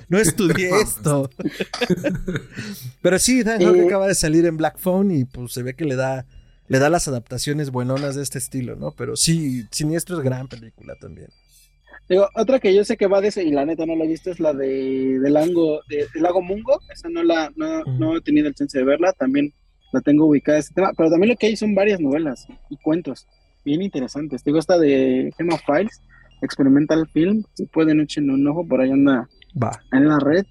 No, 0.08 0.20
estudié 0.20 0.70
esto. 0.82 1.30
Pero 3.02 3.20
sí, 3.20 3.44
Dan 3.44 3.60
que 3.60 3.86
acaba 3.86 4.08
de 4.08 4.16
salir 4.16 4.46
en 4.46 4.56
Black 4.56 4.78
Phone 4.78 5.12
y 5.12 5.26
pues 5.26 5.52
se 5.52 5.64
ve 5.64 5.76
que 5.76 5.84
le 5.84 5.96
da, 5.96 6.26
le 6.68 6.80
da 6.80 6.90
las 6.90 7.08
adaptaciones 7.08 7.72
buenonas 7.72 8.16
de 8.16 8.24
este 8.24 8.38
estilo, 8.38 8.76
¿no? 8.76 8.92
Pero 8.92 9.16
sí, 9.18 9.68
Siniestro 9.72 10.18
es 10.18 10.24
gran 10.24 10.48
película 10.48 10.96
también. 10.96 11.30
Digo, 12.10 12.28
otra 12.36 12.60
que 12.60 12.74
yo 12.74 12.84
sé 12.84 12.98
que 12.98 13.08
va 13.08 13.22
de 13.22 13.30
ese, 13.30 13.44
y 13.44 13.52
la 13.52 13.66
neta 13.66 13.86
no 13.86 13.96
la 13.96 14.06
he 14.06 14.08
visto, 14.08 14.32
es 14.32 14.40
la 14.40 14.54
de, 14.54 15.20
del 15.20 15.34
Lago, 15.34 15.82
de, 15.88 16.08
Lago 16.16 16.42
Mungo. 16.42 16.80
Esa 16.92 17.10
no 17.10 17.24
la 17.24 17.52
no, 17.56 17.84
no, 17.84 18.18
he 18.18 18.22
tenido 18.22 18.48
el 18.48 18.56
chance 18.56 18.78
de 18.78 18.84
verla. 18.84 19.14
También 19.14 19.54
la 19.92 20.02
tengo 20.02 20.26
ubicada 20.26 20.60
ese 20.60 20.74
tema. 20.74 20.92
Pero 20.98 21.10
también 21.10 21.30
lo 21.30 21.36
que 21.36 21.48
hay 21.48 21.56
son 21.56 21.76
varias 21.76 22.00
novelas 22.00 22.48
y 22.70 22.78
cuentos 22.78 23.28
bien 23.66 23.82
interesantes. 23.82 24.44
Digo, 24.44 24.60
esta 24.60 24.78
de 24.78 25.32
Gemma 25.38 25.58
Files, 25.58 26.02
Experimental 26.42 27.08
Film. 27.08 27.44
Si 27.54 27.66
pueden, 27.66 28.02
echenle 28.02 28.34
un 28.34 28.48
ojo. 28.48 28.68
Por 28.68 28.82
ahí 28.82 28.92
anda 28.92 29.28
va. 29.62 29.80
en 29.92 30.08
la 30.08 30.20
red 30.20 30.46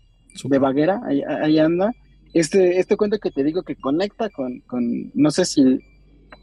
de 0.45 0.59
Vaguera. 0.59 1.01
Ahí, 1.07 1.59
anda. 1.59 1.93
Este, 2.33 2.79
este 2.79 2.97
cuento 2.97 3.19
que 3.19 3.31
te 3.31 3.45
digo 3.45 3.63
que 3.63 3.77
conecta 3.77 4.31
con, 4.31 4.61
con 4.61 5.11
no 5.13 5.31
sé 5.31 5.45
si 5.45 5.81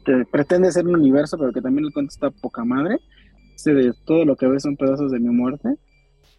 que 0.04 0.24
pretende 0.30 0.70
ser 0.70 0.86
un 0.86 0.94
universo, 0.94 1.36
pero 1.36 1.52
que 1.52 1.60
también 1.60 1.86
el 1.86 1.92
cuento 1.92 2.12
está 2.12 2.30
poca 2.30 2.64
madre 2.64 3.00
de 3.64 3.92
todo 4.04 4.24
lo 4.24 4.36
que 4.36 4.46
ves 4.46 4.62
son 4.62 4.76
pedazos 4.76 5.12
de 5.12 5.20
mi 5.20 5.28
muerte. 5.28 5.68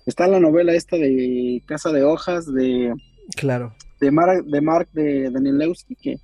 Está 0.06 0.28
la 0.28 0.40
novela 0.40 0.74
esta 0.74 0.98
de 0.98 1.62
Casa 1.66 1.92
de 1.92 2.04
Hojas 2.04 2.52
de 2.52 2.94
claro 3.36 3.74
de 4.00 4.12
Mark 4.12 4.44
de 4.46 4.62
Mark 4.62 4.90
de 4.92 5.30
Danielewski 5.30 5.96
que 5.96 6.18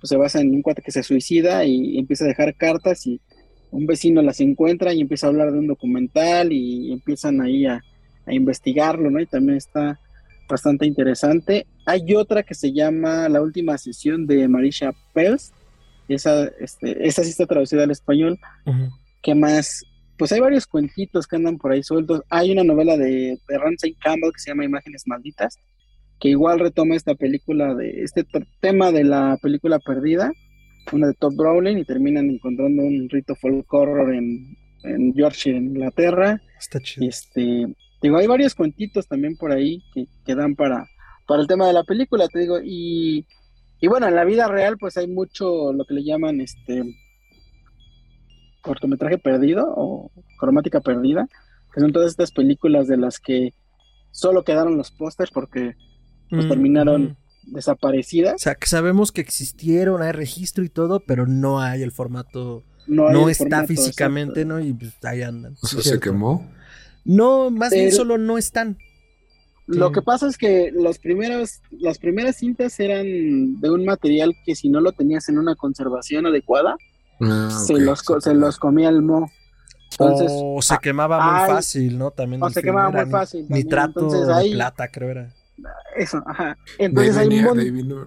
pues, 0.00 0.10
se 0.10 0.16
basa 0.16 0.40
en 0.40 0.54
un 0.54 0.62
cuate 0.62 0.82
que 0.82 0.92
se 0.92 1.02
suicida 1.02 1.64
y, 1.64 1.98
empieza 1.98 2.24
a 2.24 2.28
dejar 2.28 2.54
cartas 2.54 3.06
y 3.06 3.20
un 3.70 3.86
vecino 3.86 4.20
las 4.20 4.40
encuentra 4.40 4.92
y 4.92 5.00
empieza 5.00 5.26
a 5.26 5.30
hablar 5.30 5.50
de 5.50 5.58
un 5.58 5.66
documental 5.66 6.52
y 6.52 6.92
empiezan 6.92 7.40
ahí 7.40 7.66
a, 7.66 7.82
investigarlo, 8.26 9.10
¿no? 9.10 9.18
Y 9.18 9.26
también 9.26 9.58
está 9.58 9.98
bastante 10.48 10.86
interesante. 10.86 11.66
Hay 11.86 12.14
otra 12.14 12.44
que 12.44 12.54
se 12.54 12.72
llama 12.72 13.28
La 13.28 13.42
última 13.42 13.76
sesión 13.78 14.28
de 14.28 14.46
Marisha 14.46 14.92
Pels. 15.12 15.52
Esa, 16.06 16.44
este, 16.60 17.04
esa 17.04 17.24
sí 17.24 17.30
está 17.30 17.46
traducida 17.46 17.82
al 17.82 17.90
español. 17.90 18.38
que 19.22 19.34
más? 19.34 19.84
Pues 20.22 20.30
hay 20.30 20.38
varios 20.38 20.68
cuentitos 20.68 21.26
que 21.26 21.34
andan 21.34 21.58
por 21.58 21.72
ahí 21.72 21.82
sueltos. 21.82 22.22
Hay 22.30 22.52
una 22.52 22.62
novela 22.62 22.96
de, 22.96 23.40
de 23.48 23.58
Ramsey 23.58 23.94
Campbell 23.94 24.30
que 24.32 24.38
se 24.38 24.50
llama 24.50 24.64
Imágenes 24.64 25.02
Malditas, 25.04 25.58
que 26.20 26.28
igual 26.28 26.60
retoma 26.60 26.94
esta 26.94 27.16
película 27.16 27.74
de 27.74 28.04
este 28.04 28.24
tema 28.60 28.92
de 28.92 29.02
la 29.02 29.36
película 29.42 29.80
perdida, 29.80 30.30
una 30.92 31.08
de 31.08 31.14
Todd 31.14 31.34
Browning, 31.34 31.78
y 31.78 31.84
terminan 31.84 32.30
encontrando 32.30 32.84
un 32.84 33.08
rito 33.08 33.34
folk 33.34 33.66
horror 33.74 34.14
en, 34.14 34.56
en 34.84 35.12
Yorkshire, 35.12 35.58
Inglaterra. 35.58 36.40
Está 36.56 36.78
chido. 36.78 37.08
Este, 37.08 37.66
digo, 38.00 38.16
hay 38.16 38.28
varios 38.28 38.54
cuentitos 38.54 39.08
también 39.08 39.36
por 39.36 39.50
ahí 39.50 39.82
que, 39.92 40.06
que 40.24 40.36
dan 40.36 40.54
para, 40.54 40.86
para 41.26 41.42
el 41.42 41.48
tema 41.48 41.66
de 41.66 41.72
la 41.72 41.82
película, 41.82 42.28
te 42.28 42.38
digo, 42.38 42.60
y, 42.62 43.26
y 43.80 43.88
bueno, 43.88 44.06
en 44.06 44.14
la 44.14 44.24
vida 44.24 44.46
real 44.46 44.76
pues 44.78 44.96
hay 44.96 45.08
mucho 45.08 45.72
lo 45.72 45.84
que 45.84 45.94
le 45.94 46.04
llaman 46.04 46.40
este 46.40 46.84
cortometraje 48.62 49.18
perdido 49.18 49.72
o 49.76 50.10
cromática 50.38 50.80
perdida, 50.80 51.28
que 51.74 51.80
son 51.80 51.92
todas 51.92 52.10
estas 52.10 52.32
películas 52.32 52.88
de 52.88 52.96
las 52.96 53.18
que 53.18 53.52
solo 54.10 54.44
quedaron 54.44 54.76
los 54.76 54.90
pósters 54.90 55.30
porque 55.30 55.74
pues, 56.30 56.48
terminaron 56.48 57.16
desaparecidas. 57.44 58.34
O 58.34 58.38
sea, 58.38 58.54
que 58.54 58.66
sabemos 58.66 59.12
que 59.12 59.20
existieron, 59.20 60.02
hay 60.02 60.12
registro 60.12 60.64
y 60.64 60.68
todo, 60.68 61.00
pero 61.00 61.26
no 61.26 61.60
hay 61.60 61.82
el 61.82 61.92
formato, 61.92 62.62
no, 62.86 63.28
está 63.28 63.66
físicamente, 63.66 64.44
¿no? 64.44 64.60
Y 64.60 64.72
pues, 64.72 64.92
ahí 65.04 65.22
andan. 65.22 65.56
¿O 65.62 65.66
se 65.66 66.00
quemó? 66.00 66.48
No, 67.04 67.50
más 67.50 67.72
bien 67.72 67.92
solo 67.92 68.16
no 68.16 68.38
están. 68.38 68.78
Lo 69.66 69.92
que 69.92 70.02
pasa 70.02 70.26
es 70.26 70.36
que 70.36 70.70
los 70.72 70.98
primeros, 70.98 71.62
las 71.70 71.98
primeras 71.98 72.36
cintas 72.36 72.78
eran 72.80 73.60
de 73.60 73.70
un 73.70 73.84
material 73.84 74.34
que 74.44 74.54
si 74.54 74.68
no 74.68 74.80
lo 74.80 74.92
tenías 74.92 75.28
en 75.28 75.38
una 75.38 75.54
conservación 75.54 76.26
adecuada, 76.26 76.76
Ah, 77.22 77.50
se, 77.50 77.74
los, 77.78 78.02
se 78.20 78.34
los 78.34 78.58
comía 78.58 78.88
el 78.88 79.02
mo. 79.02 79.30
Entonces, 79.92 80.30
o 80.32 80.60
se 80.62 80.78
quemaba 80.78 81.20
muy 81.20 81.54
fácil, 81.54 81.98
¿no? 81.98 82.10
También 82.10 82.42
o 82.42 82.50
se 82.50 82.62
quemaba 82.62 82.90
muy 82.90 83.10
fácil. 83.10 83.46
Nitrato 83.48 84.08
de 84.08 84.50
plata, 84.52 84.88
creo 84.88 85.10
era. 85.10 85.34
Eso, 85.96 86.22
ajá. 86.26 86.58
Entonces 86.78 87.16
hay 87.16 87.26
un 87.26 87.58
Ahí 87.58 87.70
vino, 87.70 88.06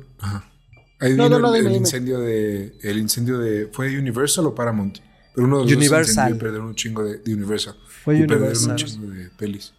Ahí 1.00 1.14
vino 1.14 1.56
el, 1.56 1.72
incendio 1.72 2.20
de. 2.20 2.74
El 2.82 2.98
incendio 2.98 3.38
de. 3.38 3.68
¿Fue 3.72 3.98
Universal 3.98 4.48
o 4.48 4.56
Paramount? 4.56 4.98
Pero 5.34 5.48
uno 5.48 5.60
de 5.60 5.64
los 5.66 5.74
Universal. 5.74 6.32
dos 6.32 6.40
perdieron 6.40 6.68
un 6.68 6.76
chingo 6.76 7.04
de, 7.04 7.20
de 7.20 7.34
Universal. 7.34 7.76
Fue 8.04 8.16
y 8.18 8.24
Universal. 8.24 8.50
perdieron 8.50 8.72
un 8.72 8.76
chingo 8.76 9.14
de 9.14 9.30
pelis. 9.38 9.74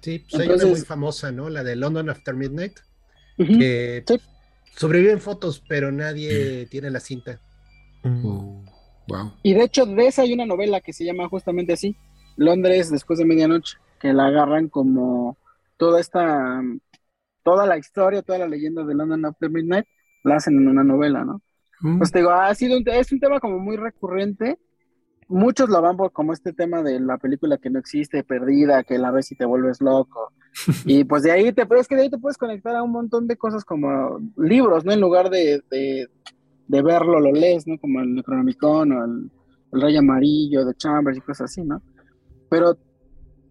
Sí, 0.00 0.24
pues 0.30 0.42
hay 0.42 0.48
una 0.48 0.66
muy 0.66 0.80
famosa, 0.80 1.30
¿no? 1.32 1.50
La 1.50 1.62
de 1.62 1.76
London 1.76 2.08
After 2.10 2.34
Midnight. 2.34 2.78
Que 3.36 4.04
sobreviven 4.76 5.20
fotos, 5.20 5.62
pero 5.68 5.92
nadie 5.92 6.66
tiene 6.66 6.90
la 6.90 7.00
cinta. 7.00 7.40
Oh. 8.24 8.58
Y 9.42 9.54
de 9.54 9.64
hecho, 9.64 9.86
de 9.86 10.06
esa 10.06 10.22
hay 10.22 10.32
una 10.32 10.46
novela 10.46 10.80
que 10.80 10.92
se 10.92 11.04
llama 11.04 11.28
justamente 11.28 11.72
así, 11.72 11.96
Londres 12.36 12.90
después 12.90 13.18
de 13.18 13.24
medianoche, 13.24 13.78
que 14.00 14.12
la 14.12 14.26
agarran 14.26 14.68
como 14.68 15.36
toda 15.76 16.00
esta, 16.00 16.62
toda 17.42 17.66
la 17.66 17.78
historia, 17.78 18.22
toda 18.22 18.38
la 18.38 18.48
leyenda 18.48 18.84
de 18.84 18.94
London 18.94 19.24
After 19.26 19.50
Midnight, 19.50 19.86
la 20.24 20.36
hacen 20.36 20.56
en 20.56 20.68
una 20.68 20.84
novela, 20.84 21.24
¿no? 21.24 21.42
Mm. 21.80 21.98
Pues 21.98 22.10
te 22.10 22.18
digo, 22.18 22.30
ha 22.30 22.54
sido 22.54 22.76
un, 22.76 22.84
es 22.86 23.12
un 23.12 23.20
tema 23.20 23.40
como 23.40 23.58
muy 23.58 23.76
recurrente. 23.76 24.58
Muchos 25.28 25.68
la 25.68 25.80
van 25.80 25.96
por 25.96 26.12
como 26.12 26.32
este 26.32 26.52
tema 26.52 26.82
de 26.82 27.00
la 27.00 27.18
película 27.18 27.58
que 27.58 27.70
no 27.70 27.78
existe, 27.78 28.24
perdida, 28.24 28.82
que 28.82 28.98
la 28.98 29.10
ves 29.10 29.30
y 29.30 29.36
te 29.36 29.44
vuelves 29.44 29.80
loco. 29.80 30.32
y 30.86 31.04
pues 31.04 31.22
de 31.22 31.30
ahí 31.30 31.52
te 31.52 31.66
puedes, 31.66 31.86
que 31.86 31.96
de 31.96 32.02
ahí 32.02 32.10
te 32.10 32.18
puedes 32.18 32.38
conectar 32.38 32.74
a 32.74 32.82
un 32.82 32.92
montón 32.92 33.26
de 33.28 33.36
cosas 33.36 33.64
como 33.64 34.18
libros, 34.36 34.84
¿no? 34.84 34.92
En 34.92 35.00
lugar 35.00 35.30
de 35.30 35.62
de 35.70 36.08
verlo 36.68 37.20
lo 37.20 37.32
lees, 37.32 37.66
¿no? 37.66 37.78
Como 37.78 38.00
el 38.00 38.14
Necronomicon 38.14 38.92
o 38.92 39.04
el, 39.04 39.30
Rey 39.70 39.96
Amarillo 39.96 40.64
de 40.64 40.74
Chambers 40.74 41.18
y 41.18 41.20
cosas 41.20 41.50
así, 41.50 41.62
¿no? 41.62 41.82
Pero 42.48 42.78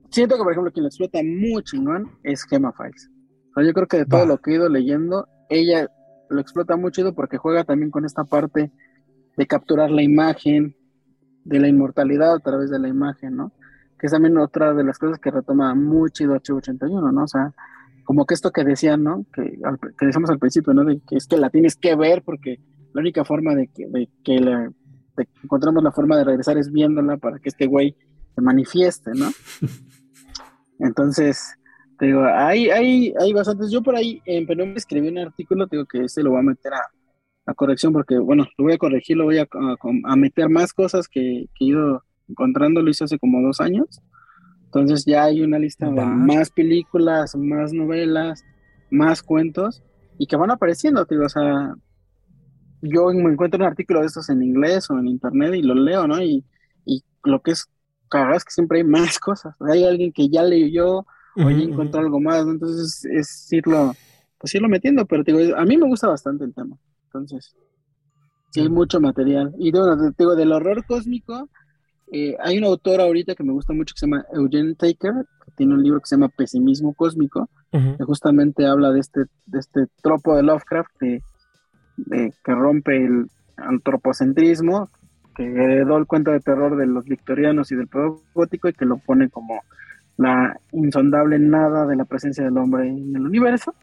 siento 0.10 0.35
que, 0.35 0.44
por 0.44 0.52
ejemplo, 0.52 0.72
quien 0.72 0.84
lo 0.84 0.88
explota 0.88 1.19
muy 1.23 1.61
chingón 1.64 2.10
es 2.23 2.44
Gemma 2.44 2.73
Files. 2.73 3.10
O 3.52 3.53
sea, 3.53 3.64
yo 3.64 3.73
creo 3.73 3.88
que 3.88 3.98
de 3.98 4.06
todo 4.06 4.26
lo 4.26 4.39
que 4.39 4.52
he 4.52 4.56
ido 4.56 4.68
leyendo, 4.69 5.27
ella 5.49 5.88
lo 6.30 6.41
explota 6.41 6.76
muy 6.76 6.91
chido 6.91 7.14
porque 7.14 7.38
juega 7.38 7.64
también 7.64 7.91
con 7.91 8.06
esta 8.06 8.23
parte 8.23 8.72
de 9.38 9.48
capturar 9.48 9.91
la 9.91 10.02
imagen, 10.02 10.76
de 11.44 11.60
la 11.60 11.68
inmortalidad 11.68 12.34
a 12.34 12.39
través 12.39 12.69
de 12.69 12.80
la 12.80 12.88
imagen, 12.88 13.35
¿no? 13.35 13.53
Que 13.99 14.07
es 14.07 14.11
también 14.11 14.38
otra 14.38 14.73
de 14.73 14.84
las 14.84 14.98
cosas 14.99 15.19
que 15.19 15.31
retoma 15.31 15.73
muy 15.76 16.11
chido 16.11 16.35
H81, 16.35 17.14
¿no? 17.14 17.23
O 17.23 17.27
sea, 17.27 17.53
como 18.03 18.26
que 18.26 18.34
esto 18.34 18.52
que 18.52 18.64
decían, 18.64 19.03
¿no? 19.03 19.26
Que, 19.34 19.60
que 19.98 20.06
decíamos 20.06 20.30
al 20.30 20.39
principio, 20.39 20.73
¿no? 20.73 20.84
De 20.84 20.99
que 21.07 21.15
es 21.15 21.27
que 21.27 21.38
la 21.38 21.49
tienes 21.49 21.76
que 21.76 21.95
ver 21.95 22.23
porque 22.23 22.60
la 22.98 23.02
única 23.02 23.24
forma 23.24 23.53
de 23.53 23.68
que, 23.68 23.86
de 23.86 24.10
que 24.24 24.40
encontramos 25.44 25.84
la 25.84 25.91
forma 25.91 26.18
de 26.18 26.24
regresar 26.24 26.57
es 26.57 26.72
viéndola 26.72 27.18
para 27.18 27.38
que 27.38 27.49
este 27.49 27.68
güey 27.68 27.95
se 28.34 28.41
manifieste, 28.41 29.11
¿no? 29.14 29.30
Entonces, 30.80 31.53
te 31.99 32.07
digo, 32.07 32.24
hay, 32.26 32.72
hay, 32.72 33.14
hay 33.19 33.34
bastantes. 33.34 33.69
Yo 33.69 33.84
por 33.84 33.95
ahí 33.95 34.19
en 34.26 34.48
Penumbra 34.48 34.78
escribí 34.78 35.10
un 35.10 35.19
artículo, 35.19 35.68
digo 35.68 35.86
que 35.86 36.06
este 36.06 36.24
lo 36.24 36.32
voy 36.32 36.40
a 36.40 36.44
meter 36.44 36.74
a, 36.74 36.82
a 37.45 37.53
corrección 37.53 37.94
porque, 37.94 38.18
bueno, 38.18 38.48
lo 38.57 38.64
voy 38.64 38.74
a 38.74 38.80
corregir, 38.80 39.15
lo 39.15 39.26
voy 39.26 39.38
a, 39.38 39.48
a, 40.06 40.15
meter 40.15 40.49
más 40.49 40.74
cosas 40.74 41.07
que, 41.07 41.45
que, 41.53 41.65
he 41.65 41.68
ido 41.68 42.02
encontrando, 42.28 42.82
lo 42.82 42.90
hice 42.90 43.03
hace 43.03 43.19
como 43.19 43.44
dos 43.44 43.61
años. 43.61 44.02
Entonces 44.65 45.06
ya 45.06 45.26
hay 45.26 45.44
una 45.44 45.60
lista 45.60 45.88
de 45.88 46.03
más 46.03 46.49
películas, 46.49 47.36
más 47.36 47.74
novelas, 47.74 48.44
más 48.90 49.22
cuentos 49.22 49.84
y 50.18 50.26
que 50.26 50.36
van 50.36 50.49
apareciendo, 50.49 51.06
digo, 51.06 51.26
o 51.26 51.30
sea, 51.30 51.76
yo 52.81 53.07
me 53.07 53.31
encuentro 53.31 53.59
un 53.59 53.65
artículo 53.65 54.01
de 54.01 54.07
estos 54.07 54.29
en 54.29 54.43
inglés 54.43 54.89
o 54.89 54.97
en 54.97 55.07
internet 55.07 55.55
y 55.55 55.61
lo 55.61 55.73
leo, 55.73 56.07
¿no? 56.07 56.21
Y, 56.21 56.43
y 56.85 57.03
lo 57.23 57.41
que 57.41 57.51
es 57.51 57.65
cagado 58.09 58.35
es 58.35 58.43
que 58.43 58.51
siempre 58.51 58.79
hay 58.79 58.83
más 58.83 59.19
cosas. 59.19 59.55
Hay 59.61 59.83
alguien 59.83 60.11
que 60.11 60.29
ya 60.29 60.43
leyó 60.43 61.05
o 61.39 61.51
ya 61.51 61.63
encontró 61.63 62.01
algo 62.01 62.19
más, 62.19 62.47
entonces 62.47 63.05
es 63.05 63.53
irlo, 63.53 63.93
pues 64.39 64.55
irlo 64.55 64.67
metiendo, 64.67 65.05
pero 65.05 65.23
digo, 65.23 65.55
a 65.55 65.65
mí 65.65 65.77
me 65.77 65.87
gusta 65.87 66.07
bastante 66.07 66.43
el 66.43 66.53
tema. 66.53 66.75
Entonces, 67.05 67.55
sí 68.49 68.61
hay 68.61 68.69
mucho 68.69 68.99
material. 68.99 69.53
Y 69.59 69.71
bueno, 69.71 69.95
digo, 70.17 70.35
del 70.35 70.51
horror 70.51 70.83
cósmico, 70.85 71.47
eh, 72.11 72.35
hay 72.39 72.57
un 72.57 72.63
autor 72.63 73.01
ahorita 73.01 73.35
que 73.35 73.43
me 73.43 73.53
gusta 73.53 73.73
mucho 73.73 73.93
que 73.93 73.99
se 73.99 74.07
llama 74.07 74.25
Eugene 74.33 74.73
Taker, 74.75 75.13
que 75.45 75.51
tiene 75.55 75.75
un 75.75 75.83
libro 75.83 75.99
que 75.99 76.07
se 76.07 76.15
llama 76.15 76.29
Pesimismo 76.29 76.93
Cósmico, 76.93 77.49
que 77.71 78.03
justamente 78.03 78.65
habla 78.65 78.91
de 78.91 79.01
este, 79.01 79.25
de 79.45 79.59
este 79.59 79.85
tropo 80.01 80.35
de 80.35 80.41
Lovecraft 80.41 80.89
que, 82.10 82.34
que 82.44 82.56
rompe 82.56 83.06
el 83.06 83.30
antropocentrismo, 83.57 84.90
que 85.36 85.45
heredó 85.45 85.98
el 85.98 86.07
cuento 86.07 86.32
de 86.32 86.40
terror 86.40 86.76
de 86.78 86.88
los 86.88 87.06
victorianos 87.06 87.72
y 87.72 87.76
del 87.76 87.90
gótico 88.34 88.69
y 88.69 88.74
que 88.74 88.86
lo 88.86 88.98
pone 88.98 89.30
como 89.30 89.61
la 90.18 90.60
insondable 90.72 91.38
nada 91.40 91.86
de 91.86 91.95
la 91.95 92.06
presencia 92.06 92.44
del 92.44 92.57
hombre 92.57 92.88
en 92.88 93.15
el 93.15 93.26
universo. 93.26 93.74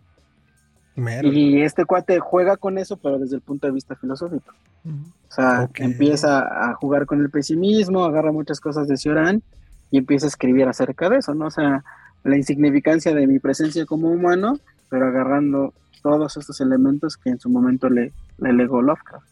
Y 0.97 1.63
este 1.63 1.85
cuate 1.85 2.21
juega 2.21 2.57
con 2.57 2.79
eso, 2.79 2.97
pero 2.97 3.19
desde 3.19 3.37
el 3.37 3.43
punto 3.43 3.67
de 3.67 3.73
vista 3.73 3.97
filosófico. 3.97 4.53
O 4.85 5.33
sea, 5.33 5.69
empieza 5.77 6.71
a 6.71 6.75
jugar 6.75 7.07
con 7.07 7.21
el 7.21 7.31
pesimismo, 7.31 8.05
agarra 8.05 8.31
muchas 8.31 8.61
cosas 8.61 8.87
de 8.87 8.97
Cioran 8.97 9.43
y 9.91 9.99
empieza 9.99 10.27
a 10.27 10.29
escribir 10.29 10.69
acerca 10.69 11.09
de 11.09 11.19
eso, 11.19 11.35
¿no? 11.35 11.47
O 11.47 11.51
sea, 11.51 11.85
la 12.23 12.37
insignificancia 12.37 13.15
de 13.15 13.27
mi 13.27 13.39
presencia 13.39 13.87
como 13.87 14.09
humano, 14.09 14.59
pero 14.89 15.07
agarrando 15.07 15.73
todos 16.05 16.37
estos 16.37 16.61
elementos 16.61 17.17
que 17.17 17.31
en 17.31 17.41
su 17.41 17.49
momento 17.49 17.89
le, 17.89 18.13
le 18.37 18.53
legó 18.53 18.83
Lovecraft. 18.83 19.27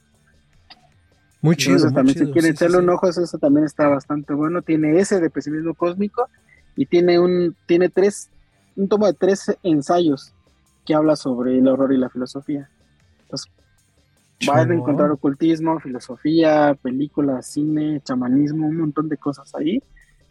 Muy 1.42 1.54
chido. 1.54 1.92
también, 1.92 2.16
si 2.16 2.32
quieren 2.32 2.52
echarle 2.52 2.78
un 2.78 2.88
ojo, 2.88 3.08
eso 3.08 3.38
también 3.38 3.66
está 3.66 3.88
bastante 3.88 4.32
bueno. 4.32 4.62
Tiene 4.62 4.98
ese 4.98 5.20
de 5.20 5.28
pesimismo 5.28 5.74
cósmico 5.74 6.28
y 6.76 6.86
tiene 6.86 7.18
un, 7.18 7.54
tiene 7.66 7.90
tres, 7.90 8.30
un 8.74 8.88
tomo 8.88 9.06
de 9.06 9.12
tres 9.12 9.54
ensayos 9.62 10.32
que 10.86 10.94
habla 10.94 11.14
sobre 11.14 11.58
el 11.58 11.68
horror 11.68 11.92
y 11.92 11.98
la 11.98 12.08
filosofía. 12.08 12.70
Entonces, 13.24 13.52
va 14.48 14.60
a 14.60 14.62
encontrar 14.62 15.10
ocultismo, 15.10 15.78
filosofía, 15.78 16.74
películas, 16.80 17.48
cine, 17.48 18.00
chamanismo, 18.02 18.68
un 18.68 18.78
montón 18.78 19.10
de 19.10 19.18
cosas 19.18 19.54
ahí 19.54 19.82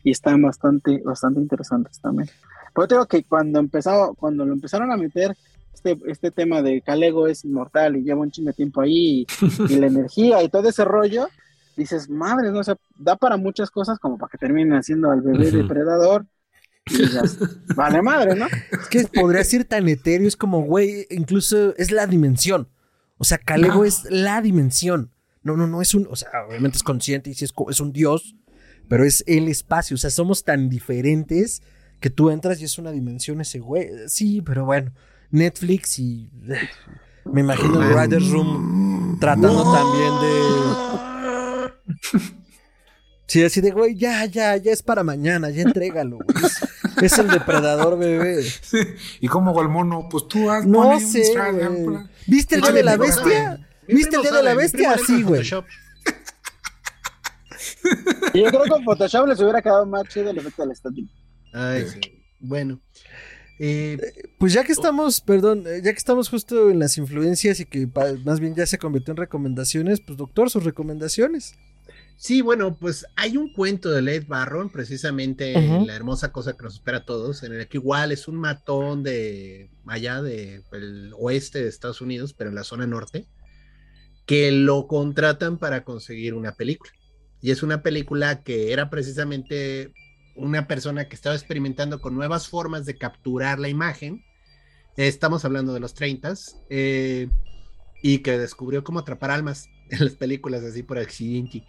y 0.04 0.12
están 0.12 0.42
bastante, 0.42 1.04
bastante 1.06 1.40
interesantes 1.40 2.00
también. 2.00 2.30
Pero 2.74 2.88
tengo 2.88 3.06
que 3.06 3.24
cuando 3.26 3.60
empezó, 3.60 4.16
cuando 4.18 4.46
lo 4.46 4.54
empezaron 4.54 4.92
a 4.92 4.98
meter 4.98 5.36
este, 5.74 5.98
este 6.08 6.32
tema 6.32 6.62
de 6.62 6.82
Calego 6.82 7.28
es 7.28 7.46
inmortal 7.46 7.98
y 7.98 8.04
lleva 8.04 8.22
un 8.22 8.32
chingo 8.32 8.50
de 8.50 8.54
tiempo 8.54 8.82
ahí 8.82 9.26
y, 9.70 9.76
la 9.76 9.88
energía 9.88 10.44
y 10.44 10.50
todo 10.50 10.70
ese 10.70 10.86
rollo, 10.86 11.28
dices, 11.76 12.10
madre, 12.10 12.52
no, 12.52 12.60
o 12.60 12.64
sea, 12.64 12.78
da 12.98 13.16
para 13.16 13.38
muchas 13.38 13.72
cosas 13.72 14.00
como 14.00 14.18
para 14.18 14.30
que 14.30 14.38
terminen 14.38 14.74
haciendo 14.74 15.10
al 15.12 15.22
bebé 15.22 15.52
depredador 15.52 16.26
vale 17.76 18.02
madre, 18.02 18.36
¿no? 18.36 18.48
Es 18.48 18.88
que 18.90 19.08
podría 19.08 19.44
ser 19.44 19.66
tan 19.66 19.88
etéreo, 19.88 20.28
es 20.28 20.36
como, 20.36 20.62
güey, 20.62 21.06
incluso 21.10 21.76
es 21.78 21.92
la 21.92 22.08
dimensión. 22.08 22.70
O 23.18 23.24
sea, 23.24 23.38
Calego 23.38 23.86
es 23.86 24.06
la 24.10 24.42
dimensión. 24.42 25.12
No, 25.44 25.56
no, 25.58 25.68
no 25.68 25.82
es 25.82 25.94
un, 25.94 26.08
o 26.10 26.16
sea, 26.16 26.30
obviamente 26.48 26.78
es 26.78 26.84
consciente 26.84 27.30
y 27.30 27.34
si 27.34 27.46
es, 27.46 27.54
es 27.70 27.80
un 27.80 27.94
dios, 27.94 28.36
pero 28.88 29.06
es 29.06 29.24
el 29.28 29.48
espacio. 29.48 29.96
O 29.96 29.98
sea, 29.98 30.10
somos 30.10 30.44
tan 30.44 30.70
diferentes 30.70 31.62
que 32.00 32.10
tú 32.10 32.32
entras 32.32 32.60
y 32.62 32.66
es 32.66 32.78
una 32.78 32.92
dimensión 32.92 33.42
ese 33.42 33.60
güey. 33.60 33.90
Sí, 34.08 34.42
pero 34.42 34.66
bueno, 34.66 34.92
Netflix 35.32 36.00
y 36.00 36.30
me 37.26 37.42
imagino 37.42 37.82
el 37.82 37.98
Riders 37.98 38.30
Room 38.30 39.18
tratando 39.20 39.64
también 39.72 40.12
de 40.22 40.62
Sí, 43.28 43.42
así 43.44 43.62
de, 43.62 43.72
güey, 43.72 43.96
ya, 43.96 44.26
ya, 44.26 44.58
ya 44.58 44.74
es 44.74 44.84
para 44.84 45.04
mañana, 45.04 45.50
ya 45.50 45.62
entrégalo, 45.62 46.18
Es, 47.02 47.18
el 47.18 47.30
depredador, 47.30 47.98
bebé. 47.98 48.44
Sí. 48.44 48.80
¿Y 49.22 49.30
cómo 49.30 49.54
va 49.54 49.62
el 49.62 49.70
mono? 49.70 50.10
Pues 50.12 50.28
tú 50.28 50.52
has 50.52 50.66
No 50.66 51.00
sé, 51.00 51.34
¿Viste 52.28 52.56
el 52.56 52.62
día 52.62 52.74
de 52.74 52.84
la 52.84 52.98
bestia? 52.98 53.66
¿Viste 53.88 54.18
el 54.18 54.24
día 54.24 54.34
de 54.34 54.44
la 54.44 54.54
bestia? 54.54 54.92
Así, 54.92 55.24
güey. 55.24 55.44
Yo 55.44 55.64
creo 58.34 58.64
que 58.64 58.70
con 58.70 58.84
Photoshop 58.84 59.28
les 59.28 59.40
hubiera 59.40 59.62
quedado 59.62 59.86
más 59.86 60.04
chido 60.10 60.30
el 60.30 60.38
efecto 60.38 60.64
de 60.64 60.68
la 60.68 60.74
estática. 60.74 61.14
Ay, 61.54 61.86
sí. 61.88 62.02
Bueno. 62.40 62.82
Eh, 63.64 64.00
pues 64.40 64.54
ya 64.54 64.64
que 64.64 64.72
estamos, 64.72 65.22
perdón, 65.22 65.66
eh, 65.68 65.82
ya 65.84 65.92
que 65.92 66.00
estamos 66.00 66.30
justo 66.30 66.72
en 66.72 66.80
las 66.80 66.98
influencias 66.98 67.60
y 67.60 67.66
que 67.66 67.88
más 68.26 68.40
bien 68.40 68.56
ya 68.56 68.66
se 68.66 68.80
convirtió 68.80 69.12
en 69.12 69.18
recomendaciones, 69.18 70.02
pues 70.02 70.18
doctor, 70.18 70.50
sus 70.50 70.64
recomendaciones. 70.64 71.54
Sí, 72.18 72.42
bueno, 72.42 72.76
pues 72.76 73.06
hay 73.16 73.38
un 73.38 73.54
cuento 73.54 73.92
de 73.92 74.02
Led 74.02 74.26
Barron, 74.26 74.72
precisamente 74.72 75.54
la 75.86 75.96
hermosa 75.96 76.32
cosa 76.32 76.54
que 76.58 76.64
nos 76.64 76.74
espera 76.74 77.00
a 77.00 77.06
todos, 77.06 77.44
en 77.44 77.54
el 77.54 77.68
que 77.68 77.78
igual 77.78 78.12
es 78.12 78.28
un 78.28 78.38
matón 78.38 79.04
de 79.04 79.70
allá 79.86 80.24
del 80.24 81.14
oeste 81.20 81.62
de 81.62 81.70
Estados 81.70 82.02
Unidos, 82.02 82.34
pero 82.34 82.50
en 82.50 82.56
la 82.56 82.64
zona 82.64 82.88
norte, 82.88 83.28
que 84.26 84.52
lo 84.52 84.88
contratan 84.88 85.60
para 85.60 85.84
conseguir 85.84 86.34
una 86.34 86.54
película. 86.54 86.92
Y 87.42 87.52
es 87.52 87.62
una 87.62 87.84
película 87.84 88.42
que 88.42 88.74
era 88.74 88.90
precisamente 88.90 89.94
una 90.42 90.68
persona 90.68 91.08
que 91.08 91.16
estaba 91.16 91.36
experimentando 91.36 92.02
con 92.02 92.16
nuevas 92.16 92.48
formas 92.48 92.86
de 92.86 92.98
capturar 92.98 93.60
la 93.60 93.70
imagen. 93.70 94.26
Estamos 94.98 95.46
hablando 95.46 95.74
de 95.74 95.80
los 95.80 95.94
30 95.94 96.34
eh, 96.70 97.30
y 98.02 98.20
que 98.20 98.38
descubrió 98.38 98.84
cómo 98.84 99.00
atrapar 99.00 99.32
almas 99.32 99.70
en 99.90 100.06
las 100.06 100.16
películas 100.16 100.64
así 100.64 100.84
por 100.84 100.98
accidente. 100.98 101.64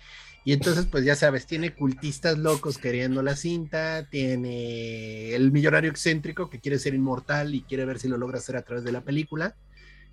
Y 0.45 0.53
entonces, 0.53 0.87
pues 0.87 1.05
ya 1.05 1.15
sabes, 1.15 1.47
tiene 1.47 1.75
cultistas 1.75 2.37
locos 2.39 2.79
queriendo 2.79 3.23
la 3.23 3.37
cinta, 3.37 4.09
tiene 4.11 5.35
el 5.35 5.53
millonario 5.53 5.89
excéntrico 5.89 6.51
que 6.51 6.59
quiere 6.59 6.81
ser 6.81 6.95
inmortal 6.95 7.55
y 7.55 7.63
quiere 7.63 7.85
ver 7.85 8.01
si 8.01 8.09
lo 8.09 8.17
logra 8.17 8.39
hacer 8.39 8.57
a 8.57 8.63
través 8.63 8.83
de 8.83 8.91
la 8.91 9.05
película. 9.05 9.55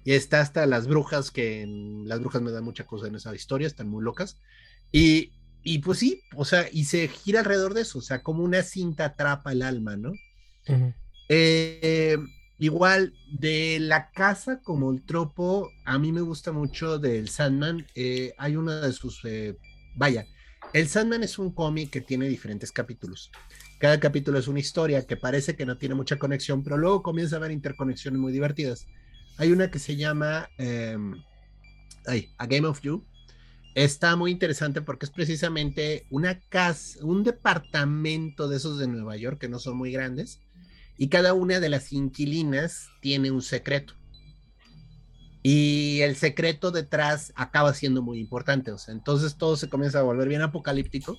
Y 0.04 0.12
está 0.12 0.42
hasta 0.42 0.66
las 0.66 0.88
brujas, 0.88 1.32
que 1.32 1.66
las 2.06 2.20
brujas 2.20 2.42
me 2.42 2.52
dan 2.52 2.64
mucha 2.64 2.86
cosa 2.86 3.08
en 3.08 3.16
esa 3.16 3.34
historia, 3.34 3.68
están 3.68 3.90
muy 3.90 4.04
locas. 4.04 4.38
Y, 4.92 5.32
y 5.64 5.80
pues 5.80 6.00
sí, 6.00 6.22
o 6.36 6.46
sea, 6.46 6.68
y 6.72 6.86
se 6.86 7.08
gira 7.08 7.40
alrededor 7.40 7.74
de 7.74 7.82
eso, 7.82 8.00
o 8.00 8.02
sea, 8.02 8.24
como 8.24 8.44
una 8.44 8.64
cinta 8.64 9.06
atrapa 9.06 9.52
el 9.52 9.62
alma, 9.62 9.98
¿no? 9.98 10.14
eh, 11.30 12.18
igual, 12.58 13.14
de 13.32 13.78
la 13.80 14.12
casa 14.12 14.62
como 14.62 14.92
el 14.92 15.04
tropo, 15.04 15.70
a 15.86 15.98
mí 15.98 16.12
me 16.12 16.22
gusta 16.22 16.52
mucho 16.52 17.00
del 17.00 17.30
Sandman. 17.30 17.86
Eh, 17.96 18.34
hay 18.38 18.56
una 18.56 18.82
de 18.82 18.94
sus 18.94 19.24
eh, 19.26 19.58
Vaya, 19.96 20.26
el 20.74 20.88
Sandman 20.88 21.24
es 21.24 21.40
un 21.40 21.52
cómic 21.52 21.90
que 21.90 22.02
tiene 22.02 22.28
diferentes 22.28 22.72
capítulos. 22.72 23.32
Cada 23.80 24.00
capítulo 24.00 24.38
es 24.38 24.48
una 24.48 24.60
historia 24.60 25.06
que 25.06 25.18
parece 25.18 25.56
que 25.56 25.66
no 25.66 25.78
tiene 25.78 25.96
mucha 25.96 26.18
conexión, 26.18 26.64
pero 26.64 26.78
luego 26.78 27.02
comienza 27.02 27.36
a 27.36 27.40
haber 27.40 27.52
interconexiones 27.52 28.20
muy 28.20 28.32
divertidas. 28.32 28.88
Hay 29.38 29.52
una 29.52 29.72
que 29.72 29.80
se 29.80 29.96
llama 29.96 30.50
em, 30.58 31.24
A 32.38 32.46
Game 32.46 32.68
of 32.68 32.82
You. 32.82 33.06
Está 33.80 34.18
muy 34.18 34.32
interesante 34.32 34.82
porque 34.82 35.06
es 35.06 35.10
precisamente 35.10 36.06
una 36.10 36.42
casa, 36.50 37.00
un 37.02 37.24
departamento 37.24 38.50
de 38.50 38.58
esos 38.58 38.78
de 38.78 38.90
Nueva 38.90 39.16
York 39.16 39.40
que 39.40 39.48
no 39.48 39.58
son 39.58 39.78
muy 39.78 39.94
grandes 39.94 40.42
y 40.98 41.08
cada 41.08 41.34
una 41.34 41.62
de 41.62 41.70
las 41.70 41.94
inquilinas 41.94 42.90
tiene 43.00 43.32
un 43.32 43.42
secreto. 43.42 43.94
Y 45.44 46.02
el 46.02 46.18
secreto 46.18 46.72
detrás 46.72 47.32
acaba 47.38 47.74
siendo 47.74 48.02
muy 48.02 48.20
importante. 48.20 48.74
O 48.74 48.78
sea, 48.78 48.94
entonces 48.94 49.38
todo 49.38 49.56
se 49.56 49.70
comienza 49.70 50.00
a 50.00 50.04
volver 50.04 50.28
bien 50.28 50.42
apocalíptico 50.42 51.18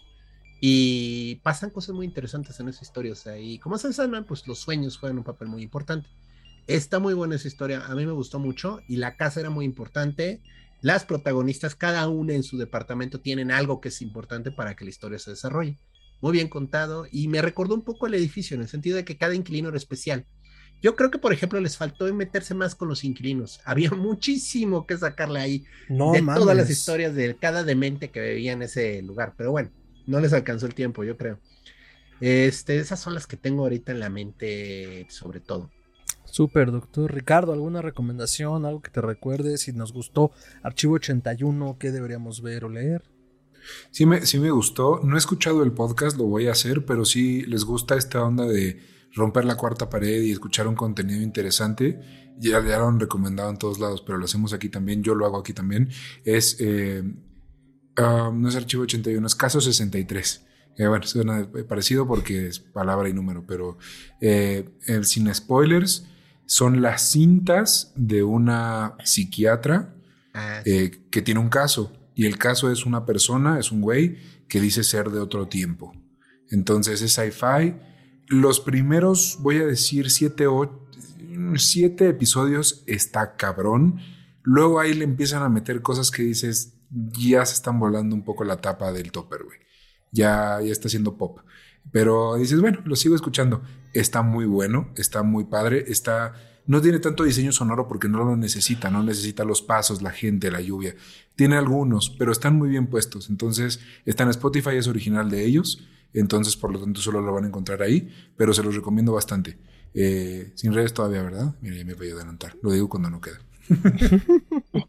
y 0.61 1.37
pasan 1.37 1.71
cosas 1.71 1.95
muy 1.95 2.05
interesantes 2.05 2.61
en 2.61 2.69
esa 2.69 2.85
historia. 2.85 3.13
O 3.13 3.17
sea, 3.17 3.39
y 3.39 3.59
como 3.59 3.79
se 3.79 3.91
saben, 3.95 4.25
pues 4.25 4.47
los 4.47 4.59
sueños 4.59 4.99
juegan 4.99 5.17
un 5.17 5.25
papel 5.25 5.49
muy 5.49 5.63
importante. 5.63 6.11
Está 6.67 6.99
muy 6.99 7.15
buena 7.15 7.37
esa 7.37 7.49
historia, 7.49 7.87
a 7.87 7.95
mí 7.95 8.05
me 8.05 8.13
gustó 8.13 8.39
mucho 8.39 8.81
y 8.87 8.97
la 8.97 9.17
casa 9.17 9.41
era 9.41 9.49
muy 9.49 9.65
importante. 9.65 10.43
Las 10.81 11.05
protagonistas, 11.05 11.75
cada 11.77 12.09
una 12.09 12.35
en 12.35 12.43
su 12.43 12.57
departamento, 12.59 13.21
tienen 13.21 13.51
algo 13.51 13.81
que 13.81 13.89
es 13.89 14.01
importante 14.03 14.51
para 14.53 14.77
que 14.77 14.85
la 14.85 14.91
historia 14.91 15.19
se 15.19 15.31
desarrolle. 15.31 15.79
Muy 16.21 16.33
bien 16.33 16.49
contado 16.49 17.07
y 17.11 17.29
me 17.29 17.43
recordó 17.43 17.75
un 17.75 17.85
poco 17.85 18.07
el 18.07 18.15
edificio 18.15 18.55
en 18.55 18.63
el 18.63 18.69
sentido 18.69 18.97
de 18.97 19.05
que 19.05 19.17
cada 19.19 19.35
inquilino 19.35 19.69
era 19.69 19.77
especial 19.79 20.27
Yo 20.83 20.97
creo 20.97 21.11
que, 21.11 21.19
por 21.19 21.33
ejemplo, 21.33 21.61
les 21.61 21.77
faltó 21.77 22.13
meterse 22.15 22.55
más 22.55 22.75
con 22.75 22.89
los 22.89 23.05
inquilinos. 23.05 23.61
Había 23.67 23.91
muchísimo 23.93 24.87
que 24.87 24.97
sacarle 24.99 25.41
ahí 25.41 25.65
No 25.89 26.13
de 26.13 26.23
mames. 26.23 26.41
todas 26.43 26.57
las 26.57 26.71
historias 26.71 27.15
de 27.15 27.39
cada 27.39 27.65
demente 27.65 28.11
que 28.11 28.21
vivía 28.23 28.53
en 28.53 28.63
ese 28.63 29.03
lugar. 29.03 29.35
Pero 29.37 29.51
bueno, 29.53 29.73
no 30.07 30.21
les 30.21 30.33
alcanzó 30.33 30.67
el 30.67 30.75
tiempo, 30.75 31.05
yo 31.05 31.17
creo. 31.17 31.41
Este, 32.21 32.79
esas 32.79 33.01
son 33.01 33.15
las 33.15 33.27
que 33.27 33.37
tengo 33.37 33.63
ahorita 33.65 33.93
en 33.93 34.01
la 34.01 34.11
mente, 34.11 35.07
sobre 35.11 35.41
todo. 35.41 35.75
Súper, 36.31 36.71
doctor. 36.71 37.13
Ricardo, 37.13 37.53
¿alguna 37.53 37.83
recomendación? 37.83 38.65
¿Algo 38.65 38.83
que 38.83 38.91
te 38.91 39.01
recuerde? 39.01 39.59
Si 39.59 39.73
nos 39.73 39.93
gustó 39.93 40.31
Archivo 40.63 40.95
81, 40.95 41.77
¿qué 41.79 41.91
deberíamos 41.91 42.43
ver 42.43 42.65
o 42.65 42.69
leer? 42.69 43.03
Sí 43.91 44.07
me, 44.07 44.25
sí 44.27 44.39
me 44.39 44.51
gustó. 44.51 45.01
No 45.03 45.17
he 45.17 45.19
escuchado 45.19 45.63
el 45.63 45.73
podcast, 45.73 46.17
lo 46.17 46.25
voy 46.25 46.49
a 46.49 46.53
hacer, 46.53 46.85
pero 46.85 47.05
sí 47.05 47.43
les 47.43 47.65
gusta 47.65 47.97
esta 47.97 48.23
onda 48.23 48.45
de 48.47 48.81
romper 49.13 49.45
la 49.45 49.57
cuarta 49.57 49.91
pared 49.91 50.23
y 50.23 50.31
escuchar 50.31 50.67
un 50.67 50.77
contenido 50.77 51.21
interesante. 51.21 52.01
Ya, 52.39 52.65
ya 52.65 52.79
lo 52.79 52.89
han 52.89 53.01
recomendado 53.01 53.51
en 53.51 53.59
todos 53.59 53.79
lados, 53.79 54.03
pero 54.03 54.19
lo 54.19 54.25
hacemos 54.25 54.53
aquí 54.53 54.69
también. 54.69 55.03
Yo 55.03 55.15
lo 55.15 55.27
hago 55.27 55.39
aquí 55.39 55.53
también. 55.53 55.91
Es, 56.25 56.57
eh, 56.61 57.03
um, 57.03 58.41
no 58.41 58.49
es 58.49 58.57
Archivo 58.57 58.85
81, 58.85 59.27
es 59.27 59.35
Caso 59.35 59.61
63. 59.61 60.47
Eh, 60.81 60.87
bueno, 60.87 61.07
suena 61.07 61.47
parecido 61.69 62.07
porque 62.07 62.47
es 62.47 62.59
palabra 62.59 63.09
y 63.09 63.13
número, 63.13 63.45
pero 63.47 63.77
eh, 64.21 64.71
eh, 64.87 65.05
sin 65.05 65.33
spoilers, 65.35 66.07
son 66.51 66.83
las 66.83 67.13
cintas 67.13 67.93
de 67.95 68.25
una 68.25 68.97
psiquiatra 69.05 69.95
Ah, 70.35 70.63
sí. 70.65 70.71
eh, 70.73 70.91
que 71.09 71.23
tiene 71.23 71.39
un 71.39 71.49
caso. 71.49 71.93
Y 72.17 72.27
el 72.27 72.39
caso 72.39 72.73
es 72.73 72.87
una 72.87 73.07
persona, 73.07 73.61
es 73.61 73.71
un 73.71 73.81
güey 73.81 74.17
que 74.49 74.61
dice 74.61 74.83
ser 74.83 75.11
de 75.11 75.21
otro 75.21 75.47
tiempo. 75.47 75.93
Entonces 76.51 77.03
es 77.03 77.13
sci-fi. 77.13 77.77
Los 78.27 78.59
primeros, 78.59 79.39
voy 79.41 79.59
a 79.59 79.65
decir, 79.67 80.11
siete, 80.11 80.47
siete 81.57 82.09
episodios 82.09 82.83
está 82.89 83.37
cabrón. 83.37 84.01
Luego 84.43 84.81
ahí 84.81 84.93
le 84.95 85.05
empiezan 85.05 85.45
a 85.45 85.49
meter 85.49 85.83
cosas 85.83 86.11
que 86.11 86.23
dices, 86.25 86.75
ya 86.91 87.47
se 87.47 87.55
están 87.55 87.79
volando 87.79 88.17
un 88.17 88.25
poco 88.25 88.43
la 88.43 88.57
tapa 88.57 88.91
del 88.93 89.13
topper, 89.13 89.45
güey. 89.45 89.59
Ya, 90.11 90.59
ya 90.61 90.73
está 90.73 90.89
haciendo 90.89 91.17
pop. 91.17 91.39
Pero 91.93 92.37
dices, 92.37 92.61
bueno, 92.61 92.81
lo 92.85 92.97
sigo 92.97 93.15
escuchando. 93.15 93.63
Está 93.93 94.23
muy 94.23 94.47
bueno, 94.47 94.91
está 94.97 95.23
muy 95.23 95.45
padre, 95.45 95.85
está... 95.89 96.35
No 96.67 96.81
tiene 96.81 97.01
tanto 97.01 97.25
diseño 97.25 97.51
sonoro 97.51 97.89
porque 97.89 98.09
no 98.09 98.23
lo 98.23 98.37
necesita, 98.37 98.91
no 98.91 99.03
necesita 99.03 99.45
los 99.45 99.61
pasos, 99.61 100.03
la 100.03 100.11
gente, 100.11 100.53
la 100.53 100.61
lluvia. 100.61 100.95
Tiene 101.35 101.57
algunos, 101.57 102.11
pero 102.11 102.31
están 102.31 102.57
muy 102.57 102.69
bien 102.69 102.87
puestos. 102.87 103.29
Entonces, 103.29 103.81
está 104.05 104.23
en 104.23 104.31
Spotify, 104.31 104.77
es 104.77 104.87
original 104.87 105.31
de 105.31 105.45
ellos. 105.45 105.83
Entonces, 106.13 106.57
por 106.57 106.73
lo 106.73 106.79
tanto, 106.79 107.01
solo 107.01 107.23
lo 107.23 107.33
van 107.33 107.45
a 107.45 107.49
encontrar 107.49 107.83
ahí, 107.83 108.09
pero 108.37 108.55
se 108.55 108.63
los 108.63 108.77
recomiendo 108.77 109.13
bastante. 109.13 109.59
Eh, 109.95 110.53
sin 110.55 110.73
redes 110.73 110.95
todavía, 110.95 111.23
¿verdad? 111.23 111.55
Mira, 111.61 111.77
ya 111.77 111.85
me 111.85 111.95
voy 111.95 112.11
a 112.11 112.15
adelantar. 112.15 112.57
Lo 112.63 112.73
digo 112.73 112.89
cuando 112.89 113.11
no 113.11 113.21
queda. 113.21 113.41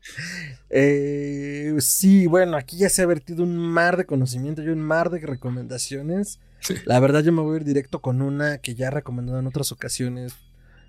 Eh, 0.73 1.76
sí, 1.80 2.27
bueno, 2.27 2.55
aquí 2.55 2.77
ya 2.77 2.88
se 2.88 3.01
ha 3.01 3.05
vertido 3.05 3.43
un 3.43 3.57
mar 3.57 3.97
de 3.97 4.05
conocimiento 4.05 4.63
y 4.63 4.69
un 4.69 4.81
mar 4.81 5.09
de 5.09 5.19
recomendaciones. 5.19 6.39
La 6.86 7.00
verdad, 7.00 7.24
yo 7.24 7.32
me 7.32 7.42
voy 7.42 7.56
a 7.56 7.58
ir 7.58 7.66
directo 7.66 8.02
con 8.02 8.22
una 8.22 8.60
que 8.60 8.76
ya 8.76 8.88
he 8.88 8.92
recomendado 8.92 9.40
en 9.40 9.48
otras 9.48 9.72
ocasiones. 9.72 10.34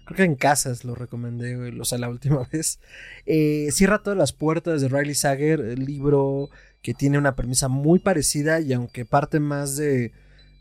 Creo 0.04 0.16
que 0.16 0.24
en 0.24 0.34
casas 0.34 0.84
lo 0.84 0.94
recomendé, 0.94 1.56
güey, 1.56 1.78
o 1.78 1.84
sea, 1.84 1.98
la 1.98 2.08
última 2.08 2.46
vez. 2.52 2.80
Eh, 3.26 3.68
Cierra 3.72 4.02
todas 4.02 4.18
las 4.18 4.32
puertas 4.32 4.80
de 4.80 4.88
Riley 4.88 5.14
Sager, 5.14 5.60
el 5.60 5.84
libro 5.84 6.50
que 6.82 6.94
tiene 6.94 7.18
una 7.18 7.36
premisa 7.36 7.68
muy 7.68 8.00
parecida 8.00 8.60
y 8.60 8.72
aunque 8.72 9.04
parte 9.04 9.38
más 9.40 9.76
de. 9.76 10.12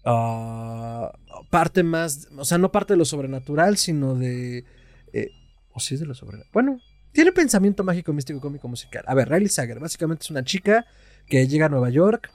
ah, 0.06 1.12
parte 1.50 1.84
más. 1.84 2.28
O 2.38 2.46
sea, 2.46 2.58
no 2.58 2.72
parte 2.72 2.94
de 2.94 2.98
lo 2.98 3.06
sobrenatural, 3.06 3.78
sino 3.78 4.16
de. 4.16 4.66
eh, 5.14 5.30
o 5.74 5.80
sí 5.80 5.96
es 5.96 6.00
de 6.00 6.06
lo 6.06 6.14
sobrenatural. 6.14 6.52
Bueno, 6.54 6.80
tiene 7.12 7.32
pensamiento 7.32 7.84
mágico, 7.84 8.14
místico, 8.14 8.40
cómico, 8.40 8.68
musical. 8.68 9.04
A 9.08 9.14
ver, 9.16 9.30
Riley 9.30 9.50
Sager, 9.50 9.80
básicamente 9.80 10.24
es 10.24 10.30
una 10.32 10.44
chica 10.44 10.86
que 11.28 11.48
llega 11.48 11.66
a 11.66 11.70
Nueva 11.70 11.90
York, 11.90 12.30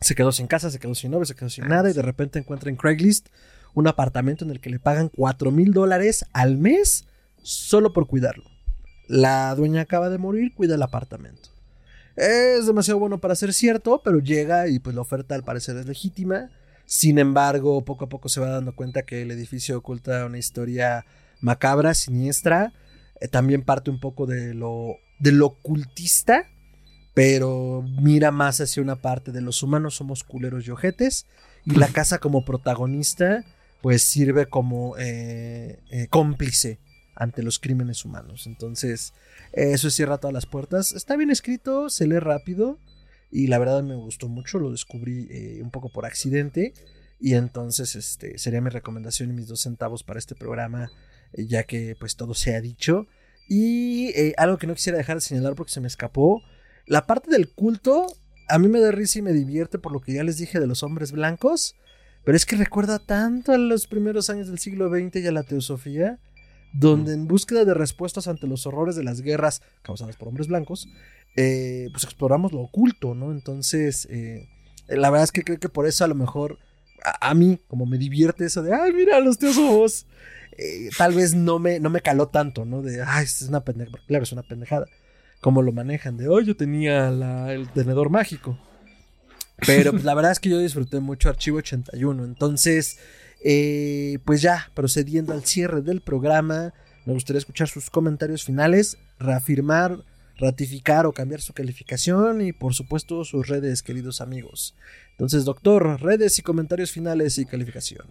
se 0.00 0.14
quedó 0.14 0.32
sin 0.32 0.46
casa, 0.46 0.70
se 0.70 0.78
quedó 0.78 0.94
sin 0.94 1.10
novio, 1.10 1.26
se 1.26 1.34
quedó 1.34 1.48
sin 1.48 1.68
nada 1.68 1.90
y 1.90 1.92
de 1.92 2.02
repente 2.02 2.38
encuentra 2.38 2.70
en 2.70 2.76
Craigslist 2.76 3.28
un 3.74 3.86
apartamento 3.86 4.44
en 4.44 4.50
el 4.50 4.60
que 4.60 4.70
le 4.70 4.78
pagan 4.78 5.10
4 5.14 5.50
mil 5.50 5.72
dólares 5.72 6.24
al 6.32 6.56
mes 6.56 7.06
solo 7.42 7.92
por 7.92 8.06
cuidarlo. 8.06 8.44
La 9.08 9.54
dueña 9.54 9.82
acaba 9.82 10.08
de 10.08 10.18
morir, 10.18 10.54
cuida 10.54 10.74
el 10.74 10.82
apartamento. 10.82 11.50
Es 12.16 12.66
demasiado 12.66 12.98
bueno 12.98 13.20
para 13.20 13.34
ser 13.34 13.52
cierto, 13.52 14.02
pero 14.04 14.18
llega 14.18 14.68
y 14.68 14.78
pues 14.78 14.94
la 14.94 15.02
oferta 15.02 15.34
al 15.34 15.44
parecer 15.44 15.76
es 15.76 15.86
legítima. 15.86 16.50
Sin 16.84 17.18
embargo, 17.18 17.84
poco 17.84 18.06
a 18.06 18.08
poco 18.08 18.28
se 18.28 18.40
va 18.40 18.48
dando 18.50 18.74
cuenta 18.74 19.02
que 19.02 19.22
el 19.22 19.30
edificio 19.30 19.78
oculta 19.78 20.26
una 20.26 20.38
historia 20.38 21.06
macabra, 21.40 21.94
siniestra. 21.94 22.72
Eh, 23.20 23.28
también 23.28 23.62
parte 23.62 23.90
un 23.90 24.00
poco 24.00 24.26
de 24.26 24.54
lo, 24.54 24.96
de 25.18 25.32
lo 25.32 25.46
ocultista, 25.46 26.46
pero 27.14 27.82
mira 27.82 28.30
más 28.30 28.60
hacia 28.60 28.82
una 28.82 28.96
parte 28.96 29.32
de 29.32 29.40
los 29.40 29.62
humanos 29.62 29.94
somos 29.94 30.24
culeros 30.24 30.66
y 30.66 30.70
ojetes. 30.70 31.26
Y 31.64 31.76
la 31.76 31.88
casa 31.92 32.18
como 32.18 32.44
protagonista, 32.44 33.44
pues 33.82 34.02
sirve 34.02 34.46
como 34.46 34.96
eh, 34.98 35.80
eh, 35.90 36.06
cómplice 36.08 36.78
ante 37.14 37.42
los 37.42 37.58
crímenes 37.58 38.04
humanos. 38.04 38.46
Entonces, 38.46 39.12
eso 39.52 39.90
cierra 39.90 40.18
todas 40.18 40.34
las 40.34 40.46
puertas. 40.46 40.92
Está 40.92 41.16
bien 41.16 41.30
escrito, 41.30 41.90
se 41.90 42.06
lee 42.06 42.18
rápido. 42.18 42.78
Y 43.30 43.46
la 43.46 43.58
verdad 43.58 43.82
me 43.82 43.94
gustó 43.94 44.28
mucho, 44.28 44.58
lo 44.58 44.70
descubrí 44.70 45.28
eh, 45.30 45.60
un 45.62 45.70
poco 45.70 45.88
por 45.90 46.04
accidente. 46.04 46.72
Y 47.20 47.34
entonces, 47.34 47.94
este, 47.94 48.38
sería 48.38 48.60
mi 48.60 48.70
recomendación 48.70 49.30
y 49.30 49.34
mis 49.34 49.46
dos 49.46 49.60
centavos 49.60 50.02
para 50.02 50.18
este 50.18 50.34
programa, 50.34 50.90
eh, 51.32 51.46
ya 51.46 51.64
que 51.64 51.94
pues 51.98 52.16
todo 52.16 52.34
se 52.34 52.54
ha 52.54 52.60
dicho. 52.60 53.06
Y 53.48 54.08
eh, 54.16 54.34
algo 54.36 54.58
que 54.58 54.66
no 54.66 54.74
quisiera 54.74 54.98
dejar 54.98 55.16
de 55.16 55.20
señalar 55.20 55.54
porque 55.54 55.72
se 55.72 55.80
me 55.80 55.86
escapó. 55.86 56.42
La 56.90 57.06
parte 57.06 57.30
del 57.30 57.48
culto, 57.48 58.08
a 58.48 58.58
mí 58.58 58.66
me 58.66 58.80
da 58.80 58.90
risa 58.90 59.20
y 59.20 59.22
me 59.22 59.32
divierte 59.32 59.78
por 59.78 59.92
lo 59.92 60.00
que 60.00 60.12
ya 60.12 60.24
les 60.24 60.38
dije 60.38 60.58
de 60.58 60.66
los 60.66 60.82
hombres 60.82 61.12
blancos. 61.12 61.76
Pero 62.24 62.36
es 62.36 62.44
que 62.44 62.56
recuerda 62.56 62.98
tanto 62.98 63.52
a 63.52 63.58
los 63.58 63.86
primeros 63.86 64.28
años 64.28 64.48
del 64.48 64.58
siglo 64.58 64.90
XX 64.90 65.22
y 65.22 65.26
a 65.28 65.30
la 65.30 65.44
teosofía, 65.44 66.18
donde 66.72 67.12
en 67.12 67.28
búsqueda 67.28 67.64
de 67.64 67.74
respuestas 67.74 68.26
ante 68.26 68.48
los 68.48 68.66
horrores 68.66 68.96
de 68.96 69.04
las 69.04 69.20
guerras 69.20 69.62
causadas 69.82 70.16
por 70.16 70.26
hombres 70.26 70.48
blancos, 70.48 70.88
eh, 71.36 71.90
pues 71.92 72.02
exploramos 72.02 72.50
lo 72.50 72.62
oculto, 72.62 73.14
¿no? 73.14 73.30
Entonces, 73.30 74.08
eh, 74.10 74.48
la 74.88 75.10
verdad 75.10 75.22
es 75.22 75.30
que 75.30 75.44
creo 75.44 75.60
que 75.60 75.68
por 75.68 75.86
eso 75.86 76.04
a 76.04 76.08
lo 76.08 76.16
mejor 76.16 76.58
a, 77.04 77.30
a 77.30 77.34
mí, 77.34 77.60
como 77.68 77.86
me 77.86 77.98
divierte 77.98 78.46
eso 78.46 78.64
de, 78.64 78.74
ay, 78.74 78.92
mira, 78.92 79.20
los 79.20 79.38
teósofos, 79.38 80.08
eh, 80.58 80.90
tal 80.98 81.14
vez 81.14 81.36
no 81.36 81.60
me, 81.60 81.78
no 81.78 81.88
me 81.88 82.00
caló 82.00 82.26
tanto, 82.26 82.64
¿no? 82.64 82.82
De, 82.82 83.00
ay, 83.00 83.26
es 83.26 83.42
una 83.42 83.60
pendejada, 83.60 84.02
claro, 84.08 84.24
es 84.24 84.32
una 84.32 84.42
pendejada. 84.42 84.86
Como 85.40 85.62
lo 85.62 85.72
manejan, 85.72 86.16
de, 86.16 86.28
oh, 86.28 86.40
yo 86.40 86.56
tenía 86.56 87.10
la- 87.10 87.52
el 87.52 87.68
tenedor 87.70 88.10
mágico. 88.10 88.58
Pero 89.66 89.92
pues, 89.92 90.04
la 90.04 90.14
verdad 90.14 90.32
es 90.32 90.40
que 90.40 90.48
yo 90.50 90.58
disfruté 90.58 91.00
mucho 91.00 91.28
Archivo 91.28 91.58
81. 91.58 92.24
Entonces, 92.24 92.98
eh, 93.44 94.18
pues 94.24 94.42
ya, 94.42 94.70
procediendo 94.74 95.32
al 95.32 95.44
cierre 95.44 95.82
del 95.82 96.00
programa, 96.00 96.72
me 97.06 97.12
gustaría 97.12 97.38
escuchar 97.38 97.68
sus 97.68 97.90
comentarios 97.90 98.44
finales, 98.44 98.96
reafirmar, 99.18 100.04
ratificar 100.38 101.04
o 101.06 101.12
cambiar 101.12 101.40
su 101.42 101.52
calificación 101.52 102.40
y 102.40 102.52
por 102.52 102.72
supuesto 102.74 103.24
sus 103.24 103.48
redes, 103.48 103.82
queridos 103.82 104.20
amigos. 104.22 104.74
Entonces, 105.12 105.44
doctor, 105.44 106.00
redes 106.00 106.38
y 106.38 106.42
comentarios 106.42 106.92
finales 106.92 107.36
y 107.36 107.44
calificación. 107.44 108.06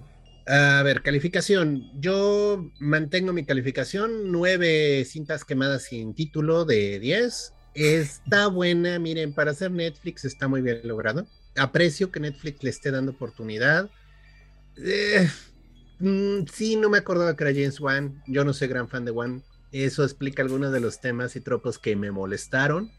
A 0.47 0.81
ver, 0.83 1.01
calificación. 1.03 1.91
Yo 1.99 2.71
mantengo 2.79 3.33
mi 3.33 3.45
calificación, 3.45 4.31
nueve 4.31 5.05
cintas 5.05 5.45
quemadas 5.45 5.83
sin 5.83 6.15
título 6.15 6.65
de 6.65 6.99
10. 6.99 7.53
Está 7.75 8.47
buena, 8.47 8.97
miren, 8.99 9.33
para 9.33 9.51
hacer 9.51 9.71
Netflix 9.71 10.25
está 10.25 10.47
muy 10.47 10.61
bien 10.61 10.81
logrado. 10.83 11.27
Aprecio 11.55 12.11
que 12.11 12.19
Netflix 12.19 12.63
le 12.63 12.71
esté 12.71 12.91
dando 12.91 13.11
oportunidad. 13.11 13.89
Eh, 14.77 15.29
mm, 15.99 16.45
sí, 16.51 16.75
no 16.75 16.89
me 16.89 16.97
acordaba 16.97 17.35
que 17.35 17.43
era 17.43 17.53
James 17.53 17.79
Wan. 17.79 18.23
Yo 18.27 18.43
no 18.43 18.53
soy 18.53 18.67
gran 18.67 18.89
fan 18.89 19.05
de 19.05 19.11
Wan. 19.11 19.43
Eso 19.71 20.03
explica 20.03 20.41
algunos 20.41 20.71
de 20.71 20.79
los 20.79 20.99
temas 20.99 21.35
y 21.35 21.41
tropos 21.41 21.77
que 21.77 21.95
me 21.95 22.11
molestaron. 22.11 22.91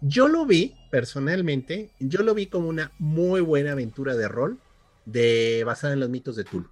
Yo 0.00 0.28
lo 0.28 0.46
vi, 0.46 0.76
personalmente, 0.90 1.90
yo 1.98 2.22
lo 2.22 2.34
vi 2.34 2.46
como 2.46 2.68
una 2.68 2.92
muy 2.98 3.40
buena 3.40 3.72
aventura 3.72 4.14
de 4.14 4.28
rol 4.28 4.60
de, 5.06 5.62
basada 5.64 5.94
en 5.94 6.00
los 6.00 6.10
mitos 6.10 6.36
de 6.36 6.44
Tulu. 6.44 6.70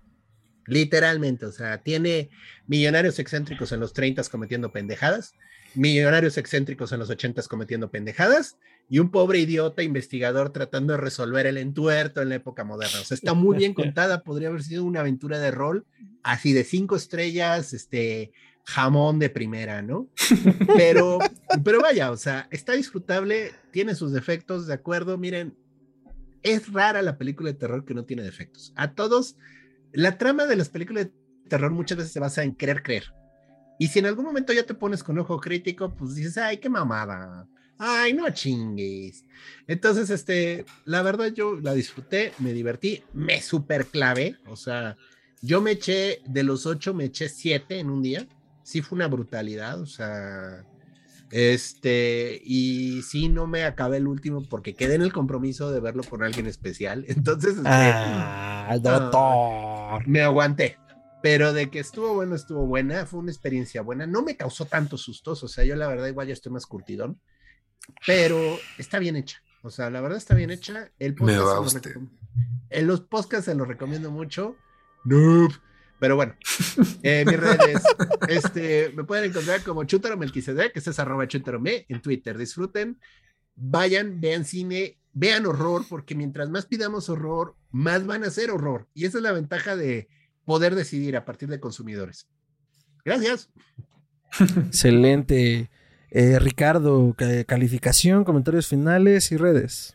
Literalmente, 0.67 1.47
o 1.47 1.53
sea, 1.53 1.79
tiene 1.79 2.31
millonarios 2.67 3.19
excéntricos 3.19 3.73
en 3.73 3.81
los 3.81 3.93
30 3.93 4.23
cometiendo 4.31 4.73
pendejadas, 4.73 5.35
millonarios 5.75 6.39
excéntricos 6.39 6.93
en 6.93 7.01
los 7.01 7.11
80 7.11 7.43
cometiendo 7.45 7.91
pendejadas 7.91 8.59
y 8.89 8.99
un 8.99 9.11
pobre 9.11 9.39
idiota 9.39 9.83
investigador 9.83 10.53
tratando 10.53 10.93
de 10.93 10.99
resolver 10.99 11.47
el 11.47 11.57
entuerto 11.57 12.23
en 12.23 12.29
la 12.29 12.37
época 12.37 12.65
moderna. 12.65 13.01
O 13.01 13.05
sea, 13.05 13.15
está 13.15 13.35
muy 13.35 13.57
bien 13.57 13.75
contada, 13.75 14.23
podría 14.23 14.49
haber 14.49 14.63
sido 14.63 14.85
una 14.85 15.01
aventura 15.01 15.39
de 15.39 15.51
rol 15.51 15.87
así 16.23 16.53
de 16.53 16.65
cinco 16.65 16.97
estrellas, 16.97 17.73
este 17.73 18.33
jamón 18.65 19.19
de 19.19 19.31
primera, 19.31 19.83
¿no? 19.83 20.09
Pero, 20.77 21.19
pero 21.65 21.81
vaya, 21.81 22.13
o 22.13 22.17
sea, 22.17 22.47
está 22.53 22.75
disfrutable, 22.75 23.51
tiene 23.73 23.97
sus 23.97 24.13
defectos, 24.13 24.69
de 24.69 24.75
acuerdo, 24.75 25.19
miren, 25.19 25.57
es 26.43 26.73
rara 26.73 27.03
la 27.03 27.19
película 27.19 27.51
de 27.51 27.59
terror 27.59 27.85
que 27.85 27.95
no 27.95 28.05
tiene 28.05 28.23
defectos. 28.23 28.73
A 28.77 28.95
todos, 28.95 29.37
la 29.93 30.19
trama 30.19 30.47
de 30.47 30.57
las 30.57 30.69
películas 30.69 31.07
de 31.07 31.13
terror 31.49 31.71
muchas 31.71 31.99
veces 31.99 32.13
se 32.13 32.21
basa 32.21 32.43
en 32.43 32.55
querer 32.55 32.83
creer. 32.83 33.05
Y 33.79 33.89
si 33.89 33.99
en 33.99 34.07
algún 34.07 34.25
momento 34.25 34.53
ya 34.53 34.65
te 34.65 34.75
pones 34.75 35.03
con 35.03 35.19
ojo 35.19 35.41
crítico, 35.41 35.95
pues 35.95 36.15
dices, 36.15 36.39
ay, 36.39 36.59
qué 36.59 36.69
mamada. 36.69 37.49
Ay, 37.79 38.13
no 38.13 38.31
chingues. 38.31 39.25
Entonces, 39.67 40.11
este, 40.11 40.65
la 40.85 41.03
verdad 41.03 41.33
yo 41.33 41.57
la 41.57 41.75
disfruté, 41.75 42.33
me 42.39 42.53
divertí, 42.53 43.03
me 43.13 43.43
super 43.43 43.87
clave. 43.87 44.37
O 44.47 44.57
sea, 44.57 44.97
yo 45.41 45.61
me 45.61 45.73
eché, 45.73 46.21
de 46.27 46.45
los 46.45 46.67
ocho, 46.67 46.95
me 46.95 47.07
eché 47.07 47.29
siete 47.29 47.81
en 47.81 47.91
un 47.91 48.03
día. 48.03 48.27
Sí 48.63 48.83
fue 48.83 48.97
una 48.97 49.09
brutalidad, 49.09 49.81
o 49.81 49.87
sea, 49.87 50.65
este, 51.33 52.41
y 52.45 53.03
sí 53.03 53.29
no 53.31 53.47
me 53.47 53.65
acabé 53.65 53.97
el 53.97 54.07
último 54.07 54.43
porque 54.49 54.75
quedé 54.75 54.95
en 54.97 55.03
el 55.03 55.13
compromiso 55.15 55.71
de 55.73 55.81
verlo 55.81 56.03
con 56.05 56.23
alguien 56.23 56.47
especial. 56.47 57.05
Entonces, 57.09 57.57
este, 57.57 57.63
Ah, 57.67 58.77
doctor. 58.81 60.07
me 60.07 60.21
aguanté. 60.23 60.79
Pero 61.23 61.53
de 61.53 61.71
que 61.71 61.79
estuvo 61.79 62.15
bueno, 62.15 62.35
estuvo 62.35 62.67
buena, 62.67 63.07
fue 63.07 63.21
una 63.21 63.31
experiencia 63.31 63.81
buena. 63.81 64.07
No 64.07 64.23
me 64.23 64.37
causó 64.37 64.67
tantos 64.67 65.03
sustos, 65.03 65.43
o 65.43 65.49
sea, 65.49 65.65
yo 65.65 65.75
la 65.77 65.89
verdad 65.89 66.07
igual 66.09 66.27
ya 66.27 66.33
estoy 66.33 66.53
más 66.53 66.67
curtidón, 66.67 67.21
pero 68.07 68.59
está 68.77 68.99
bien 68.99 69.17
hecha. 69.17 69.39
O 69.63 69.71
sea, 69.71 69.89
la 69.89 70.01
verdad 70.01 70.19
está 70.19 70.35
bien 70.35 70.51
hecha. 70.51 70.91
El 70.99 71.13
Me 71.13 71.19
podcast 71.19 71.47
va 71.47 71.51
se 71.51 71.55
lo 71.55 71.63
usted. 71.63 71.97
En 72.71 72.87
los 72.87 73.01
podcasts 73.03 73.45
se 73.47 73.55
los 73.55 73.69
recomiendo 73.69 74.11
mucho. 74.11 74.57
Noob. 75.05 75.53
Pero 76.03 76.17
bueno, 76.17 76.35
eh, 77.05 77.23
mis 77.25 77.39
redes, 77.39 77.81
este, 78.29 78.93
me 78.97 79.05
pueden 79.05 79.27
encontrar 79.31 79.63
como 79.63 79.85
Chútaro 79.85 80.17
Melquisedec, 80.17 80.73
que 80.73 80.81
es 80.81 80.99
arroba 80.99 81.29
chútarome 81.29 81.87
en 81.89 82.03
Twitter. 82.03 82.37
Disfruten, 82.37 82.99
vayan, 83.55 84.21
vean 84.21 84.45
cine, 84.45 84.99
vean 85.13 85.47
horror, 85.47 85.85
porque 85.89 86.17
mientras 86.17 86.51
más 86.51 86.67
pidamos 86.67 87.09
horror, 87.09 87.55
más 87.71 88.05
van 88.05 88.25
a 88.25 88.31
ser 88.31 88.51
horror. 88.51 88.89
Y 88.95 89.05
esa 89.05 89.19
es 89.19 89.23
la 89.23 89.31
ventaja 89.31 89.77
de 89.77 90.09
poder 90.45 90.75
decidir 90.75 91.17
a 91.17 91.25
partir 91.25 91.49
de 91.49 91.61
consumidores. 91.61 92.27
Gracias. 93.05 93.49
Excelente. 94.41 95.71
Eh, 96.11 96.41
Ricardo, 96.41 97.15
ca- 97.17 97.45
calificación, 97.45 98.25
comentarios 98.25 98.67
finales 98.67 99.31
y 99.31 99.37
redes. 99.37 99.95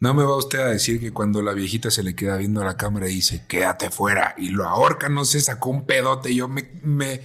No 0.00 0.14
me 0.14 0.24
va 0.24 0.36
usted 0.36 0.60
a 0.60 0.66
decir 0.68 0.98
que 0.98 1.12
cuando 1.12 1.42
la 1.42 1.52
viejita 1.52 1.90
se 1.90 2.02
le 2.02 2.14
queda 2.14 2.36
viendo 2.38 2.62
a 2.62 2.64
la 2.64 2.76
cámara 2.76 3.08
y 3.08 3.14
dice, 3.16 3.44
quédate 3.46 3.90
fuera, 3.90 4.34
y 4.38 4.48
lo 4.48 4.66
ahorca, 4.66 5.08
no 5.10 5.24
sé, 5.26 5.40
sacó 5.40 5.70
un 5.70 5.84
pedote, 5.86 6.30
y 6.32 6.36
yo 6.36 6.48
me, 6.48 6.70
me, 6.82 7.20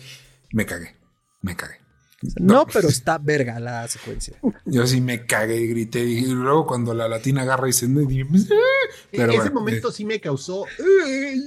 me 0.52 0.66
cagué, 0.66 0.96
me 1.42 1.56
cagué. 1.56 1.76
No, 2.40 2.66
pero 2.68 2.90
está 2.90 3.18
verga 3.18 3.60
la 3.60 3.88
secuencia. 3.88 4.36
Yo 4.66 4.86
sí 4.88 5.00
me 5.00 5.26
cagué 5.26 5.58
y 5.58 5.68
grité, 5.68 6.04
y 6.04 6.26
luego 6.26 6.66
cuando 6.68 6.94
la 6.94 7.08
latina 7.08 7.44
agarra 7.44 7.70
y 7.70 7.74
se... 7.74 7.86
eh, 7.86 8.26
Pero 9.12 9.32
Ese 9.32 9.50
bueno, 9.50 9.52
momento 9.54 9.92
sí 9.92 10.04
me 10.06 10.20
causó 10.20 10.66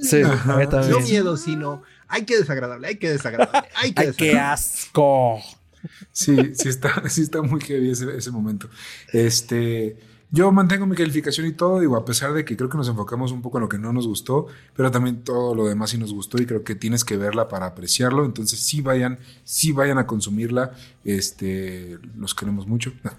Sí, 0.01 0.21
también. 0.67 0.91
no 0.91 0.99
miedo, 1.01 1.37
sino 1.37 1.83
ay, 2.07 2.25
qué 2.25 2.37
desagradable, 2.37 2.87
ay, 2.87 2.95
qué 2.97 3.11
desagradable, 3.11 3.69
ay, 3.75 3.93
qué 3.93 4.01
Ay, 4.01 4.13
qué 4.15 4.25
desagradable. 4.25 4.39
asco. 4.39 5.39
Sí, 6.11 6.53
sí 6.55 6.69
está, 6.69 7.03
sí 7.09 7.21
está 7.21 7.41
muy 7.41 7.61
heavy 7.61 7.91
ese, 7.91 8.15
ese 8.17 8.31
momento. 8.31 8.69
Este, 9.13 9.97
yo 10.31 10.51
mantengo 10.51 10.85
mi 10.85 10.95
calificación 10.95 11.47
y 11.47 11.53
todo, 11.53 11.79
digo, 11.79 11.95
a 11.97 12.05
pesar 12.05 12.33
de 12.33 12.45
que 12.45 12.55
creo 12.55 12.69
que 12.69 12.77
nos 12.77 12.87
enfocamos 12.87 13.31
un 13.31 13.41
poco 13.41 13.57
en 13.57 13.63
lo 13.63 13.69
que 13.69 13.79
no 13.79 13.91
nos 13.91 14.05
gustó, 14.05 14.45
pero 14.75 14.91
también 14.91 15.23
todo 15.23 15.55
lo 15.55 15.65
demás 15.65 15.89
sí 15.89 15.97
nos 15.97 16.13
gustó 16.13 16.39
y 16.39 16.45
creo 16.45 16.63
que 16.63 16.75
tienes 16.75 17.03
que 17.03 17.17
verla 17.17 17.47
para 17.47 17.65
apreciarlo. 17.65 18.25
Entonces 18.25 18.59
sí 18.59 18.81
vayan, 18.81 19.17
sí 19.43 19.71
vayan 19.71 19.97
a 19.97 20.05
consumirla. 20.05 20.73
Este, 21.03 21.97
los 22.15 22.35
queremos 22.35 22.67
mucho. 22.67 22.93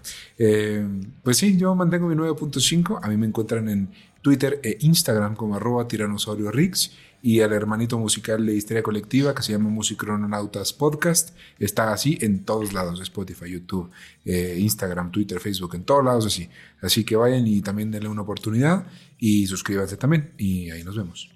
Eh, 0.42 0.88
pues 1.22 1.36
sí, 1.36 1.58
yo 1.58 1.74
mantengo 1.74 2.08
mi 2.08 2.14
9.5. 2.14 3.00
A 3.02 3.08
mí 3.08 3.18
me 3.18 3.26
encuentran 3.26 3.68
en 3.68 3.90
Twitter 4.22 4.60
e 4.62 4.78
Instagram 4.80 5.34
como 5.34 5.56
arroba 5.56 5.88
tiranosaurio 5.88 6.50
Rix 6.50 6.92
y 7.22 7.40
el 7.40 7.52
hermanito 7.52 7.98
musical 7.98 8.44
de 8.44 8.54
Histeria 8.54 8.82
Colectiva 8.82 9.34
que 9.34 9.42
se 9.42 9.52
llama 9.52 9.68
Musicronautas 9.68 10.72
Podcast. 10.72 11.36
Está 11.58 11.92
así 11.92 12.18
en 12.20 12.44
todos 12.44 12.72
lados, 12.72 13.00
Spotify, 13.00 13.50
YouTube, 13.50 13.90
eh, 14.24 14.56
Instagram, 14.58 15.10
Twitter, 15.10 15.40
Facebook, 15.40 15.74
en 15.74 15.84
todos 15.84 16.04
lados 16.04 16.26
así. 16.26 16.48
Así 16.80 17.04
que 17.04 17.16
vayan 17.16 17.46
y 17.46 17.60
también 17.60 17.90
denle 17.90 18.08
una 18.08 18.22
oportunidad 18.22 18.86
y 19.18 19.46
suscríbanse 19.46 19.96
también 19.96 20.32
y 20.38 20.70
ahí 20.70 20.82
nos 20.82 20.96
vemos. 20.96 21.30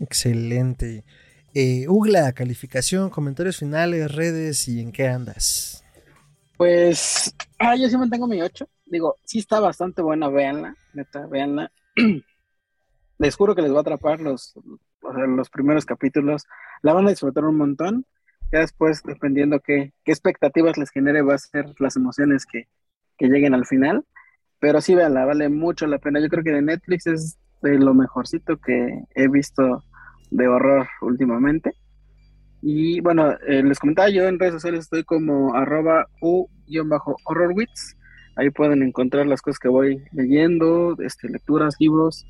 Excelente. 0.00 1.04
Eh, 1.54 1.86
Ugla, 1.88 2.32
calificación, 2.32 3.10
comentarios 3.10 3.58
finales, 3.58 4.12
redes 4.12 4.66
y 4.68 4.80
en 4.80 4.90
qué 4.90 5.06
andas. 5.06 5.84
Pues, 6.56 7.34
ah, 7.58 7.76
yo 7.76 7.88
sí 7.88 7.96
mantengo 7.96 8.26
mi 8.26 8.40
8. 8.40 8.68
Digo, 8.86 9.18
sí 9.24 9.38
está 9.38 9.60
bastante 9.60 10.02
buena, 10.02 10.28
véanla, 10.28 10.76
neta, 10.92 11.26
véanla. 11.26 11.70
les 13.18 13.36
juro 13.36 13.54
que 13.54 13.62
les 13.62 13.72
va 13.72 13.78
a 13.78 13.80
atrapar 13.80 14.20
los, 14.20 14.54
los 15.02 15.50
primeros 15.50 15.86
capítulos. 15.86 16.46
La 16.82 16.92
van 16.92 17.06
a 17.06 17.10
disfrutar 17.10 17.44
un 17.44 17.56
montón. 17.56 18.06
Ya 18.52 18.60
después, 18.60 19.02
dependiendo 19.02 19.60
qué, 19.60 19.92
qué 20.04 20.12
expectativas 20.12 20.78
les 20.78 20.90
genere, 20.90 21.22
va 21.22 21.34
a 21.34 21.38
ser 21.38 21.74
las 21.78 21.96
emociones 21.96 22.46
que, 22.46 22.68
que 23.18 23.28
lleguen 23.28 23.54
al 23.54 23.66
final. 23.66 24.04
Pero 24.60 24.80
sí, 24.80 24.94
véanla, 24.94 25.24
vale 25.24 25.48
mucho 25.48 25.86
la 25.86 25.98
pena. 25.98 26.20
Yo 26.20 26.28
creo 26.28 26.44
que 26.44 26.52
de 26.52 26.62
Netflix 26.62 27.06
es 27.06 27.38
de 27.62 27.78
lo 27.78 27.94
mejorcito 27.94 28.58
que 28.58 29.02
he 29.14 29.28
visto 29.28 29.84
de 30.30 30.48
horror 30.48 30.88
últimamente. 31.02 31.72
Y 32.62 33.00
bueno, 33.00 33.32
eh, 33.46 33.62
les 33.62 33.78
comentaba 33.78 34.08
yo 34.08 34.24
en 34.24 34.38
redes 34.38 34.54
sociales 34.54 34.80
estoy 34.80 35.04
como 35.04 35.54
arroba 35.54 36.08
u-horrorwits. 36.20 37.96
Ahí 38.36 38.50
pueden 38.50 38.82
encontrar 38.82 39.26
las 39.26 39.42
cosas 39.42 39.58
que 39.58 39.68
voy 39.68 40.02
leyendo, 40.12 40.96
este, 41.00 41.28
lecturas, 41.28 41.76
libros, 41.78 42.26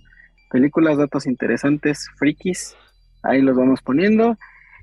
películas, 0.50 0.98
datos 0.98 1.26
interesantes, 1.26 2.08
frikis. 2.16 2.76
Ahí 3.22 3.40
los 3.40 3.56
vamos 3.56 3.80
poniendo. 3.82 4.36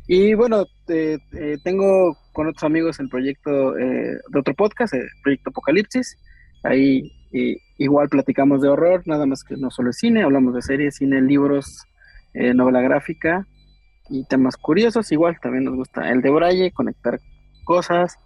Y 0.07 0.33
bueno, 0.33 0.65
eh, 0.87 1.19
tengo 1.63 2.17
con 2.33 2.47
otros 2.47 2.63
amigos 2.63 2.99
el 2.99 3.09
proyecto 3.09 3.77
eh, 3.77 4.17
de 4.27 4.39
otro 4.39 4.53
podcast, 4.53 4.93
el 4.93 5.07
Proyecto 5.23 5.51
Apocalipsis. 5.51 6.17
Ahí 6.63 7.11
igual 7.77 8.09
platicamos 8.09 8.61
de 8.61 8.69
horror, 8.69 9.03
nada 9.05 9.25
más 9.25 9.43
que 9.43 9.55
no 9.55 9.71
solo 9.71 9.91
es 9.91 9.97
cine, 9.97 10.23
hablamos 10.23 10.53
de 10.53 10.61
series, 10.61 10.95
cine, 10.95 11.21
libros, 11.21 11.85
eh, 12.33 12.53
novela 12.53 12.81
gráfica 12.81 13.47
y 14.09 14.25
temas 14.25 14.57
curiosos. 14.57 15.11
Igual 15.11 15.39
también 15.41 15.65
nos 15.65 15.75
gusta 15.75 16.09
el 16.09 16.21
de 16.21 16.29
Braille, 16.29 16.71
conectar 16.71 17.19
cosas. 17.63 18.17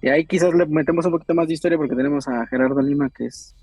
Y 0.00 0.08
ahí 0.08 0.26
quizás 0.26 0.54
le 0.54 0.66
metemos 0.66 1.06
un 1.06 1.12
poquito 1.12 1.34
más 1.34 1.48
de 1.48 1.54
historia 1.54 1.76
porque 1.76 1.96
tenemos 1.96 2.28
a 2.28 2.46
Gerardo 2.46 2.80
Lima, 2.80 3.10
que 3.10 3.26
es 3.26 3.54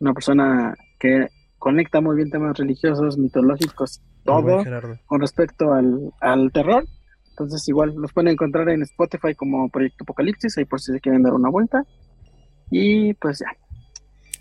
una 0.00 0.12
persona 0.14 0.74
que 0.98 1.28
conecta 1.58 2.00
muy 2.00 2.16
bien 2.16 2.30
temas 2.30 2.56
religiosos, 2.56 3.18
mitológicos, 3.18 4.02
todo 4.24 4.64
con 5.06 5.20
respecto 5.20 5.72
al, 5.72 6.12
al 6.20 6.50
terror. 6.52 6.84
Entonces 7.30 7.66
igual 7.68 7.94
los 7.96 8.12
pueden 8.12 8.32
encontrar 8.32 8.68
en 8.68 8.82
Spotify 8.82 9.34
como 9.34 9.68
Proyecto 9.68 10.04
Apocalipsis, 10.04 10.58
ahí 10.58 10.64
por 10.64 10.80
si 10.80 10.92
se 10.92 11.00
quieren 11.00 11.22
dar 11.22 11.34
una 11.34 11.50
vuelta. 11.50 11.82
Y 12.70 13.14
pues 13.14 13.40
ya. 13.40 13.46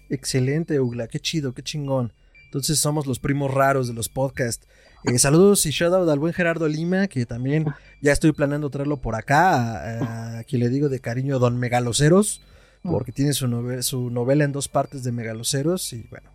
Excelente, 0.09 0.79
Ugla, 0.79 1.07
qué 1.07 1.19
chido, 1.19 1.53
qué 1.53 1.63
chingón. 1.63 2.13
Entonces 2.45 2.79
somos 2.79 3.07
los 3.07 3.19
primos 3.19 3.53
raros 3.53 3.87
de 3.87 3.93
los 3.93 4.09
podcasts. 4.09 4.67
Eh, 5.03 5.17
saludos 5.17 5.65
y 5.65 5.71
shout 5.71 5.93
out 5.93 6.07
al 6.09 6.19
buen 6.19 6.33
Gerardo 6.33 6.67
Lima, 6.67 7.07
que 7.07 7.25
también 7.25 7.65
ya 8.01 8.11
estoy 8.11 8.33
planeando 8.33 8.69
traerlo 8.69 9.01
por 9.01 9.15
acá, 9.15 9.99
a, 9.99 10.39
a 10.39 10.43
quien 10.43 10.61
le 10.61 10.69
digo 10.69 10.89
de 10.89 10.99
cariño 10.99 11.39
Don 11.39 11.57
Megaloceros, 11.57 12.41
porque 12.83 13.11
tiene 13.11 13.33
su, 13.33 13.47
su 13.81 14.11
novela 14.11 14.43
en 14.43 14.51
dos 14.51 14.67
partes 14.67 15.03
de 15.03 15.11
Megaloceros 15.11 15.91
y 15.93 16.05
bueno, 16.11 16.29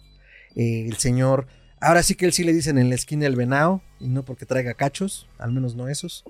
eh, 0.56 0.86
el 0.88 0.96
señor, 0.96 1.46
ahora 1.80 2.02
sí 2.02 2.16
que 2.16 2.26
él 2.26 2.32
sí 2.32 2.42
le 2.42 2.52
dicen 2.52 2.76
en 2.78 2.88
la 2.88 2.96
esquina 2.96 3.26
el 3.26 3.36
venao, 3.36 3.82
y 4.00 4.08
no 4.08 4.24
porque 4.24 4.46
traiga 4.46 4.74
cachos, 4.74 5.28
al 5.38 5.52
menos 5.52 5.76
no 5.76 5.88
esos. 5.88 6.24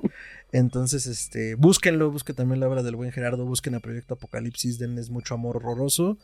Entonces, 0.53 1.07
este, 1.07 1.55
búsquenlo, 1.55 2.11
busquen 2.11 2.37
también 2.37 2.61
la 2.61 2.69
obra 2.69 2.83
del 2.83 2.97
buen 2.97 3.13
Gerardo, 3.13 3.47
busquen 3.47 3.75
a 3.77 3.81
Proyecto 3.81 4.15
Apocalipsis, 4.15 4.79
denles 4.79 5.09
mucho 5.09 5.35
amor 5.35 5.57
horroroso 5.57 6.19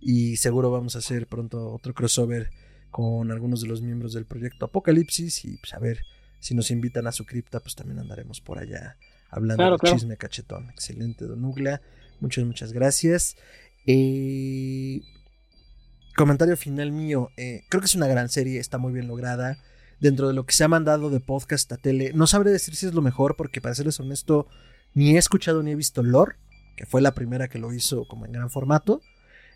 y 0.00 0.36
seguro 0.36 0.70
vamos 0.70 0.96
a 0.96 1.00
hacer 1.00 1.26
pronto 1.26 1.72
otro 1.72 1.92
crossover 1.92 2.50
con 2.90 3.30
algunos 3.30 3.60
de 3.60 3.68
los 3.68 3.82
miembros 3.82 4.12
del 4.14 4.24
proyecto 4.26 4.64
Apocalipsis 4.66 5.44
y 5.44 5.56
pues 5.58 5.74
a 5.74 5.78
ver 5.78 6.00
si 6.40 6.54
nos 6.54 6.70
invitan 6.70 7.06
a 7.06 7.12
su 7.12 7.24
cripta, 7.26 7.60
pues 7.60 7.74
también 7.74 7.98
andaremos 7.98 8.40
por 8.40 8.58
allá 8.58 8.96
hablando 9.30 9.62
Claro, 9.62 9.72
de 9.76 9.78
claro. 9.80 9.96
chisme 9.96 10.16
cachetón. 10.16 10.70
Excelente, 10.70 11.24
Don 11.26 11.44
Ugla. 11.44 11.80
Muchas, 12.20 12.44
muchas 12.44 12.72
gracias. 12.72 13.36
Eh, 13.86 15.00
comentario 16.16 16.56
final 16.56 16.92
mío. 16.92 17.30
eh, 17.36 17.62
creo 17.68 17.80
que 17.80 17.86
es 17.86 17.94
una 17.94 18.06
gran 18.06 18.28
serie, 18.28 18.58
está 18.60 18.78
muy 18.78 18.92
bien 18.92 19.08
lograda. 19.08 19.58
Dentro 20.00 20.28
de 20.28 20.34
lo 20.34 20.46
que 20.46 20.52
se 20.54 20.62
ha 20.62 20.68
mandado 20.68 21.10
de 21.10 21.18
podcast 21.18 21.72
a 21.72 21.76
tele, 21.76 22.12
no 22.14 22.28
sabré 22.28 22.52
decir 22.52 22.76
si 22.76 22.86
es 22.86 22.94
lo 22.94 23.02
mejor, 23.02 23.34
porque 23.36 23.60
para 23.60 23.74
serles 23.74 23.98
honesto, 23.98 24.46
ni 24.94 25.16
he 25.16 25.18
escuchado 25.18 25.62
ni 25.64 25.72
he 25.72 25.74
visto 25.74 26.04
Lore, 26.04 26.36
que 26.76 26.86
fue 26.86 27.02
la 27.02 27.14
primera 27.14 27.48
que 27.48 27.58
lo 27.58 27.72
hizo 27.74 28.06
como 28.06 28.24
en 28.24 28.30
gran 28.32 28.48
formato. 28.48 29.00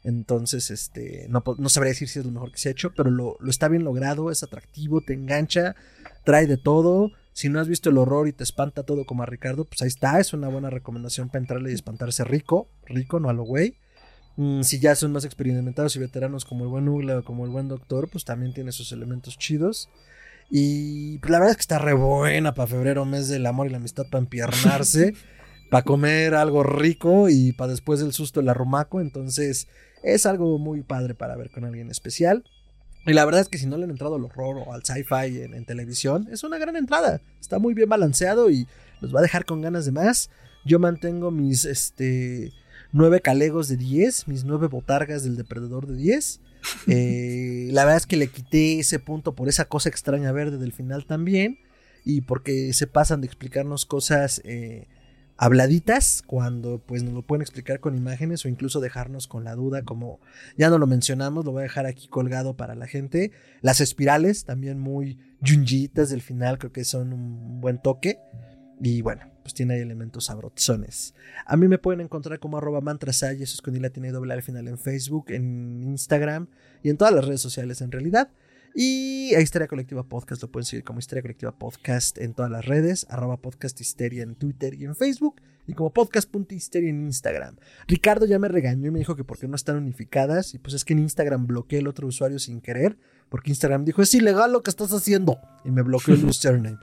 Entonces, 0.04 0.70
este, 0.70 1.26
no, 1.28 1.44
no 1.58 1.68
sabría 1.68 1.92
decir 1.92 2.08
si 2.08 2.18
es 2.18 2.24
lo 2.24 2.32
mejor 2.32 2.50
que 2.50 2.58
se 2.58 2.68
ha 2.68 2.72
hecho, 2.72 2.92
pero 2.94 3.10
lo, 3.10 3.36
lo 3.40 3.50
está 3.50 3.68
bien 3.68 3.84
logrado, 3.84 4.30
es 4.30 4.42
atractivo, 4.42 5.00
te 5.00 5.14
engancha, 5.14 5.76
trae 6.24 6.46
de 6.46 6.56
todo. 6.56 7.12
Si 7.32 7.48
no 7.48 7.60
has 7.60 7.68
visto 7.68 7.88
el 7.88 7.98
horror 7.98 8.28
y 8.28 8.32
te 8.32 8.44
espanta 8.44 8.82
todo 8.82 9.06
como 9.06 9.22
a 9.22 9.26
Ricardo, 9.26 9.64
pues 9.64 9.80
ahí 9.82 9.88
está, 9.88 10.20
es 10.20 10.32
una 10.32 10.48
buena 10.48 10.70
recomendación 10.70 11.28
para 11.28 11.40
entrarle 11.40 11.70
y 11.70 11.74
espantarse 11.74 12.24
rico, 12.24 12.68
rico, 12.86 13.20
no 13.20 13.28
a 13.30 13.32
lo 13.32 13.44
güey. 13.44 13.76
Mm, 14.36 14.62
si 14.62 14.80
ya 14.80 14.94
son 14.94 15.12
más 15.12 15.24
experimentados 15.24 15.94
y 15.96 15.98
veteranos 15.98 16.44
como 16.44 16.64
el 16.64 16.70
buen 16.70 16.88
Ugla 16.88 17.18
o 17.18 17.24
como 17.24 17.44
el 17.44 17.50
buen 17.50 17.68
Doctor, 17.68 18.08
pues 18.10 18.24
también 18.24 18.52
tiene 18.52 18.72
sus 18.72 18.92
elementos 18.92 19.38
chidos. 19.38 19.88
Y 20.50 21.18
pues, 21.18 21.30
la 21.30 21.38
verdad 21.38 21.52
es 21.52 21.56
que 21.56 21.62
está 21.62 21.78
re 21.78 21.94
buena 21.94 22.54
para 22.54 22.66
febrero, 22.66 23.04
mes 23.04 23.28
del 23.28 23.46
amor 23.46 23.66
y 23.66 23.70
la 23.70 23.78
amistad, 23.78 24.04
para 24.10 24.22
empiernarse, 24.22 25.14
para 25.70 25.84
comer 25.84 26.34
algo 26.34 26.62
rico 26.62 27.28
y 27.28 27.52
para 27.52 27.70
después 27.70 28.00
del 28.00 28.12
susto 28.12 28.40
el 28.40 28.48
arrumaco. 28.48 29.00
Entonces 29.00 29.68
es 30.02 30.26
algo 30.26 30.58
muy 30.58 30.82
padre 30.82 31.14
para 31.14 31.36
ver 31.36 31.50
con 31.50 31.64
alguien 31.64 31.90
especial. 31.90 32.44
Y 33.04 33.12
la 33.14 33.24
verdad 33.24 33.40
es 33.40 33.48
que 33.48 33.58
si 33.58 33.66
no 33.66 33.76
le 33.76 33.84
han 33.84 33.90
entrado 33.90 34.14
al 34.14 34.24
horror 34.24 34.62
o 34.64 34.72
al 34.72 34.84
sci-fi 34.84 35.42
en, 35.42 35.54
en, 35.54 35.64
televisión, 35.64 36.28
es 36.30 36.44
una 36.44 36.58
gran 36.58 36.76
entrada. 36.76 37.20
Está 37.40 37.58
muy 37.58 37.74
bien 37.74 37.88
balanceado 37.88 38.48
y 38.48 38.68
los 39.00 39.14
va 39.14 39.18
a 39.18 39.22
dejar 39.22 39.44
con 39.44 39.60
ganas 39.60 39.84
de 39.84 39.92
más. 39.92 40.30
Yo 40.64 40.78
mantengo 40.78 41.30
mis 41.30 41.64
este, 41.64 42.52
nueve 42.92 43.20
calegos 43.20 43.68
de 43.68 43.76
10, 43.76 44.28
mis 44.28 44.44
nueve 44.44 44.68
botargas 44.68 45.24
del 45.24 45.36
depredador 45.36 45.86
de 45.86 45.96
10. 45.96 46.40
Eh, 46.86 47.70
la 47.72 47.84
verdad 47.84 47.96
es 47.96 48.06
que 48.06 48.16
le 48.16 48.28
quité 48.28 48.78
ese 48.78 49.00
punto 49.00 49.34
por 49.34 49.48
esa 49.48 49.64
cosa 49.64 49.88
extraña 49.88 50.30
verde 50.30 50.58
del 50.58 50.72
final 50.72 51.06
también. 51.06 51.58
Y 52.04 52.20
porque 52.20 52.72
se 52.72 52.86
pasan 52.86 53.20
de 53.20 53.26
explicarnos 53.26 53.84
cosas 53.84 54.40
eh, 54.44 54.86
habladitas 55.36 56.22
cuando 56.26 56.78
pues 56.78 57.02
nos 57.02 57.14
lo 57.14 57.22
pueden 57.22 57.42
explicar 57.42 57.80
con 57.80 57.96
imágenes 57.96 58.44
o 58.44 58.48
incluso 58.48 58.80
dejarnos 58.80 59.26
con 59.26 59.44
la 59.44 59.54
duda 59.54 59.82
como 59.82 60.20
ya 60.56 60.70
no 60.70 60.78
lo 60.78 60.86
mencionamos, 60.86 61.44
lo 61.44 61.52
voy 61.52 61.60
a 61.60 61.64
dejar 61.64 61.86
aquí 61.86 62.08
colgado 62.08 62.56
para 62.56 62.74
la 62.74 62.86
gente. 62.86 63.32
Las 63.60 63.80
espirales 63.80 64.44
también 64.44 64.78
muy 64.78 65.18
junjitas 65.44 66.10
del 66.10 66.22
final 66.22 66.58
creo 66.58 66.72
que 66.72 66.84
son 66.84 67.12
un 67.12 67.60
buen 67.60 67.78
toque 67.78 68.18
y 68.80 69.00
bueno, 69.00 69.22
pues 69.42 69.54
tiene 69.54 69.74
ahí 69.74 69.80
elementos 69.80 70.24
sabrozones. 70.24 71.14
A 71.46 71.56
mí 71.56 71.68
me 71.68 71.78
pueden 71.78 72.00
encontrar 72.00 72.38
como 72.38 72.58
arroba 72.58 72.80
mantrasay, 72.80 73.42
eso 73.42 73.54
es 73.54 73.62
con 73.62 73.76
y 73.76 74.08
doble 74.08 74.34
al 74.34 74.42
final 74.42 74.68
en 74.68 74.78
Facebook, 74.78 75.26
en 75.28 75.82
Instagram 75.82 76.48
y 76.82 76.90
en 76.90 76.96
todas 76.96 77.14
las 77.14 77.24
redes 77.24 77.40
sociales 77.40 77.80
en 77.80 77.92
realidad. 77.92 78.30
Y 78.74 79.34
a 79.34 79.40
Histeria 79.40 79.68
Colectiva 79.68 80.02
Podcast 80.02 80.40
lo 80.40 80.50
pueden 80.50 80.64
seguir 80.64 80.82
como 80.82 80.98
Histeria 80.98 81.20
Colectiva 81.20 81.52
Podcast 81.52 82.16
en 82.16 82.32
todas 82.32 82.50
las 82.50 82.64
redes, 82.64 83.06
arroba 83.10 83.36
podcast 83.36 83.78
histeria 83.78 84.22
en 84.22 84.34
Twitter 84.34 84.72
y 84.72 84.86
en 84.86 84.96
Facebook, 84.96 85.42
y 85.66 85.74
como 85.74 85.92
podcast.histeria 85.92 86.88
en 86.88 87.02
Instagram. 87.02 87.56
Ricardo 87.86 88.24
ya 88.24 88.38
me 88.38 88.48
regañó 88.48 88.88
y 88.88 88.90
me 88.90 88.98
dijo 88.98 89.14
que 89.14 89.24
porque 89.24 89.46
no 89.46 89.56
están 89.56 89.76
unificadas, 89.76 90.54
y 90.54 90.58
pues 90.58 90.72
es 90.72 90.86
que 90.86 90.94
en 90.94 91.00
Instagram 91.00 91.46
bloqueé 91.46 91.80
el 91.80 91.86
otro 91.86 92.06
usuario 92.06 92.38
sin 92.38 92.62
querer, 92.62 92.96
porque 93.28 93.50
Instagram 93.50 93.84
dijo, 93.84 94.00
es 94.00 94.14
ilegal 94.14 94.52
lo 94.52 94.62
que 94.62 94.70
estás 94.70 94.92
haciendo, 94.92 95.38
y 95.66 95.70
me 95.70 95.82
bloqueó 95.82 96.14
el 96.14 96.24
username. 96.26 96.78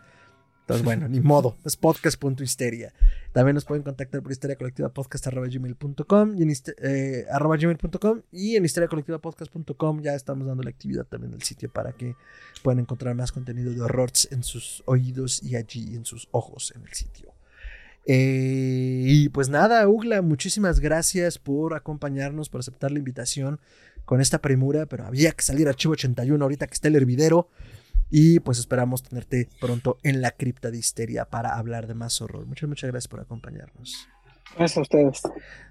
Entonces, 0.69 0.85
bueno, 0.85 1.07
ni 1.07 1.19
modo, 1.19 1.57
es 1.65 1.75
podcast.histeria. 1.75 2.93
También 3.31 3.55
nos 3.55 3.65
pueden 3.65 3.81
contactar 3.81 4.21
por 4.21 4.31
histeria 4.31 4.55
colectiva 4.55 4.89
podcast.gmail.com 4.89 6.35
y 6.37 6.43
en 6.43 6.53
eh, 6.83 7.25
arroba 7.31 7.57
y 8.31 8.55
en 8.55 8.65
histeriacolectivapodcast.com 8.65 10.01
ya 10.03 10.13
estamos 10.13 10.45
dando 10.45 10.61
la 10.61 10.69
actividad 10.69 11.05
también 11.05 11.31
del 11.31 11.41
sitio 11.41 11.73
para 11.73 11.93
que 11.93 12.15
puedan 12.61 12.77
encontrar 12.77 13.15
más 13.15 13.31
contenido 13.31 13.73
de 13.73 13.81
horrors 13.81 14.27
en 14.31 14.43
sus 14.43 14.83
oídos 14.85 15.41
y 15.41 15.55
allí 15.55 15.95
en 15.95 16.05
sus 16.05 16.27
ojos 16.29 16.71
en 16.75 16.83
el 16.83 16.93
sitio. 16.93 17.33
Eh, 18.05 19.05
y 19.07 19.29
pues 19.29 19.49
nada, 19.49 19.87
Ugla, 19.87 20.21
muchísimas 20.21 20.81
gracias 20.81 21.39
por 21.39 21.73
acompañarnos, 21.73 22.47
por 22.47 22.59
aceptar 22.59 22.91
la 22.91 22.99
invitación 22.99 23.59
con 24.05 24.21
esta 24.21 24.37
premura, 24.37 24.85
pero 24.85 25.07
había 25.07 25.31
que 25.31 25.41
salir 25.41 25.67
Archivo 25.67 25.93
81 25.93 26.45
ahorita 26.45 26.67
que 26.67 26.75
está 26.75 26.89
el 26.89 26.95
hervidero. 26.95 27.49
Y 28.09 28.39
pues 28.39 28.57
esperamos 28.57 29.03
tenerte 29.03 29.49
pronto 29.59 29.97
en 30.03 30.21
la 30.21 30.31
cripta 30.31 30.71
de 30.71 30.77
histeria 30.77 31.25
para 31.25 31.57
hablar 31.57 31.87
de 31.87 31.93
más 31.93 32.21
horror. 32.21 32.45
Muchas, 32.47 32.67
muchas 32.67 32.89
gracias 32.89 33.07
por 33.07 33.19
acompañarnos. 33.19 34.07
Gracias 34.57 34.77
a 34.77 34.81
ustedes. 34.81 35.21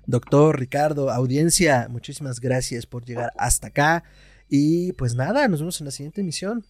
Doctor 0.06 0.59
Ricardo, 0.59 1.10
audiencia, 1.10 1.89
muchísimas 1.90 2.40
gracias 2.40 2.86
por 2.86 3.05
llegar 3.05 3.32
hasta 3.36 3.69
acá. 3.69 4.05
Y 4.48 4.93
pues 4.93 5.15
nada, 5.15 5.48
nos 5.48 5.60
vemos 5.60 5.81
en 5.81 5.86
la 5.86 5.90
siguiente 5.90 6.20
emisión. 6.20 6.65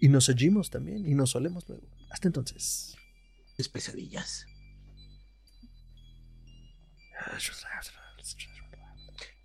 Y 0.00 0.08
nos 0.08 0.28
oímos 0.28 0.70
también. 0.70 1.08
Y 1.08 1.14
nos 1.14 1.36
olemos 1.36 1.68
luego. 1.68 1.86
Hasta 2.10 2.26
entonces. 2.26 2.96
Es 3.56 3.68
pesadillas. 3.68 4.46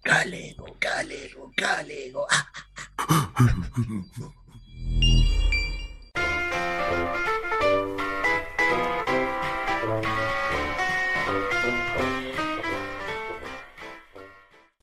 Calego, 0.01 0.65
calego, 0.79 1.51
calego. 1.55 2.25